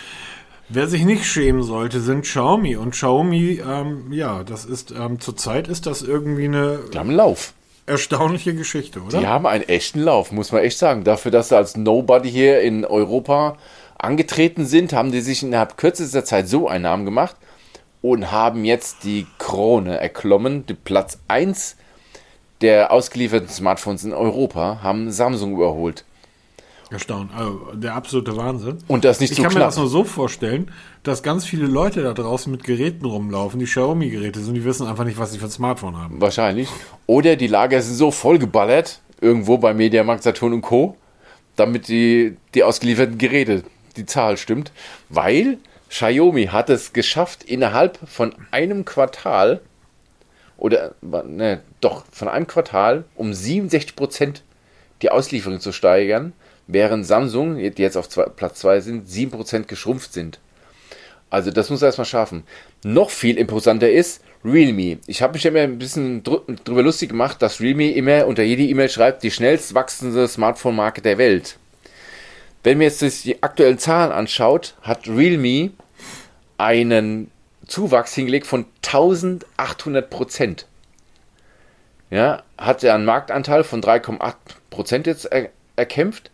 Wer 0.69 0.87
sich 0.87 1.05
nicht 1.05 1.25
schämen 1.25 1.63
sollte, 1.63 2.01
sind 2.01 2.23
Xiaomi. 2.23 2.77
Und 2.77 2.91
Xiaomi, 2.91 3.61
ähm, 3.67 4.13
ja, 4.13 4.45
das 4.45 4.65
ist, 4.65 4.91
ähm, 4.93 5.19
zurzeit 5.19 5.67
ist 5.67 5.87
das 5.87 6.03
irgendwie 6.03 6.45
eine 6.45 6.81
Die 6.93 6.99
haben 6.99 7.09
einen 7.09 7.17
Lauf. 7.17 7.55
erstaunliche 7.87 8.55
Geschichte, 8.55 9.01
oder? 9.01 9.19
Die 9.19 9.27
haben 9.27 9.47
einen 9.47 9.65
echten 9.65 10.01
Lauf, 10.01 10.31
muss 10.31 10.53
man 10.53 10.63
echt 10.63 10.79
sagen. 10.79 11.05
Dafür, 11.05 11.31
dass 11.31 11.49
sie 11.49 11.57
als 11.57 11.77
Nobody 11.77 12.31
hier 12.31 12.61
in 12.61 12.85
Europa 12.85 13.57
angetreten 13.97 14.67
sind, 14.67 14.93
haben 14.93 15.11
die 15.11 15.23
sich 15.23 15.43
innerhalb 15.43 15.77
kürzester 15.77 16.25
Zeit 16.25 16.49
so 16.49 16.69
einen 16.69 16.83
Namen 16.85 17.05
gemacht 17.05 17.37
und 18.03 18.31
haben 18.31 18.65
jetzt 18.65 19.05
die 19.05 19.27
Krone 19.39 19.99
erklommen. 19.99 20.67
Die 20.67 20.75
Platz 20.75 21.19
1 21.29 21.77
der 22.61 22.91
ausgelieferten 22.91 23.49
Smartphones 23.49 24.05
in 24.05 24.13
Europa 24.13 24.81
haben 24.83 25.11
Samsung 25.11 25.53
überholt. 25.53 26.05
Erstaunt. 26.91 27.31
Also, 27.35 27.61
der 27.75 27.95
absolute 27.95 28.35
Wahnsinn. 28.37 28.79
Und 28.89 29.05
das 29.05 29.21
nicht 29.21 29.33
Ich 29.33 29.37
so 29.37 29.43
kann 29.43 29.53
mir 29.53 29.61
das 29.61 29.77
nur 29.77 29.89
so 29.89 30.05
vorstellen, 30.05 30.71
dass 31.03 31.23
ganz 31.23 31.45
viele 31.45 31.67
Leute 31.67 32.03
da 32.03 32.15
draußen 32.15 32.51
mit 32.51 32.65
Geräten 32.65 33.05
rumlaufen, 33.05 33.61
die 33.61 33.67
Xiaomi-Geräte 33.67 34.41
sind, 34.41 34.55
die 34.55 34.65
wissen 34.65 34.87
einfach 34.87 35.05
nicht, 35.05 35.19
was 35.19 35.33
sie 35.33 35.39
für 35.39 35.45
ein 35.45 35.51
Smartphone 35.51 35.99
haben. 35.99 36.21
Wahrscheinlich. 36.21 36.69
Oder 37.07 37.37
die 37.37 37.47
Lager 37.47 37.83
sind 37.83 37.97
so 37.97 38.11
vollgeballert, 38.11 39.03
irgendwo 39.21 39.59
bei 39.59 39.75
Mediamarkt, 39.75 40.23
Saturn 40.23 40.55
und 40.55 40.63
Co., 40.63 40.97
damit 41.57 41.89
die, 41.89 42.37
die 42.55 42.63
ausgelieferten 42.63 43.19
Geräte, 43.19 43.65
die 43.97 44.07
Zahl 44.07 44.39
stimmt. 44.39 44.73
Weil 45.11 45.59
Xiaomi 45.91 46.47
hat 46.47 46.71
es 46.71 46.93
geschafft, 46.93 47.45
innerhalb 47.45 47.99
von 48.07 48.35
einem 48.51 48.85
Quartal, 48.85 49.61
oder, 50.57 50.95
ne, 51.01 51.63
doch, 51.81 52.05
von 52.11 52.29
einem 52.29 52.47
Quartal 52.47 53.05
um 53.15 53.33
67 53.33 53.97
Prozent 53.97 54.43
die 55.03 55.11
Auslieferung 55.11 55.61
zu 55.61 55.73
steigern, 55.73 56.33
während 56.67 57.07
Samsung, 57.07 57.57
die 57.57 57.83
jetzt 57.83 57.97
auf 57.97 58.09
zwei, 58.09 58.25
Platz 58.25 58.61
2 58.61 58.81
sind, 58.81 59.09
7% 59.09 59.65
geschrumpft 59.65 60.13
sind. 60.13 60.41
Also 61.31 61.51
das 61.51 61.71
muss 61.71 61.83
er 61.83 61.87
erstmal 61.87 62.07
schaffen. 62.07 62.45
Noch 62.83 63.11
viel 63.11 63.37
imposanter 63.37 63.91
ist 63.91 64.23
Realme. 64.45 64.99
Ich 65.07 65.21
habe 65.21 65.35
mich 65.35 65.45
immer 65.45 65.61
ein 65.61 65.79
bisschen 65.79 66.23
drü 66.23 66.39
drüber 66.65 66.83
lustig 66.83 67.11
gemacht, 67.11 67.43
dass 67.43 67.61
Realme 67.61 67.93
immer 67.93 68.27
unter 68.27 68.43
jede 68.43 68.63
E-Mail 68.63 68.89
schreibt, 68.89 69.23
die 69.23 69.31
schnellst 69.31 69.75
wachsende 69.75 70.27
Smartphone-Marke 70.27 71.03
der 71.03 71.19
Welt. 71.19 71.59
Wenn 72.63 72.79
man 72.79 72.89
jetzt 72.89 73.25
die 73.25 73.43
aktuellen 73.43 73.79
Zahlen 73.79 74.13
anschaut, 74.13 74.75
hat 74.83 75.09
Realme 75.09 75.71
einen 76.57 77.31
Zuwachs 77.67 78.15
hingelegt 78.15 78.47
von 78.47 78.67
1800 78.85 80.11
Prozent. 80.11 80.67
Ja, 82.11 82.43
hat 82.57 82.83
er 82.83 82.95
einen 82.95 83.05
Marktanteil 83.05 83.65
von 83.65 83.83
3,8 83.83 84.35
Prozent 84.71 85.07
jetzt 85.07 85.27
er 85.27 85.51
erkämpft 85.77 86.31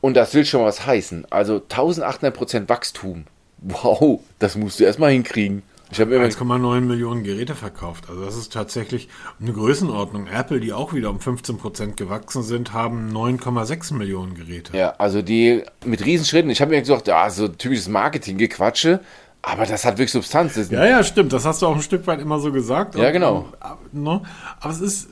Und 0.00 0.14
das 0.14 0.34
will 0.34 0.46
schon 0.46 0.64
was 0.64 0.86
heißen. 0.86 1.26
Also 1.30 1.56
1800% 1.56 2.68
Wachstum. 2.68 3.26
Wow, 3.58 4.20
das 4.38 4.56
musst 4.56 4.80
du 4.80 4.84
erstmal 4.84 5.10
hinkriegen. 5.10 5.62
Ich 5.92 6.00
habe 6.00 6.16
1,9 6.16 6.80
Millionen 6.82 7.24
Geräte 7.24 7.54
verkauft. 7.54 8.04
Also 8.08 8.24
das 8.24 8.36
ist 8.36 8.52
tatsächlich 8.52 9.08
eine 9.40 9.52
Größenordnung. 9.52 10.28
Apple, 10.28 10.60
die 10.60 10.72
auch 10.72 10.92
wieder 10.92 11.10
um 11.10 11.18
15% 11.18 11.96
gewachsen 11.96 12.42
sind, 12.42 12.72
haben 12.72 13.10
9,6 13.10 13.94
Millionen 13.94 14.34
Geräte. 14.34 14.76
Ja, 14.76 14.90
also 14.98 15.20
die 15.20 15.64
mit 15.84 16.04
Riesenschritten. 16.04 16.50
Ich 16.50 16.60
habe 16.60 16.70
mir 16.70 16.80
gesagt, 16.80 17.08
ja, 17.08 17.28
so 17.28 17.48
typisches 17.48 17.88
Marketing-Gequatsche. 17.88 19.00
Aber 19.42 19.66
das 19.66 19.84
hat 19.84 19.94
wirklich 19.94 20.12
Substanz. 20.12 20.56
ja, 20.70 20.84
ja, 20.84 21.02
stimmt. 21.02 21.32
Das 21.32 21.44
hast 21.44 21.62
du 21.62 21.66
auch 21.66 21.74
ein 21.74 21.82
Stück 21.82 22.06
weit 22.06 22.20
immer 22.20 22.38
so 22.38 22.52
gesagt. 22.52 22.94
Ja, 22.94 23.10
genau. 23.10 23.48
Aber, 23.58 23.78
ne? 23.92 24.22
aber 24.60 24.72
es 24.72 24.80
ist, 24.80 25.08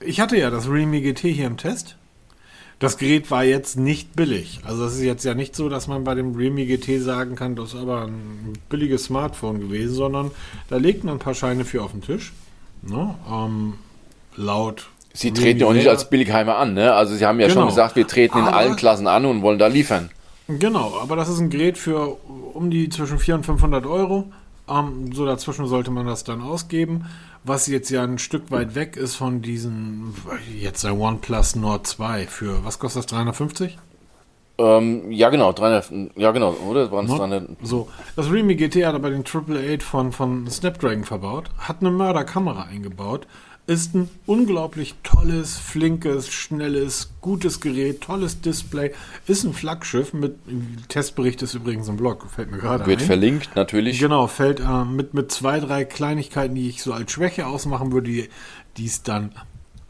ich 0.00 0.20
hatte 0.20 0.36
ja 0.36 0.50
das 0.50 0.68
Realme 0.68 1.00
GT 1.00 1.20
hier 1.20 1.46
im 1.46 1.56
Test. 1.56 1.96
Das 2.80 2.96
Gerät 2.96 3.30
war 3.30 3.44
jetzt 3.44 3.78
nicht 3.78 4.16
billig. 4.16 4.60
Also 4.64 4.86
es 4.86 4.94
ist 4.94 5.02
jetzt 5.02 5.22
ja 5.24 5.34
nicht 5.34 5.54
so, 5.54 5.68
dass 5.68 5.86
man 5.86 6.02
bei 6.02 6.14
dem 6.14 6.34
Realme 6.34 6.64
GT 6.64 7.02
sagen 7.02 7.36
kann, 7.36 7.54
das 7.54 7.74
ist 7.74 7.80
aber 7.80 8.06
ein 8.06 8.54
billiges 8.70 9.04
Smartphone 9.04 9.60
gewesen, 9.60 9.94
sondern 9.94 10.30
da 10.70 10.78
legten 10.78 11.10
ein 11.10 11.18
paar 11.18 11.34
Scheine 11.34 11.66
für 11.66 11.82
auf 11.82 11.92
den 11.92 12.00
Tisch. 12.00 12.32
Ne? 12.80 13.14
Ähm, 13.30 13.74
laut. 14.34 14.88
Sie 15.12 15.30
treten 15.30 15.60
ja 15.60 15.66
auch 15.66 15.74
nicht 15.74 15.88
als 15.88 16.08
Billigheimer 16.08 16.56
an, 16.56 16.72
ne? 16.72 16.94
Also 16.94 17.14
sie 17.16 17.26
haben 17.26 17.38
ja 17.38 17.48
genau. 17.48 17.60
schon 17.60 17.68
gesagt, 17.68 17.96
wir 17.96 18.06
treten 18.06 18.38
in 18.38 18.44
aber, 18.44 18.56
allen 18.56 18.76
Klassen 18.76 19.06
an 19.06 19.26
und 19.26 19.42
wollen 19.42 19.58
da 19.58 19.66
liefern. 19.66 20.08
Genau, 20.48 20.98
aber 21.02 21.16
das 21.16 21.28
ist 21.28 21.38
ein 21.38 21.50
Gerät 21.50 21.76
für 21.76 22.16
um 22.54 22.70
die 22.70 22.88
zwischen 22.88 23.18
400 23.18 23.48
und 23.50 23.60
500 23.60 23.86
Euro. 23.86 24.32
Ähm, 24.70 25.12
so 25.12 25.26
dazwischen 25.26 25.66
sollte 25.66 25.90
man 25.90 26.06
das 26.06 26.24
dann 26.24 26.40
ausgeben 26.40 27.06
was 27.44 27.66
jetzt 27.66 27.90
ja 27.90 28.02
ein 28.02 28.18
Stück 28.18 28.50
weit 28.50 28.74
weg 28.74 28.96
ist 28.96 29.16
von 29.16 29.42
diesen, 29.42 30.14
jetzt 30.58 30.84
der 30.84 30.98
OnePlus 30.98 31.56
Nord 31.56 31.86
2 31.86 32.26
für, 32.26 32.64
was 32.64 32.78
kostet 32.78 33.04
das, 33.04 33.06
350? 33.06 33.78
Ähm, 34.58 35.10
ja, 35.10 35.30
genau, 35.30 35.52
300, 35.52 35.90
ja, 36.16 36.32
genau, 36.32 36.54
oder? 36.68 36.92
Waren 36.92 37.06
es 37.06 37.14
300? 37.14 37.48
So, 37.62 37.88
das 38.14 38.30
Realme 38.30 38.56
GT 38.56 38.84
hat 38.84 38.94
aber 38.94 39.10
den 39.10 39.24
Triple 39.24 39.58
8 39.74 39.82
von, 39.82 40.12
von 40.12 40.46
Snapdragon 40.50 41.04
verbaut, 41.04 41.50
hat 41.58 41.78
eine 41.80 41.90
Mörderkamera 41.90 42.64
eingebaut, 42.64 43.26
ist 43.70 43.94
ein 43.94 44.10
unglaublich 44.26 44.96
tolles, 45.04 45.56
flinkes, 45.56 46.28
schnelles, 46.28 47.12
gutes 47.20 47.60
Gerät, 47.60 48.00
tolles 48.00 48.40
Display. 48.40 48.90
Ist 49.28 49.44
ein 49.44 49.54
Flaggschiff 49.54 50.12
mit, 50.12 50.34
Testbericht 50.88 51.40
ist 51.42 51.54
übrigens 51.54 51.86
im 51.86 51.96
Blog, 51.96 52.26
fällt 52.34 52.50
mir 52.50 52.58
gerade 52.58 52.84
Wird 52.86 53.00
ein. 53.00 53.06
verlinkt, 53.06 53.50
natürlich. 53.54 54.00
Genau, 54.00 54.26
fällt 54.26 54.58
äh, 54.58 54.84
mit, 54.84 55.14
mit 55.14 55.30
zwei, 55.30 55.60
drei 55.60 55.84
Kleinigkeiten, 55.84 56.56
die 56.56 56.68
ich 56.68 56.82
so 56.82 56.92
als 56.92 57.12
Schwäche 57.12 57.46
ausmachen 57.46 57.92
würde, 57.92 58.10
die 58.76 58.84
es 58.84 59.04
dann 59.04 59.30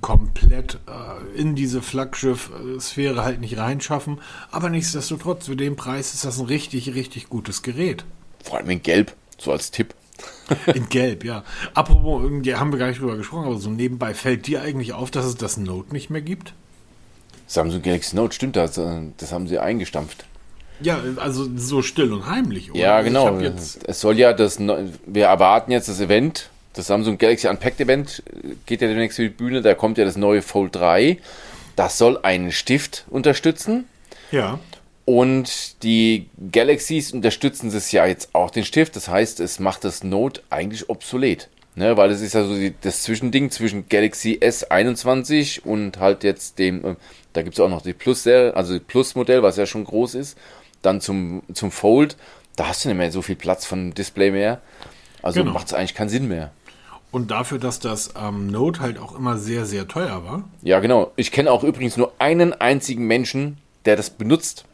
komplett 0.03 0.79
äh, 0.87 1.41
in 1.41 1.55
diese 1.55 1.81
Flaggschiff-Sphäre 1.81 3.25
halt 3.25 3.41
nicht 3.41 3.57
reinschaffen. 3.57 4.21
Aber 4.51 4.69
nichtsdestotrotz, 4.69 5.47
für 5.47 5.57
den 5.57 5.77
Preis 5.77 6.13
ist 6.13 6.27
das 6.27 6.39
ein 6.39 6.47
richtig, 6.47 6.95
richtig 6.95 7.31
gutes 7.31 7.63
Gerät. 7.63 8.05
Vor 8.45 8.59
allem 8.59 8.69
in 8.69 8.83
Gelb, 8.83 9.15
so 9.39 9.53
als 9.53 9.71
Tipp. 9.71 9.95
In 10.75 10.89
Gelb, 10.89 11.25
ja. 11.25 11.45
Apropos, 11.75 12.23
irgendwie 12.23 12.55
haben 12.55 12.73
wir 12.73 12.79
gar 12.79 12.89
nicht 12.89 13.01
drüber 13.01 13.17
gesprochen, 13.17 13.47
aber 13.47 13.59
so 13.59 13.71
nebenbei 13.71 14.15
fällt 14.15 14.47
dir 14.47 14.63
eigentlich 14.63 14.93
auf, 14.93 15.11
dass 15.11 15.25
es 15.25 15.37
das 15.37 15.57
Note 15.57 15.93
nicht 15.93 16.11
mehr 16.11 16.23
gibt? 16.23 16.55
Samsung 17.47 17.83
Galaxy 17.83 18.17
Note, 18.17 18.35
stimmt 18.35 18.57
das? 18.57 18.81
Das 19.17 19.33
haben 19.33 19.49
sie 19.49 19.59
eingestampft. 19.59 20.25
Ja, 20.81 20.99
also 21.17 21.47
so 21.57 21.83
still 21.83 22.13
und 22.13 22.27
heimlich, 22.27 22.71
oder? 22.71 22.81
Ja, 22.81 23.03
genau. 23.03 23.39
es 23.39 24.01
soll 24.01 24.19
ja 24.19 24.33
das, 24.33 24.59
wir 24.59 25.27
erwarten 25.27 25.73
jetzt 25.73 25.89
das 25.89 26.01
Event, 26.01 26.49
das 26.75 26.87
Samsung 26.87 27.19
Galaxy 27.19 27.49
Unpacked 27.49 27.81
Event 27.81 28.23
geht 28.67 28.81
ja 28.81 28.89
demnächst 28.89 29.17
für 29.17 29.25
die 29.25 29.29
Bühne, 29.29 29.61
da 29.63 29.75
kommt 29.75 29.99
ja 29.99 30.05
das 30.05 30.17
neue 30.17 30.43
Fold 30.43 30.77
3. 30.77 31.19
Das 31.77 31.99
soll 31.99 32.19
einen 32.23 32.53
Stift 32.53 33.05
unterstützen. 33.11 33.87
Ja. 34.31 34.61
Und 35.11 35.83
die 35.83 36.31
Galaxies 36.53 37.11
unterstützen 37.11 37.67
es 37.75 37.91
ja 37.91 38.07
jetzt 38.07 38.33
auch 38.33 38.49
den 38.49 38.65
Stift. 38.65 38.95
Das 38.95 39.09
heißt, 39.09 39.41
es 39.41 39.59
macht 39.59 39.83
das 39.83 40.05
Note 40.05 40.41
eigentlich 40.51 40.89
obsolet. 40.89 41.49
Ne, 41.75 41.97
weil 41.97 42.13
es 42.13 42.21
ist 42.21 42.35
ja 42.35 42.45
so 42.45 42.55
die, 42.55 42.75
das 42.81 43.03
Zwischending 43.03 43.51
zwischen 43.51 43.89
Galaxy 43.89 44.39
S21 44.41 45.63
und 45.63 45.99
halt 45.99 46.23
jetzt 46.23 46.61
dem, 46.61 46.85
äh, 46.85 46.97
da 47.33 47.43
gibt 47.43 47.55
es 47.55 47.61
auch 47.61 47.69
noch 47.69 47.83
die 47.83 47.93
Plus, 47.93 48.25
also 48.25 48.75
die 48.75 48.85
Plus-Modell, 48.85 49.43
was 49.43 49.57
ja 49.57 49.67
schon 49.67 49.85
groß 49.85 50.15
ist. 50.15 50.39
Dann 50.81 51.01
zum, 51.01 51.43
zum 51.55 51.73
Fold, 51.73 52.17
da 52.55 52.69
hast 52.69 52.85
du 52.85 52.89
nicht 52.89 52.99
mehr 52.99 53.11
so 53.11 53.21
viel 53.21 53.37
Platz 53.37 53.67
von 53.67 53.93
Display 53.93 54.31
mehr. 54.31 54.61
Also 55.23 55.41
genau. 55.41 55.55
macht 55.55 55.67
es 55.67 55.75
eigentlich 55.75 55.95
keinen 55.95 56.09
Sinn 56.09 56.29
mehr. 56.29 56.53
Und 57.11 57.33
dafür, 57.33 57.59
dass 57.59 57.81
das 57.81 58.15
ähm, 58.17 58.47
Note 58.47 58.79
halt 58.79 58.97
auch 58.99 59.17
immer 59.17 59.39
sehr, 59.39 59.67
sehr 59.67 59.89
teuer 59.89 60.25
war. 60.25 60.45
Ja, 60.63 60.79
genau. 60.79 61.11
Ich 61.17 61.33
kenne 61.33 61.51
auch 61.51 61.65
übrigens 61.65 61.97
nur 61.97 62.13
einen 62.21 62.53
einzigen 62.53 63.09
Menschen, 63.09 63.59
der 63.87 63.97
das 63.97 64.11
benutzt 64.11 64.67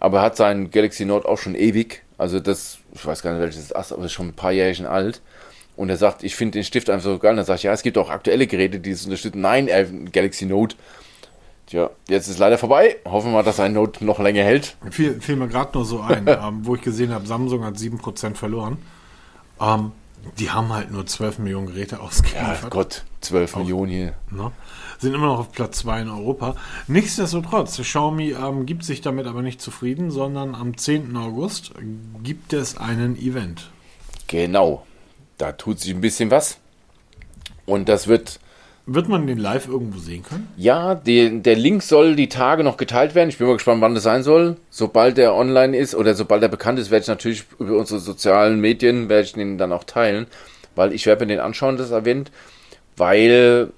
aber 0.00 0.18
er 0.18 0.24
hat 0.24 0.36
seinen 0.36 0.70
Galaxy 0.70 1.04
Note 1.04 1.28
auch 1.28 1.38
schon 1.38 1.54
ewig. 1.54 2.02
Also 2.18 2.40
das, 2.40 2.78
ich 2.92 3.04
weiß 3.06 3.22
gar 3.22 3.32
nicht 3.32 3.42
welches 3.42 3.64
ist, 3.64 3.72
aber 3.72 4.04
ist 4.04 4.12
schon 4.12 4.28
ein 4.28 4.34
paar 4.34 4.52
Jährchen 4.52 4.86
alt. 4.86 5.20
Und 5.76 5.88
er 5.88 5.96
sagt, 5.96 6.24
ich 6.24 6.34
finde 6.34 6.58
den 6.58 6.64
Stift 6.64 6.90
einfach 6.90 7.04
so 7.04 7.18
geil. 7.18 7.32
Und 7.32 7.38
er 7.38 7.44
sagt, 7.44 7.62
ja, 7.62 7.72
es 7.72 7.82
gibt 7.82 7.96
auch 7.96 8.10
aktuelle 8.10 8.46
Geräte, 8.46 8.80
die 8.80 8.90
es 8.90 9.04
unterstützen. 9.04 9.40
Nein, 9.40 9.68
äh, 9.68 9.86
Galaxy 10.12 10.46
Note. 10.46 10.76
Tja, 11.66 11.90
jetzt 12.08 12.28
ist 12.28 12.38
leider 12.38 12.58
vorbei. 12.58 12.96
Hoffen 13.04 13.30
wir 13.30 13.36
mal, 13.36 13.42
dass 13.44 13.56
sein 13.56 13.72
Note 13.72 14.04
noch 14.04 14.18
länger 14.18 14.42
hält. 14.42 14.76
Fiel, 14.90 15.20
fiel 15.20 15.36
mir 15.36 15.48
gerade 15.48 15.70
nur 15.74 15.84
so 15.84 16.00
ein, 16.00 16.26
ähm, 16.26 16.60
wo 16.62 16.74
ich 16.74 16.82
gesehen 16.82 17.12
habe, 17.12 17.26
Samsung 17.26 17.64
hat 17.64 17.76
7% 17.76 18.34
verloren. 18.34 18.78
Ähm, 19.60 19.92
die 20.38 20.50
haben 20.50 20.72
halt 20.72 20.90
nur 20.90 21.06
12 21.06 21.38
Millionen 21.38 21.68
Geräte 21.68 22.00
ausgeliefert. 22.00 22.62
Ja, 22.62 22.68
Gott, 22.68 23.04
12 23.20 23.54
Auch, 23.54 23.58
Millionen 23.60 23.90
hier. 23.90 24.14
Ne? 24.30 24.52
Sind 24.98 25.14
immer 25.14 25.26
noch 25.26 25.38
auf 25.40 25.52
Platz 25.52 25.78
2 25.78 26.02
in 26.02 26.08
Europa. 26.08 26.56
Nichtsdestotrotz, 26.86 27.76
Xiaomi 27.76 28.32
ähm, 28.32 28.66
gibt 28.66 28.84
sich 28.84 29.00
damit 29.00 29.26
aber 29.26 29.42
nicht 29.42 29.60
zufrieden, 29.60 30.10
sondern 30.10 30.54
am 30.54 30.76
10. 30.76 31.16
August 31.16 31.72
gibt 32.22 32.52
es 32.52 32.76
einen 32.76 33.16
Event. 33.16 33.70
Genau. 34.26 34.86
Da 35.38 35.52
tut 35.52 35.80
sich 35.80 35.92
ein 35.92 36.00
bisschen 36.00 36.30
was. 36.30 36.58
Und 37.66 37.88
das 37.88 38.08
wird 38.08 38.40
wird 38.92 39.08
man 39.08 39.26
den 39.28 39.38
live 39.38 39.68
irgendwo 39.68 39.98
sehen 39.98 40.24
können? 40.24 40.48
Ja, 40.56 40.96
die, 40.96 41.42
der 41.42 41.54
Link 41.54 41.82
soll 41.82 42.16
die 42.16 42.28
Tage 42.28 42.64
noch 42.64 42.76
geteilt 42.76 43.14
werden. 43.14 43.28
Ich 43.28 43.38
bin 43.38 43.46
mal 43.46 43.52
gespannt, 43.52 43.80
wann 43.82 43.94
das 43.94 44.02
sein 44.02 44.24
soll. 44.24 44.56
Sobald 44.68 45.16
der 45.16 45.34
online 45.34 45.76
ist 45.76 45.94
oder 45.94 46.14
sobald 46.14 46.42
er 46.42 46.48
bekannt 46.48 46.78
ist, 46.80 46.90
werde 46.90 47.02
ich 47.02 47.08
natürlich 47.08 47.44
über 47.60 47.76
unsere 47.76 48.00
sozialen 48.00 48.60
Medien, 48.60 49.08
werde 49.08 49.24
ich 49.24 49.34
den 49.34 49.58
dann 49.58 49.72
auch 49.72 49.84
teilen. 49.84 50.26
Weil 50.74 50.92
ich 50.92 51.06
werde 51.06 51.24
mir 51.24 51.34
den 51.34 51.40
anschauen, 51.40 51.76
das 51.76 51.92
Event. 51.92 52.32
Weil 52.96 53.72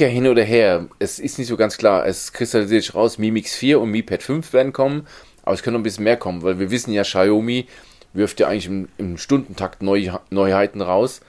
ja 0.00 0.06
hin 0.08 0.26
oder 0.26 0.42
her. 0.42 0.86
Es 0.98 1.18
ist 1.18 1.38
nicht 1.38 1.48
so 1.48 1.56
ganz 1.56 1.76
klar. 1.78 2.06
Es 2.06 2.32
kristallisiert 2.32 2.82
sich 2.82 2.94
raus, 2.94 3.18
Mi 3.18 3.30
Mix 3.30 3.54
4 3.54 3.80
und 3.80 3.90
Mi 3.90 4.02
Pad 4.02 4.22
5 4.22 4.52
werden 4.52 4.72
kommen. 4.72 5.06
Aber 5.42 5.54
es 5.54 5.62
können 5.62 5.74
noch 5.74 5.80
ein 5.80 5.84
bisschen 5.84 6.04
mehr 6.04 6.16
kommen, 6.16 6.42
weil 6.42 6.58
wir 6.58 6.70
wissen 6.70 6.92
ja, 6.92 7.02
Xiaomi 7.02 7.66
wirft 8.12 8.40
ja 8.40 8.48
eigentlich 8.48 8.66
im, 8.66 8.88
im 8.98 9.18
Stundentakt 9.18 9.82
Neu, 9.82 10.10
Neuheiten 10.30 10.80
raus. 10.80 11.20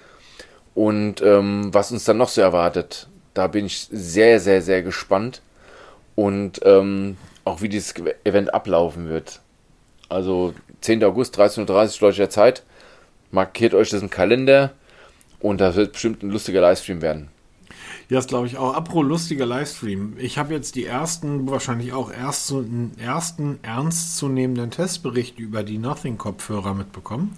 Und 0.74 1.22
ähm, 1.22 1.74
was 1.74 1.92
uns 1.92 2.06
dann 2.06 2.18
noch 2.18 2.30
so 2.30 2.42
erwartet, 2.42 3.08
da 3.34 3.48
bin 3.48 3.66
ich 3.66 3.88
sehr, 3.92 4.40
sehr, 4.40 4.62
sehr 4.62 4.82
gespannt. 4.82 5.42
Und 6.16 6.60
ähm, 6.64 7.18
auch 7.46 7.62
wie 7.62 7.70
dieses 7.70 7.94
Event 8.24 8.54
ablaufen 8.54 9.10
wird. 9.10 9.42
Also 10.10 10.54
10. 10.82 11.04
August, 11.04 11.40
13.30 11.40 11.60
Uhr 11.60 12.00
deutscher 12.00 12.30
Zeit. 12.30 12.64
Markiert 13.32 13.74
euch 13.74 13.90
das 13.90 14.02
im 14.02 14.10
Kalender. 14.10 14.72
Und 15.42 15.62
da 15.62 15.76
wird 15.76 15.94
bestimmt 15.94 16.24
ein 16.24 16.30
lustiger 16.30 16.62
Livestream 16.62 17.02
werden. 17.02 17.30
Ja, 18.10 18.18
das 18.18 18.28
glaube 18.28 18.48
ich 18.48 18.58
auch. 18.58 18.74
Apro 18.74 19.02
lustiger 19.02 19.46
Livestream. 19.46 20.16
Ich 20.18 20.38
habe 20.38 20.54
jetzt 20.54 20.76
die 20.76 20.86
ersten, 20.86 21.50
wahrscheinlich 21.50 21.94
auch 21.94 22.12
erst, 22.12 22.54
ersten 22.98 23.60
ernstzunehmenden 23.62 24.70
Testberichte 24.70 25.42
über 25.42 25.64
die 25.64 25.78
Nothing-Kopfhörer 25.78 26.74
mitbekommen. 26.74 27.38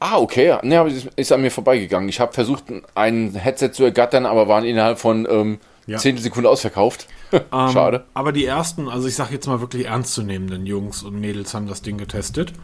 Ah, 0.00 0.18
okay. 0.18 0.56
Ne, 0.62 0.78
aber 0.78 0.90
ist 0.90 1.32
an 1.32 1.42
mir 1.42 1.50
vorbeigegangen. 1.50 2.08
Ich 2.08 2.20
habe 2.20 2.32
versucht, 2.32 2.64
ein 2.94 3.34
Headset 3.34 3.72
zu 3.72 3.84
ergattern, 3.84 4.26
aber 4.26 4.48
waren 4.48 4.64
innerhalb 4.64 4.98
von 4.98 5.26
ähm, 5.30 5.58
ja. 5.86 5.98
10 5.98 6.18
Sekunden 6.18 6.48
ausverkauft. 6.48 7.06
Ähm, 7.30 7.68
Schade. 7.74 8.06
Aber 8.14 8.32
die 8.32 8.46
ersten, 8.46 8.88
also 8.88 9.06
ich 9.06 9.14
sage 9.14 9.34
jetzt 9.34 9.46
mal 9.46 9.60
wirklich 9.60 9.84
ernstzunehmenden 9.84 10.64
Jungs 10.64 11.02
und 11.02 11.20
Mädels 11.20 11.52
haben 11.52 11.66
das 11.66 11.82
Ding 11.82 11.98
getestet. 11.98 12.54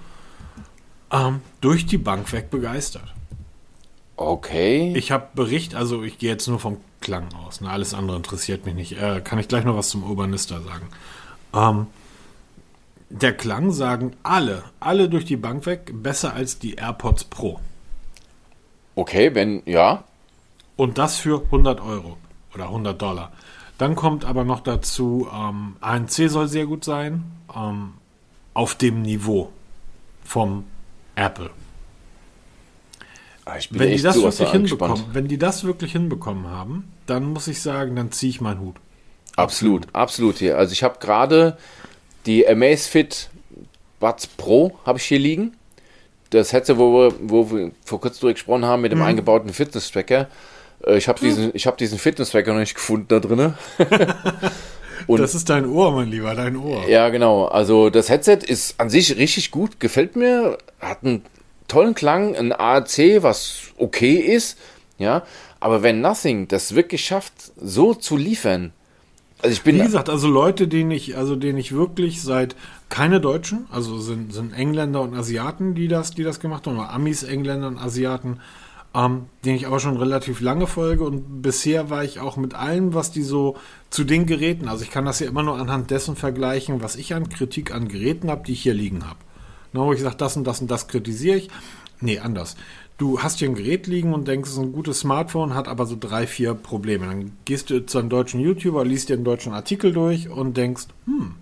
Ähm, 1.13 1.43
durch 1.61 1.85
die 1.85 1.99
Bank 1.99 2.33
weg 2.33 2.49
begeistert. 2.49 3.13
Okay. 4.17 4.93
Ich 4.97 5.11
habe 5.11 5.29
Bericht, 5.35 5.75
also 5.75 6.03
ich 6.03 6.19
gehe 6.19 6.31
jetzt 6.31 6.47
nur 6.47 6.61
vom 6.61 6.79
Klang 7.01 7.29
aus. 7.35 7.61
Ne? 7.61 7.71
Alles 7.71 7.95
andere 7.95 8.17
interessiert 8.17 8.65
mich 8.65 8.75
nicht. 8.75 9.01
Äh, 9.01 9.21
kann 9.23 9.39
ich 9.39 9.49
gleich 9.49 9.65
noch 9.65 9.77
was 9.77 9.89
zum 9.89 10.05
Urbanister 10.05 10.61
sagen. 10.61 10.89
Ähm, 11.53 11.87
der 13.11 13.37
Klang 13.37 13.71
sagen 13.71 14.17
alle, 14.23 14.65
alle 14.81 15.09
durch 15.09 15.25
die 15.25 15.37
Bank 15.37 15.67
weg, 15.67 15.93
besser 15.93 16.35
als 16.35 16.59
die 16.59 16.75
AirPods 16.75 17.25
Pro. 17.25 17.61
Okay, 18.95 19.35
wenn, 19.35 19.63
ja. 19.67 20.05
Und 20.77 20.99
das 20.99 21.17
für 21.17 21.43
100 21.45 21.81
Euro 21.81 22.17
oder 22.55 22.65
100 22.65 23.01
Dollar. 23.01 23.33
Dann 23.79 23.97
kommt 23.97 24.25
aber 24.25 24.45
noch 24.45 24.61
dazu, 24.61 25.29
ähm, 25.33 25.77
ANC 25.81 26.29
soll 26.29 26.49
sehr 26.49 26.67
gut 26.67 26.85
sein, 26.85 27.25
ähm, 27.55 27.95
auf 28.55 28.77
dem 28.77 29.03
Niveau 29.03 29.51
vom 30.25 30.65
Apple. 31.17 31.51
Ah, 33.47 33.57
wenn 33.71 33.91
die 33.91 34.03
das 34.03 34.23
wirklich 34.23 34.51
hinbekommen, 34.51 35.05
wenn 35.13 35.29
die 35.29 35.39
das 35.39 35.65
wirklich 35.65 35.93
hinbekommen 35.93 36.47
haben, 36.47 36.91
dann 37.07 37.25
muss 37.25 37.47
ich 37.47 37.61
sagen, 37.61 37.95
dann 37.97 38.11
ziehe 38.11 38.31
ich 38.31 38.41
meinen 38.41 38.61
Hut. 38.61 38.77
Absolut, 39.37 39.87
absolut 39.93 40.39
hier. 40.39 40.57
Also 40.57 40.73
ich 40.73 40.83
habe 40.83 40.99
gerade 40.99 41.57
Die 42.27 42.49
Amazfit 42.49 43.29
Buds 44.01 44.27
Pro 44.27 44.79
habe 44.87 44.99
ich 44.99 45.05
hier 45.05 45.19
liegen. 45.19 45.57
Das 46.31 46.53
Headset, 46.53 46.77
wo 46.79 46.93
wir, 47.11 47.15
wo 47.21 47.51
wir 47.51 47.71
vor 47.85 48.01
kurzem 48.01 48.21
drüber 48.21 48.33
gesprochen 48.33 48.65
haben, 48.65 48.83
mit 48.83 48.93
dem 48.93 49.03
eingebauten 49.03 49.53
Fitness-Tracker. 49.53 50.29
Äh, 50.87 50.97
Ich 50.97 51.07
habe 51.09 51.21
diesen, 51.21 51.51
ich 51.55 51.67
hab 51.67 51.77
diesen 51.79 51.99
Fitness-Tracker 51.99 52.53
noch 52.53 52.61
nicht 52.61 52.75
gefunden 52.75 53.07
da 53.09 53.21
drin. 53.21 53.55
Das 55.07 55.35
ist 55.35 55.51
dein 55.51 55.67
Ohr, 55.67 55.93
mein 55.93 56.09
Lieber, 56.09 56.35
dein 56.35 56.57
Ohr. 56.57 56.89
Ja, 56.89 57.11
genau. 57.11 57.45
Also 57.47 57.91
das 57.91 58.09
Headset 58.09 58.39
ist 58.47 58.81
an 58.81 58.89
sich 58.89 59.15
richtig 59.17 59.51
gut, 59.51 59.79
gefällt 59.79 60.17
mir, 60.17 60.57
hat 60.81 61.05
einen 61.05 61.23
tollen 61.69 61.95
Klang, 61.95 62.35
ein 62.37 62.53
AAC, 62.53 63.23
was 63.23 63.73
okay 63.79 64.17
ist, 64.17 64.59
ja. 64.99 65.23
Aber 65.61 65.83
wenn 65.83 66.01
Nothing 66.01 66.47
das 66.49 66.75
wirklich 66.75 67.05
schafft, 67.05 67.33
so 67.57 67.95
zu 67.95 68.17
liefern, 68.17 68.73
also 69.45 69.53
ich 69.53 69.63
bin 69.63 69.77
Wie 69.77 69.83
gesagt, 69.83 70.09
also 70.09 70.27
Leute, 70.27 70.69
denen 70.69 70.91
ich, 70.91 71.19
also 71.19 71.37
denen 71.37 71.59
ich 71.59 71.73
wirklich 71.73 72.23
seit 72.23 72.57
keine 72.89 73.21
Deutschen, 73.21 73.67
also 73.71 73.99
sind, 73.99 74.33
sind 74.33 74.55
Engländer 74.55 75.03
und 75.03 75.15
Asiaten, 75.15 75.75
die 75.75 75.87
das, 75.87 76.13
die 76.13 76.23
das 76.23 76.41
gemacht 76.41 76.67
haben, 76.67 76.79
oder 76.79 76.91
Amis, 76.91 77.25
Engländer 77.25 77.69
und 77.69 77.77
Asiaten, 77.77 78.41
ähm, 78.95 79.27
denen 79.45 79.57
ich 79.57 79.67
aber 79.67 79.81
schon 79.81 79.99
relativ 79.99 80.41
lange 80.41 80.67
folge 80.67 81.05
und 81.05 81.43
bisher 81.43 81.91
war 81.91 82.05
ich 82.05 82.21
auch 82.21 82.39
mit 82.39 82.55
allem, 82.55 82.95
was 82.95 83.11
die 83.11 83.23
so 83.23 83.57
zu 83.91 84.05
den 84.05 84.25
Geräten, 84.25 84.67
also 84.67 84.83
ich 84.83 84.91
kann 84.91 85.05
das 85.05 85.21
ja 85.21 85.29
immer 85.29 85.43
nur 85.43 85.59
anhand 85.59 85.91
dessen 85.91 86.17
vergleichen, 86.17 86.83
was 86.83 86.97
ich 86.97 87.13
an 87.13 87.29
Kritik 87.29 87.75
an 87.75 87.89
Geräten 87.89 88.31
habe, 88.31 88.45
die 88.47 88.53
ich 88.53 88.63
hier 88.63 88.75
liegen 88.75 89.07
habe. 89.07 89.19
Wo 89.83 89.93
ich 89.93 90.01
sage, 90.01 90.17
das 90.17 90.37
und 90.37 90.45
das 90.45 90.61
und 90.61 90.71
das 90.71 90.89
kritisiere 90.89 91.37
ich. 91.37 91.51
Nee, 92.01 92.19
anders. 92.21 92.57
Du 92.97 93.21
hast 93.21 93.41
hier 93.41 93.49
ein 93.49 93.57
Gerät 93.57 93.89
liegen 93.89 94.15
und 94.15 94.29
denkst, 94.29 94.49
es 94.49 94.55
ist 94.57 94.63
ein 94.63 94.73
gutes 94.73 95.01
Smartphone, 95.01 95.55
hat 95.55 95.67
aber 95.67 95.85
so 95.85 95.97
drei, 95.99 96.29
vier 96.29 96.55
Probleme. 96.55 97.07
Dann 97.07 97.33
gehst 97.45 97.71
du 97.71 97.85
zu 97.85 97.99
einem 97.99 98.09
deutschen 98.09 98.39
YouTuber, 98.39 98.85
liest 98.85 99.09
dir 99.09 99.15
einen 99.15 99.25
deutschen 99.25 99.53
Artikel 99.53 99.93
durch 99.93 100.29
und 100.29 100.57
denkst, 100.57 100.85
hm, 101.07 101.35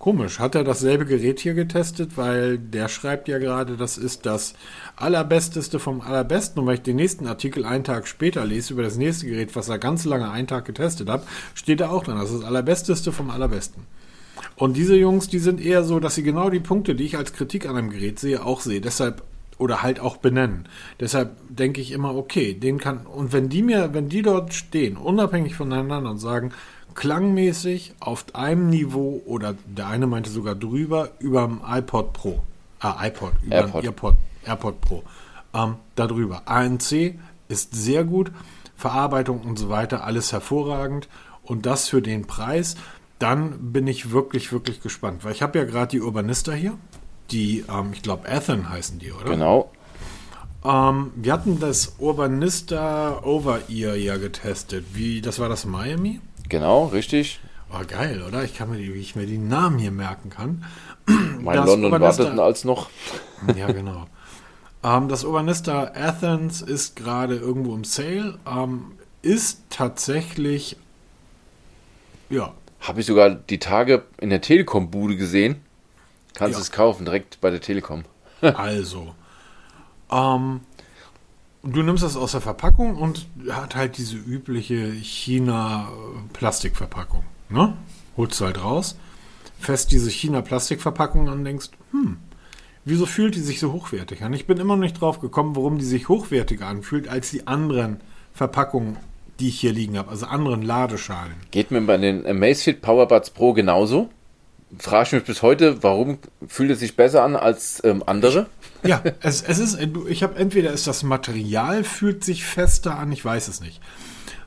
komisch, 0.00 0.40
hat 0.40 0.56
er 0.56 0.64
dasselbe 0.64 1.06
Gerät 1.06 1.38
hier 1.38 1.54
getestet? 1.54 2.16
Weil 2.16 2.58
der 2.58 2.88
schreibt 2.88 3.28
ja 3.28 3.38
gerade, 3.38 3.76
das 3.76 3.98
ist 3.98 4.26
das 4.26 4.54
allerbesteste 4.96 5.78
vom 5.78 6.00
allerbesten. 6.00 6.60
Und 6.60 6.66
wenn 6.66 6.74
ich 6.74 6.82
den 6.82 6.96
nächsten 6.96 7.28
Artikel 7.28 7.64
einen 7.64 7.84
Tag 7.84 8.08
später 8.08 8.44
lese 8.44 8.72
über 8.72 8.82
das 8.82 8.96
nächste 8.96 9.26
Gerät, 9.26 9.54
was 9.54 9.68
er 9.68 9.78
ganz 9.78 10.04
lange 10.04 10.28
einen 10.28 10.48
Tag 10.48 10.64
getestet 10.64 11.08
hat, 11.08 11.24
steht 11.54 11.78
da 11.78 11.90
auch 11.90 12.02
dran, 12.02 12.18
das 12.18 12.32
ist 12.32 12.40
das 12.40 12.48
allerbesteste 12.48 13.12
vom 13.12 13.30
allerbesten. 13.30 13.84
Und 14.58 14.76
diese 14.76 14.96
Jungs, 14.96 15.28
die 15.28 15.38
sind 15.38 15.60
eher 15.60 15.84
so, 15.84 16.00
dass 16.00 16.16
sie 16.16 16.24
genau 16.24 16.50
die 16.50 16.58
Punkte, 16.58 16.96
die 16.96 17.04
ich 17.04 17.16
als 17.16 17.32
Kritik 17.32 17.68
an 17.68 17.76
einem 17.76 17.90
Gerät 17.90 18.18
sehe, 18.18 18.44
auch 18.44 18.60
sehe. 18.60 18.80
Deshalb 18.80 19.22
oder 19.56 19.82
halt 19.82 20.00
auch 20.00 20.16
benennen. 20.16 20.68
Deshalb 21.00 21.36
denke 21.48 21.80
ich 21.80 21.92
immer, 21.92 22.14
okay, 22.14 22.54
den 22.54 22.78
kann 22.78 23.06
und 23.06 23.32
wenn 23.32 23.48
die 23.48 23.62
mir, 23.62 23.92
wenn 23.92 24.08
die 24.08 24.22
dort 24.22 24.54
stehen, 24.54 24.96
unabhängig 24.96 25.54
voneinander 25.54 26.10
und 26.10 26.18
sagen, 26.18 26.52
klangmäßig 26.94 27.94
auf 28.00 28.26
einem 28.34 28.70
Niveau 28.70 29.22
oder 29.26 29.54
der 29.66 29.88
eine 29.88 30.06
meinte 30.06 30.30
sogar 30.30 30.54
drüber 30.54 31.10
über 31.18 31.46
dem 31.46 31.60
iPod 31.66 32.12
Pro, 32.12 32.42
ah 32.80 33.04
iPod, 33.06 33.32
über 33.44 33.56
AirPod. 33.56 33.84
AirPod, 33.84 34.14
AirPod 34.44 34.80
Pro, 34.80 35.02
ähm, 35.54 35.74
darüber. 35.96 36.42
ANC 36.46 37.18
ist 37.48 37.74
sehr 37.74 38.04
gut, 38.04 38.30
Verarbeitung 38.76 39.40
und 39.40 39.58
so 39.58 39.68
weiter, 39.68 40.04
alles 40.04 40.32
hervorragend 40.32 41.08
und 41.42 41.66
das 41.66 41.88
für 41.88 42.02
den 42.02 42.26
Preis. 42.26 42.76
Dann 43.18 43.72
bin 43.72 43.86
ich 43.86 44.10
wirklich, 44.12 44.52
wirklich 44.52 44.80
gespannt, 44.80 45.24
weil 45.24 45.32
ich 45.32 45.42
habe 45.42 45.58
ja 45.58 45.64
gerade 45.64 45.90
die 45.90 46.00
Urbanista 46.00 46.52
hier, 46.52 46.74
die, 47.30 47.64
ähm, 47.68 47.90
ich 47.92 48.02
glaube, 48.02 48.28
Athen 48.28 48.68
heißen 48.68 48.98
die, 48.98 49.12
oder? 49.12 49.24
genau. 49.24 49.70
Ähm, 50.64 51.12
wir 51.16 51.32
hatten 51.32 51.60
das 51.60 51.94
Urbanista 51.98 53.20
Over-Ear 53.22 53.94
ja 53.96 54.16
getestet. 54.16 54.86
Wie, 54.94 55.20
das 55.20 55.38
war 55.38 55.48
das 55.48 55.64
Miami? 55.64 56.20
Genau, 56.48 56.86
richtig. 56.86 57.40
War 57.70 57.84
geil, 57.84 58.22
oder? 58.26 58.44
Ich 58.44 58.54
kann 58.56 58.70
mir 58.70 58.78
die, 58.78 58.92
wie 58.94 58.98
ich 59.00 59.14
mir 59.14 59.26
die 59.26 59.38
Namen 59.38 59.78
hier 59.78 59.90
merken 59.90 60.30
kann. 60.30 60.64
Mein 61.40 61.56
Das 61.56 61.66
London 61.66 61.92
Urbanista- 61.92 62.18
warteten 62.24 62.40
als 62.40 62.64
noch. 62.64 62.88
Ja, 63.56 63.70
genau. 63.70 64.06
ähm, 64.82 65.08
das 65.08 65.24
Urbanista 65.24 65.92
Athens 65.94 66.60
ist 66.62 66.96
gerade 66.96 67.36
irgendwo 67.36 67.74
im 67.74 67.84
Sale. 67.84 68.38
Ähm, 68.46 68.92
ist 69.22 69.62
tatsächlich, 69.70 70.76
ja, 72.30 72.52
Habe 72.80 73.00
ich 73.00 73.06
sogar 73.06 73.30
die 73.30 73.58
Tage 73.58 74.04
in 74.20 74.30
der 74.30 74.40
Telekom-Bude 74.40 75.16
gesehen. 75.16 75.56
Kannst 76.34 76.56
Ja. 76.58 76.62
es 76.62 76.70
kaufen, 76.70 77.04
direkt 77.04 77.40
bei 77.40 77.50
der 77.50 77.60
Telekom. 77.60 78.04
Also, 78.40 79.14
ähm, 80.12 80.60
du 81.64 81.82
nimmst 81.82 82.04
das 82.04 82.16
aus 82.16 82.30
der 82.32 82.40
Verpackung 82.40 82.96
und 82.96 83.26
hat 83.50 83.74
halt 83.74 83.98
diese 83.98 84.16
übliche 84.16 84.92
China-Plastikverpackung. 84.92 87.24
Ne? 87.48 87.74
Holst 88.16 88.40
du 88.40 88.44
halt 88.44 88.62
raus, 88.62 88.96
fest 89.58 89.90
diese 89.92 90.10
China-Plastikverpackung 90.10 91.28
an 91.28 91.38
und 91.38 91.44
denkst, 91.44 91.70
hm, 91.90 92.18
wieso 92.84 93.06
fühlt 93.06 93.34
die 93.34 93.40
sich 93.40 93.60
so 93.60 93.72
hochwertig 93.72 94.22
an? 94.22 94.32
Ich 94.34 94.46
bin 94.46 94.58
immer 94.58 94.76
noch 94.76 94.82
nicht 94.82 95.00
drauf 95.00 95.20
gekommen, 95.20 95.56
warum 95.56 95.78
die 95.78 95.84
sich 95.84 96.08
hochwertiger 96.08 96.66
anfühlt 96.66 97.08
als 97.08 97.30
die 97.30 97.46
anderen 97.46 98.00
Verpackungen, 98.32 98.96
die 99.40 99.48
ich 99.48 99.60
hier 99.60 99.72
liegen 99.72 99.98
habe, 99.98 100.10
also 100.10 100.26
anderen 100.26 100.62
Ladeschalen. 100.62 101.34
Geht 101.50 101.70
mir 101.70 101.80
bei 101.82 101.96
den 101.96 102.26
Amazfit 102.26 102.82
Powerbuds 102.82 103.30
Pro 103.30 103.52
genauso. 103.52 104.10
Frage 104.78 105.06
ich 105.06 105.12
mich 105.12 105.24
bis 105.24 105.42
heute, 105.42 105.82
warum 105.82 106.18
fühlt 106.46 106.70
es 106.70 106.80
sich 106.80 106.94
besser 106.94 107.22
an 107.22 107.36
als 107.36 107.82
ähm, 107.84 108.02
andere? 108.04 108.46
Ja, 108.84 109.02
es, 109.22 109.40
es 109.42 109.58
ist, 109.58 109.78
ich 110.08 110.22
habe 110.22 110.38
entweder 110.38 110.72
ist 110.72 110.86
das 110.86 111.02
Material 111.02 111.84
fühlt 111.84 112.22
sich 112.22 112.44
fester 112.44 112.98
an, 112.98 113.10
ich 113.10 113.24
weiß 113.24 113.48
es 113.48 113.60
nicht. 113.60 113.80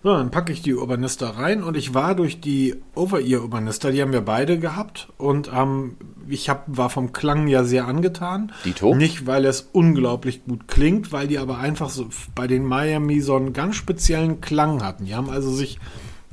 So, 0.04 0.14
dann 0.14 0.32
packe 0.32 0.52
ich 0.52 0.64
die 0.64 0.74
Urbanista 0.74 1.30
rein 1.30 1.64
und 1.64 1.78
ich 1.78 1.94
war 1.94 2.16
durch 2.16 2.42
die 2.42 2.76
Over-Ear 2.96 3.42
Urbanista, 3.42 3.92
die 3.92 4.02
haben 4.02 4.14
wir 4.14 4.22
beide 4.22 4.58
gehabt 4.58 5.10
und 5.18 5.52
ähm, 5.54 5.96
ich 6.28 6.50
hab, 6.50 6.66
war 6.66 6.90
vom 6.90 7.14
Klang 7.14 7.48
ja 7.48 7.64
sehr 7.64 7.86
angetan. 7.86 8.52
Dito. 8.66 8.96
Nicht, 8.96 9.28
weil 9.28 9.46
es 9.46 9.70
unglaublich 9.72 10.44
gut 10.46 10.68
klingt, 10.68 11.12
weil 11.12 11.28
die 11.28 11.38
aber 11.38 11.60
einfach 11.60 11.90
so 11.90 12.10
bei 12.34 12.48
den 12.48 12.66
Miami 12.66 13.22
so 13.22 13.36
einen 13.36 13.54
ganz 13.54 13.76
speziellen 13.76 14.42
Klang 14.42 14.84
hatten. 14.84 15.06
Die 15.06 15.14
haben 15.14 15.30
also 15.30 15.52
sich, 15.52 15.78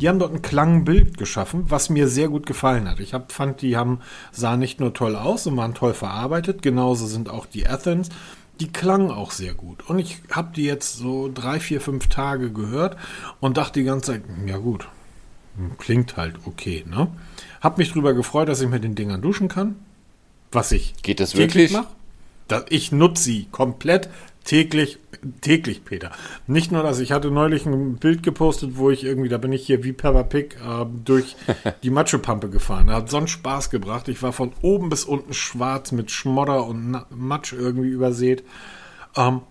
die 0.01 0.09
haben 0.09 0.19
dort 0.19 0.33
ein 0.33 0.41
Klangbild 0.41 1.19
geschaffen, 1.19 1.65
was 1.69 1.91
mir 1.91 2.09
sehr 2.09 2.29
gut 2.29 2.47
gefallen 2.47 2.89
hat. 2.89 3.01
Ich 3.01 3.13
hab, 3.13 3.33
fand, 3.33 3.61
die 3.61 3.77
haben, 3.77 4.01
sahen 4.33 4.61
nicht 4.61 4.81
nur 4.81 4.95
toll 4.95 5.15
aus 5.15 5.47
und 5.47 5.59
waren 5.59 5.75
toll 5.75 5.93
verarbeitet, 5.93 6.63
genauso 6.63 7.07
sind 7.07 7.29
auch 7.29 7.45
die 7.45 7.69
Athens. 7.69 8.09
Die 8.61 8.69
klangen 8.73 9.11
auch 9.11 9.31
sehr 9.31 9.55
gut. 9.55 9.89
Und 9.89 9.99
ich 9.99 10.19
habe 10.31 10.53
die 10.55 10.65
jetzt 10.65 10.97
so 10.97 11.31
drei, 11.33 11.61
vier, 11.61 11.81
fünf 11.81 12.09
Tage 12.09 12.51
gehört 12.53 12.97
und 13.41 13.57
dachte 13.57 13.81
die 13.81 13.85
ganze 13.87 14.13
Zeit, 14.13 14.23
ja 14.47 14.57
gut, 14.59 14.89
klingt 15.79 16.17
halt 16.17 16.37
okay, 16.45 16.85
ne? 16.89 17.09
Hab 17.61 17.79
mich 17.79 17.93
drüber 17.93 18.15
gefreut, 18.15 18.49
dass 18.49 18.61
ich 18.61 18.69
mit 18.69 18.83
den 18.85 18.95
Dingern 18.95 19.23
duschen 19.23 19.49
kann. 19.49 19.77
Was 20.53 20.73
ich 20.73 20.95
Geht 21.03 21.21
das 21.21 21.31
täglich 21.31 21.55
wirklich? 21.55 21.73
mache. 21.73 21.89
Da- 22.49 22.65
Ich 22.69 22.91
nutze 22.93 23.23
sie 23.25 23.47
komplett 23.53 24.09
täglich, 24.45 24.99
täglich, 25.41 25.85
Peter. 25.85 26.11
Nicht 26.47 26.73
nur 26.73 26.83
das, 26.83 26.99
ich 27.01 27.13
hatte 27.13 27.31
neulich 27.31 27.67
ein 27.67 27.97
Bild 27.97 28.23
gepostet, 28.23 28.77
wo 28.77 28.91
ich 28.91 29.05
irgendwie, 29.05 29.29
da 29.29 29.39
bin 29.39 29.53
ich 29.53 29.67
hier 29.67 29.85
wie 29.85 29.93
Peppa 29.93 30.23
Pig 30.23 30.57
äh, 30.57 30.87
durch 31.05 31.37
die 31.83 31.91
Matschepampe 31.91 32.49
gefahren. 32.49 32.89
Da 32.89 32.95
hat 32.95 33.11
so 33.11 33.17
einen 33.17 33.29
Spaß 33.29 33.71
gebracht. 33.71 34.09
Ich 34.09 34.23
war 34.23 34.33
von 34.33 34.53
oben 34.63 34.89
bis 34.89 35.05
unten 35.05 35.35
schwarz 35.35 35.93
mit 35.93 36.11
Schmodder 36.11 36.67
und 36.67 37.05
Matsch 37.11 37.53
irgendwie 37.53 37.89
übersät. 37.89 38.45
Ähm, 39.17 39.43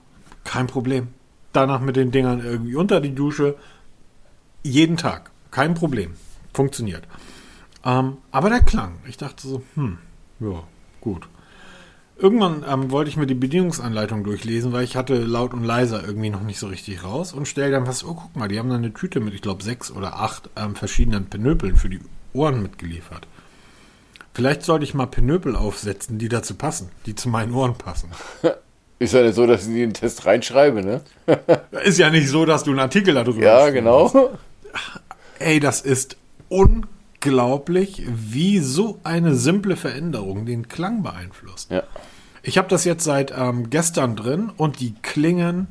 kein 0.44 0.68
Problem. 0.68 1.10
Danach 1.54 1.82
mit 1.82 1.96
den 1.96 2.12
Dingern 2.12 2.44
irgendwie 2.44 2.76
unter 2.76 3.02
die 3.02 3.16
Dusche. 3.16 3.56
Jeden 4.64 4.98
Tag. 4.98 5.32
Kein 5.52 5.74
Problem. 5.74 6.14
Funktioniert. 6.54 7.08
Ähm, 7.84 8.18
aber 8.32 8.50
der 8.50 8.62
Klang. 8.62 8.98
Ich 9.08 9.18
dachte 9.18 9.48
so, 9.48 9.64
hm, 9.76 9.98
ja, 10.40 10.64
gut. 11.02 11.28
Irgendwann 12.20 12.66
ähm, 12.68 12.90
wollte 12.90 13.10
ich 13.10 13.18
mir 13.18 13.28
die 13.28 13.36
Bedienungsanleitung 13.36 14.24
durchlesen, 14.24 14.72
weil 14.74 14.84
ich 14.84 14.96
hatte 14.96 15.18
laut 15.18 15.54
und 15.54 15.64
leiser 15.64 16.04
irgendwie 16.04 16.32
noch 16.32 16.42
nicht 16.42 16.58
so 16.58 16.68
richtig 16.68 17.04
raus 17.04 17.32
und 17.34 17.48
stell 17.48 17.70
dann 17.72 17.86
fest, 17.86 18.04
oh 18.08 18.16
guck 18.16 18.36
mal, 18.36 18.48
die 18.48 18.58
haben 18.58 18.70
da 18.70 18.76
eine 18.76 18.92
Tüte 18.94 19.20
mit, 19.20 19.34
ich 19.36 19.42
glaube, 19.42 19.62
sechs 19.64 19.92
oder 19.92 20.16
acht 20.20 20.50
ähm, 20.56 20.76
verschiedenen 20.76 21.26
Penöpeln 21.28 21.76
für 21.76 21.90
die 21.90 22.00
Ohren 22.34 22.62
mitgeliefert. 22.64 23.28
Vielleicht 24.34 24.64
sollte 24.64 24.84
ich 24.84 24.94
mal 24.96 25.06
Penöpel 25.08 25.56
aufsetzen, 25.56 26.18
die 26.18 26.30
dazu 26.30 26.56
passen, 26.56 26.90
die 27.06 27.14
zu 27.16 27.30
meinen 27.30 27.54
Ohren 27.54 27.76
passen. 27.76 28.10
Ist 29.00 29.14
ja 29.14 29.22
nicht 29.22 29.36
so, 29.36 29.46
dass 29.46 29.64
ich 29.64 29.70
in 29.70 29.76
den 29.76 29.94
Test 29.94 30.26
reinschreibe, 30.26 30.82
ne? 30.84 31.02
Ist 31.84 32.00
ja 32.00 32.10
nicht 32.10 32.30
so, 32.30 32.46
dass 32.46 32.64
du 32.64 32.72
einen 32.72 32.80
Artikel 32.80 33.14
darüber 33.14 33.40
Ja, 33.40 33.60
schreibst. 33.60 33.74
genau. 33.76 34.32
Ey, 35.38 35.60
das 35.60 35.82
ist 35.82 36.18
unglaublich, 36.50 36.92
wie 37.22 38.60
so 38.60 39.00
eine 39.04 39.36
simple 39.36 39.76
Veränderung 39.76 40.46
den 40.46 40.68
Klang 40.68 41.04
beeinflusst. 41.04 41.72
Ja. 41.72 41.84
Ich 42.44 42.58
habe 42.58 42.70
das 42.70 42.86
jetzt 42.86 43.04
seit 43.04 43.34
ähm, 43.36 43.70
gestern 43.70 44.16
drin 44.16 44.50
und 44.56 44.80
die 44.80 44.94
klingen 45.02 45.68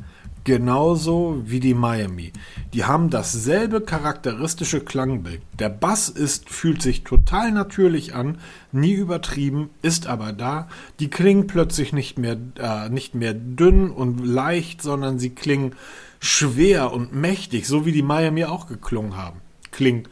genauso 0.46 1.42
wie 1.44 1.58
die 1.58 1.74
Miami. 1.74 2.32
Die 2.72 2.84
haben 2.84 3.10
dasselbe 3.10 3.80
charakteristische 3.80 4.80
Klangbild. 4.80 5.42
Der 5.58 5.68
Bass 5.68 6.08
ist, 6.08 6.48
fühlt 6.48 6.80
sich 6.80 7.02
total 7.02 7.50
natürlich 7.50 8.14
an, 8.14 8.38
nie 8.70 8.92
übertrieben, 8.92 9.70
ist 9.82 10.06
aber 10.06 10.32
da. 10.32 10.68
Die 11.00 11.10
klingen 11.10 11.48
plötzlich 11.48 11.92
nicht 11.92 12.16
mehr, 12.16 12.36
äh, 12.60 12.88
nicht 12.88 13.16
mehr 13.16 13.34
dünn 13.34 13.90
und 13.90 14.24
leicht, 14.24 14.82
sondern 14.82 15.18
sie 15.18 15.30
klingen 15.30 15.74
schwer 16.20 16.92
und 16.92 17.12
mächtig, 17.12 17.66
so 17.66 17.84
wie 17.84 17.92
die 17.92 18.02
Miami 18.02 18.44
auch 18.44 18.68
geklungen 18.68 19.16
haben. 19.16 19.40
Klingt 19.72 20.08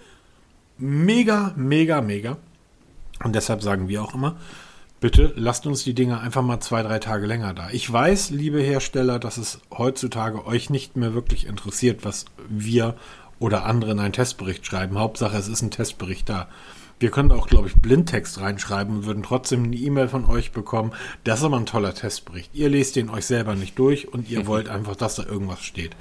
mega, 0.78 1.52
mega, 1.56 2.00
mega. 2.00 2.36
Und 3.22 3.34
deshalb 3.34 3.62
sagen 3.62 3.88
wir 3.88 4.02
auch 4.02 4.14
immer, 4.14 4.36
bitte 5.00 5.32
lasst 5.36 5.66
uns 5.66 5.84
die 5.84 5.94
Dinge 5.94 6.20
einfach 6.20 6.42
mal 6.42 6.60
zwei, 6.60 6.82
drei 6.82 6.98
Tage 6.98 7.26
länger 7.26 7.54
da. 7.54 7.68
Ich 7.70 7.90
weiß, 7.90 8.30
liebe 8.30 8.60
Hersteller, 8.60 9.18
dass 9.18 9.36
es 9.36 9.60
heutzutage 9.70 10.46
euch 10.46 10.70
nicht 10.70 10.96
mehr 10.96 11.14
wirklich 11.14 11.46
interessiert, 11.46 12.04
was 12.04 12.24
wir 12.48 12.96
oder 13.38 13.66
andere 13.66 13.92
in 13.92 13.98
einen 13.98 14.12
Testbericht 14.12 14.66
schreiben. 14.66 14.98
Hauptsache, 14.98 15.36
es 15.36 15.48
ist 15.48 15.62
ein 15.62 15.70
Testbericht 15.70 16.28
da. 16.28 16.48
Wir 17.00 17.10
können 17.10 17.32
auch, 17.32 17.48
glaube 17.48 17.68
ich, 17.68 17.74
Blindtext 17.74 18.40
reinschreiben 18.40 18.96
und 18.96 19.04
würden 19.04 19.22
trotzdem 19.22 19.64
eine 19.64 19.76
E-Mail 19.76 20.08
von 20.08 20.24
euch 20.24 20.52
bekommen. 20.52 20.92
Das 21.24 21.40
ist 21.40 21.44
aber 21.44 21.58
ein 21.58 21.66
toller 21.66 21.92
Testbericht. 21.92 22.50
Ihr 22.54 22.68
lest 22.68 22.96
den 22.96 23.10
euch 23.10 23.26
selber 23.26 23.56
nicht 23.56 23.78
durch 23.78 24.12
und 24.12 24.30
ihr 24.30 24.46
wollt 24.46 24.68
einfach, 24.68 24.96
dass 24.96 25.16
da 25.16 25.24
irgendwas 25.24 25.62
steht. 25.62 25.96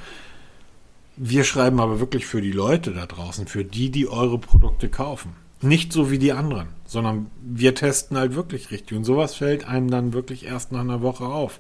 Wir 1.16 1.44
schreiben 1.44 1.80
aber 1.80 2.00
wirklich 2.00 2.26
für 2.26 2.42
die 2.42 2.52
Leute 2.52 2.92
da 2.92 3.06
draußen, 3.06 3.48
für 3.48 3.64
die, 3.64 3.92
die 3.92 4.08
eure 4.08 4.40
Produkte 4.40 4.90
kaufen. 4.90 5.36
Nicht 5.62 5.94
so 5.94 6.12
wie 6.12 6.18
die 6.18 6.34
anderen, 6.34 6.68
sondern 6.86 7.28
wir 7.42 7.76
testen 7.76 8.18
halt 8.18 8.36
wirklich 8.36 8.72
richtig. 8.72 8.98
Und 8.98 9.06
sowas 9.06 9.36
fällt 9.36 9.68
einem 9.68 9.90
dann 9.90 10.14
wirklich 10.14 10.46
erst 10.46 10.72
nach 10.72 10.82
einer 10.82 11.02
Woche 11.02 11.26
auf. 11.26 11.60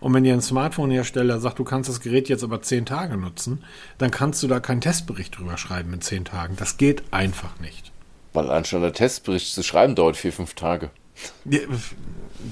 Und 0.00 0.14
wenn 0.14 0.24
ihr 0.24 0.34
ein 0.34 0.42
Smartphone-Hersteller 0.42 1.40
sagt, 1.40 1.58
du 1.58 1.64
kannst 1.64 1.90
das 1.90 2.00
Gerät 2.00 2.28
jetzt 2.28 2.44
aber 2.44 2.62
zehn 2.62 2.86
Tage 2.86 3.16
nutzen, 3.16 3.64
dann 3.98 4.10
kannst 4.10 4.42
du 4.42 4.48
da 4.48 4.60
keinen 4.60 4.80
Testbericht 4.80 5.38
drüber 5.38 5.56
schreiben 5.56 5.92
in 5.92 6.00
zehn 6.00 6.24
Tagen. 6.24 6.56
Das 6.56 6.76
geht 6.76 7.02
einfach 7.10 7.58
nicht. 7.60 7.92
Weil 8.32 8.50
anstatt 8.50 8.82
der 8.82 8.92
Testbericht 8.92 9.52
zu 9.54 9.62
schreiben 9.62 9.94
dauert 9.94 10.16
vier, 10.16 10.32
fünf 10.32 10.54
Tage. 10.54 10.90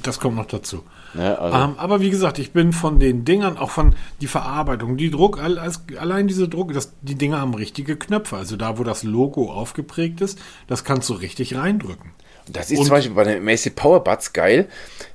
Das 0.03 0.21
kommt 0.21 0.37
noch 0.37 0.47
dazu. 0.47 0.85
Ja, 1.15 1.35
also. 1.35 1.57
Ähm, 1.57 1.75
aber 1.79 2.01
wie 2.01 2.11
gesagt, 2.11 2.39
ich 2.39 2.53
bin 2.53 2.73
von 2.73 2.99
den 2.99 3.25
Dingern, 3.25 3.57
auch 3.57 3.71
von 3.71 3.95
die 4.21 4.27
Verarbeitung, 4.27 4.97
die 4.97 5.11
Druck, 5.11 5.39
allein 5.41 6.29
diese 6.29 6.49
Druck, 6.49 6.73
das, 6.73 6.93
die 7.03 7.17
Dinger 7.17 7.41
haben 7.41 7.55
richtige 7.55 7.97
Knöpfe. 7.97 8.37
Also 8.37 8.57
da, 8.57 8.79
wo 8.79 8.85
das 8.85 9.03
Logo 9.03 9.53
aufgeprägt 9.53 10.21
ist, 10.21 10.39
das 10.67 10.85
kannst 10.85 11.09
du 11.11 11.15
richtig 11.15 11.57
reindrücken. 11.57 12.13
Das 12.51 12.71
ist 12.71 12.79
Und, 12.79 12.87
zum 12.87 12.95
Beispiel 12.95 13.15
bei 13.15 13.25
den 13.25 13.45
Macy 13.45 13.71
Powerbuds 13.71 14.33
geil. 14.33 14.69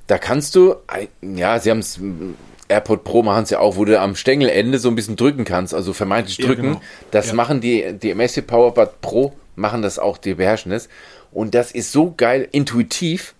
Da 0.06 0.18
kannst 0.18 0.54
du, 0.54 0.76
ja, 1.20 1.58
sie 1.58 1.70
haben 1.70 1.80
es, 1.80 2.00
AirPod 2.68 3.04
Pro 3.04 3.22
machen 3.22 3.44
es 3.44 3.50
ja 3.50 3.58
auch, 3.60 3.76
wo 3.76 3.84
du 3.84 3.98
am 3.98 4.14
Stängelende 4.14 4.78
so 4.78 4.88
ein 4.88 4.94
bisschen 4.94 5.16
drücken 5.16 5.44
kannst, 5.44 5.74
also 5.74 5.92
vermeintlich 5.92 6.38
drücken. 6.38 6.64
Ja, 6.64 6.70
genau. 6.70 6.82
Das 7.10 7.28
ja. 7.28 7.34
machen 7.34 7.60
die, 7.60 7.94
die 8.00 8.14
Macy 8.14 8.42
Powerbud 8.42 9.00
Pro, 9.00 9.32
machen 9.56 9.82
das 9.82 9.98
auch, 9.98 10.18
die 10.18 10.34
beherrschen 10.34 10.72
es. 10.72 10.88
Und 11.32 11.54
das 11.54 11.72
ist 11.72 11.92
so 11.92 12.14
geil, 12.16 12.48
intuitiv 12.52 13.34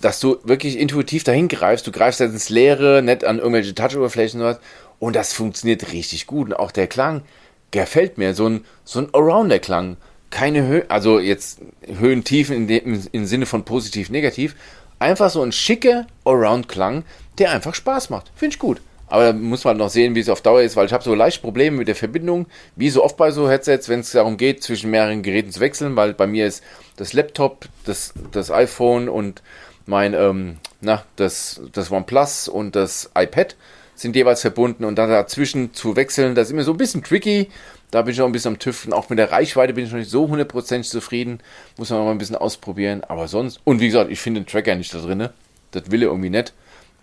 dass 0.00 0.20
du 0.20 0.38
wirklich 0.44 0.78
intuitiv 0.78 1.24
dahin 1.24 1.48
greifst. 1.48 1.86
Du 1.86 1.92
greifst 1.92 2.20
jetzt 2.20 2.32
ins 2.32 2.48
Leere, 2.48 3.02
nicht 3.02 3.24
an 3.24 3.38
irgendwelche 3.38 3.74
Touch-Oberflächen 3.74 4.40
oder 4.40 4.50
was. 4.50 4.60
Und 4.98 5.16
das 5.16 5.32
funktioniert 5.32 5.92
richtig 5.92 6.26
gut. 6.26 6.48
Und 6.48 6.54
auch 6.54 6.70
der 6.70 6.86
Klang 6.86 7.22
gefällt 7.70 8.18
mir. 8.18 8.34
So 8.34 8.48
ein, 8.48 8.64
so 8.84 9.00
ein 9.00 9.08
Arounder-Klang. 9.12 9.96
Keine 10.30 10.66
Höhe, 10.66 10.84
also 10.88 11.20
jetzt 11.20 11.60
Höhen, 11.86 12.24
Tiefen 12.24 12.56
in 12.56 12.66
dem, 12.66 13.06
im 13.12 13.26
Sinne 13.26 13.46
von 13.46 13.64
positiv, 13.64 14.10
negativ. 14.10 14.56
Einfach 14.98 15.30
so 15.30 15.42
ein 15.42 15.52
schicker 15.52 16.06
Around-Klang, 16.24 17.04
der 17.38 17.52
einfach 17.52 17.74
Spaß 17.74 18.10
macht. 18.10 18.32
Finde 18.34 18.54
ich 18.54 18.58
gut. 18.58 18.80
Aber 19.06 19.26
da 19.26 19.32
muss 19.32 19.64
man 19.64 19.76
noch 19.76 19.90
sehen, 19.90 20.14
wie 20.14 20.20
es 20.20 20.28
auf 20.28 20.40
Dauer 20.40 20.62
ist, 20.62 20.76
weil 20.76 20.86
ich 20.86 20.92
habe 20.92 21.04
so 21.04 21.14
leicht 21.14 21.42
Probleme 21.42 21.76
mit 21.76 21.88
der 21.88 21.94
Verbindung, 21.94 22.46
wie 22.76 22.90
so 22.90 23.04
oft 23.04 23.16
bei 23.16 23.30
so 23.30 23.48
Headsets, 23.48 23.88
wenn 23.88 24.00
es 24.00 24.12
darum 24.12 24.36
geht, 24.36 24.62
zwischen 24.62 24.90
mehreren 24.90 25.22
Geräten 25.22 25.52
zu 25.52 25.60
wechseln, 25.60 25.94
weil 25.96 26.14
bei 26.14 26.26
mir 26.26 26.46
ist 26.46 26.62
das 26.96 27.12
Laptop, 27.12 27.66
das, 27.84 28.14
das 28.32 28.50
iPhone 28.50 29.08
und 29.08 29.42
mein, 29.86 30.14
ähm, 30.14 30.56
na, 30.80 31.04
das, 31.16 31.60
das 31.72 31.90
OnePlus 31.90 32.48
und 32.48 32.74
das 32.74 33.10
iPad 33.16 33.56
sind 33.94 34.16
jeweils 34.16 34.40
verbunden 34.40 34.84
und 34.84 34.96
dann 34.96 35.10
dazwischen 35.10 35.74
zu 35.74 35.96
wechseln, 35.96 36.34
das 36.34 36.48
ist 36.48 36.52
immer 36.52 36.64
so 36.64 36.72
ein 36.72 36.78
bisschen 36.78 37.04
tricky. 37.04 37.48
Da 37.90 38.02
bin 38.02 38.12
ich 38.12 38.18
noch 38.18 38.26
ein 38.26 38.32
bisschen 38.32 38.54
am 38.54 38.58
Tüfteln. 38.58 38.92
Auch 38.92 39.08
mit 39.08 39.20
der 39.20 39.30
Reichweite 39.30 39.72
bin 39.72 39.84
ich 39.84 39.92
noch 39.92 39.98
nicht 39.98 40.10
so 40.10 40.26
hundertprozentig 40.26 40.90
zufrieden. 40.90 41.38
Muss 41.76 41.90
man 41.90 42.04
mal 42.04 42.10
ein 42.10 42.18
bisschen 42.18 42.34
ausprobieren. 42.34 43.04
Aber 43.04 43.28
sonst, 43.28 43.60
und 43.62 43.78
wie 43.78 43.86
gesagt, 43.86 44.10
ich 44.10 44.18
finde 44.18 44.40
den 44.40 44.48
Tracker 44.48 44.74
nicht 44.74 44.92
da 44.92 44.98
drin. 44.98 45.28
Das 45.70 45.90
will 45.92 46.02
er 46.02 46.08
irgendwie 46.08 46.30
nicht 46.30 46.52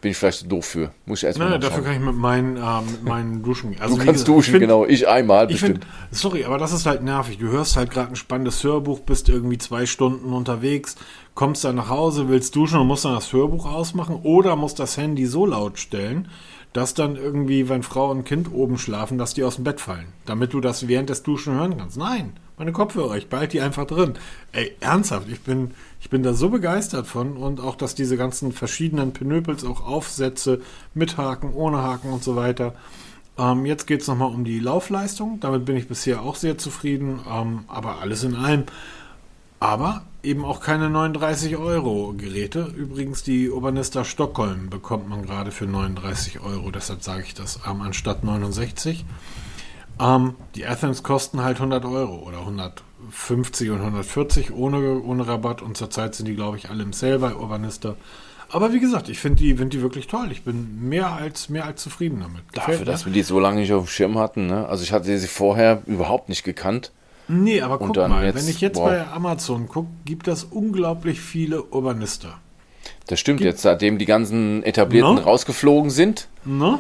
bin 0.02 0.12
ich 0.12 0.18
vielleicht 0.18 0.39
so 0.39 0.47
doof 0.47 0.66
für. 0.66 0.91
Muss 1.06 1.20
ich 1.20 1.26
erstmal 1.26 1.52
Nein, 1.52 1.62
dafür 1.62 1.84
kann 1.84 1.93
ich 1.93 1.99
mit 1.99 2.16
meinen, 2.16 2.58
ähm, 2.58 2.91
mit 2.91 3.04
meinen 3.04 3.43
Duschen. 3.43 3.76
Also, 3.80 3.95
du 3.95 4.04
kannst 4.04 4.26
gesagt, 4.26 4.28
duschen, 4.28 4.52
find, 4.52 4.62
genau. 4.62 4.86
Ich 4.86 5.08
einmal 5.08 5.45
ich 5.45 5.62
bestimmt. 5.62 5.86
Find, 5.86 5.88
sorry, 6.12 6.43
aber 6.43 6.58
das 6.58 6.74
ist 6.74 6.86
halt 6.86 7.04
nervig. 7.04 7.38
Du 7.38 7.47
hörst 7.47 7.78
halt 7.78 7.91
gerade 7.91 8.10
ein 8.10 8.16
spannendes 8.16 8.64
Hörbuch, 8.64 9.02
bist 9.02 9.30
irgendwie 9.30 9.60
zwei 9.60 9.86
Stunden 9.86 10.34
unterwegs, 10.34 10.95
kommst 11.36 11.64
dann 11.64 11.76
nach 11.76 11.89
Hause, 11.89 12.30
willst 12.30 12.56
duschen 12.56 12.80
und 12.80 12.88
musst 12.88 13.06
dann 13.06 13.14
das 13.14 13.32
Hörbuch 13.32 13.72
ausmachen 13.72 14.20
oder 14.24 14.56
musst 14.56 14.80
das 14.80 14.97
Handy 14.97 15.28
so 15.28 15.45
laut 15.45 15.78
stellen, 15.78 16.28
dass 16.74 16.93
dann 16.93 17.16
irgendwie, 17.16 17.70
wenn 17.70 17.84
Frau 17.84 18.10
und 18.10 18.24
Kind 18.24 18.52
oben 18.52 18.78
schlafen, 18.78 19.18
dass 19.18 19.34
die 19.34 19.43
aus 19.43 19.56
dem 19.56 19.66
Bett 19.66 19.82
fallen, 19.82 20.08
damit 20.26 20.54
du 20.54 20.62
das 20.62 20.88
während 20.88 21.10
des 21.10 21.22
Duschen 21.22 21.54
hören 21.54 21.78
kannst. 21.78 21.97
Nein, 21.97 22.34
meine 22.58 22.72
Kopfhörer, 22.72 23.18
ich 23.18 23.28
behalte 23.28 23.54
die 23.54 23.62
einfach 23.62 23.86
drin. 23.86 24.14
Ey, 24.52 24.76
ernsthaft, 24.80 25.28
ich 25.30 25.41
bin, 25.41 25.72
ich 26.02 26.10
bin 26.10 26.24
da 26.24 26.34
so 26.34 26.49
begeistert 26.49 27.06
von 27.06 27.38
und 27.38 27.60
auch, 27.60 27.76
dass 27.76 27.93
diese 27.93 28.18
ganzen 28.18 28.52
verschiedenen 28.52 29.14
Pinöpels 29.14 29.64
auch 29.64 29.86
Aufsätze 29.86 30.62
mit 30.95 31.18
Haken, 31.18 31.54
ohne 31.54 31.78
Haken 31.78 32.12
und 32.12 32.24
so 32.24 32.36
weiter. 32.36 32.74
Ähm, 33.38 33.66
jetzt 33.68 33.86
geht 33.86 34.02
es 34.02 34.08
nochmal 34.08 34.30
um 34.30 34.43
die 34.43 34.60
Laufleistung. 34.60 35.39
Damit 35.39 35.66
bin 35.66 35.78
ich 35.78 35.88
bisher 35.88 36.24
auch 36.24 36.36
sehr 36.36 36.58
zufrieden, 36.58 37.20
ähm, 37.32 37.66
aber 37.68 37.99
alles 37.99 38.24
in 38.24 38.36
allem. 38.36 38.64
Aber 39.60 40.02
eben 40.24 40.43
auch 40.43 40.60
keine 40.60 40.89
39 40.89 41.58
Euro 41.58 42.16
Geräte. 42.18 42.74
Übrigens, 42.76 43.22
die 43.22 43.52
Urbanista 43.52 44.04
Stockholm 44.04 44.72
bekommt 44.72 45.08
man 45.08 45.22
gerade 45.22 45.52
für 45.52 45.66
39 45.66 46.39
Euro. 46.39 46.72
Deshalb 46.72 47.04
sage 47.04 47.24
ich 47.28 47.36
das 47.36 47.60
ähm, 47.70 47.82
anstatt 47.82 48.24
69. 48.24 49.06
Ähm, 50.00 50.36
die 50.56 50.66
Athens 50.66 51.04
kosten 51.04 51.44
halt 51.44 51.58
100 51.58 51.86
Euro 51.86 52.24
oder 52.28 52.39
150 52.39 53.70
und 53.72 53.80
140 53.80 54.54
ohne, 54.54 55.02
ohne 55.02 55.28
Rabatt. 55.28 55.62
Und 55.62 55.78
zurzeit 55.78 56.16
sind 56.16 56.28
die, 56.28 56.36
glaube 56.36 56.58
ich, 56.58 56.70
alle 56.70 56.84
im 56.84 56.94
Sale 56.94 57.20
bei 57.20 57.36
Urbanista. 57.36 57.96
Aber 58.50 58.74
wie 58.74 58.80
gesagt, 58.80 59.08
ich 59.08 59.20
finde 59.20 59.44
die, 59.44 59.56
find 59.56 59.72
die 59.74 59.82
wirklich 59.82 60.08
toll. 60.08 60.30
Ich 60.32 60.44
bin 60.44 60.89
mehr 60.89 61.12
als, 61.14 61.50
mehr 61.50 61.66
als 61.66 61.82
zufrieden 61.82 62.20
damit. 62.20 62.52
Gefällt 62.52 62.80
Dafür, 62.82 62.86
dass 62.86 63.06
wir 63.06 63.14
die 63.14 63.24
so 63.24 63.39
lange 63.39 63.62
nicht 63.62 63.72
auf 63.72 63.86
dem 63.86 63.89
Schirm 63.89 64.18
hatten. 64.18 64.48
Ne? 64.48 64.68
Also 64.68 64.84
ich 64.84 64.92
hatte 64.92 65.18
sie 65.18 65.28
vorher 65.28 65.82
überhaupt 65.86 66.28
nicht 66.28 66.44
gekannt. 66.44 66.92
Nee, 67.28 67.62
aber 67.62 67.78
guck 67.78 67.96
mal, 67.96 68.26
jetzt, 68.26 68.36
wenn 68.36 68.50
ich 68.50 68.60
jetzt 68.60 68.78
wow. 68.78 68.89
bei 68.89 69.08
Amazon 69.08 69.70
gucke, 69.70 69.89
gibt 70.04 70.28
es 70.28 70.44
unglaublich 70.44 71.22
viele 71.22 71.64
Urbanista. 71.64 72.39
Das 73.08 73.20
stimmt 73.20 73.39
gibt, 73.39 73.50
jetzt, 73.50 73.62
seitdem 73.62 73.98
die 73.98 74.06
ganzen 74.06 74.64
etablierten 74.64 75.16
no? 75.16 75.22
rausgeflogen 75.22 75.89
sind, 75.92 76.28
no? 76.44 76.80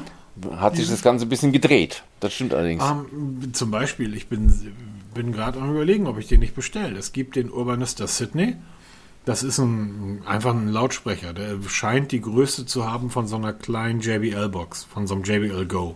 Hat 0.55 0.75
sich 0.75 0.89
das 0.89 1.01
Ganze 1.01 1.25
ein 1.25 1.29
bisschen 1.29 1.51
gedreht. 1.51 2.03
Das 2.19 2.33
stimmt 2.33 2.53
allerdings. 2.53 2.83
Um, 2.83 3.05
ähm, 3.11 3.53
zum 3.53 3.71
Beispiel, 3.71 4.15
ich 4.15 4.27
bin, 4.27 4.73
bin 5.13 5.31
gerade 5.31 5.59
am 5.59 5.71
überlegen, 5.71 6.07
ob 6.07 6.17
ich 6.17 6.27
den 6.27 6.39
nicht 6.39 6.55
bestelle. 6.55 6.97
Es 6.97 7.13
gibt 7.13 7.35
den 7.35 7.51
Urbanista 7.51 8.07
Sydney. 8.07 8.55
Das 9.25 9.43
ist 9.43 9.59
ein, 9.59 10.23
einfach 10.25 10.55
ein 10.55 10.69
Lautsprecher. 10.69 11.33
Der 11.33 11.57
scheint 11.67 12.11
die 12.11 12.21
Größe 12.21 12.65
zu 12.65 12.89
haben 12.89 13.09
von 13.11 13.27
so 13.27 13.35
einer 13.35 13.53
kleinen 13.53 13.99
JBL-Box, 13.99 14.85
von 14.85 15.05
so 15.05 15.15
einem 15.15 15.23
JBL 15.23 15.67
Go. 15.67 15.95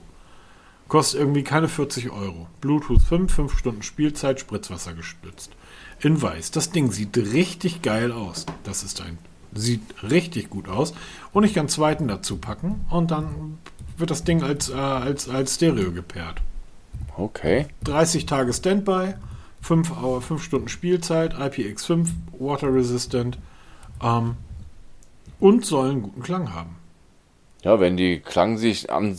Kostet 0.88 1.22
irgendwie 1.22 1.44
keine 1.44 1.68
40 1.68 2.12
Euro. 2.12 2.48
Bluetooth 2.62 3.02
5, 3.02 3.34
5 3.34 3.58
Stunden 3.58 3.82
Spielzeit, 3.82 4.40
Spritzwasser 4.40 4.94
gestützt. 4.94 5.52
In 6.00 6.22
weiß. 6.22 6.52
Das 6.52 6.70
Ding 6.70 6.92
sieht 6.92 7.18
richtig 7.18 7.82
geil 7.82 8.12
aus. 8.12 8.46
Das 8.64 8.84
ist 8.84 9.02
ein. 9.02 9.18
Sieht 9.54 9.82
richtig 10.04 10.50
gut 10.50 10.68
aus. 10.68 10.94
Und 11.32 11.44
ich 11.46 11.56
kann 11.56 11.70
zweiten 11.70 12.08
dazu 12.08 12.38
packen 12.38 12.86
und 12.92 13.10
dann 13.10 13.58
wird 13.98 14.12
das 14.12 14.24
Ding 14.24 14.44
als, 14.44 14.70
äh, 14.70 14.74
als, 14.74 15.30
als 15.30 15.56
Stereo 15.56 15.92
gepaart. 15.92 16.42
Okay. 17.18 17.68
30 17.84 18.26
Tage 18.26 18.54
Standby, 18.54 19.16
5, 19.62 19.92
5 20.22 20.44
Stunden 20.44 20.68
Spielzeit, 20.68 21.36
IPX5, 21.36 22.08
Water 22.40 22.74
Resistant 22.74 23.38
ähm, 24.02 24.36
und 25.40 25.66
soll 25.66 25.90
einen 25.90 26.02
guten 26.04 26.22
Klang 26.22 26.54
haben. 26.54 26.76
Ja, 27.64 27.80
wenn 27.80 27.98
die 27.98 28.20
Klang 28.20 28.58
sich 28.60 28.92
an, 28.92 29.18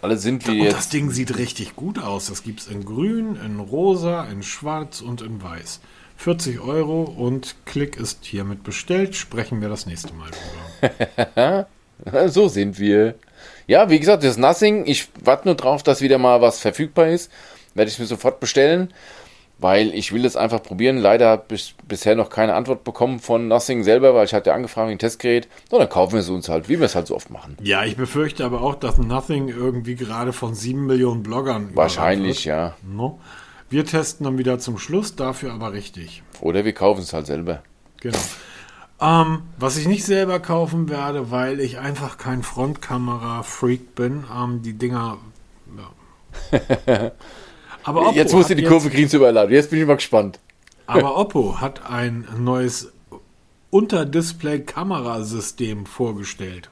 alle 0.00 0.16
sind 0.16 0.46
wie 0.46 0.52
und 0.52 0.58
jetzt. 0.58 0.76
Das 0.76 0.88
Ding 0.90 1.10
sieht 1.10 1.38
richtig 1.38 1.74
gut 1.74 1.98
aus. 1.98 2.26
Das 2.26 2.44
gibt 2.44 2.60
es 2.60 2.68
in 2.68 2.84
grün, 2.84 3.36
in 3.44 3.58
rosa, 3.58 4.24
in 4.26 4.44
schwarz 4.44 5.00
und 5.00 5.22
in 5.22 5.42
weiß. 5.42 5.80
40 6.16 6.60
Euro 6.60 7.02
und 7.02 7.56
Klick 7.64 7.96
ist 7.96 8.24
hiermit 8.24 8.62
bestellt. 8.62 9.16
Sprechen 9.16 9.60
wir 9.60 9.68
das 9.68 9.86
nächste 9.86 10.12
Mal 10.14 10.30
drüber. 10.30 11.66
so 12.28 12.46
sind 12.46 12.78
wir. 12.78 13.16
Ja, 13.70 13.88
wie 13.88 14.00
gesagt, 14.00 14.24
das 14.24 14.36
Nothing. 14.36 14.84
Ich 14.86 15.08
warte 15.22 15.46
nur 15.46 15.54
drauf, 15.54 15.84
dass 15.84 16.00
wieder 16.00 16.18
mal 16.18 16.40
was 16.40 16.58
verfügbar 16.58 17.06
ist. 17.06 17.30
Werde 17.74 17.88
ich 17.88 18.00
mir 18.00 18.06
sofort 18.06 18.40
bestellen 18.40 18.92
weil 19.60 19.94
ich 19.94 20.12
will 20.12 20.24
es 20.24 20.36
einfach 20.36 20.62
probieren. 20.62 20.96
Leider 20.96 21.28
habe 21.28 21.54
ich 21.54 21.74
bisher 21.86 22.14
noch 22.14 22.30
keine 22.30 22.54
Antwort 22.54 22.82
bekommen 22.82 23.20
von 23.20 23.46
Nothing 23.46 23.82
selber, 23.84 24.14
weil 24.14 24.24
ich 24.24 24.32
hatte 24.32 24.54
angefragt, 24.54 24.90
ein 24.90 24.98
Testgerät. 24.98 25.48
So, 25.70 25.78
dann 25.78 25.88
kaufen 25.88 26.14
wir 26.14 26.20
es 26.20 26.30
uns 26.30 26.48
halt, 26.48 26.70
wie 26.70 26.78
wir 26.78 26.86
es 26.86 26.94
halt 26.94 27.06
so 27.06 27.14
oft 27.14 27.30
machen. 27.30 27.58
Ja, 27.62 27.84
ich 27.84 27.94
befürchte 27.94 28.44
aber 28.44 28.62
auch, 28.62 28.74
dass 28.74 28.96
Nothing 28.96 29.48
irgendwie 29.48 29.96
gerade 29.96 30.32
von 30.32 30.54
sieben 30.54 30.86
Millionen 30.86 31.22
Bloggern 31.22 31.70
Wahrscheinlich, 31.74 32.46
ja. 32.46 32.74
No? 32.82 33.20
Wir 33.68 33.84
testen 33.84 34.24
dann 34.24 34.38
wieder 34.38 34.58
zum 34.58 34.78
Schluss, 34.78 35.14
dafür 35.14 35.52
aber 35.52 35.72
richtig. 35.72 36.22
Oder 36.40 36.64
wir 36.64 36.72
kaufen 36.72 37.02
es 37.02 37.12
halt 37.12 37.26
selber. 37.26 37.62
Genau. 38.00 38.18
Ähm, 39.00 39.42
was 39.58 39.78
ich 39.78 39.88
nicht 39.88 40.04
selber 40.04 40.38
kaufen 40.40 40.90
werde, 40.90 41.30
weil 41.30 41.60
ich 41.60 41.78
einfach 41.78 42.18
kein 42.18 42.42
Frontkamera-Freak 42.42 43.94
bin. 43.94 44.24
Ähm, 44.34 44.60
die 44.62 44.74
Dinger. 44.74 45.16
Ja. 45.76 45.90
Aber 47.84 48.08
Oppo 48.08 48.12
jetzt 48.12 48.34
musst 48.34 48.50
du 48.50 48.54
die 48.54 48.64
Kurve 48.64 48.90
kriegen 48.90 49.08
zu 49.08 49.16
überladen. 49.16 49.54
Jetzt 49.54 49.70
bin 49.70 49.80
ich 49.80 49.86
mal 49.86 49.94
gespannt. 49.94 50.38
Aber 50.86 51.16
Oppo 51.16 51.58
hat 51.60 51.88
ein 51.88 52.28
neues 52.38 52.92
Unterdisplay-Kamerasystem 53.70 55.86
vorgestellt. 55.86 56.68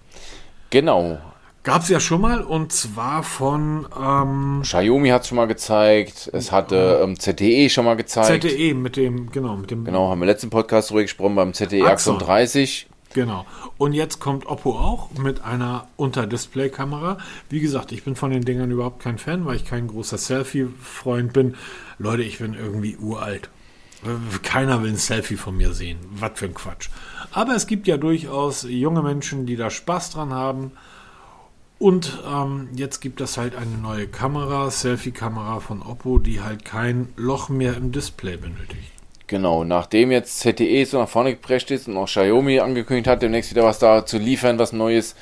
Genau. 0.70 1.18
Gab 1.64 1.82
es 1.82 1.88
ja 1.88 2.00
schon 2.00 2.20
mal 2.20 2.40
und 2.40 2.72
zwar 2.72 3.22
von 3.22 3.86
ähm, 4.00 4.60
Xiaomi 4.62 5.10
hat 5.10 5.22
es 5.22 5.28
schon 5.28 5.36
mal 5.36 5.46
gezeigt, 5.46 6.30
es 6.32 6.50
hatte 6.52 7.00
ähm, 7.02 7.18
ZTE 7.18 7.68
schon 7.68 7.84
mal 7.84 7.96
gezeigt. 7.96 8.44
ZTE 8.44 8.74
mit 8.74 8.96
dem, 8.96 9.30
genau, 9.30 9.56
mit 9.56 9.70
dem. 9.70 9.84
Genau, 9.84 10.08
haben 10.08 10.20
wir 10.20 10.24
im 10.24 10.28
letzten 10.28 10.50
Podcast 10.50 10.90
drüber 10.90 11.02
gesprochen 11.02 11.34
beim 11.34 11.52
ZTE 11.52 11.84
Axon. 11.84 12.14
Axon 12.14 12.18
30. 12.18 12.88
Genau. 13.14 13.46
Und 13.78 13.94
jetzt 13.94 14.20
kommt 14.20 14.46
Oppo 14.46 14.72
auch 14.72 15.10
mit 15.18 15.42
einer 15.42 15.88
Unterdisplay-Kamera. 15.96 17.18
Wie 17.48 17.60
gesagt, 17.60 17.92
ich 17.92 18.04
bin 18.04 18.16
von 18.16 18.30
den 18.30 18.44
Dingern 18.44 18.70
überhaupt 18.70 19.02
kein 19.02 19.18
Fan, 19.18 19.46
weil 19.46 19.56
ich 19.56 19.64
kein 19.64 19.88
großer 19.88 20.18
Selfie-Freund 20.18 21.32
bin. 21.32 21.54
Leute, 21.98 22.22
ich 22.22 22.38
bin 22.38 22.54
irgendwie 22.54 22.96
uralt. 22.96 23.48
Keiner 24.42 24.82
will 24.82 24.90
ein 24.90 24.96
Selfie 24.96 25.36
von 25.36 25.56
mir 25.56 25.72
sehen. 25.72 25.98
Was 26.12 26.32
für 26.34 26.44
ein 26.44 26.54
Quatsch. 26.54 26.88
Aber 27.32 27.54
es 27.54 27.66
gibt 27.66 27.88
ja 27.88 27.96
durchaus 27.96 28.64
junge 28.68 29.02
Menschen, 29.02 29.46
die 29.46 29.56
da 29.56 29.70
Spaß 29.70 30.10
dran 30.10 30.32
haben. 30.32 30.72
Und 31.78 32.18
ähm, 32.28 32.68
jetzt 32.74 33.00
gibt 33.00 33.20
es 33.20 33.36
halt 33.36 33.54
eine 33.54 33.76
neue 33.76 34.08
Kamera, 34.08 34.70
Selfie-Kamera 34.70 35.60
von 35.60 35.82
Oppo, 35.82 36.18
die 36.18 36.40
halt 36.40 36.64
kein 36.64 37.08
Loch 37.16 37.48
mehr 37.48 37.76
im 37.76 37.92
Display 37.92 38.36
benötigt. 38.36 38.90
Genau, 39.28 39.62
nachdem 39.62 40.10
jetzt 40.10 40.40
ZTE 40.40 40.84
so 40.86 40.98
nach 40.98 41.08
vorne 41.08 41.34
geprescht 41.34 41.70
ist 41.70 41.86
und 41.86 41.96
auch 41.96 42.06
Xiaomi 42.06 42.60
angekündigt 42.60 43.06
hat, 43.06 43.22
demnächst 43.22 43.50
wieder 43.50 43.64
was 43.64 43.78
da 43.78 44.06
zu 44.06 44.18
liefern, 44.18 44.58
was 44.58 44.72
Neues, 44.72 45.14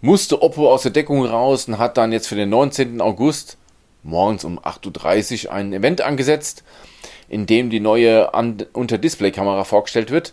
musste 0.00 0.40
Oppo 0.40 0.72
aus 0.72 0.82
der 0.82 0.92
Deckung 0.92 1.26
raus 1.26 1.66
und 1.68 1.78
hat 1.78 1.96
dann 1.96 2.12
jetzt 2.12 2.28
für 2.28 2.36
den 2.36 2.50
19. 2.50 3.00
August 3.00 3.58
morgens 4.02 4.44
um 4.44 4.58
8.30 4.58 5.46
Uhr 5.46 5.52
ein 5.52 5.72
Event 5.72 6.00
angesetzt, 6.00 6.62
in 7.28 7.46
dem 7.46 7.68
die 7.68 7.80
neue 7.80 8.30
Unter-Display-Kamera 8.30 9.64
vorgestellt 9.64 10.10
wird. 10.10 10.32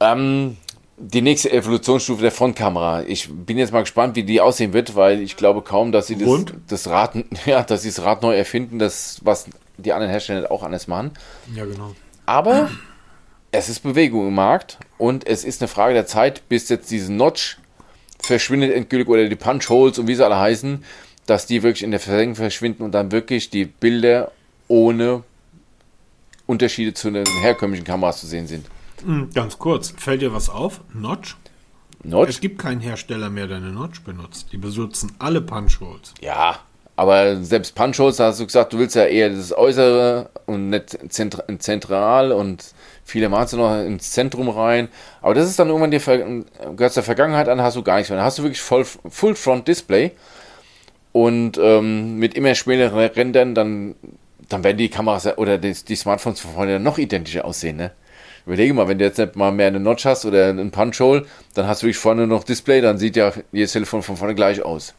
Ähm, 0.00 0.56
die 0.96 1.22
nächste 1.22 1.50
Evolutionsstufe 1.50 2.22
der 2.22 2.32
Frontkamera. 2.32 3.02
Ich 3.02 3.28
bin 3.30 3.58
jetzt 3.58 3.72
mal 3.72 3.80
gespannt, 3.80 4.14
wie 4.16 4.22
die 4.22 4.40
aussehen 4.40 4.72
wird, 4.72 4.94
weil 4.94 5.20
ich 5.20 5.36
glaube 5.36 5.62
kaum, 5.62 5.92
dass 5.92 6.06
sie 6.06 6.16
das, 6.16 6.28
Rund? 6.28 6.54
das 6.68 6.88
Rad, 6.88 7.16
ja, 7.46 7.62
dass 7.62 7.82
sie 7.82 7.88
das 7.88 8.02
Rad 8.02 8.22
neu 8.22 8.36
erfinden, 8.36 8.78
das, 8.78 9.20
was 9.22 9.46
die 9.78 9.92
anderen 9.92 10.10
Hersteller 10.10 10.50
auch 10.50 10.62
anders 10.62 10.86
machen. 10.86 11.12
Ja, 11.54 11.64
genau. 11.64 11.94
Aber 12.26 12.70
es 13.50 13.68
ist 13.68 13.80
Bewegung 13.80 14.28
im 14.28 14.34
Markt 14.34 14.78
und 14.98 15.26
es 15.26 15.44
ist 15.44 15.60
eine 15.60 15.68
Frage 15.68 15.94
der 15.94 16.06
Zeit, 16.06 16.48
bis 16.48 16.68
jetzt 16.68 16.90
diese 16.90 17.12
Notch 17.12 17.58
verschwindet 18.18 18.72
endgültig 18.72 19.08
oder 19.08 19.28
die 19.28 19.36
Punch 19.36 19.68
Holes 19.68 19.98
und 19.98 20.06
wie 20.06 20.14
sie 20.14 20.24
alle 20.24 20.38
heißen, 20.38 20.84
dass 21.26 21.46
die 21.46 21.62
wirklich 21.62 21.82
in 21.82 21.90
der 21.90 22.00
Versenkung 22.00 22.36
verschwinden 22.36 22.82
und 22.82 22.92
dann 22.92 23.12
wirklich 23.12 23.50
die 23.50 23.64
Bilder 23.64 24.30
ohne 24.68 25.24
Unterschiede 26.46 26.94
zu 26.94 27.10
den 27.10 27.24
herkömmlichen 27.40 27.84
Kameras 27.84 28.20
zu 28.20 28.26
sehen 28.26 28.46
sind. 28.46 28.66
Hm, 29.04 29.30
Ganz 29.34 29.58
kurz, 29.58 29.94
fällt 29.96 30.22
dir 30.22 30.32
was 30.32 30.48
auf? 30.48 30.80
Notch? 30.92 31.36
Notch? 32.04 32.30
Es 32.30 32.40
gibt 32.40 32.58
keinen 32.58 32.80
Hersteller 32.80 33.30
mehr, 33.30 33.46
der 33.46 33.58
eine 33.58 33.72
Notch 33.72 34.02
benutzt. 34.02 34.48
Die 34.52 34.56
benutzen 34.58 35.12
alle 35.18 35.40
Punch-Holes. 35.40 36.14
Ja, 36.20 36.58
aber 36.96 37.42
selbst 37.42 37.74
Punch 37.74 37.98
Holes, 37.98 38.16
da 38.16 38.26
hast 38.26 38.40
du 38.40 38.46
gesagt, 38.46 38.72
du 38.72 38.78
willst 38.78 38.96
ja 38.96 39.04
eher 39.04 39.30
das 39.30 39.56
Äußere 39.56 40.30
und 40.46 40.70
nicht 40.70 40.98
zentra 41.12 41.44
zentral 41.58 42.32
und 42.32 42.64
viele 43.04 43.28
machen 43.28 43.44
es 43.44 43.52
noch 43.52 43.76
ins 43.84 44.10
Zentrum 44.12 44.48
rein. 44.48 44.88
Aber 45.20 45.34
das 45.34 45.48
ist 45.48 45.58
dann 45.58 45.68
irgendwann 45.68 45.90
die 45.90 46.00
Ver 46.00 46.18
gehört 46.76 46.96
der 46.96 47.02
Vergangenheit 47.02 47.48
an, 47.48 47.62
hast 47.62 47.76
du 47.76 47.82
gar 47.82 47.96
nichts 47.96 48.10
mehr. 48.10 48.18
Dann 48.18 48.26
hast 48.26 48.38
du 48.38 48.42
wirklich 48.42 48.60
voll 48.60 48.84
Full 48.84 49.34
Front 49.34 49.68
Display 49.68 50.12
und 51.12 51.58
ähm, 51.58 52.16
mit 52.18 52.34
immer 52.34 52.54
schmäleren 52.54 52.98
Rändern, 52.98 53.54
dann, 53.54 53.94
dann 54.48 54.64
werden 54.64 54.78
die 54.78 54.88
Kameras 54.88 55.38
oder 55.38 55.58
die, 55.58 55.72
die 55.72 55.96
Smartphones 55.96 56.40
von 56.40 56.52
vorne 56.52 56.80
noch 56.80 56.98
identischer 56.98 57.44
aussehen, 57.44 57.76
ne? 57.76 57.92
Überlege 58.46 58.74
mal, 58.74 58.88
wenn 58.88 58.98
du 58.98 59.04
jetzt 59.04 59.18
nicht 59.18 59.36
mal 59.36 59.52
mehr 59.52 59.68
eine 59.68 59.80
Notch 59.80 60.04
hast 60.04 60.24
oder 60.24 60.48
einen 60.48 60.70
Punch-Hole, 60.70 61.26
dann 61.54 61.66
hast 61.66 61.82
du 61.82 61.86
wirklich 61.86 61.98
vorne 61.98 62.26
noch 62.26 62.44
Display, 62.44 62.80
dann 62.80 62.98
sieht 62.98 63.16
ja 63.16 63.32
jedes 63.52 63.72
Telefon 63.72 64.02
von 64.02 64.16
vorne 64.16 64.34
gleich 64.34 64.62
aus. 64.62 64.94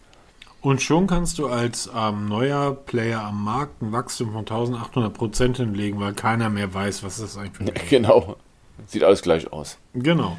Und 0.61 0.81
schon 0.81 1.07
kannst 1.07 1.39
du 1.39 1.47
als 1.47 1.89
ähm, 1.93 2.29
neuer 2.29 2.73
Player 2.73 3.21
am 3.21 3.43
Markt 3.43 3.81
ein 3.81 3.91
Wachstum 3.91 4.31
von 4.31 4.39
1800 4.41 5.13
Prozent 5.13 5.57
hinlegen, 5.57 5.99
weil 5.99 6.13
keiner 6.13 6.49
mehr 6.49 6.73
weiß, 6.73 7.03
was 7.03 7.19
das 7.19 7.37
eigentlich 7.37 7.75
ein 7.75 7.81
Genau. 7.89 8.37
Sieht 8.87 9.03
alles 9.03 9.21
gleich 9.21 9.51
aus. 9.51 9.77
Genau. 9.93 10.37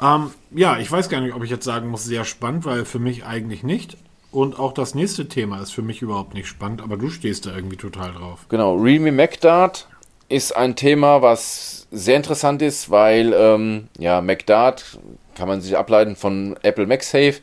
Ähm, 0.00 0.30
ja, 0.52 0.78
ich 0.78 0.90
weiß 0.90 1.08
gar 1.08 1.20
nicht, 1.20 1.34
ob 1.34 1.42
ich 1.42 1.50
jetzt 1.50 1.64
sagen 1.64 1.88
muss, 1.88 2.04
sehr 2.04 2.24
spannend, 2.24 2.64
weil 2.64 2.84
für 2.84 3.00
mich 3.00 3.24
eigentlich 3.24 3.64
nicht. 3.64 3.96
Und 4.30 4.58
auch 4.58 4.72
das 4.72 4.94
nächste 4.94 5.28
Thema 5.28 5.60
ist 5.60 5.72
für 5.72 5.82
mich 5.82 6.02
überhaupt 6.02 6.34
nicht 6.34 6.48
spannend, 6.48 6.80
aber 6.80 6.96
du 6.96 7.08
stehst 7.08 7.46
da 7.46 7.54
irgendwie 7.54 7.76
total 7.76 8.12
drauf. 8.12 8.46
Genau, 8.48 8.76
Realme 8.76 9.12
MacDart 9.12 9.88
ist 10.34 10.56
ein 10.56 10.74
Thema, 10.74 11.22
was 11.22 11.86
sehr 11.92 12.16
interessant 12.16 12.60
ist, 12.60 12.90
weil 12.90 13.32
ähm, 13.32 13.88
ja, 13.98 14.20
MacDart 14.20 14.98
kann 15.36 15.48
man 15.48 15.60
sich 15.60 15.76
ableiten 15.76 16.16
von 16.16 16.56
Apple 16.62 16.86
MagSafe. 16.86 17.34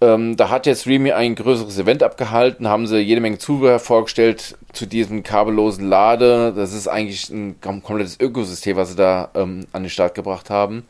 Ähm, 0.00 0.36
da 0.36 0.48
hat 0.50 0.66
jetzt 0.66 0.86
Realme 0.86 1.14
ein 1.14 1.34
größeres 1.34 1.78
Event 1.78 2.02
abgehalten, 2.02 2.68
haben 2.68 2.86
sie 2.86 2.98
jede 2.98 3.20
Menge 3.20 3.38
Zubehör 3.38 3.78
vorgestellt 3.78 4.56
zu 4.72 4.86
diesem 4.86 5.22
kabellosen 5.22 5.88
Lade. 5.88 6.52
Das 6.54 6.72
ist 6.72 6.88
eigentlich 6.88 7.30
ein 7.30 7.60
kom 7.60 7.82
komplettes 7.82 8.18
Ökosystem, 8.20 8.76
was 8.76 8.90
sie 8.90 8.96
da 8.96 9.30
ähm, 9.34 9.66
an 9.72 9.82
den 9.82 9.90
Start 9.90 10.14
gebracht 10.14 10.50
haben. 10.50 10.86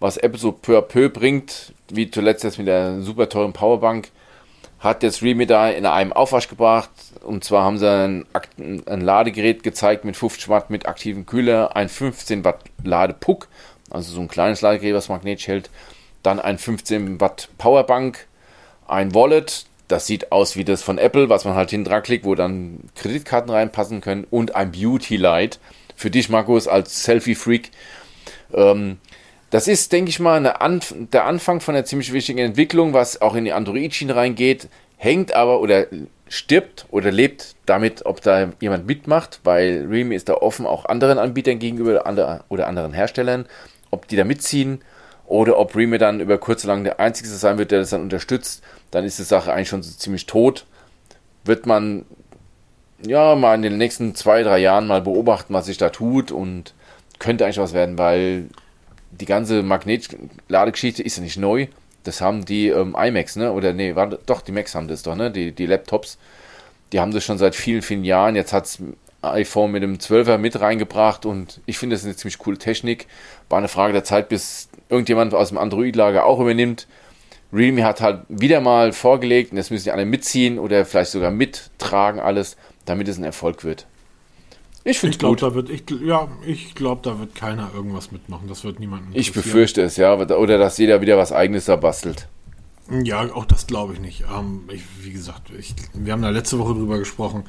Was 0.00 0.16
Apple 0.16 0.38
so 0.38 0.52
peu 0.52 0.78
à 0.78 0.82
peu 0.82 1.08
bringt, 1.08 1.72
wie 1.90 2.10
zuletzt 2.10 2.44
jetzt 2.44 2.58
mit 2.58 2.68
der 2.68 3.00
super 3.00 3.28
teuren 3.28 3.52
Powerbank, 3.52 4.10
hat 4.78 5.02
jetzt 5.02 5.22
Realme 5.22 5.46
da 5.46 5.68
in 5.68 5.86
einem 5.86 6.12
Aufwasch 6.12 6.48
gebracht. 6.48 6.90
Und 7.22 7.44
zwar 7.44 7.64
haben 7.64 7.78
sie 7.78 7.90
ein, 7.90 8.26
ein 8.86 9.00
Ladegerät 9.00 9.62
gezeigt 9.62 10.04
mit 10.04 10.16
50 10.16 10.48
Watt 10.48 10.70
mit 10.70 10.86
aktivem 10.86 11.26
Kühler, 11.26 11.76
ein 11.76 11.88
15 11.88 12.44
Watt 12.44 12.60
Ladepuck, 12.84 13.48
also 13.90 14.12
so 14.12 14.20
ein 14.20 14.28
kleines 14.28 14.60
Ladegerät, 14.60 14.94
was 14.94 15.08
magnetisch 15.08 15.48
hält, 15.48 15.70
dann 16.22 16.40
ein 16.40 16.58
15 16.58 17.20
Watt 17.20 17.48
Powerbank, 17.58 18.26
ein 18.86 19.14
Wallet, 19.14 19.66
das 19.88 20.06
sieht 20.06 20.32
aus 20.32 20.56
wie 20.56 20.64
das 20.64 20.82
von 20.82 20.98
Apple, 20.98 21.28
was 21.28 21.44
man 21.44 21.54
halt 21.54 21.70
hinten 21.70 21.88
dran 21.88 22.02
klickt, 22.02 22.24
wo 22.24 22.34
dann 22.34 22.80
Kreditkarten 22.94 23.50
reinpassen 23.50 24.00
können 24.00 24.26
und 24.30 24.54
ein 24.54 24.70
Beauty 24.72 25.16
Light. 25.16 25.58
Für 25.96 26.10
dich, 26.10 26.28
Markus, 26.28 26.68
als 26.68 27.02
Selfie-Freak. 27.04 27.70
Ähm, 28.52 28.98
das 29.50 29.66
ist, 29.66 29.92
denke 29.92 30.10
ich 30.10 30.20
mal, 30.20 30.46
Anf 30.46 30.94
der 30.94 31.24
Anfang 31.24 31.60
von 31.60 31.74
einer 31.74 31.86
ziemlich 31.86 32.12
wichtigen 32.12 32.38
Entwicklung, 32.38 32.92
was 32.92 33.22
auch 33.22 33.34
in 33.34 33.46
die 33.46 33.52
Android-Schiene 33.52 34.14
reingeht, 34.14 34.68
hängt 34.98 35.32
aber 35.32 35.60
oder 35.60 35.86
stirbt 36.28 36.86
oder 36.90 37.10
lebt 37.10 37.56
damit, 37.66 38.06
ob 38.06 38.20
da 38.22 38.52
jemand 38.60 38.86
mitmacht, 38.86 39.40
weil 39.44 39.86
Realme 39.88 40.14
ist 40.14 40.28
da 40.28 40.34
offen 40.34 40.66
auch 40.66 40.84
anderen 40.84 41.18
Anbietern 41.18 41.58
gegenüber 41.58 42.04
oder 42.48 42.66
anderen 42.66 42.92
Herstellern, 42.92 43.46
ob 43.90 44.08
die 44.08 44.16
da 44.16 44.24
mitziehen 44.24 44.80
oder 45.26 45.58
ob 45.58 45.76
Realme 45.76 45.98
dann 45.98 46.20
über 46.20 46.38
kurz 46.38 46.64
oder 46.64 46.74
lang 46.74 46.84
der 46.84 47.00
Einzige 47.00 47.28
sein 47.28 47.58
wird, 47.58 47.70
der 47.70 47.80
das 47.80 47.90
dann 47.90 48.02
unterstützt, 48.02 48.62
dann 48.90 49.04
ist 49.04 49.18
die 49.18 49.24
Sache 49.24 49.52
eigentlich 49.52 49.68
schon 49.68 49.82
so 49.82 49.96
ziemlich 49.96 50.26
tot. 50.26 50.66
Wird 51.44 51.66
man 51.66 52.04
ja 53.06 53.34
mal 53.34 53.54
in 53.54 53.62
den 53.62 53.78
nächsten 53.78 54.14
zwei, 54.14 54.42
drei 54.42 54.58
Jahren 54.58 54.86
mal 54.86 55.02
beobachten, 55.02 55.54
was 55.54 55.66
sich 55.66 55.76
da 55.76 55.90
tut 55.90 56.32
und 56.32 56.74
könnte 57.18 57.44
eigentlich 57.44 57.58
was 57.58 57.74
werden, 57.74 57.98
weil 57.98 58.48
die 59.10 59.26
ganze 59.26 59.62
Magnetladegeschichte 59.62 61.02
ist 61.02 61.16
ja 61.16 61.22
nicht 61.22 61.38
neu. 61.38 61.68
Das 62.08 62.22
haben 62.22 62.46
die 62.46 62.68
ähm, 62.68 62.96
iMacs, 62.98 63.36
ne? 63.36 63.52
Oder 63.52 63.74
nee, 63.74 63.94
war, 63.94 64.06
doch, 64.06 64.40
die 64.40 64.50
Macs 64.50 64.74
haben 64.74 64.88
das 64.88 65.02
doch, 65.02 65.14
ne? 65.14 65.30
Die, 65.30 65.52
die 65.52 65.66
Laptops. 65.66 66.16
Die 66.92 67.00
haben 67.00 67.12
das 67.12 67.22
schon 67.22 67.36
seit 67.36 67.54
vielen, 67.54 67.82
vielen 67.82 68.02
Jahren. 68.02 68.34
Jetzt 68.34 68.54
hat's 68.54 68.78
iPhone 69.20 69.72
mit 69.72 69.82
dem 69.82 69.98
12er 69.98 70.38
mit 70.38 70.58
reingebracht 70.58 71.26
und 71.26 71.60
ich 71.66 71.76
finde 71.76 71.96
das 71.96 72.06
eine 72.06 72.16
ziemlich 72.16 72.38
coole 72.38 72.56
Technik. 72.56 73.08
War 73.50 73.58
eine 73.58 73.68
Frage 73.68 73.92
der 73.92 74.04
Zeit, 74.04 74.30
bis 74.30 74.70
irgendjemand 74.88 75.34
aus 75.34 75.50
dem 75.50 75.58
Android-Lager 75.58 76.24
auch 76.24 76.40
übernimmt. 76.40 76.86
Realme 77.52 77.84
hat 77.84 78.00
halt 78.00 78.22
wieder 78.30 78.62
mal 78.62 78.94
vorgelegt 78.94 79.50
und 79.50 79.58
das 79.58 79.70
müssen 79.70 79.84
die 79.84 79.90
alle 79.90 80.06
mitziehen 80.06 80.58
oder 80.58 80.86
vielleicht 80.86 81.10
sogar 81.10 81.30
mittragen 81.30 82.20
alles, 82.20 82.56
damit 82.86 83.06
es 83.06 83.18
ein 83.18 83.24
Erfolg 83.24 83.64
wird. 83.64 83.86
Ich 84.84 84.98
finde 85.00 85.10
Ich 85.10 85.16
es 85.16 85.18
glaube, 85.18 85.36
gut. 85.36 85.42
da 85.42 85.54
wird, 85.54 85.70
ich, 85.70 85.84
ja, 86.04 86.28
ich 86.46 86.74
glaube, 86.74 87.00
da 87.02 87.18
wird 87.18 87.34
keiner 87.34 87.70
irgendwas 87.74 88.10
mitmachen. 88.12 88.48
Das 88.48 88.64
wird 88.64 88.80
niemanden 88.80 89.10
Ich 89.12 89.32
befürchte 89.32 89.82
es, 89.82 89.96
ja. 89.96 90.14
Oder 90.14 90.58
dass 90.58 90.78
jeder 90.78 91.00
wieder 91.00 91.18
was 91.18 91.32
eigenes 91.32 91.66
da 91.66 91.76
bastelt. 91.76 92.28
Ja, 92.90 93.20
auch 93.34 93.44
das 93.44 93.66
glaube 93.66 93.92
ich 93.94 94.00
nicht. 94.00 94.24
Ähm, 94.34 94.62
ich, 94.72 94.82
wie 95.02 95.12
gesagt, 95.12 95.50
ich, 95.58 95.74
wir 95.92 96.12
haben 96.12 96.22
da 96.22 96.30
letzte 96.30 96.58
Woche 96.58 96.74
drüber 96.74 96.98
gesprochen. 96.98 97.44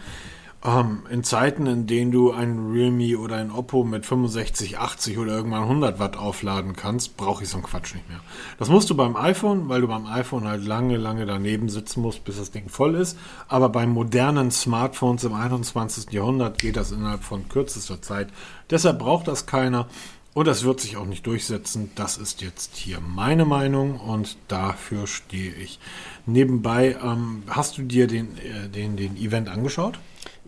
Ähm, 0.64 1.03
in 1.10 1.24
Zeiten, 1.24 1.68
in 1.68 1.88
denen 1.88 2.12
du 2.12 2.32
ein 2.32 2.72
Realme 2.74 3.18
oder 3.18 3.38
ein 3.38 3.49
Oppo 3.49 3.86
mit 3.86 4.05
65, 4.05 4.78
80 4.78 5.18
oder 5.18 5.34
irgendwann 5.34 5.64
100 5.64 5.99
Watt 5.99 6.18
aufladen 6.18 6.76
kannst, 6.76 7.16
brauche 7.16 7.43
ich 7.43 7.49
so 7.49 7.57
einen 7.57 7.66
Quatsch 7.66 7.95
nicht 7.95 8.10
mehr. 8.10 8.20
Das 8.57 8.68
musst 8.68 8.89
du 8.89 8.95
beim 8.95 9.16
iPhone, 9.16 9.70
weil 9.70 9.80
du 9.80 9.88
beim 9.88 10.05
iPhone 10.05 10.45
halt 10.45 10.66
lange, 10.66 10.97
lange 10.97 11.26
daneben 11.26 11.70
sitzen 11.70 12.01
musst, 12.01 12.26
bis 12.26 12.38
das 12.38 12.51
Ding 12.51 12.68
voll 12.68 12.95
ist. 12.95 13.18
Aber 13.47 13.70
bei 13.70 13.88
modernen 13.88 14.51
Smartphones 14.51 15.24
im 15.24 15.34
21. 15.34 16.12
Jahrhundert 16.12 16.57
geht 16.57 16.76
das 16.76 16.91
innerhalb 16.91 17.24
von 17.24 17.47
kürzester 17.47 18.01
Zeit. 18.01 18.28
Deshalb 18.70 18.99
braucht 18.99 19.30
das 19.30 19.45
keiner. 19.45 19.88
Und 20.34 20.45
das 20.45 20.64
wird 20.64 20.80
sich 20.80 20.95
auch 20.97 21.05
nicht 21.05 21.26
durchsetzen. 21.26 21.91
Das 21.95 22.18
ist 22.18 22.41
jetzt 22.41 22.76
hier 22.76 22.99
meine 22.99 23.45
Meinung 23.45 23.99
und 23.99 24.38
dafür 24.47 25.07
stehe 25.07 25.53
ich. 25.53 25.80
Nebenbei, 26.26 26.97
ähm, 27.01 27.43
hast 27.47 27.78
du 27.78 27.82
dir 27.82 28.07
den, 28.07 28.38
äh, 28.38 28.70
den, 28.70 28.95
den 28.95 29.18
Event 29.18 29.49
angeschaut? 29.49 29.99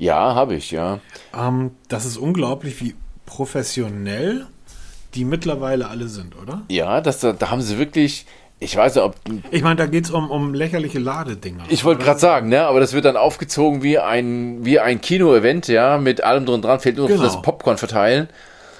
Ja, 0.01 0.33
habe 0.33 0.55
ich, 0.55 0.71
ja. 0.71 0.99
Ähm, 1.37 1.71
das 1.87 2.05
ist 2.05 2.17
unglaublich, 2.17 2.81
wie 2.81 2.95
professionell 3.27 4.47
die 5.13 5.25
mittlerweile 5.25 5.89
alle 5.89 6.07
sind, 6.07 6.35
oder? 6.41 6.61
Ja, 6.69 7.01
das, 7.01 7.19
da 7.19 7.35
haben 7.51 7.61
sie 7.61 7.77
wirklich, 7.77 8.25
ich 8.59 8.75
weiß 8.75 8.95
nicht, 8.95 9.03
ob. 9.03 9.15
Ich 9.51 9.61
meine, 9.61 9.75
da 9.75 9.85
geht 9.85 10.05
es 10.05 10.09
um, 10.11 10.31
um 10.31 10.53
lächerliche 10.55 10.97
Ladedinger. 10.97 11.65
Ich 11.69 11.83
wollte 11.85 12.03
gerade 12.03 12.19
sagen, 12.19 12.49
ne, 12.49 12.63
aber 12.65 12.79
das 12.79 12.93
wird 12.93 13.05
dann 13.05 13.15
aufgezogen 13.17 13.83
wie 13.83 13.99
ein, 13.99 14.65
wie 14.65 14.79
ein 14.79 15.01
Kino-Event, 15.01 15.67
ja, 15.67 15.97
mit 15.99 16.23
allem 16.23 16.45
drin 16.47 16.61
dran, 16.63 16.79
fehlt 16.79 16.97
nur 16.97 17.07
noch 17.07 17.15
Genau. 17.15 17.23
das 17.25 17.41
Popcorn 17.41 17.77
verteilen. 17.77 18.27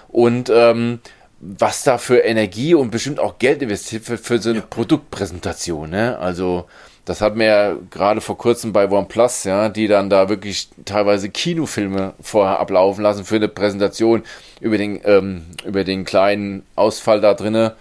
Und 0.08 0.50
ähm, 0.54 1.02
was 1.40 1.84
da 1.84 1.98
für 2.00 2.18
Energie 2.20 2.74
und 2.74 2.90
bestimmt 2.92 3.20
auch 3.20 3.38
Geld 3.38 3.62
investiert 3.62 4.10
wird 4.10 4.22
für 4.22 4.40
so 4.40 4.50
eine 4.50 4.60
Ja. 4.60 4.66
Produktpräsentation, 4.70 5.90
ne? 5.92 6.18
Also, 6.18 6.66
das 7.06 7.22
hat 7.22 7.36
mir 7.36 7.46
ja 7.46 7.78
gerade 7.90 8.22
vor 8.22 8.38
kurzem 8.38 8.74
bei 8.74 8.90
OnePlus, 8.90 9.44
ja, 9.44 9.70
die 9.70 9.88
dann 9.88 10.10
da 10.10 10.30
wirklich 10.30 10.70
teilweise 10.86 11.30
Kinofilme 11.30 12.14
vorher 12.22 12.60
ablaufen 12.60 13.02
lassen 13.02 13.26
für 13.26 13.38
eine 13.38 13.48
Präsentation 13.48 14.24
über 14.60 14.78
den, 14.78 15.02
ähm, 15.04 15.46
über 15.66 15.84
den 15.84 16.06
kleinen 16.06 16.64
Ausfall 16.76 17.22
da 17.22 17.34
drinne. 17.34 17.76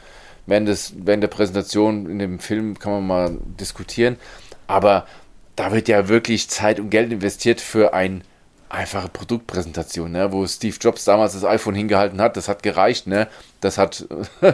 Während, 0.46 0.68
des, 0.68 0.94
während 0.96 1.22
der 1.22 1.28
Präsentation 1.28 2.08
in 2.08 2.18
dem 2.18 2.38
Film 2.40 2.78
kann 2.78 2.92
man 2.92 3.06
mal 3.06 3.38
diskutieren. 3.60 4.16
Aber 4.66 5.06
da 5.54 5.72
wird 5.72 5.88
ja 5.88 6.08
wirklich 6.08 6.48
Zeit 6.48 6.80
und 6.80 6.90
Geld 6.90 7.12
investiert 7.12 7.60
für 7.60 7.92
eine 7.92 8.22
einfache 8.70 9.08
Produktpräsentation, 9.08 10.12
ne? 10.12 10.32
wo 10.32 10.46
Steve 10.46 10.76
Jobs 10.80 11.04
damals 11.04 11.34
das 11.34 11.44
iPhone 11.44 11.74
hingehalten 11.74 12.20
hat. 12.20 12.36
Das 12.36 12.48
hat 12.48 12.62
gereicht, 12.62 13.06
ne? 13.06 13.28
Das 13.60 13.76
hat 13.76 14.06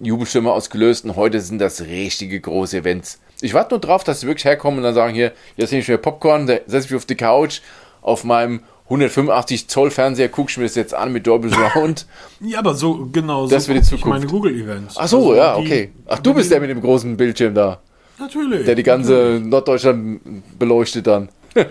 Jubelstimme 0.00 0.50
ausgelöst 0.50 1.04
und 1.04 1.16
heute 1.16 1.40
sind 1.40 1.58
das 1.58 1.82
richtige 1.82 2.40
große 2.40 2.78
Events. 2.78 3.20
Ich 3.42 3.54
warte 3.54 3.74
nur 3.74 3.80
drauf, 3.80 4.04
dass 4.04 4.20
sie 4.20 4.26
wirklich 4.26 4.44
herkommen 4.44 4.78
und 4.78 4.84
dann 4.84 4.94
sagen, 4.94 5.14
hier, 5.14 5.32
jetzt 5.56 5.70
nehme 5.70 5.82
ich 5.82 5.88
mir 5.88 5.98
Popcorn, 5.98 6.46
da 6.46 6.54
setze 6.66 6.86
ich 6.86 6.90
mich 6.90 6.96
auf 6.98 7.06
die 7.06 7.16
Couch, 7.16 7.60
auf 8.02 8.24
meinem 8.24 8.60
185 8.84 9.68
Zoll 9.68 9.90
Fernseher, 9.90 10.28
gucke 10.28 10.50
ich 10.50 10.56
mir 10.58 10.64
das 10.64 10.74
jetzt 10.74 10.94
an 10.94 11.12
mit 11.12 11.26
Dolby 11.26 11.48
Surround. 11.54 12.06
ja, 12.40 12.58
aber 12.58 12.74
so 12.74 13.08
genau 13.12 13.46
Das 13.46 13.64
so 13.66 13.72
die 13.72 13.78
guck 13.78 13.82
ich 13.84 13.88
Zukunft. 13.90 14.06
meine 14.06 14.26
Google-Events. 14.26 14.96
Ach 14.98 15.06
so, 15.08 15.18
Also 15.18 15.34
ja, 15.36 15.56
die- 15.56 15.60
okay. 15.66 15.90
Ach, 16.06 16.18
du 16.18 16.34
bist 16.34 16.50
der 16.50 16.60
mit 16.60 16.70
dem 16.70 16.80
großen 16.80 17.16
Bildschirm 17.16 17.54
da, 17.54 17.80
Natürlich. 18.18 18.64
der 18.66 18.74
die 18.74 18.82
ganze 18.82 19.40
Norddeutschland 19.42 20.58
beleuchtet 20.58 21.06
dann. 21.06 21.28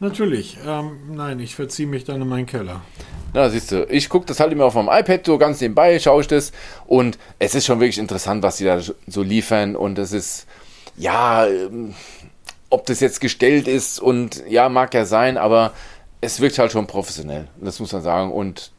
Natürlich. 0.00 0.58
Ähm, 0.66 0.90
nein, 1.14 1.38
ich 1.40 1.54
verziehe 1.54 1.86
mich 1.88 2.04
dann 2.04 2.20
in 2.20 2.28
meinen 2.28 2.46
Keller. 2.46 2.80
Na, 3.32 3.48
siehst 3.48 3.72
du, 3.72 3.86
ich 3.88 4.08
gucke 4.08 4.26
das 4.26 4.38
halt 4.40 4.52
immer 4.52 4.64
auf 4.64 4.74
meinem 4.74 4.88
iPad, 4.90 5.26
so 5.26 5.38
ganz 5.38 5.60
nebenbei 5.60 5.98
schaue 5.98 6.20
ich 6.20 6.28
das 6.28 6.52
und 6.86 7.18
es 7.38 7.54
ist 7.54 7.66
schon 7.66 7.80
wirklich 7.80 7.98
interessant, 7.98 8.42
was 8.42 8.56
die 8.58 8.64
da 8.64 8.80
so 8.80 9.22
liefern 9.22 9.76
und 9.76 9.98
es 9.98 10.12
ist, 10.12 10.46
ja, 10.96 11.46
ähm, 11.46 11.94
ob 12.70 12.86
das 12.86 13.00
jetzt 13.00 13.20
gestellt 13.20 13.68
ist 13.68 14.00
und 14.00 14.42
ja, 14.48 14.68
mag 14.68 14.94
ja 14.94 15.04
sein, 15.04 15.36
aber 15.36 15.72
es 16.20 16.40
wirkt 16.40 16.58
halt 16.58 16.72
schon 16.72 16.86
professionell, 16.86 17.48
das 17.60 17.80
muss 17.80 17.92
man 17.92 18.02
sagen 18.02 18.32
und 18.32 18.72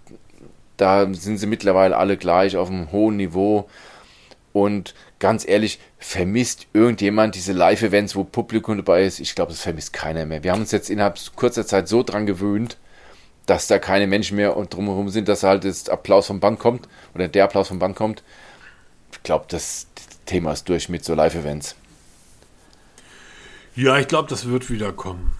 da 0.78 1.08
sind 1.14 1.38
sie 1.38 1.48
mittlerweile 1.48 1.96
alle 1.96 2.18
gleich 2.18 2.58
auf 2.58 2.70
einem 2.70 2.92
hohen 2.92 3.18
Niveau 3.18 3.70
und 4.52 4.94
ganz 5.20 5.48
ehrlich, 5.48 5.80
vermisst 5.98 6.68
irgendjemand 6.74 7.36
diese 7.36 7.54
Live-Events, 7.54 8.16
wo 8.16 8.24
Publikum 8.24 8.78
dabei 8.78 9.04
ist? 9.04 9.20
Ich 9.20 9.36
glaube, 9.36 9.52
das 9.52 9.62
vermisst 9.62 9.92
keiner 9.94 10.26
mehr. 10.26 10.44
Wir 10.44 10.52
haben 10.52 10.62
uns 10.62 10.72
jetzt 10.72 10.90
innerhalb 10.90 11.20
kurzer 11.36 11.66
Zeit 11.66 11.88
so 11.88 12.04
dran 12.04 12.26
gewöhnt, 12.26 12.78
dass 13.46 13.68
da 13.68 13.80
keine 13.80 14.08
Menschen 14.08 14.38
mehr 14.38 14.58
und 14.58 14.74
drumherum 14.74 15.10
sind, 15.10 15.28
dass 15.28 15.44
halt 15.44 15.66
das 15.66 15.90
Applaus 15.90 16.28
vom 16.28 16.40
Band 16.40 16.60
kommt 16.60 16.88
oder 17.14 17.28
der 17.28 17.44
Applaus 17.44 17.68
vom 17.68 17.80
Band 17.80 17.96
kommt. 17.96 18.24
Ich 19.12 19.24
glaube, 19.24 19.46
das 19.48 19.88
Thema 20.26 20.54
ist 20.54 20.68
durch 20.70 20.90
mit 20.90 21.06
so 21.06 21.14
Live-Events. 21.16 21.76
Ja, 23.76 23.98
ich 24.00 24.08
glaube, 24.08 24.30
das 24.30 24.48
wird 24.48 24.70
wieder 24.70 24.94
kommen. 24.94 25.34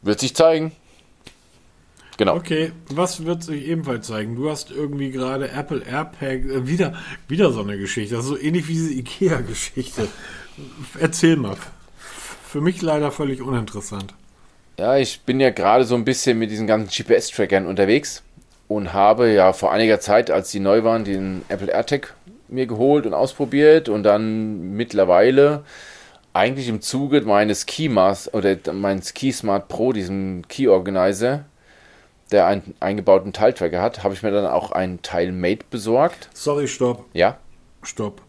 Wird 0.00 0.20
sich 0.20 0.34
zeigen. 0.34 0.72
Genau. 2.16 2.36
Okay, 2.36 2.72
was 2.88 3.24
wird 3.24 3.42
sich 3.42 3.66
ebenfalls 3.66 4.06
zeigen? 4.06 4.36
Du 4.36 4.50
hast 4.50 4.70
irgendwie 4.70 5.10
gerade 5.10 5.50
Apple 5.50 5.82
AirPag, 5.84 6.44
äh, 6.44 6.66
wieder, 6.66 6.94
wieder 7.28 7.52
so 7.52 7.60
eine 7.60 7.78
Geschichte. 7.78 8.14
Das 8.14 8.24
ist 8.24 8.30
so 8.30 8.38
ähnlich 8.38 8.68
wie 8.68 8.74
diese 8.74 8.92
Ikea-Geschichte. 8.92 10.08
Erzähl 10.98 11.36
mal. 11.36 11.56
Für 12.46 12.60
mich 12.60 12.82
leider 12.82 13.10
völlig 13.10 13.42
uninteressant. 13.42 14.14
Ja, 14.78 14.96
ich 14.96 15.22
bin 15.22 15.40
ja 15.40 15.50
gerade 15.50 15.84
so 15.84 15.94
ein 15.94 16.04
bisschen 16.04 16.38
mit 16.38 16.50
diesen 16.50 16.66
ganzen 16.66 16.90
GPS-Trackern 16.90 17.66
unterwegs 17.66 18.22
und 18.68 18.92
habe 18.92 19.30
ja 19.32 19.52
vor 19.52 19.72
einiger 19.72 20.00
Zeit, 20.00 20.30
als 20.30 20.50
die 20.50 20.60
neu 20.60 20.84
waren, 20.84 21.04
den 21.04 21.42
Apple 21.48 21.70
AirTag 21.70 22.14
mir 22.48 22.66
geholt 22.66 23.06
und 23.06 23.14
ausprobiert 23.14 23.88
und 23.88 24.02
dann 24.02 24.76
mittlerweile 24.76 25.64
eigentlich 26.34 26.68
im 26.68 26.80
Zuge 26.80 27.20
meines 27.22 27.66
Keymas 27.66 28.32
oder 28.32 28.56
meines 28.72 29.14
Key 29.14 29.32
Smart 29.32 29.68
Pro, 29.68 29.92
diesem 29.92 30.46
Key 30.48 30.68
Organizer, 30.68 31.44
der 32.30 32.46
einen 32.46 32.74
eingebauten 32.80 33.32
Teiltracker 33.32 33.82
hat, 33.82 34.02
habe 34.04 34.14
ich 34.14 34.22
mir 34.22 34.30
dann 34.30 34.46
auch 34.46 34.72
einen 34.72 35.02
Teilmate 35.02 35.64
besorgt. 35.70 36.30
Sorry, 36.32 36.66
stopp, 36.68 37.04
Ja, 37.12 37.36
stopp. 37.82 38.22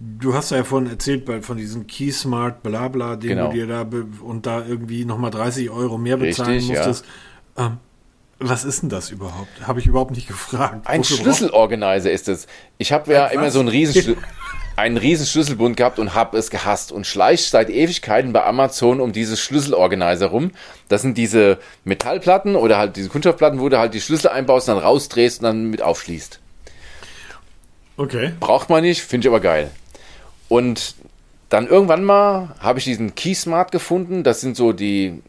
Du 0.00 0.34
hast 0.34 0.50
ja 0.50 0.62
vorhin 0.64 0.90
erzählt 0.90 1.28
von 1.44 1.56
diesem 1.56 1.86
Keysmart 1.86 2.62
Blabla, 2.62 3.16
den 3.16 3.30
Genau. 3.30 3.46
du 3.48 3.54
dir 3.54 3.66
da 3.66 3.86
und 4.22 4.44
da 4.44 4.64
irgendwie 4.66 5.04
nochmal 5.04 5.30
30 5.30 5.70
Euro 5.70 5.98
mehr 5.98 6.16
bezahlen 6.16 6.50
Richtig, 6.50 6.74
ja. 6.76 6.84
musstest. 6.86 7.04
Ähm, 7.56 7.78
was 8.40 8.64
ist 8.64 8.82
denn 8.82 8.88
das 8.88 9.10
überhaupt? 9.10 9.48
Habe 9.66 9.78
ich 9.80 9.86
überhaupt 9.86 10.10
nicht 10.10 10.26
gefragt. 10.28 10.86
Ein 10.86 11.04
Schlüsselorganizer 11.04 12.10
ist 12.10 12.28
es. 12.28 12.46
Ich 12.78 12.92
habe 12.92 13.12
ja 13.12 13.26
Ein 13.26 13.34
immer 13.34 13.46
was? 13.46 13.52
so 13.54 13.60
einen 13.60 13.68
riesen, 13.68 14.16
einen 14.76 14.96
riesen 14.96 15.26
Schlüsselbund 15.26 15.76
gehabt 15.76 15.98
und 15.98 16.14
habe 16.14 16.36
es 16.36 16.50
gehasst 16.50 16.90
und 16.90 17.06
schleich 17.06 17.48
seit 17.48 17.70
Ewigkeiten 17.70 18.32
bei 18.32 18.44
Amazon 18.44 19.00
um 19.00 19.12
dieses 19.12 19.40
Schlüsselorganizer 19.40 20.26
rum. 20.26 20.50
Das 20.88 21.02
sind 21.02 21.16
diese 21.16 21.58
Metallplatten 21.84 22.56
oder 22.56 22.78
halt 22.78 22.96
diese 22.96 23.08
Kunststoffplatten, 23.08 23.60
wo 23.60 23.68
du 23.68 23.78
halt 23.78 23.94
die 23.94 24.00
Schlüssel 24.00 24.28
einbaust, 24.28 24.68
dann 24.68 24.78
rausdrehst 24.78 25.40
und 25.40 25.44
dann 25.44 25.70
mit 25.70 25.82
aufschließt. 25.82 26.40
Okay. 27.96 28.32
Braucht 28.40 28.70
man 28.70 28.82
nicht, 28.82 29.02
finde 29.02 29.26
ich 29.26 29.30
aber 29.30 29.40
geil. 29.40 29.70
Und 30.48 30.96
dann 31.48 31.68
irgendwann 31.68 32.02
mal 32.02 32.56
habe 32.58 32.80
ich 32.80 32.84
diesen 32.84 33.14
Keysmart 33.14 33.70
gefunden. 33.70 34.24
Das 34.24 34.40
sind 34.40 34.56
so 34.56 34.72
die, 34.72 35.22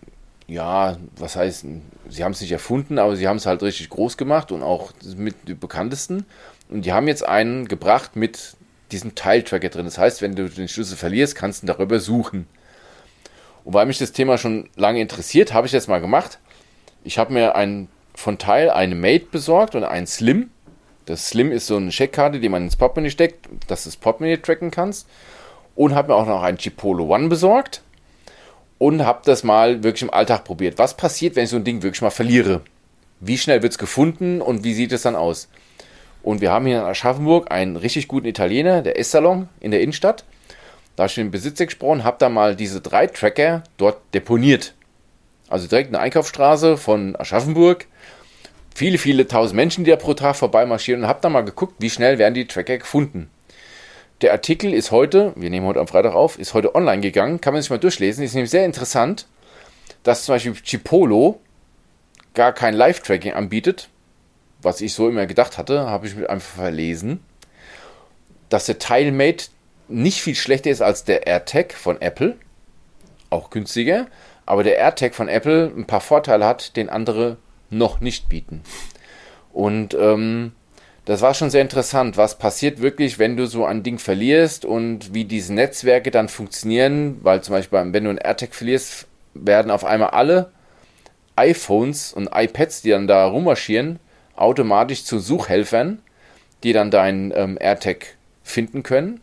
ja, 0.48 0.98
was 1.18 1.36
heißt, 1.36 1.66
sie 2.10 2.24
haben 2.24 2.32
es 2.32 2.42
nicht 2.42 2.52
erfunden, 2.52 2.98
aber 2.98 3.16
sie 3.16 3.28
haben 3.28 3.38
es 3.38 3.46
halt 3.46 3.62
richtig 3.62 3.90
groß 3.90 4.18
gemacht 4.18 4.52
und 4.52 4.64
auch 4.64 4.92
mit 5.16 5.36
die 5.48 5.54
bekanntesten. 5.54 6.26
Und 6.68 6.86
die 6.86 6.94
haben 6.94 7.08
jetzt 7.08 7.24
einen 7.28 7.68
gebracht 7.68 8.16
mit 8.16 8.56
diesem 8.96 9.16
Teiltracker 9.16 9.70
drin. 9.70 9.86
Das 9.86 9.98
heißt, 9.98 10.22
wenn 10.22 10.36
du 10.36 10.50
den 10.50 10.68
Schlüssel 10.68 10.98
verlierst, 10.98 11.36
kannst 11.36 11.64
du 11.64 11.68
darüber 11.68 12.00
suchen. 12.00 12.48
Und 13.64 13.74
weil 13.74 13.86
mich 13.86 13.98
das 13.98 14.12
Thema 14.12 14.38
schon 14.38 14.70
lange 14.76 15.02
interessiert, 15.02 15.54
habe 15.54 15.68
ich 15.68 15.74
das 15.74 15.88
mal 15.88 16.00
gemacht. 16.00 16.40
Ich 17.04 17.18
habe 17.18 17.34
mir 17.34 17.56
ein, 17.56 17.90
von 18.16 18.38
Teil 18.38 18.70
eine 18.70 18.96
Mate 18.96 19.26
besorgt 19.32 19.76
und 19.76 19.84
einen 19.84 20.08
Slim. 20.08 20.50
Das 21.06 21.30
Slim 21.30 21.52
ist 21.52 21.68
so 21.68 21.76
eine 21.76 21.90
Checkkarte, 21.90 22.40
die 22.40 22.50
man 22.50 22.64
ins 22.64 22.76
Portemonnaie 22.76 23.12
steckt, 23.12 23.48
dass 23.68 23.84
du 23.84 23.90
das 23.90 23.98
Portemonnaie 23.98 24.38
tracken 24.38 24.72
kannst. 24.72 25.08
Und 25.76 25.94
habe 25.94 26.10
mir 26.10 26.16
auch 26.16 26.26
noch 26.26 26.42
einen 26.42 26.58
Chipolo 26.58 27.14
One 27.14 27.28
besorgt. 27.28 27.82
Und 28.78 29.06
habe 29.06 29.22
das 29.26 29.44
mal 29.44 29.84
wirklich 29.84 30.04
im 30.04 30.14
Alltag 30.14 30.46
probiert. 30.46 30.78
Was 30.78 30.96
passiert, 30.96 31.36
wenn 31.36 31.44
ich 31.44 31.50
so 31.50 31.58
ein 31.58 31.64
Ding 31.64 31.84
wirklich 31.84 32.02
mal 32.02 32.10
verliere? 32.12 32.62
Wie 33.20 33.38
schnell 33.38 33.62
wird 33.62 33.74
es 33.74 33.78
gefunden 33.78 34.42
und 34.42 34.64
wie 34.64 34.74
sieht 34.74 34.92
es 34.92 35.02
dann 35.02 35.16
aus? 35.16 35.50
Und 36.26 36.42
wir 36.42 36.52
haben 36.52 36.66
hier 36.66 36.80
in 36.80 36.86
Aschaffenburg 36.86 37.52
einen 37.52 37.76
richtig 37.76 38.08
guten 38.08 38.26
Italiener, 38.26 38.82
der 38.82 38.98
S-Salon 38.98 39.48
in 39.60 39.70
der 39.70 39.82
Innenstadt. 39.82 40.26
Da 40.96 41.04
habe 41.04 41.10
ich 41.10 41.16
dem 41.16 41.30
Besitzer 41.30 41.68
gesprochen, 41.68 42.04
habe 42.04 42.18
da 42.18 42.30
mal 42.30 42.56
diese 42.56 42.82
drei 42.82 43.06
Tracker 43.06 43.62
dort 43.78 44.00
deponiert. 44.16 44.74
Also 45.50 45.68
direkt 45.68 45.90
in 45.90 45.94
der 45.94 46.02
Einkaufsstraße 46.02 46.78
von 46.78 47.16
Aschaffenburg. 47.16 47.86
Viele, 48.74 48.98
viele 48.98 49.28
tausend 49.28 49.56
Menschen, 49.56 49.84
die 49.84 49.92
da 49.92 49.98
pro 49.98 50.16
Tag 50.16 50.36
vorbeimarschieren 50.36 51.04
und 51.04 51.08
habe 51.08 51.20
da 51.22 51.30
mal 51.30 51.46
geguckt, 51.46 51.76
wie 51.78 51.92
schnell 51.92 52.18
werden 52.18 52.34
die 52.34 52.48
Tracker 52.48 52.80
gefunden. 52.80 53.30
Der 54.22 54.32
Artikel 54.32 54.74
ist 54.74 54.90
heute, 54.90 55.32
wir 55.36 55.52
nehmen 55.52 55.68
heute 55.68 55.80
am 55.80 55.88
Freitag 55.88 56.16
auf, 56.16 56.40
ist 56.40 56.56
heute 56.56 56.74
online 56.74 57.02
gegangen, 57.02 57.40
kann 57.40 57.54
man 57.54 57.62
sich 57.62 57.70
mal 57.70 57.78
durchlesen. 57.78 58.24
Ist 58.24 58.34
nämlich 58.34 58.50
sehr 58.50 58.66
interessant, 58.66 59.28
dass 60.02 60.26
zum 60.26 60.34
Beispiel 60.34 60.54
Chipolo 60.56 61.40
gar 62.34 62.52
kein 62.52 62.74
Live-Tracking 62.74 63.34
anbietet, 63.34 63.90
was 64.66 64.82
ich 64.82 64.94
so 64.94 65.08
immer 65.08 65.26
gedacht 65.26 65.58
hatte, 65.58 65.90
habe 65.90 66.08
ich 66.08 66.16
mir 66.16 66.30
einfach 66.30 66.56
verlesen, 66.56 67.24
dass 68.50 68.66
der 68.66 68.80
Teilmate 68.80 69.48
nicht 69.88 70.22
viel 70.22 70.36
schlechter 70.36 70.72
ist 70.72 70.82
als 70.82 71.04
der 71.04 71.28
AirTag 71.28 71.74
von 71.74 72.02
Apple, 72.02 72.36
auch 73.30 73.50
günstiger, 73.50 74.08
aber 74.46 74.64
der 74.64 74.78
AirTag 74.78 75.16
von 75.16 75.30
Apple 75.30 75.72
ein 75.76 75.86
paar 75.86 76.02
Vorteile 76.02 76.46
hat, 76.46 76.76
den 76.76 76.90
andere 76.90 77.38
noch 77.70 78.00
nicht 78.00 78.30
bieten. 78.30 78.62
Und 79.54 79.94
ähm, 79.94 80.54
das 81.06 81.22
war 81.22 81.34
schon 81.34 81.52
sehr 81.52 81.62
interessant, 81.62 82.18
was 82.18 82.38
passiert 82.38 82.82
wirklich, 82.82 83.20
wenn 83.20 83.38
du 83.38 83.46
so 83.46 83.66
ein 83.66 83.84
Ding 83.84 84.00
verlierst 84.00 84.66
und 84.66 85.14
wie 85.14 85.26
diese 85.26 85.54
Netzwerke 85.54 86.10
dann 86.12 86.30
funktionieren, 86.30 87.20
weil 87.22 87.42
zum 87.42 87.54
Beispiel, 87.54 87.80
wenn 87.92 88.04
du 88.04 88.10
ein 88.10 88.18
AirTag 88.18 88.56
verlierst, 88.56 89.08
werden 89.36 89.70
auf 89.70 89.86
einmal 89.86 90.10
alle 90.10 90.52
iPhones 91.36 92.14
und 92.14 92.30
iPads, 92.34 92.82
die 92.82 92.90
dann 92.90 93.08
da 93.08 93.28
rummarschieren, 93.28 94.00
automatisch 94.36 95.04
zu 95.06 95.20
Suchhelfern, 95.20 96.00
die 96.64 96.74
dann 96.74 96.92
dein 96.92 97.32
ähm, 97.36 97.58
AirTag 97.60 98.16
finden 98.44 98.84
können. 98.84 99.22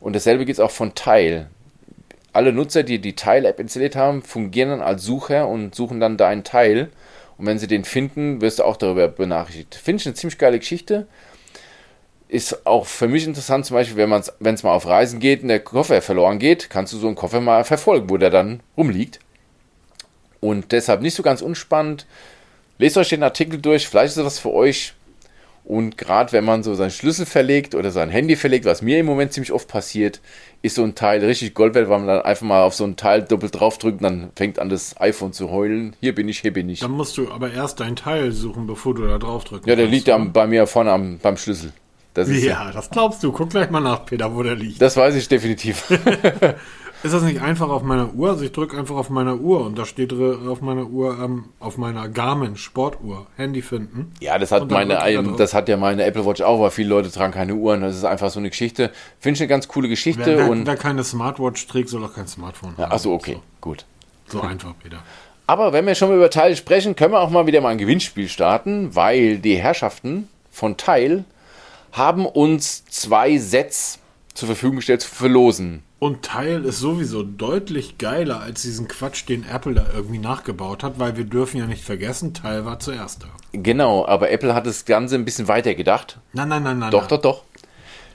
Und 0.00 0.14
dasselbe 0.14 0.44
gibt 0.44 0.58
es 0.58 0.64
auch 0.64 0.70
von 0.70 0.94
Tile. 0.94 1.48
Alle 2.32 2.52
Nutzer, 2.52 2.82
die 2.82 2.98
die 2.98 3.14
Tile-App 3.14 3.60
installiert 3.60 3.96
haben, 3.96 4.22
fungieren 4.22 4.70
dann 4.70 4.80
als 4.82 5.04
Sucher 5.04 5.48
und 5.48 5.74
suchen 5.74 6.00
dann 6.00 6.16
deinen 6.16 6.44
Teil. 6.44 6.90
Und 7.38 7.46
wenn 7.46 7.58
sie 7.58 7.66
den 7.66 7.84
finden, 7.84 8.40
wirst 8.40 8.58
du 8.58 8.64
auch 8.64 8.76
darüber 8.76 9.08
benachrichtigt. 9.08 9.74
Finde 9.74 10.00
ich 10.00 10.06
eine 10.06 10.14
ziemlich 10.14 10.38
geile 10.38 10.58
Geschichte. 10.58 11.06
Ist 12.28 12.66
auch 12.66 12.86
für 12.86 13.06
mich 13.06 13.26
interessant, 13.26 13.66
zum 13.66 13.74
Beispiel, 13.74 13.96
wenn 13.96 14.54
es 14.54 14.62
mal 14.62 14.72
auf 14.72 14.86
Reisen 14.86 15.20
geht 15.20 15.42
und 15.42 15.48
der 15.48 15.60
Koffer 15.60 16.02
verloren 16.02 16.38
geht, 16.38 16.70
kannst 16.70 16.92
du 16.92 16.98
so 16.98 17.06
einen 17.06 17.16
Koffer 17.16 17.40
mal 17.40 17.64
verfolgen, 17.64 18.10
wo 18.10 18.16
der 18.16 18.30
dann 18.30 18.60
rumliegt. 18.76 19.20
Und 20.40 20.72
deshalb 20.72 21.00
nicht 21.00 21.14
so 21.14 21.22
ganz 21.22 21.40
unspannend. 21.42 22.06
Lest 22.78 22.96
euch 22.96 23.08
den 23.08 23.22
Artikel 23.22 23.60
durch, 23.60 23.88
vielleicht 23.88 24.12
ist 24.12 24.16
es 24.18 24.24
was 24.24 24.38
für 24.38 24.52
euch. 24.52 24.94
Und 25.64 25.96
gerade 25.96 26.32
wenn 26.32 26.44
man 26.44 26.62
so 26.62 26.74
seinen 26.74 26.90
Schlüssel 26.90 27.24
verlegt 27.24 27.74
oder 27.74 27.90
sein 27.90 28.10
Handy 28.10 28.36
verlegt, 28.36 28.66
was 28.66 28.82
mir 28.82 28.98
im 28.98 29.06
Moment 29.06 29.32
ziemlich 29.32 29.50
oft 29.50 29.66
passiert, 29.66 30.20
ist 30.60 30.74
so 30.74 30.84
ein 30.84 30.94
Teil 30.94 31.24
richtig 31.24 31.54
Gold 31.54 31.74
wert, 31.74 31.88
weil 31.88 31.98
man 31.98 32.08
dann 32.08 32.20
einfach 32.20 32.46
mal 32.46 32.62
auf 32.62 32.74
so 32.74 32.84
ein 32.84 32.96
Teil 32.96 33.22
doppelt 33.22 33.58
draufdrückt 33.58 33.98
und 33.98 34.02
dann 34.02 34.30
fängt 34.36 34.58
an 34.58 34.68
das 34.68 35.00
iPhone 35.00 35.32
zu 35.32 35.50
heulen. 35.50 35.96
Hier 36.00 36.14
bin 36.14 36.28
ich, 36.28 36.40
hier 36.40 36.52
bin 36.52 36.68
ich. 36.68 36.80
Dann 36.80 36.90
musst 36.90 37.16
du 37.16 37.30
aber 37.30 37.50
erst 37.50 37.80
dein 37.80 37.96
Teil 37.96 38.32
suchen, 38.32 38.66
bevor 38.66 38.94
du 38.94 39.06
da 39.06 39.16
drauf 39.16 39.44
drückst. 39.44 39.66
Ja, 39.66 39.74
der 39.74 39.86
liegt 39.86 40.06
ja 40.06 40.18
bei 40.18 40.46
mir 40.46 40.66
vorne 40.66 40.92
am, 40.92 41.18
beim 41.18 41.38
Schlüssel. 41.38 41.72
Das 42.12 42.28
ja, 42.30 42.70
das 42.70 42.90
glaubst 42.90 43.24
du. 43.24 43.32
Guck 43.32 43.50
gleich 43.50 43.70
mal 43.70 43.80
nach, 43.80 44.06
Peter, 44.06 44.34
wo 44.34 44.42
der 44.42 44.54
liegt. 44.54 44.80
Das 44.80 44.96
weiß 44.96 45.16
ich 45.16 45.28
definitiv. 45.28 45.84
Ist 47.04 47.12
das 47.12 47.22
nicht 47.22 47.42
einfach 47.42 47.68
auf 47.68 47.82
meiner 47.82 48.14
Uhr? 48.14 48.30
Also 48.30 48.44
ich 48.44 48.52
drücke 48.52 48.78
einfach 48.78 48.96
auf 48.96 49.10
meiner 49.10 49.36
Uhr 49.36 49.66
und 49.66 49.78
da 49.78 49.84
steht 49.84 50.14
auf 50.14 50.62
meiner 50.62 50.86
Uhr, 50.86 51.18
ähm, 51.22 51.50
auf 51.60 51.76
meiner 51.76 52.08
Garmin 52.08 52.56
Sportuhr, 52.56 53.26
Handy 53.36 53.60
finden. 53.60 54.10
Ja, 54.20 54.38
das 54.38 54.50
hat 54.50 54.70
meine, 54.70 54.94
da 54.94 55.22
das 55.36 55.52
hat 55.52 55.68
ja 55.68 55.76
meine 55.76 56.02
Apple 56.04 56.24
Watch 56.24 56.40
auch, 56.40 56.60
weil 56.60 56.70
viele 56.70 56.88
Leute 56.88 57.10
tragen 57.10 57.34
keine 57.34 57.56
Uhren. 57.56 57.82
Das 57.82 57.94
ist 57.94 58.04
einfach 58.04 58.30
so 58.30 58.38
eine 58.38 58.48
Geschichte. 58.48 58.90
Finde 59.20 59.34
ich 59.34 59.42
eine 59.42 59.48
ganz 59.48 59.68
coole 59.68 59.90
Geschichte. 59.90 60.24
Wer, 60.24 60.38
wer, 60.38 60.50
und 60.50 60.66
wer 60.66 60.76
keine 60.76 61.04
Smartwatch 61.04 61.66
trägt, 61.66 61.90
soll 61.90 62.02
auch 62.02 62.14
kein 62.14 62.26
Smartphone 62.26 62.72
ja, 62.78 62.84
haben. 62.84 62.92
Achso, 62.92 63.12
okay, 63.12 63.34
so. 63.34 63.42
gut. 63.60 63.84
So 64.28 64.40
einfach, 64.40 64.72
Peter. 64.82 65.02
Aber 65.46 65.74
wenn 65.74 65.84
wir 65.84 65.94
schon 65.94 66.08
mal 66.08 66.16
über 66.16 66.30
Teil 66.30 66.56
sprechen, 66.56 66.96
können 66.96 67.12
wir 67.12 67.20
auch 67.20 67.28
mal 67.28 67.46
wieder 67.46 67.60
mal 67.60 67.68
ein 67.68 67.76
Gewinnspiel 67.78 68.30
starten, 68.30 68.94
weil 68.94 69.36
die 69.36 69.56
Herrschaften 69.56 70.30
von 70.50 70.78
Teil 70.78 71.24
haben 71.92 72.24
uns 72.24 72.86
zwei 72.86 73.36
Sets 73.36 73.98
zur 74.34 74.46
Verfügung 74.46 74.76
gestellt 74.76 75.00
zu 75.00 75.08
verlosen. 75.08 75.82
Und 76.00 76.22
Teil 76.22 76.64
ist 76.64 76.80
sowieso 76.80 77.22
deutlich 77.22 77.96
geiler 77.98 78.40
als 78.40 78.62
diesen 78.62 78.88
Quatsch, 78.88 79.28
den 79.28 79.48
Apple 79.48 79.74
da 79.74 79.86
irgendwie 79.94 80.18
nachgebaut 80.18 80.82
hat, 80.82 80.98
weil 80.98 81.16
wir 81.16 81.24
dürfen 81.24 81.58
ja 81.58 81.66
nicht 81.66 81.84
vergessen, 81.84 82.34
Teil 82.34 82.66
war 82.66 82.78
zuerst 82.80 83.22
da. 83.22 83.28
Genau, 83.52 84.04
aber 84.04 84.30
Apple 84.30 84.54
hat 84.54 84.66
das 84.66 84.84
Ganze 84.84 85.14
ein 85.14 85.24
bisschen 85.24 85.48
weiter 85.48 85.74
gedacht. 85.74 86.18
Nein, 86.32 86.48
nein, 86.48 86.62
nein, 86.62 86.78
nein. 86.78 86.90
Doch, 86.90 87.02
nein. 87.02 87.08
doch, 87.08 87.20
doch. 87.20 87.42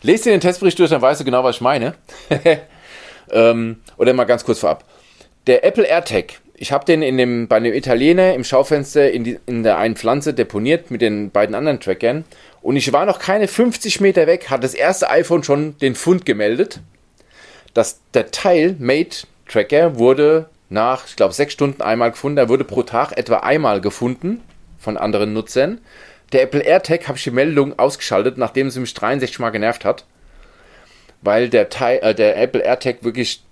Lest 0.01 0.26
dir 0.26 0.32
den 0.32 0.41
Testbericht 0.41 0.78
durch, 0.78 0.89
dann 0.89 1.01
weißt 1.01 1.22
du 1.22 1.26
genau, 1.26 1.43
was 1.43 1.55
ich 1.55 1.61
meine. 1.61 1.95
ähm, 3.32 3.78
oder 3.97 4.13
mal 4.13 4.26
ganz 4.26 4.43
kurz 4.43 4.59
vorab. 4.59 4.84
Der 5.47 5.63
Apple 5.65 5.86
AirTag, 5.86 6.41
ich 6.60 6.72
habe 6.72 6.86
den 6.86 7.01
in 7.01 7.18
dem, 7.18 7.47
bei 7.47 7.60
dem 7.60 7.74
Italiener 7.74 8.34
im 8.34 8.43
Schaufenster 8.43 9.12
in, 9.12 9.24
die, 9.24 9.39
in 9.45 9.64
der 9.64 9.78
einen 9.78 9.95
Pflanze 9.95 10.34
deponiert 10.34 10.91
mit 10.91 11.01
den 11.01 11.32
beiden 11.32 11.55
anderen 11.55 11.80
Trackern. 11.80 12.26
Und 12.62 12.76
ich 12.76 12.91
war 12.91 13.05
noch 13.05 13.20
keine 13.20 13.47
50 13.47 14.01
Meter 14.01 14.28
weg, 14.28 14.49
hat 14.49 14.64
das 14.64 14.74
erste 14.74 15.10
iPhone 15.10 15.43
schon 15.43 15.78
den 15.78 15.95
Fund 15.95 16.26
gemeldet 16.26 16.82
dass 17.74 18.01
der 18.14 18.32
Teil 18.32 18.76
Mate 18.80 19.28
Tracker 19.47 19.97
wurde 19.97 20.49
nach, 20.70 21.07
ich 21.07 21.16
glaube, 21.16 21.34
sechs 21.34 21.53
Stunden 21.53 21.82
einmal 21.82 22.12
gefunden. 22.12 22.38
Er 22.38 22.49
wurde 22.49 22.64
pro 22.64 22.84
Tag 22.84 23.18
etwa 23.18 23.38
einmal 23.38 23.82
gefunden 23.82 24.41
von 24.78 24.97
anderen 24.97 25.34
Nutzern. 25.34 25.80
Der 26.32 26.43
Apple 26.43 26.62
AirTag 26.62 27.07
habe 27.07 27.18
ich 27.18 27.24
die 27.24 27.32
Meldung 27.32 27.78
ausgeschaltet, 27.80 28.38
nachdem 28.38 28.70
sie 28.70 28.80
mich 28.80 28.93
63 28.93 29.39
Mal 29.39 29.49
genervt 29.49 29.84
hat. 29.84 30.05
Weil 31.22 31.49
der, 31.49 31.70
Teil, 31.70 31.99
äh, 32.01 32.14
der 32.14 32.38
Apple 32.38 32.62
AirTag 32.62 33.03
wirklich 33.03 33.43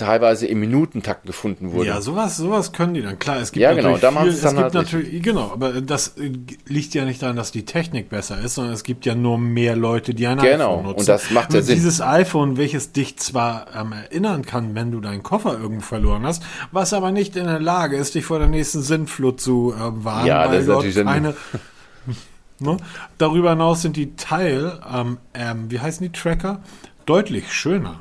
teilweise 0.00 0.46
im 0.46 0.60
Minutentakt 0.60 1.26
gefunden 1.26 1.72
wurde. 1.72 1.88
Ja, 1.88 2.00
sowas, 2.00 2.36
sowas 2.36 2.72
können 2.72 2.94
die 2.94 3.02
dann. 3.02 3.18
Klar, 3.18 3.38
es 3.40 3.52
gibt 3.52 3.62
ja, 3.62 3.72
genau, 3.74 3.92
natürlich, 3.92 4.00
da 4.00 4.22
viel, 4.22 4.30
es, 4.30 4.42
gibt 4.42 4.56
halt 4.56 4.74
natürlich, 4.74 5.22
genau, 5.22 5.50
aber 5.52 5.80
das 5.80 6.16
äh, 6.16 6.32
liegt 6.66 6.94
ja 6.94 7.04
nicht 7.04 7.22
daran, 7.22 7.36
dass 7.36 7.52
die 7.52 7.64
Technik 7.64 8.08
besser 8.08 8.40
ist, 8.40 8.54
sondern 8.54 8.72
es 8.72 8.82
gibt 8.82 9.04
ja 9.06 9.14
nur 9.14 9.38
mehr 9.38 9.76
Leute, 9.76 10.14
die 10.14 10.26
ein 10.26 10.38
genau, 10.38 10.72
iPhone 10.72 10.84
nutzen. 10.84 11.00
und 11.00 11.08
das 11.08 11.30
macht 11.30 11.52
ja 11.52 11.62
Sinn. 11.62 11.74
Dieses 11.76 12.00
iPhone, 12.00 12.56
welches 12.56 12.92
dich 12.92 13.18
zwar 13.18 13.66
ähm, 13.74 13.92
erinnern 13.92 14.44
kann, 14.44 14.74
wenn 14.74 14.90
du 14.90 15.00
deinen 15.00 15.22
Koffer 15.22 15.58
irgendwo 15.58 15.84
verloren 15.84 16.24
hast, 16.24 16.42
was 16.72 16.92
aber 16.92 17.12
nicht 17.12 17.36
in 17.36 17.44
der 17.44 17.60
Lage 17.60 17.96
ist, 17.96 18.14
dich 18.14 18.24
vor 18.24 18.38
der 18.38 18.48
nächsten 18.48 18.82
Sinnflut 18.82 19.40
zu 19.40 19.74
äh, 19.76 20.04
warnen, 20.04 20.26
ja, 20.26 20.48
weil 20.48 20.56
das 20.56 20.62
ist 20.62 20.68
natürlich 20.68 21.06
eine 21.06 21.34
ne? 22.58 22.76
Darüber 23.18 23.50
hinaus 23.50 23.82
sind 23.82 23.96
die 23.96 24.16
Teil, 24.16 24.80
ähm, 24.92 25.18
ähm, 25.34 25.70
wie 25.70 25.80
heißen 25.80 26.04
die 26.06 26.12
Tracker, 26.18 26.62
deutlich 27.06 27.52
schöner. 27.52 28.00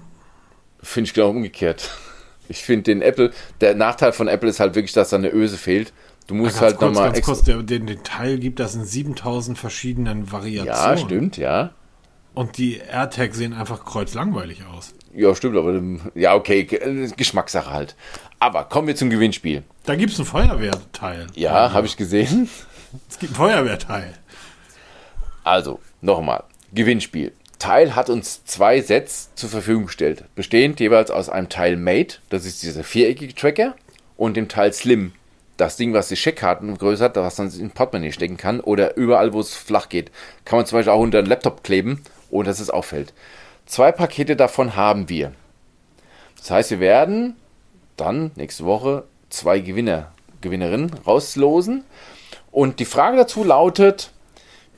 Finde 0.82 1.08
ich 1.08 1.14
genau 1.14 1.30
umgekehrt. 1.30 1.90
Ich 2.48 2.64
finde 2.64 2.84
den 2.84 3.02
Apple, 3.02 3.32
der 3.62 3.76
Nachteil 3.76 4.12
von 4.12 4.28
Apple 4.28 4.50
ist 4.50 4.60
halt 4.60 4.76
wirklich, 4.76 4.94
dass 4.94 5.10
da 5.10 5.18
eine 5.18 5.32
Öse 5.32 5.58
fehlt. 5.58 5.94
Du 6.28 6.36
musst 6.36 6.58
ja, 6.58 6.62
halt 6.62 6.82
nochmal. 6.82 7.12
Ganz 7.12 7.26
kurz, 7.26 7.44
der, 7.44 7.62
den, 7.64 8.04
Teil 8.04 8.38
gibt 8.38 8.60
das 8.60 8.76
in 8.76 8.86
7000 8.86 9.58
verschiedenen 9.58 10.32
Variationen. 10.32 10.98
Ja, 10.98 10.98
stimmt, 10.98 11.38
ja. 11.38 11.72
Und 12.34 12.58
die 12.58 12.78
AirTags 12.78 13.38
sehen 13.38 13.54
einfach 13.54 13.84
kreuzlangweilig 13.84 14.64
aus. 14.66 14.94
Ja, 15.14 15.34
stimmt, 15.34 15.58
aber 15.58 15.82
ja, 16.16 16.36
okay, 16.36 16.64
Geschmackssache 17.18 17.72
halt. 17.72 17.96
Aber 18.40 18.66
kommen 18.66 18.88
wir 18.88 18.96
zum 18.96 19.10
Gewinnspiel. 19.10 19.64
Da 19.86 19.96
gibt 19.96 20.14
es 20.14 20.20
ein 20.20 20.26
Feuerwehrteil. 20.26 21.28
Ja, 21.36 21.74
habe 21.74 21.88
ich 21.88 21.98
gesehen. 21.98 22.48
Es 23.10 23.20
gibt 23.20 23.34
ein 23.34 23.36
Feuerwehrteil. 23.36 24.14
Also, 25.44 25.80
nochmal. 26.02 26.44
Gewinnspiel. 26.74 27.34
Teil 27.60 27.95
hat 27.95 28.10
uns 28.10 28.45
zwei 28.45 28.82
Sets 28.82 29.36
zur 29.36 29.49
Verfügung 29.49 29.88
gestellt, 29.88 30.24
bestehend 30.36 30.80
jeweils 30.80 31.12
aus 31.12 31.30
einem 31.30 31.49
Teil 31.49 31.76
Mate, 31.76 32.18
das 32.30 32.45
ist 32.45 32.64
dieser 32.64 32.84
viereckige 32.84 33.36
Tracker, 33.36 33.76
und 34.18 34.38
dem 34.38 34.47
Teil 34.47 34.74
Slim, 34.74 35.14
das 35.57 35.76
Ding, 35.76 35.93
was 35.93 36.07
die 36.07 36.16
Scheckkarten 36.16 36.78
größert, 36.78 37.18
was 37.18 37.38
man 37.38 37.51
in 37.51 37.72
Portemonnaie 37.72 38.14
stecken 38.14 38.38
kann 38.38 38.62
oder 38.62 38.95
überall, 38.95 39.34
wo 39.34 39.41
es 39.41 39.55
flach 39.55 39.89
geht. 39.89 40.10
Kann 40.45 40.57
man 40.57 40.66
zum 40.66 40.78
Beispiel 40.78 40.93
auch 40.93 41.01
unter 41.01 41.22
den 41.22 41.28
Laptop 41.28 41.64
kleben, 41.64 42.01
ohne 42.30 42.47
dass 42.47 42.60
es 42.60 42.70
auffällt. 42.70 43.14
Zwei 43.66 43.91
Pakete 43.91 44.36
davon 44.36 44.76
haben 44.76 45.10
wir. 45.10 45.34
Das 46.38 46.51
heißt, 46.51 46.72
wir 46.72 46.80
werden 46.80 47.36
dann 47.97 48.32
nächste 48.36 48.66
Woche 48.66 49.03
zwei 49.30 49.60
Gewinner, 49.60 50.12
Gewinnerinnen 50.41 50.91
rauslosen. 51.05 51.84
Und 52.51 52.80
die 52.80 52.86
Frage 52.86 53.18
dazu 53.18 53.43
lautet, 53.43 54.12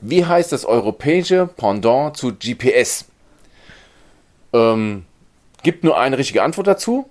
wie 0.02 0.24
heißt 0.24 0.52
das 0.52 0.64
europäische 0.64 1.46
Pendant 1.46 2.16
zu 2.16 2.34
GPS? 2.34 3.06
Ähm, 4.52 5.04
gibt 5.62 5.84
nur 5.84 5.98
eine 5.98 6.18
richtige 6.18 6.42
Antwort 6.42 6.66
dazu. 6.66 7.08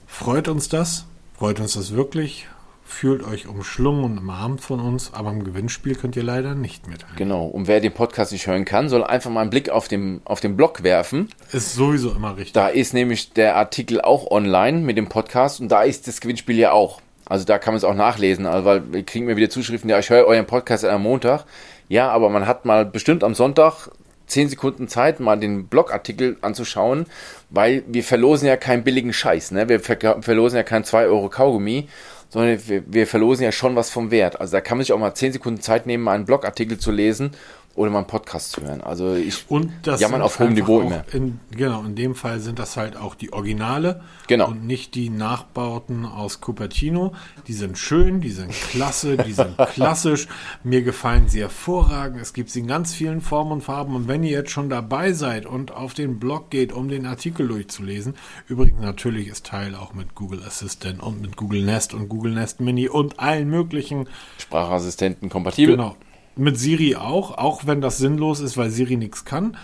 freut 0.08 0.50
uns 0.50 0.68
das. 0.68 1.06
Freut 1.38 1.62
uns 1.62 1.76
das 1.76 1.94
wirklich 1.94 2.48
fühlt 2.86 3.24
euch 3.24 3.48
umschlungen 3.48 4.04
und 4.04 4.18
umarmt 4.20 4.62
von 4.62 4.80
uns, 4.80 5.12
aber 5.14 5.32
im 5.32 5.44
Gewinnspiel 5.44 5.96
könnt 5.96 6.16
ihr 6.16 6.24
leider 6.24 6.54
nicht 6.54 6.88
mit. 6.88 7.06
Genau, 7.18 7.46
und 7.46 7.68
wer 7.68 7.82
den 7.82 7.92
Podcast 7.92 8.32
nicht 8.32 8.48
hören 8.48 8.64
kann, 8.64 8.90
soll 8.90 9.04
einfach 9.04 9.32
mal 9.32 9.42
einen 9.42 9.50
Blick 9.50 9.70
auf 9.70 9.88
den, 9.88 10.22
auf 10.24 10.40
den 10.40 10.56
Blog 10.56 10.84
werfen. 10.84 11.30
Ist 11.52 11.74
sowieso 11.74 12.12
immer 12.12 12.38
richtig. 12.38 12.54
Da 12.54 12.68
ist 12.68 12.94
nämlich 12.94 13.34
der 13.34 13.56
Artikel 13.56 14.02
auch 14.02 14.30
online 14.30 14.80
mit 14.80 14.98
dem 14.98 15.10
Podcast 15.10 15.60
und 15.60 15.70
da 15.70 15.82
ist 15.82 16.08
das 16.08 16.22
Gewinnspiel 16.22 16.58
ja 16.58 16.72
auch. 16.72 17.02
Also 17.26 17.44
da 17.44 17.58
kann 17.58 17.74
man 17.74 17.78
es 17.78 17.84
auch 17.84 17.96
nachlesen, 17.96 18.46
also 18.46 18.66
weil 18.66 18.94
wir 18.94 19.04
kriegen 19.04 19.26
mir 19.26 19.36
wieder 19.36 19.50
Zuschriften, 19.50 19.90
ja, 19.90 19.98
ich 19.98 20.12
höre 20.12 20.26
euren 20.26 20.46
Podcast 20.46 20.86
am 20.86 21.02
Montag. 21.02 21.46
Ja, 21.90 22.10
aber 22.10 22.30
man 22.30 22.46
hat 22.46 22.66
mal 22.66 22.86
bestimmt 22.86 23.24
am 23.24 23.34
Sonntag 23.34 23.90
10 24.28 24.50
Sekunden 24.50 24.88
Zeit, 24.88 25.20
mal 25.20 25.38
den 25.38 25.68
Blogartikel 25.68 26.38
anzuschauen, 26.42 27.06
weil 27.50 27.84
wir 27.88 28.04
verlosen 28.04 28.48
ja 28.48 28.58
keinen 28.58 28.84
billigen 28.84 29.14
Scheiß, 29.14 29.52
ne? 29.52 29.70
Wir 29.70 29.80
verlosen 29.80 30.58
ja 30.58 30.64
kein 30.64 30.84
2 30.84 31.06
Euro 31.06 31.30
Kaugummi, 31.30 31.88
sondern 32.30 32.60
wir, 32.68 32.84
wir, 32.88 33.08
verlosen 33.08 33.44
ja 33.44 33.52
schon 33.52 33.76
was 33.76 33.90
vom 33.90 34.12
Wert. 34.12 34.40
Also 34.40 34.54
da 34.54 34.62
kann 34.62 34.78
man 34.78 34.84
sich 34.84 34.94
auch 34.94 35.00
mal 35.00 35.14
10 35.14 35.34
Sekunden 35.34 35.62
Zeit 35.62 35.86
nehmen, 35.86 36.08
einen 36.08 36.26
Blogartikel 36.26 36.78
zu 36.78 36.92
lesen. 36.92 37.32
Oder 37.76 37.92
mal 37.92 38.00
einen 38.00 38.08
Podcast 38.08 38.54
zu 38.54 38.62
hören. 38.62 38.82
Also 38.82 39.16
ich 39.16 39.46
Und 39.50 39.72
das 39.84 40.00
jammern 40.00 40.22
auf 40.22 40.40
hohem 40.40 40.54
Niveau 40.54 40.80
immer. 40.82 41.04
In, 41.12 41.40
genau, 41.52 41.84
in 41.84 41.96
dem 41.96 42.16
Fall 42.16 42.40
sind 42.40 42.58
das 42.58 42.78
halt 42.78 42.96
auch 42.96 43.16
die 43.16 43.34
Originale 43.34 44.02
Genau. 44.28 44.48
und 44.48 44.66
nicht 44.66 44.96
die 44.96 45.10
Nachbauten 45.10 46.06
aus 46.06 46.40
Cupertino. 46.40 47.14
Die 47.48 47.54
sind 47.54 47.78
schön, 47.78 48.22
die 48.22 48.32
sind 48.32 48.52
klasse, 48.52 49.18
die 49.18 49.34
sind 49.34 49.58
klassisch. 49.74 50.28
Mir 50.64 50.84
gefallen 50.84 51.28
sie 51.28 51.42
hervorragend. 51.42 52.22
Es 52.22 52.32
gibt 52.34 52.50
sie 52.50 52.62
in 52.62 52.68
ganz 52.68 52.94
vielen 52.94 53.20
Formen 53.20 53.52
und 53.52 53.62
Farben. 53.62 53.94
Und 53.96 54.08
wenn 54.08 54.24
ihr 54.24 54.32
jetzt 54.32 54.52
schon 54.52 54.70
dabei 54.70 55.12
seid 55.12 55.46
und 55.46 55.72
auf 55.74 55.94
den 55.94 56.18
Blog 56.18 56.50
geht, 56.50 56.72
um 56.72 56.88
den 56.88 57.06
Artikel 57.06 57.48
durchzulesen, 57.48 58.16
übrigens 58.48 58.80
natürlich 58.82 59.28
ist 59.28 59.46
Teil 59.46 59.76
auch 59.76 59.94
mit 59.94 60.16
Google 60.16 60.42
Assistant 60.48 61.04
und 61.04 61.22
mit 61.22 61.36
Google 61.36 61.64
Nest 61.64 61.94
und 61.94 62.08
Google 62.08 62.34
Nest 62.34 62.62
Mini 62.62 62.88
und 62.88 63.20
allen 63.20 63.50
möglichen 63.50 64.08
Sprachassistenten 64.40 65.30
kompatibel. 65.30 65.76
Genau. 65.76 65.96
Mit 66.36 66.60
Siri 66.60 66.96
auch, 66.96 67.38
auch 67.38 67.66
wenn 67.66 67.82
das 67.82 67.98
sinnlos 67.98 68.40
ist, 68.40 68.58
weil 68.58 68.70
Siri 68.70 68.98
nichts 68.98 69.26
kann. 69.26 69.58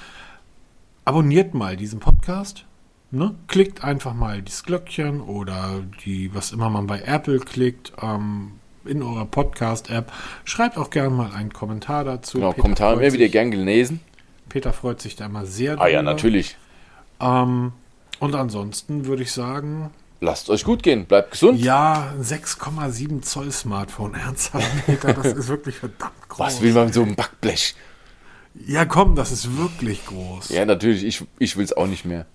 Abonniert 1.03 1.53
mal 1.53 1.75
diesen 1.75 1.99
Podcast. 1.99 2.65
Ne? 3.09 3.35
Klickt 3.47 3.83
einfach 3.83 4.13
mal 4.13 4.41
das 4.41 4.63
Glöckchen 4.63 5.19
oder 5.19 5.83
die, 6.05 6.33
was 6.33 6.53
immer 6.53 6.69
man 6.69 6.87
bei 6.87 7.01
Apple 7.01 7.39
klickt, 7.39 7.91
ähm, 8.01 8.53
in 8.85 9.03
eurer 9.03 9.25
Podcast-App. 9.25 10.11
Schreibt 10.45 10.77
auch 10.77 10.89
gerne 10.89 11.09
mal 11.09 11.31
einen 11.33 11.51
Kommentar 11.51 12.05
dazu. 12.05 12.37
Genau, 12.37 12.51
Peter 12.51 12.61
Kommentare 12.61 13.01
immer 13.01 13.13
wieder 13.13 13.27
gern 13.27 13.51
gelesen. 13.51 13.99
Peter 14.47 14.71
freut 14.71 15.01
sich 15.01 15.15
da 15.15 15.25
immer 15.25 15.45
sehr 15.45 15.79
Ah 15.79 15.87
ja, 15.87 16.01
natürlich. 16.01 16.57
Ähm, 17.19 17.73
und 18.19 18.35
ansonsten 18.35 19.05
würde 19.05 19.23
ich 19.23 19.31
sagen, 19.31 19.91
Lasst 20.23 20.51
euch 20.51 20.63
gut 20.63 20.83
gehen, 20.83 21.05
bleibt 21.05 21.31
gesund. 21.31 21.59
ja, 21.59 22.13
ein 22.13 22.23
6,7 22.23 23.23
Zoll 23.23 23.51
Smartphone. 23.51 24.13
Ernsthaft, 24.25 24.85
Peter, 24.85 25.13
das 25.13 25.33
ist 25.33 25.47
wirklich 25.47 25.77
verdammt 25.77 26.29
groß. 26.29 26.39
Was 26.39 26.61
will 26.61 26.73
man 26.73 26.85
mit 26.85 26.93
so 26.93 27.01
einem 27.01 27.15
Backblech? 27.15 27.75
Ja, 28.53 28.85
komm, 28.85 29.15
das 29.15 29.31
ist 29.31 29.57
wirklich 29.57 30.05
groß. 30.05 30.49
Ja, 30.49 30.65
natürlich, 30.65 31.03
ich, 31.03 31.25
ich 31.39 31.57
will 31.57 31.65
es 31.65 31.73
auch 31.73 31.87
nicht 31.87 32.05
mehr. 32.05 32.27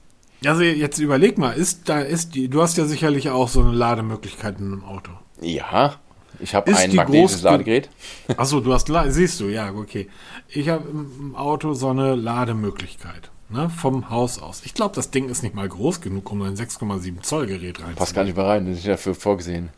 Also 0.44 0.62
jetzt 0.62 0.98
überleg 0.98 1.38
mal, 1.38 1.52
ist 1.52 1.88
da 1.88 2.00
ist 2.00 2.34
die, 2.34 2.48
du 2.48 2.60
hast 2.60 2.76
ja 2.76 2.86
sicherlich 2.86 3.30
auch 3.30 3.48
so 3.48 3.60
eine 3.62 3.72
Lademöglichkeit 3.72 4.58
in 4.58 4.66
einem 4.66 4.84
Auto. 4.84 5.12
Ja, 5.40 5.96
ich 6.40 6.54
habe 6.54 6.74
ein 6.74 6.94
magnetisches 6.94 7.42
Ladegerät. 7.42 7.88
Achso, 8.36 8.60
du 8.60 8.72
hast 8.72 8.90
siehst 9.08 9.40
du, 9.40 9.48
ja, 9.48 9.72
okay. 9.72 10.08
Ich 10.48 10.68
habe 10.68 10.88
im 10.88 11.34
Auto 11.36 11.74
so 11.74 11.88
eine 11.88 12.14
Lademöglichkeit, 12.14 13.30
ne, 13.48 13.70
vom 13.70 14.10
Haus 14.10 14.40
aus. 14.40 14.62
Ich 14.64 14.74
glaube, 14.74 14.94
das 14.94 15.10
Ding 15.10 15.28
ist 15.28 15.42
nicht 15.42 15.54
mal 15.54 15.68
groß 15.68 16.00
genug, 16.00 16.30
um 16.30 16.42
ein 16.42 16.56
6,7 16.56 17.22
Zoll 17.22 17.46
Gerät 17.46 17.82
rein. 17.82 17.94
Passt 17.94 18.14
gar 18.14 18.24
nicht 18.24 18.36
mehr 18.36 18.46
rein, 18.46 18.66
das 18.66 18.78
ist 18.78 18.86
dafür 18.88 19.14
vorgesehen. 19.14 19.70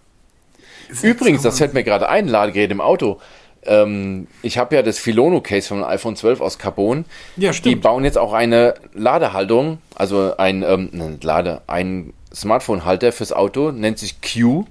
Übrigens, 1.02 1.42
das 1.42 1.58
fällt 1.58 1.74
mir 1.74 1.84
gerade 1.84 2.08
ein, 2.08 2.28
Ladegerät 2.28 2.70
im 2.70 2.80
Auto. 2.80 3.20
Ähm, 3.64 4.26
ich 4.42 4.56
habe 4.56 4.74
ja 4.76 4.82
das 4.82 4.98
Filono-Case 4.98 5.68
vom 5.68 5.84
iPhone 5.84 6.16
12 6.16 6.40
aus 6.40 6.58
Carbon. 6.58 7.04
Ja, 7.36 7.50
Die 7.50 7.56
stimmt. 7.56 7.82
bauen 7.82 8.04
jetzt 8.04 8.16
auch 8.16 8.32
eine 8.32 8.74
Ladehalterung, 8.94 9.78
also 9.94 10.36
ein, 10.38 10.62
ähm, 10.62 10.88
ne, 10.92 11.18
Lade, 11.20 11.62
ein 11.66 12.14
Smartphone-Halter 12.34 13.12
fürs 13.12 13.32
Auto, 13.32 13.70
nennt 13.70 13.98
sich 13.98 14.16
Q. 14.22 14.64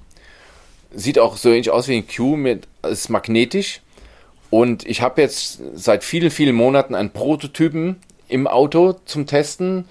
Sieht 0.92 1.18
auch 1.18 1.36
so 1.36 1.50
ähnlich 1.50 1.70
aus 1.70 1.86
wie 1.86 1.96
ein 1.98 2.06
Q, 2.08 2.36
mit, 2.36 2.66
ist 2.82 3.10
magnetisch. 3.10 3.80
Und 4.50 4.86
ich 4.86 5.02
habe 5.02 5.20
jetzt 5.20 5.60
seit 5.74 6.02
vielen, 6.02 6.30
vielen 6.30 6.56
Monaten 6.56 6.94
einen 6.94 7.10
Prototypen 7.10 7.96
im 8.28 8.46
Auto 8.46 8.94
zum 9.04 9.26
Testen. 9.26 9.86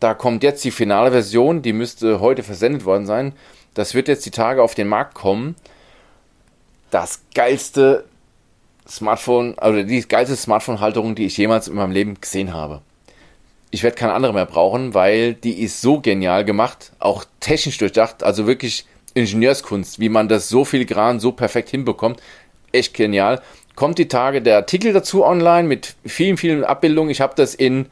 Da 0.00 0.14
kommt 0.14 0.42
jetzt 0.42 0.64
die 0.64 0.70
finale 0.70 1.10
Version, 1.10 1.62
die 1.62 1.72
müsste 1.72 2.20
heute 2.20 2.42
versendet 2.42 2.84
worden 2.84 3.06
sein. 3.06 3.32
Das 3.74 3.94
wird 3.94 4.08
jetzt 4.08 4.26
die 4.26 4.30
Tage 4.30 4.62
auf 4.62 4.74
den 4.74 4.88
Markt 4.88 5.14
kommen. 5.14 5.56
Das 6.90 7.22
geilste 7.34 8.04
Smartphone, 8.88 9.58
also 9.58 9.82
die 9.82 10.00
geilste 10.02 10.36
Smartphone-Halterung, 10.36 11.14
die 11.14 11.26
ich 11.26 11.36
jemals 11.36 11.68
in 11.68 11.74
meinem 11.74 11.92
Leben 11.92 12.20
gesehen 12.20 12.54
habe. 12.54 12.80
Ich 13.70 13.82
werde 13.82 13.96
keine 13.96 14.14
andere 14.14 14.32
mehr 14.32 14.46
brauchen, 14.46 14.94
weil 14.94 15.34
die 15.34 15.60
ist 15.62 15.82
so 15.82 16.00
genial 16.00 16.44
gemacht, 16.44 16.92
auch 16.98 17.24
technisch 17.40 17.76
durchdacht, 17.76 18.22
also 18.22 18.46
wirklich 18.46 18.86
Ingenieurskunst, 19.12 19.98
wie 19.98 20.08
man 20.08 20.28
das 20.28 20.48
so 20.48 20.64
filigran, 20.64 21.20
so 21.20 21.32
perfekt 21.32 21.68
hinbekommt. 21.68 22.22
Echt 22.72 22.94
genial. 22.94 23.42
Kommt 23.78 23.98
die 23.98 24.08
Tage 24.08 24.42
der 24.42 24.56
Artikel 24.56 24.92
dazu 24.92 25.24
online 25.24 25.68
mit 25.68 25.94
vielen, 26.04 26.36
vielen 26.36 26.64
Abbildungen. 26.64 27.10
Ich 27.10 27.20
habe 27.20 27.36
das 27.36 27.54
in, 27.54 27.86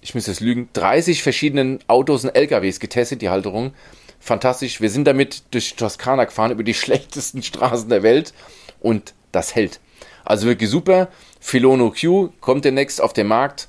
ich 0.00 0.12
muss 0.12 0.26
jetzt 0.26 0.40
lügen, 0.40 0.68
30 0.72 1.22
verschiedenen 1.22 1.78
Autos 1.86 2.24
und 2.24 2.34
LKWs 2.34 2.80
getestet, 2.80 3.22
die 3.22 3.28
Halterung. 3.28 3.72
Fantastisch. 4.18 4.80
Wir 4.80 4.90
sind 4.90 5.04
damit 5.04 5.44
durch 5.52 5.76
Toskana 5.76 6.24
gefahren, 6.24 6.50
über 6.50 6.64
die 6.64 6.74
schlechtesten 6.82 7.44
Straßen 7.44 7.88
der 7.88 8.02
Welt 8.02 8.34
und 8.80 9.14
das 9.30 9.54
hält. 9.54 9.78
Also 10.24 10.48
wirklich 10.48 10.68
super. 10.68 11.06
Filono 11.38 11.92
Q 11.92 12.30
kommt 12.40 12.64
demnächst 12.64 13.00
auf 13.00 13.12
den 13.12 13.28
Markt. 13.28 13.68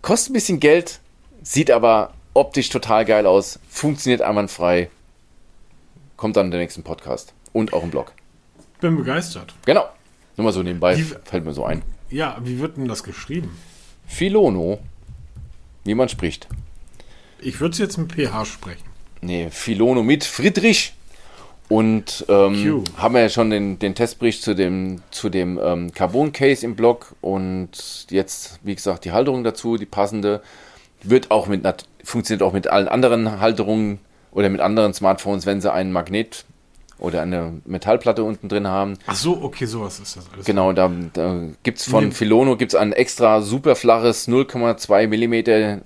Kostet 0.00 0.30
ein 0.30 0.32
bisschen 0.32 0.60
Geld, 0.60 1.00
sieht 1.42 1.70
aber 1.70 2.14
optisch 2.32 2.70
total 2.70 3.04
geil 3.04 3.26
aus, 3.26 3.58
funktioniert 3.68 4.22
einwandfrei. 4.22 4.88
Kommt 6.16 6.38
dann 6.38 6.46
in 6.46 6.52
der 6.52 6.60
nächsten 6.60 6.84
Podcast 6.84 7.34
und 7.52 7.74
auch 7.74 7.82
im 7.82 7.90
Blog. 7.90 8.12
Bin 8.80 8.96
begeistert. 8.96 9.52
Genau. 9.66 9.90
Nur 10.36 10.44
mal 10.44 10.52
so 10.52 10.62
nebenbei, 10.62 10.96
Wie- 10.96 11.02
fällt 11.24 11.44
mir 11.44 11.52
so 11.52 11.64
ein. 11.64 11.82
Ja, 12.10 12.38
wie 12.42 12.58
wird 12.58 12.76
denn 12.76 12.88
das 12.88 13.02
geschrieben? 13.02 13.56
Filono, 14.06 14.78
wie 15.84 15.94
man 15.94 16.08
spricht. 16.08 16.48
Ich 17.40 17.60
würde 17.60 17.72
es 17.72 17.78
jetzt 17.78 17.96
mit 17.98 18.12
PH 18.12 18.44
sprechen. 18.44 18.84
Nee, 19.20 19.48
Filono 19.50 20.02
mit 20.02 20.24
Friedrich. 20.24 20.94
Und 21.68 22.26
ähm, 22.28 22.84
haben 22.98 23.14
wir 23.14 23.22
ja 23.22 23.28
schon 23.30 23.48
den, 23.48 23.78
den 23.78 23.94
Testbericht 23.94 24.42
zu 24.42 24.54
dem, 24.54 25.00
zu 25.10 25.30
dem 25.30 25.58
ähm, 25.62 25.92
Carbon-Case 25.92 26.64
im 26.64 26.76
Blog 26.76 27.14
und 27.22 28.06
jetzt, 28.10 28.60
wie 28.62 28.74
gesagt, 28.74 29.06
die 29.06 29.12
Halterung 29.12 29.44
dazu, 29.44 29.76
die 29.76 29.86
passende. 29.86 30.42
Wird 31.02 31.30
auch 31.30 31.48
mit, 31.48 31.62
funktioniert 32.02 32.42
auch 32.42 32.52
mit 32.54 32.66
allen 32.68 32.88
anderen 32.88 33.40
Halterungen 33.40 33.98
oder 34.32 34.48
mit 34.48 34.60
anderen 34.62 34.94
Smartphones, 34.94 35.44
wenn 35.44 35.60
sie 35.60 35.70
einen 35.72 35.92
Magnet 35.92 36.44
oder 36.98 37.22
eine 37.22 37.60
Metallplatte 37.64 38.22
unten 38.24 38.48
drin 38.48 38.66
haben. 38.68 38.94
Ach 39.06 39.16
so, 39.16 39.42
okay, 39.42 39.66
sowas 39.66 39.98
ist 40.00 40.16
das 40.16 40.30
alles. 40.32 40.44
Genau, 40.46 40.72
da, 40.72 40.90
da 41.12 41.40
gibt 41.62 41.78
es 41.78 41.84
von 41.88 42.06
Nee. 42.06 42.10
Filono 42.12 42.56
gibt's 42.56 42.74
ein 42.74 42.92
extra 42.92 43.42
super 43.42 43.74
flaches 43.76 44.28
0,2 44.28 45.06
Millimeter 45.08 45.80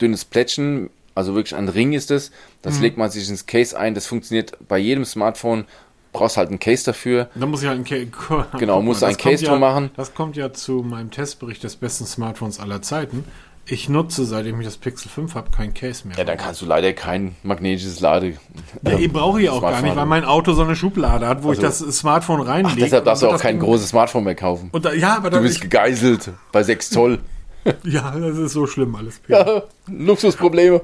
dünnes 0.00 0.24
Plättchen. 0.24 0.90
Also 1.14 1.34
wirklich 1.34 1.54
ein 1.56 1.68
Ring 1.68 1.92
ist 1.92 2.10
es. 2.10 2.30
Das 2.62 2.76
Mhm. 2.76 2.82
legt 2.82 2.96
man 2.98 3.10
sich 3.10 3.28
ins 3.28 3.46
Case 3.46 3.76
ein. 3.78 3.94
Das 3.94 4.06
funktioniert 4.06 4.56
bei 4.68 4.78
jedem 4.78 5.04
Smartphone. 5.04 5.64
Brauchst 6.12 6.36
halt 6.36 6.50
ein 6.50 6.58
Case 6.58 6.84
dafür. 6.84 7.28
Da 7.34 7.44
muss 7.44 7.62
ich 7.62 7.68
halt 7.68 7.78
ein 7.90 8.10
Case. 8.12 8.46
Genau, 8.58 8.80
musst 8.80 9.04
ein 9.04 9.16
Case 9.16 9.44
ja, 9.44 9.50
drum 9.50 9.60
machen. 9.60 9.90
Das 9.96 10.14
kommt 10.14 10.36
ja 10.36 10.52
zu 10.52 10.82
meinem 10.82 11.10
Testbericht 11.10 11.62
des 11.64 11.76
besten 11.76 12.06
Smartphones 12.06 12.58
aller 12.60 12.80
Zeiten. 12.82 13.24
Ich 13.70 13.88
nutze, 13.90 14.24
seitdem 14.24 14.58
ich 14.60 14.66
das 14.66 14.78
Pixel 14.78 15.10
5 15.10 15.34
habe, 15.34 15.50
kein 15.50 15.74
Case 15.74 16.08
mehr. 16.08 16.16
Ja, 16.16 16.24
dann 16.24 16.38
kannst 16.38 16.62
du 16.62 16.66
leider 16.66 16.92
kein 16.94 17.36
magnetisches 17.42 18.00
Lade. 18.00 18.34
Ja, 18.82 18.98
ich 18.98 19.12
brauche 19.12 19.42
ich 19.42 19.50
auch 19.50 19.60
gar 19.60 19.82
nicht, 19.82 19.94
weil 19.94 20.06
mein 20.06 20.24
Auto 20.24 20.54
so 20.54 20.62
eine 20.62 20.74
Schublade 20.74 21.28
hat, 21.28 21.42
wo 21.42 21.52
ich 21.52 21.58
das 21.58 21.78
Smartphone 21.80 22.40
reinlege. 22.40 22.76
Ach, 22.76 22.82
deshalb 22.84 23.04
darfst 23.04 23.22
du 23.22 23.28
auch 23.28 23.38
kein 23.38 23.58
großes 23.58 23.90
Smartphone 23.90 24.24
mehr 24.24 24.34
kaufen. 24.34 24.70
Und 24.72 24.84
da, 24.86 24.92
ja, 24.94 25.16
aber 25.16 25.28
Du 25.30 25.40
bist 25.42 25.56
ich, 25.56 25.60
gegeißelt 25.62 26.30
bei 26.50 26.62
6 26.62 26.90
Zoll. 26.90 27.18
ja, 27.84 28.10
das 28.18 28.38
ist 28.38 28.52
so 28.52 28.66
schlimm 28.66 28.94
alles. 28.94 29.20
Ja, 29.28 29.64
Luxusprobleme. 29.86 30.80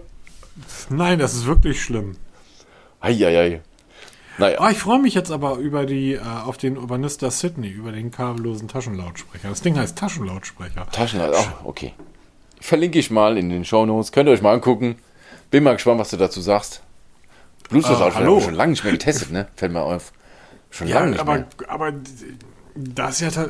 Nein, 0.91 1.19
das 1.19 1.35
ist 1.35 1.47
wirklich 1.47 1.83
schlimm. 1.83 2.17
Eieiei. 3.01 3.63
Naja, 4.37 4.61
Ah, 4.61 4.71
ich 4.71 4.79
freue 4.79 4.99
mich 4.99 5.15
jetzt 5.15 5.31
aber 5.31 5.57
über 5.57 5.87
die, 5.87 6.15
äh, 6.15 6.21
auf 6.21 6.57
den 6.57 6.77
Urbanista 6.77 7.31
Sydney, 7.31 7.69
über 7.69 7.93
den 7.93 8.11
kabellosen 8.11 8.69
Taschenlautsprecher. 8.69 9.49
Das 9.49 9.63
Ding 9.63 9.79
heißt 9.79 9.97
Taschenlautsprecher. 9.97 10.87
Taschenlampe. 10.91 11.37
Oh, 11.39 11.69
okay. 11.69 11.95
Verlinke 12.65 12.99
ich 12.99 13.11
mal 13.11 13.37
in 13.37 13.51
den 13.51 13.63
Shownotes. 13.67 14.11
Könnt 14.11 14.27
ihr 14.27 14.33
euch 14.33 14.41
mal 14.41 14.55
angucken. 14.55 14.97
Bin 15.51 15.63
mal 15.65 15.75
gespannt, 15.75 16.01
was 16.01 16.09
du 16.09 16.17
dazu 16.17 16.41
sagst. 16.41 16.81
Bluetooth-Lautsprecher 17.69 18.15
hallo. 18.15 18.31
haben 18.37 18.41
wir 18.41 18.45
schon 18.47 18.55
lange 18.55 18.71
nicht 18.71 18.85
mehr 18.85 18.93
getestet, 18.95 19.31
ne? 19.33 19.49
Fällt 19.55 19.71
mir 19.73 19.83
auf. 19.83 20.13
Schon 20.71 20.89
Ja, 20.89 21.01
lange 21.01 21.11
nicht 21.11 21.21
aber, 21.21 21.35
mehr. 21.35 21.47
aber 21.69 21.93
das 22.75 23.21
ist 23.21 23.37
ja, 23.37 23.47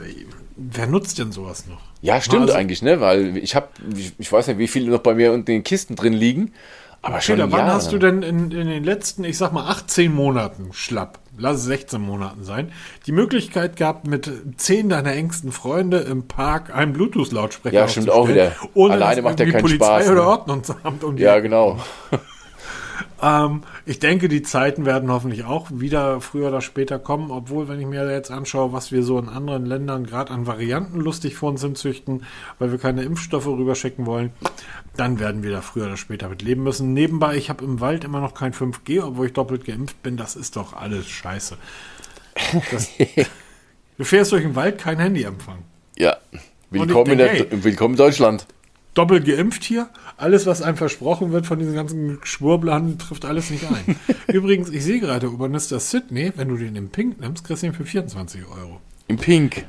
wer 0.56 0.86
nutzt 0.88 1.16
denn 1.20 1.30
sowas 1.30 1.68
noch? 1.68 1.80
Ja, 2.02 2.20
stimmt 2.20 2.42
Also- 2.42 2.54
eigentlich, 2.54 2.82
ne? 2.82 3.00
Weil 3.00 3.36
ich 3.36 3.54
habe, 3.54 3.68
ich, 3.96 4.14
ich 4.18 4.32
weiß 4.32 4.48
nicht, 4.48 4.58
wie 4.58 4.66
viele 4.66 4.90
noch 4.90 4.98
bei 4.98 5.14
mir 5.14 5.30
unten 5.32 5.48
in 5.48 5.58
den 5.58 5.64
Kisten 5.64 5.94
drin 5.94 6.12
liegen. 6.12 6.52
Aber 7.04 7.20
schon 7.20 7.36
Peter, 7.36 7.52
wann 7.52 7.66
hast 7.66 7.92
du 7.92 7.98
denn 7.98 8.22
in, 8.22 8.50
in 8.50 8.66
den 8.66 8.82
letzten, 8.82 9.24
ich 9.24 9.36
sag 9.36 9.52
mal, 9.52 9.68
18 9.68 10.12
Monaten 10.12 10.72
schlapp, 10.72 11.18
lass 11.36 11.58
es 11.58 11.64
16 11.64 12.00
Monaten 12.00 12.44
sein, 12.44 12.72
die 13.06 13.12
Möglichkeit 13.12 13.76
gehabt, 13.76 14.06
mit 14.06 14.30
10 14.56 14.88
deiner 14.88 15.12
engsten 15.12 15.52
Freunde 15.52 15.98
im 15.98 16.26
Park 16.26 16.74
einen 16.74 16.94
Bluetooth-Lautsprecher 16.94 17.74
Ja, 17.74 17.88
stimmt 17.88 18.08
auch 18.08 18.26
wieder. 18.26 18.52
Ohne 18.72 18.94
Alleine 18.94 19.20
macht 19.20 19.38
irgendwie 19.38 19.52
keinen 19.52 19.62
Polizei 19.62 19.84
Spaß, 19.84 20.08
oder 20.08 20.22
ne? 20.22 20.28
Ordnungsamt 20.28 21.04
um 21.04 21.16
die 21.16 21.22
Ja, 21.22 21.40
genau. 21.40 21.78
Ähm, 23.24 23.62
ich 23.86 24.00
denke, 24.00 24.28
die 24.28 24.42
Zeiten 24.42 24.84
werden 24.84 25.10
hoffentlich 25.10 25.44
auch 25.44 25.68
wieder 25.72 26.20
früher 26.20 26.48
oder 26.48 26.60
später 26.60 26.98
kommen, 26.98 27.30
obwohl, 27.30 27.68
wenn 27.68 27.80
ich 27.80 27.86
mir 27.86 28.08
jetzt 28.10 28.30
anschaue, 28.30 28.74
was 28.74 28.92
wir 28.92 29.02
so 29.02 29.18
in 29.18 29.30
anderen 29.30 29.64
Ländern 29.64 30.04
gerade 30.04 30.30
an 30.30 30.46
Varianten 30.46 31.00
lustig 31.00 31.34
vor 31.34 31.48
uns 31.48 31.62
hinzüchten, 31.62 32.24
weil 32.58 32.70
wir 32.70 32.78
keine 32.78 33.02
Impfstoffe 33.02 33.46
rüberschicken 33.46 34.04
wollen, 34.04 34.30
dann 34.94 35.18
werden 35.20 35.42
wir 35.42 35.52
da 35.52 35.62
früher 35.62 35.86
oder 35.86 35.96
später 35.96 36.28
mit 36.28 36.42
leben 36.42 36.64
müssen. 36.64 36.92
Nebenbei, 36.92 37.36
ich 37.36 37.48
habe 37.48 37.64
im 37.64 37.80
Wald 37.80 38.04
immer 38.04 38.20
noch 38.20 38.34
kein 38.34 38.52
5G, 38.52 39.02
obwohl 39.02 39.28
ich 39.28 39.32
doppelt 39.32 39.64
geimpft 39.64 40.02
bin. 40.02 40.18
Das 40.18 40.36
ist 40.36 40.56
doch 40.56 40.74
alles 40.74 41.08
scheiße. 41.08 41.56
Das, 42.70 42.90
du 43.96 44.04
fährst 44.04 44.32
durch 44.32 44.42
den 44.42 44.54
Wald, 44.54 44.76
kein 44.76 44.98
Handyempfang. 44.98 45.60
Ja. 45.96 46.18
Willkommen, 46.68 47.12
in, 47.12 47.18
denk, 47.18 47.32
hey, 47.32 47.64
willkommen 47.64 47.94
in 47.94 47.98
Deutschland. 47.98 48.46
doppelt 48.92 49.24
geimpft 49.24 49.64
hier. 49.64 49.88
Alles, 50.16 50.46
was 50.46 50.62
einem 50.62 50.76
versprochen 50.76 51.32
wird 51.32 51.46
von 51.46 51.58
diesen 51.58 51.74
ganzen 51.74 52.18
Schwurblern, 52.22 52.98
trifft 52.98 53.24
alles 53.24 53.50
nicht 53.50 53.64
ein. 53.64 53.96
Übrigens, 54.32 54.70
ich 54.70 54.84
sehe 54.84 55.00
gerade, 55.00 55.30
Urbanister 55.30 55.80
Sydney, 55.80 56.32
wenn 56.36 56.48
du 56.48 56.56
den 56.56 56.76
in 56.76 56.88
Pink 56.88 57.20
nimmst, 57.20 57.44
kriegst 57.44 57.62
du 57.62 57.66
ihn 57.66 57.72
für 57.72 57.84
24 57.84 58.42
Euro. 58.46 58.80
In 59.08 59.16
Pink. 59.16 59.66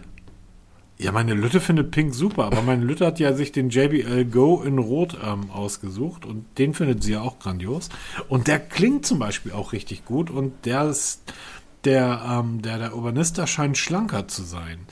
Ja, 0.98 1.12
meine 1.12 1.34
Lütte 1.34 1.60
findet 1.60 1.92
Pink 1.92 2.14
super, 2.14 2.46
aber 2.46 2.62
meine 2.62 2.86
Lütte 2.86 3.06
hat 3.06 3.20
ja 3.20 3.34
sich 3.34 3.52
den 3.52 3.70
JBL 3.70 4.26
Go 4.26 4.62
in 4.62 4.78
Rot 4.78 5.18
ähm, 5.22 5.52
ausgesucht 5.52 6.26
und 6.26 6.46
den 6.58 6.74
findet 6.74 7.04
sie 7.04 7.14
ja 7.14 7.22
auch 7.22 7.40
grandios. 7.40 7.90
Und 8.30 8.48
der 8.48 8.60
klingt 8.60 9.06
zum 9.06 9.20
Beispiel 9.20 9.52
auch 9.52 9.74
richtig 9.74 10.06
gut 10.06 10.30
und 10.30 10.54
der 10.66 10.86
ist, 10.86 11.34
der, 11.84 12.22
ähm, 12.30 12.62
der, 12.62 12.78
der 12.78 12.96
Urbanista 12.96 13.46
scheint 13.46 13.78
schlanker 13.78 14.30
zu 14.30 14.44
sein. 14.44 14.88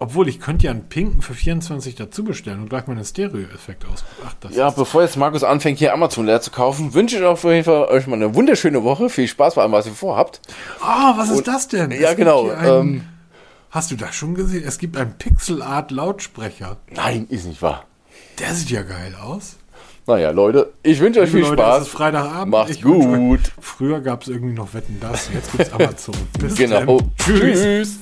Obwohl, 0.00 0.28
ich 0.28 0.38
könnte 0.38 0.66
ja 0.66 0.70
einen 0.70 0.88
pinken 0.88 1.22
für 1.22 1.34
24 1.34 1.96
dazu 1.96 2.22
bestellen 2.22 2.60
und 2.60 2.70
gleich 2.70 2.86
mal 2.86 2.92
einen 2.94 3.04
Stereo-Effekt 3.04 3.84
aus. 3.84 4.04
Ach, 4.24 4.32
das 4.40 4.54
Ja, 4.54 4.70
bevor 4.70 5.02
jetzt 5.02 5.16
Markus 5.16 5.42
anfängt, 5.42 5.80
hier 5.80 5.92
Amazon 5.92 6.24
leer 6.26 6.40
zu 6.40 6.52
kaufen, 6.52 6.94
wünsche 6.94 7.16
ich 7.18 7.24
auf 7.24 7.42
jeden 7.42 7.64
Fall 7.64 7.86
euch 7.86 8.06
mal 8.06 8.14
eine 8.14 8.32
wunderschöne 8.34 8.84
Woche. 8.84 9.10
Viel 9.10 9.26
Spaß 9.26 9.56
bei 9.56 9.62
allem, 9.62 9.72
was 9.72 9.86
ihr 9.86 9.92
vorhabt. 9.92 10.40
Ah, 10.80 11.14
was 11.16 11.30
ist 11.30 11.48
das 11.48 11.66
denn? 11.66 11.90
Ja, 11.90 11.96
Es 11.96 12.06
gibt 12.10 12.18
genau, 12.18 12.48
einen- 12.48 12.80
ähm, 12.80 13.02
hast 13.70 13.90
du 13.90 13.96
das 13.96 14.14
schon 14.14 14.36
gesehen? 14.36 14.62
Es 14.64 14.78
gibt 14.78 14.96
einen 14.96 15.14
Pixel-Art-Lautsprecher. 15.18 16.76
Nein, 16.94 17.26
ist 17.28 17.46
nicht 17.46 17.60
wahr. 17.60 17.84
Der 18.38 18.54
sieht 18.54 18.70
ja 18.70 18.82
geil 18.82 19.16
aus. 19.20 19.56
Naja, 20.06 20.30
Leute, 20.30 20.72
ich 20.84 21.00
wünsche 21.00 21.20
euch 21.20 21.30
viel 21.30 21.40
Leute, 21.40 21.54
Spaß. 21.54 21.80
Es 21.82 21.88
ist 21.88 21.92
Freitagabend. 21.92 22.52
Macht's 22.52 22.80
gut. 22.80 23.40
Euch, 23.40 23.40
früher 23.60 24.00
gab 24.00 24.22
es 24.22 24.28
irgendwie 24.28 24.54
noch 24.54 24.72
Wetten 24.74 24.98
das. 25.00 25.28
Jetzt 25.34 25.50
gibt's 25.52 25.72
Amazon. 25.72 26.14
Bis 26.38 26.54
Genau. 26.54 26.98
dann. 26.98 27.12
Tschüss. 27.18 27.60
Tschüss. 27.60 27.98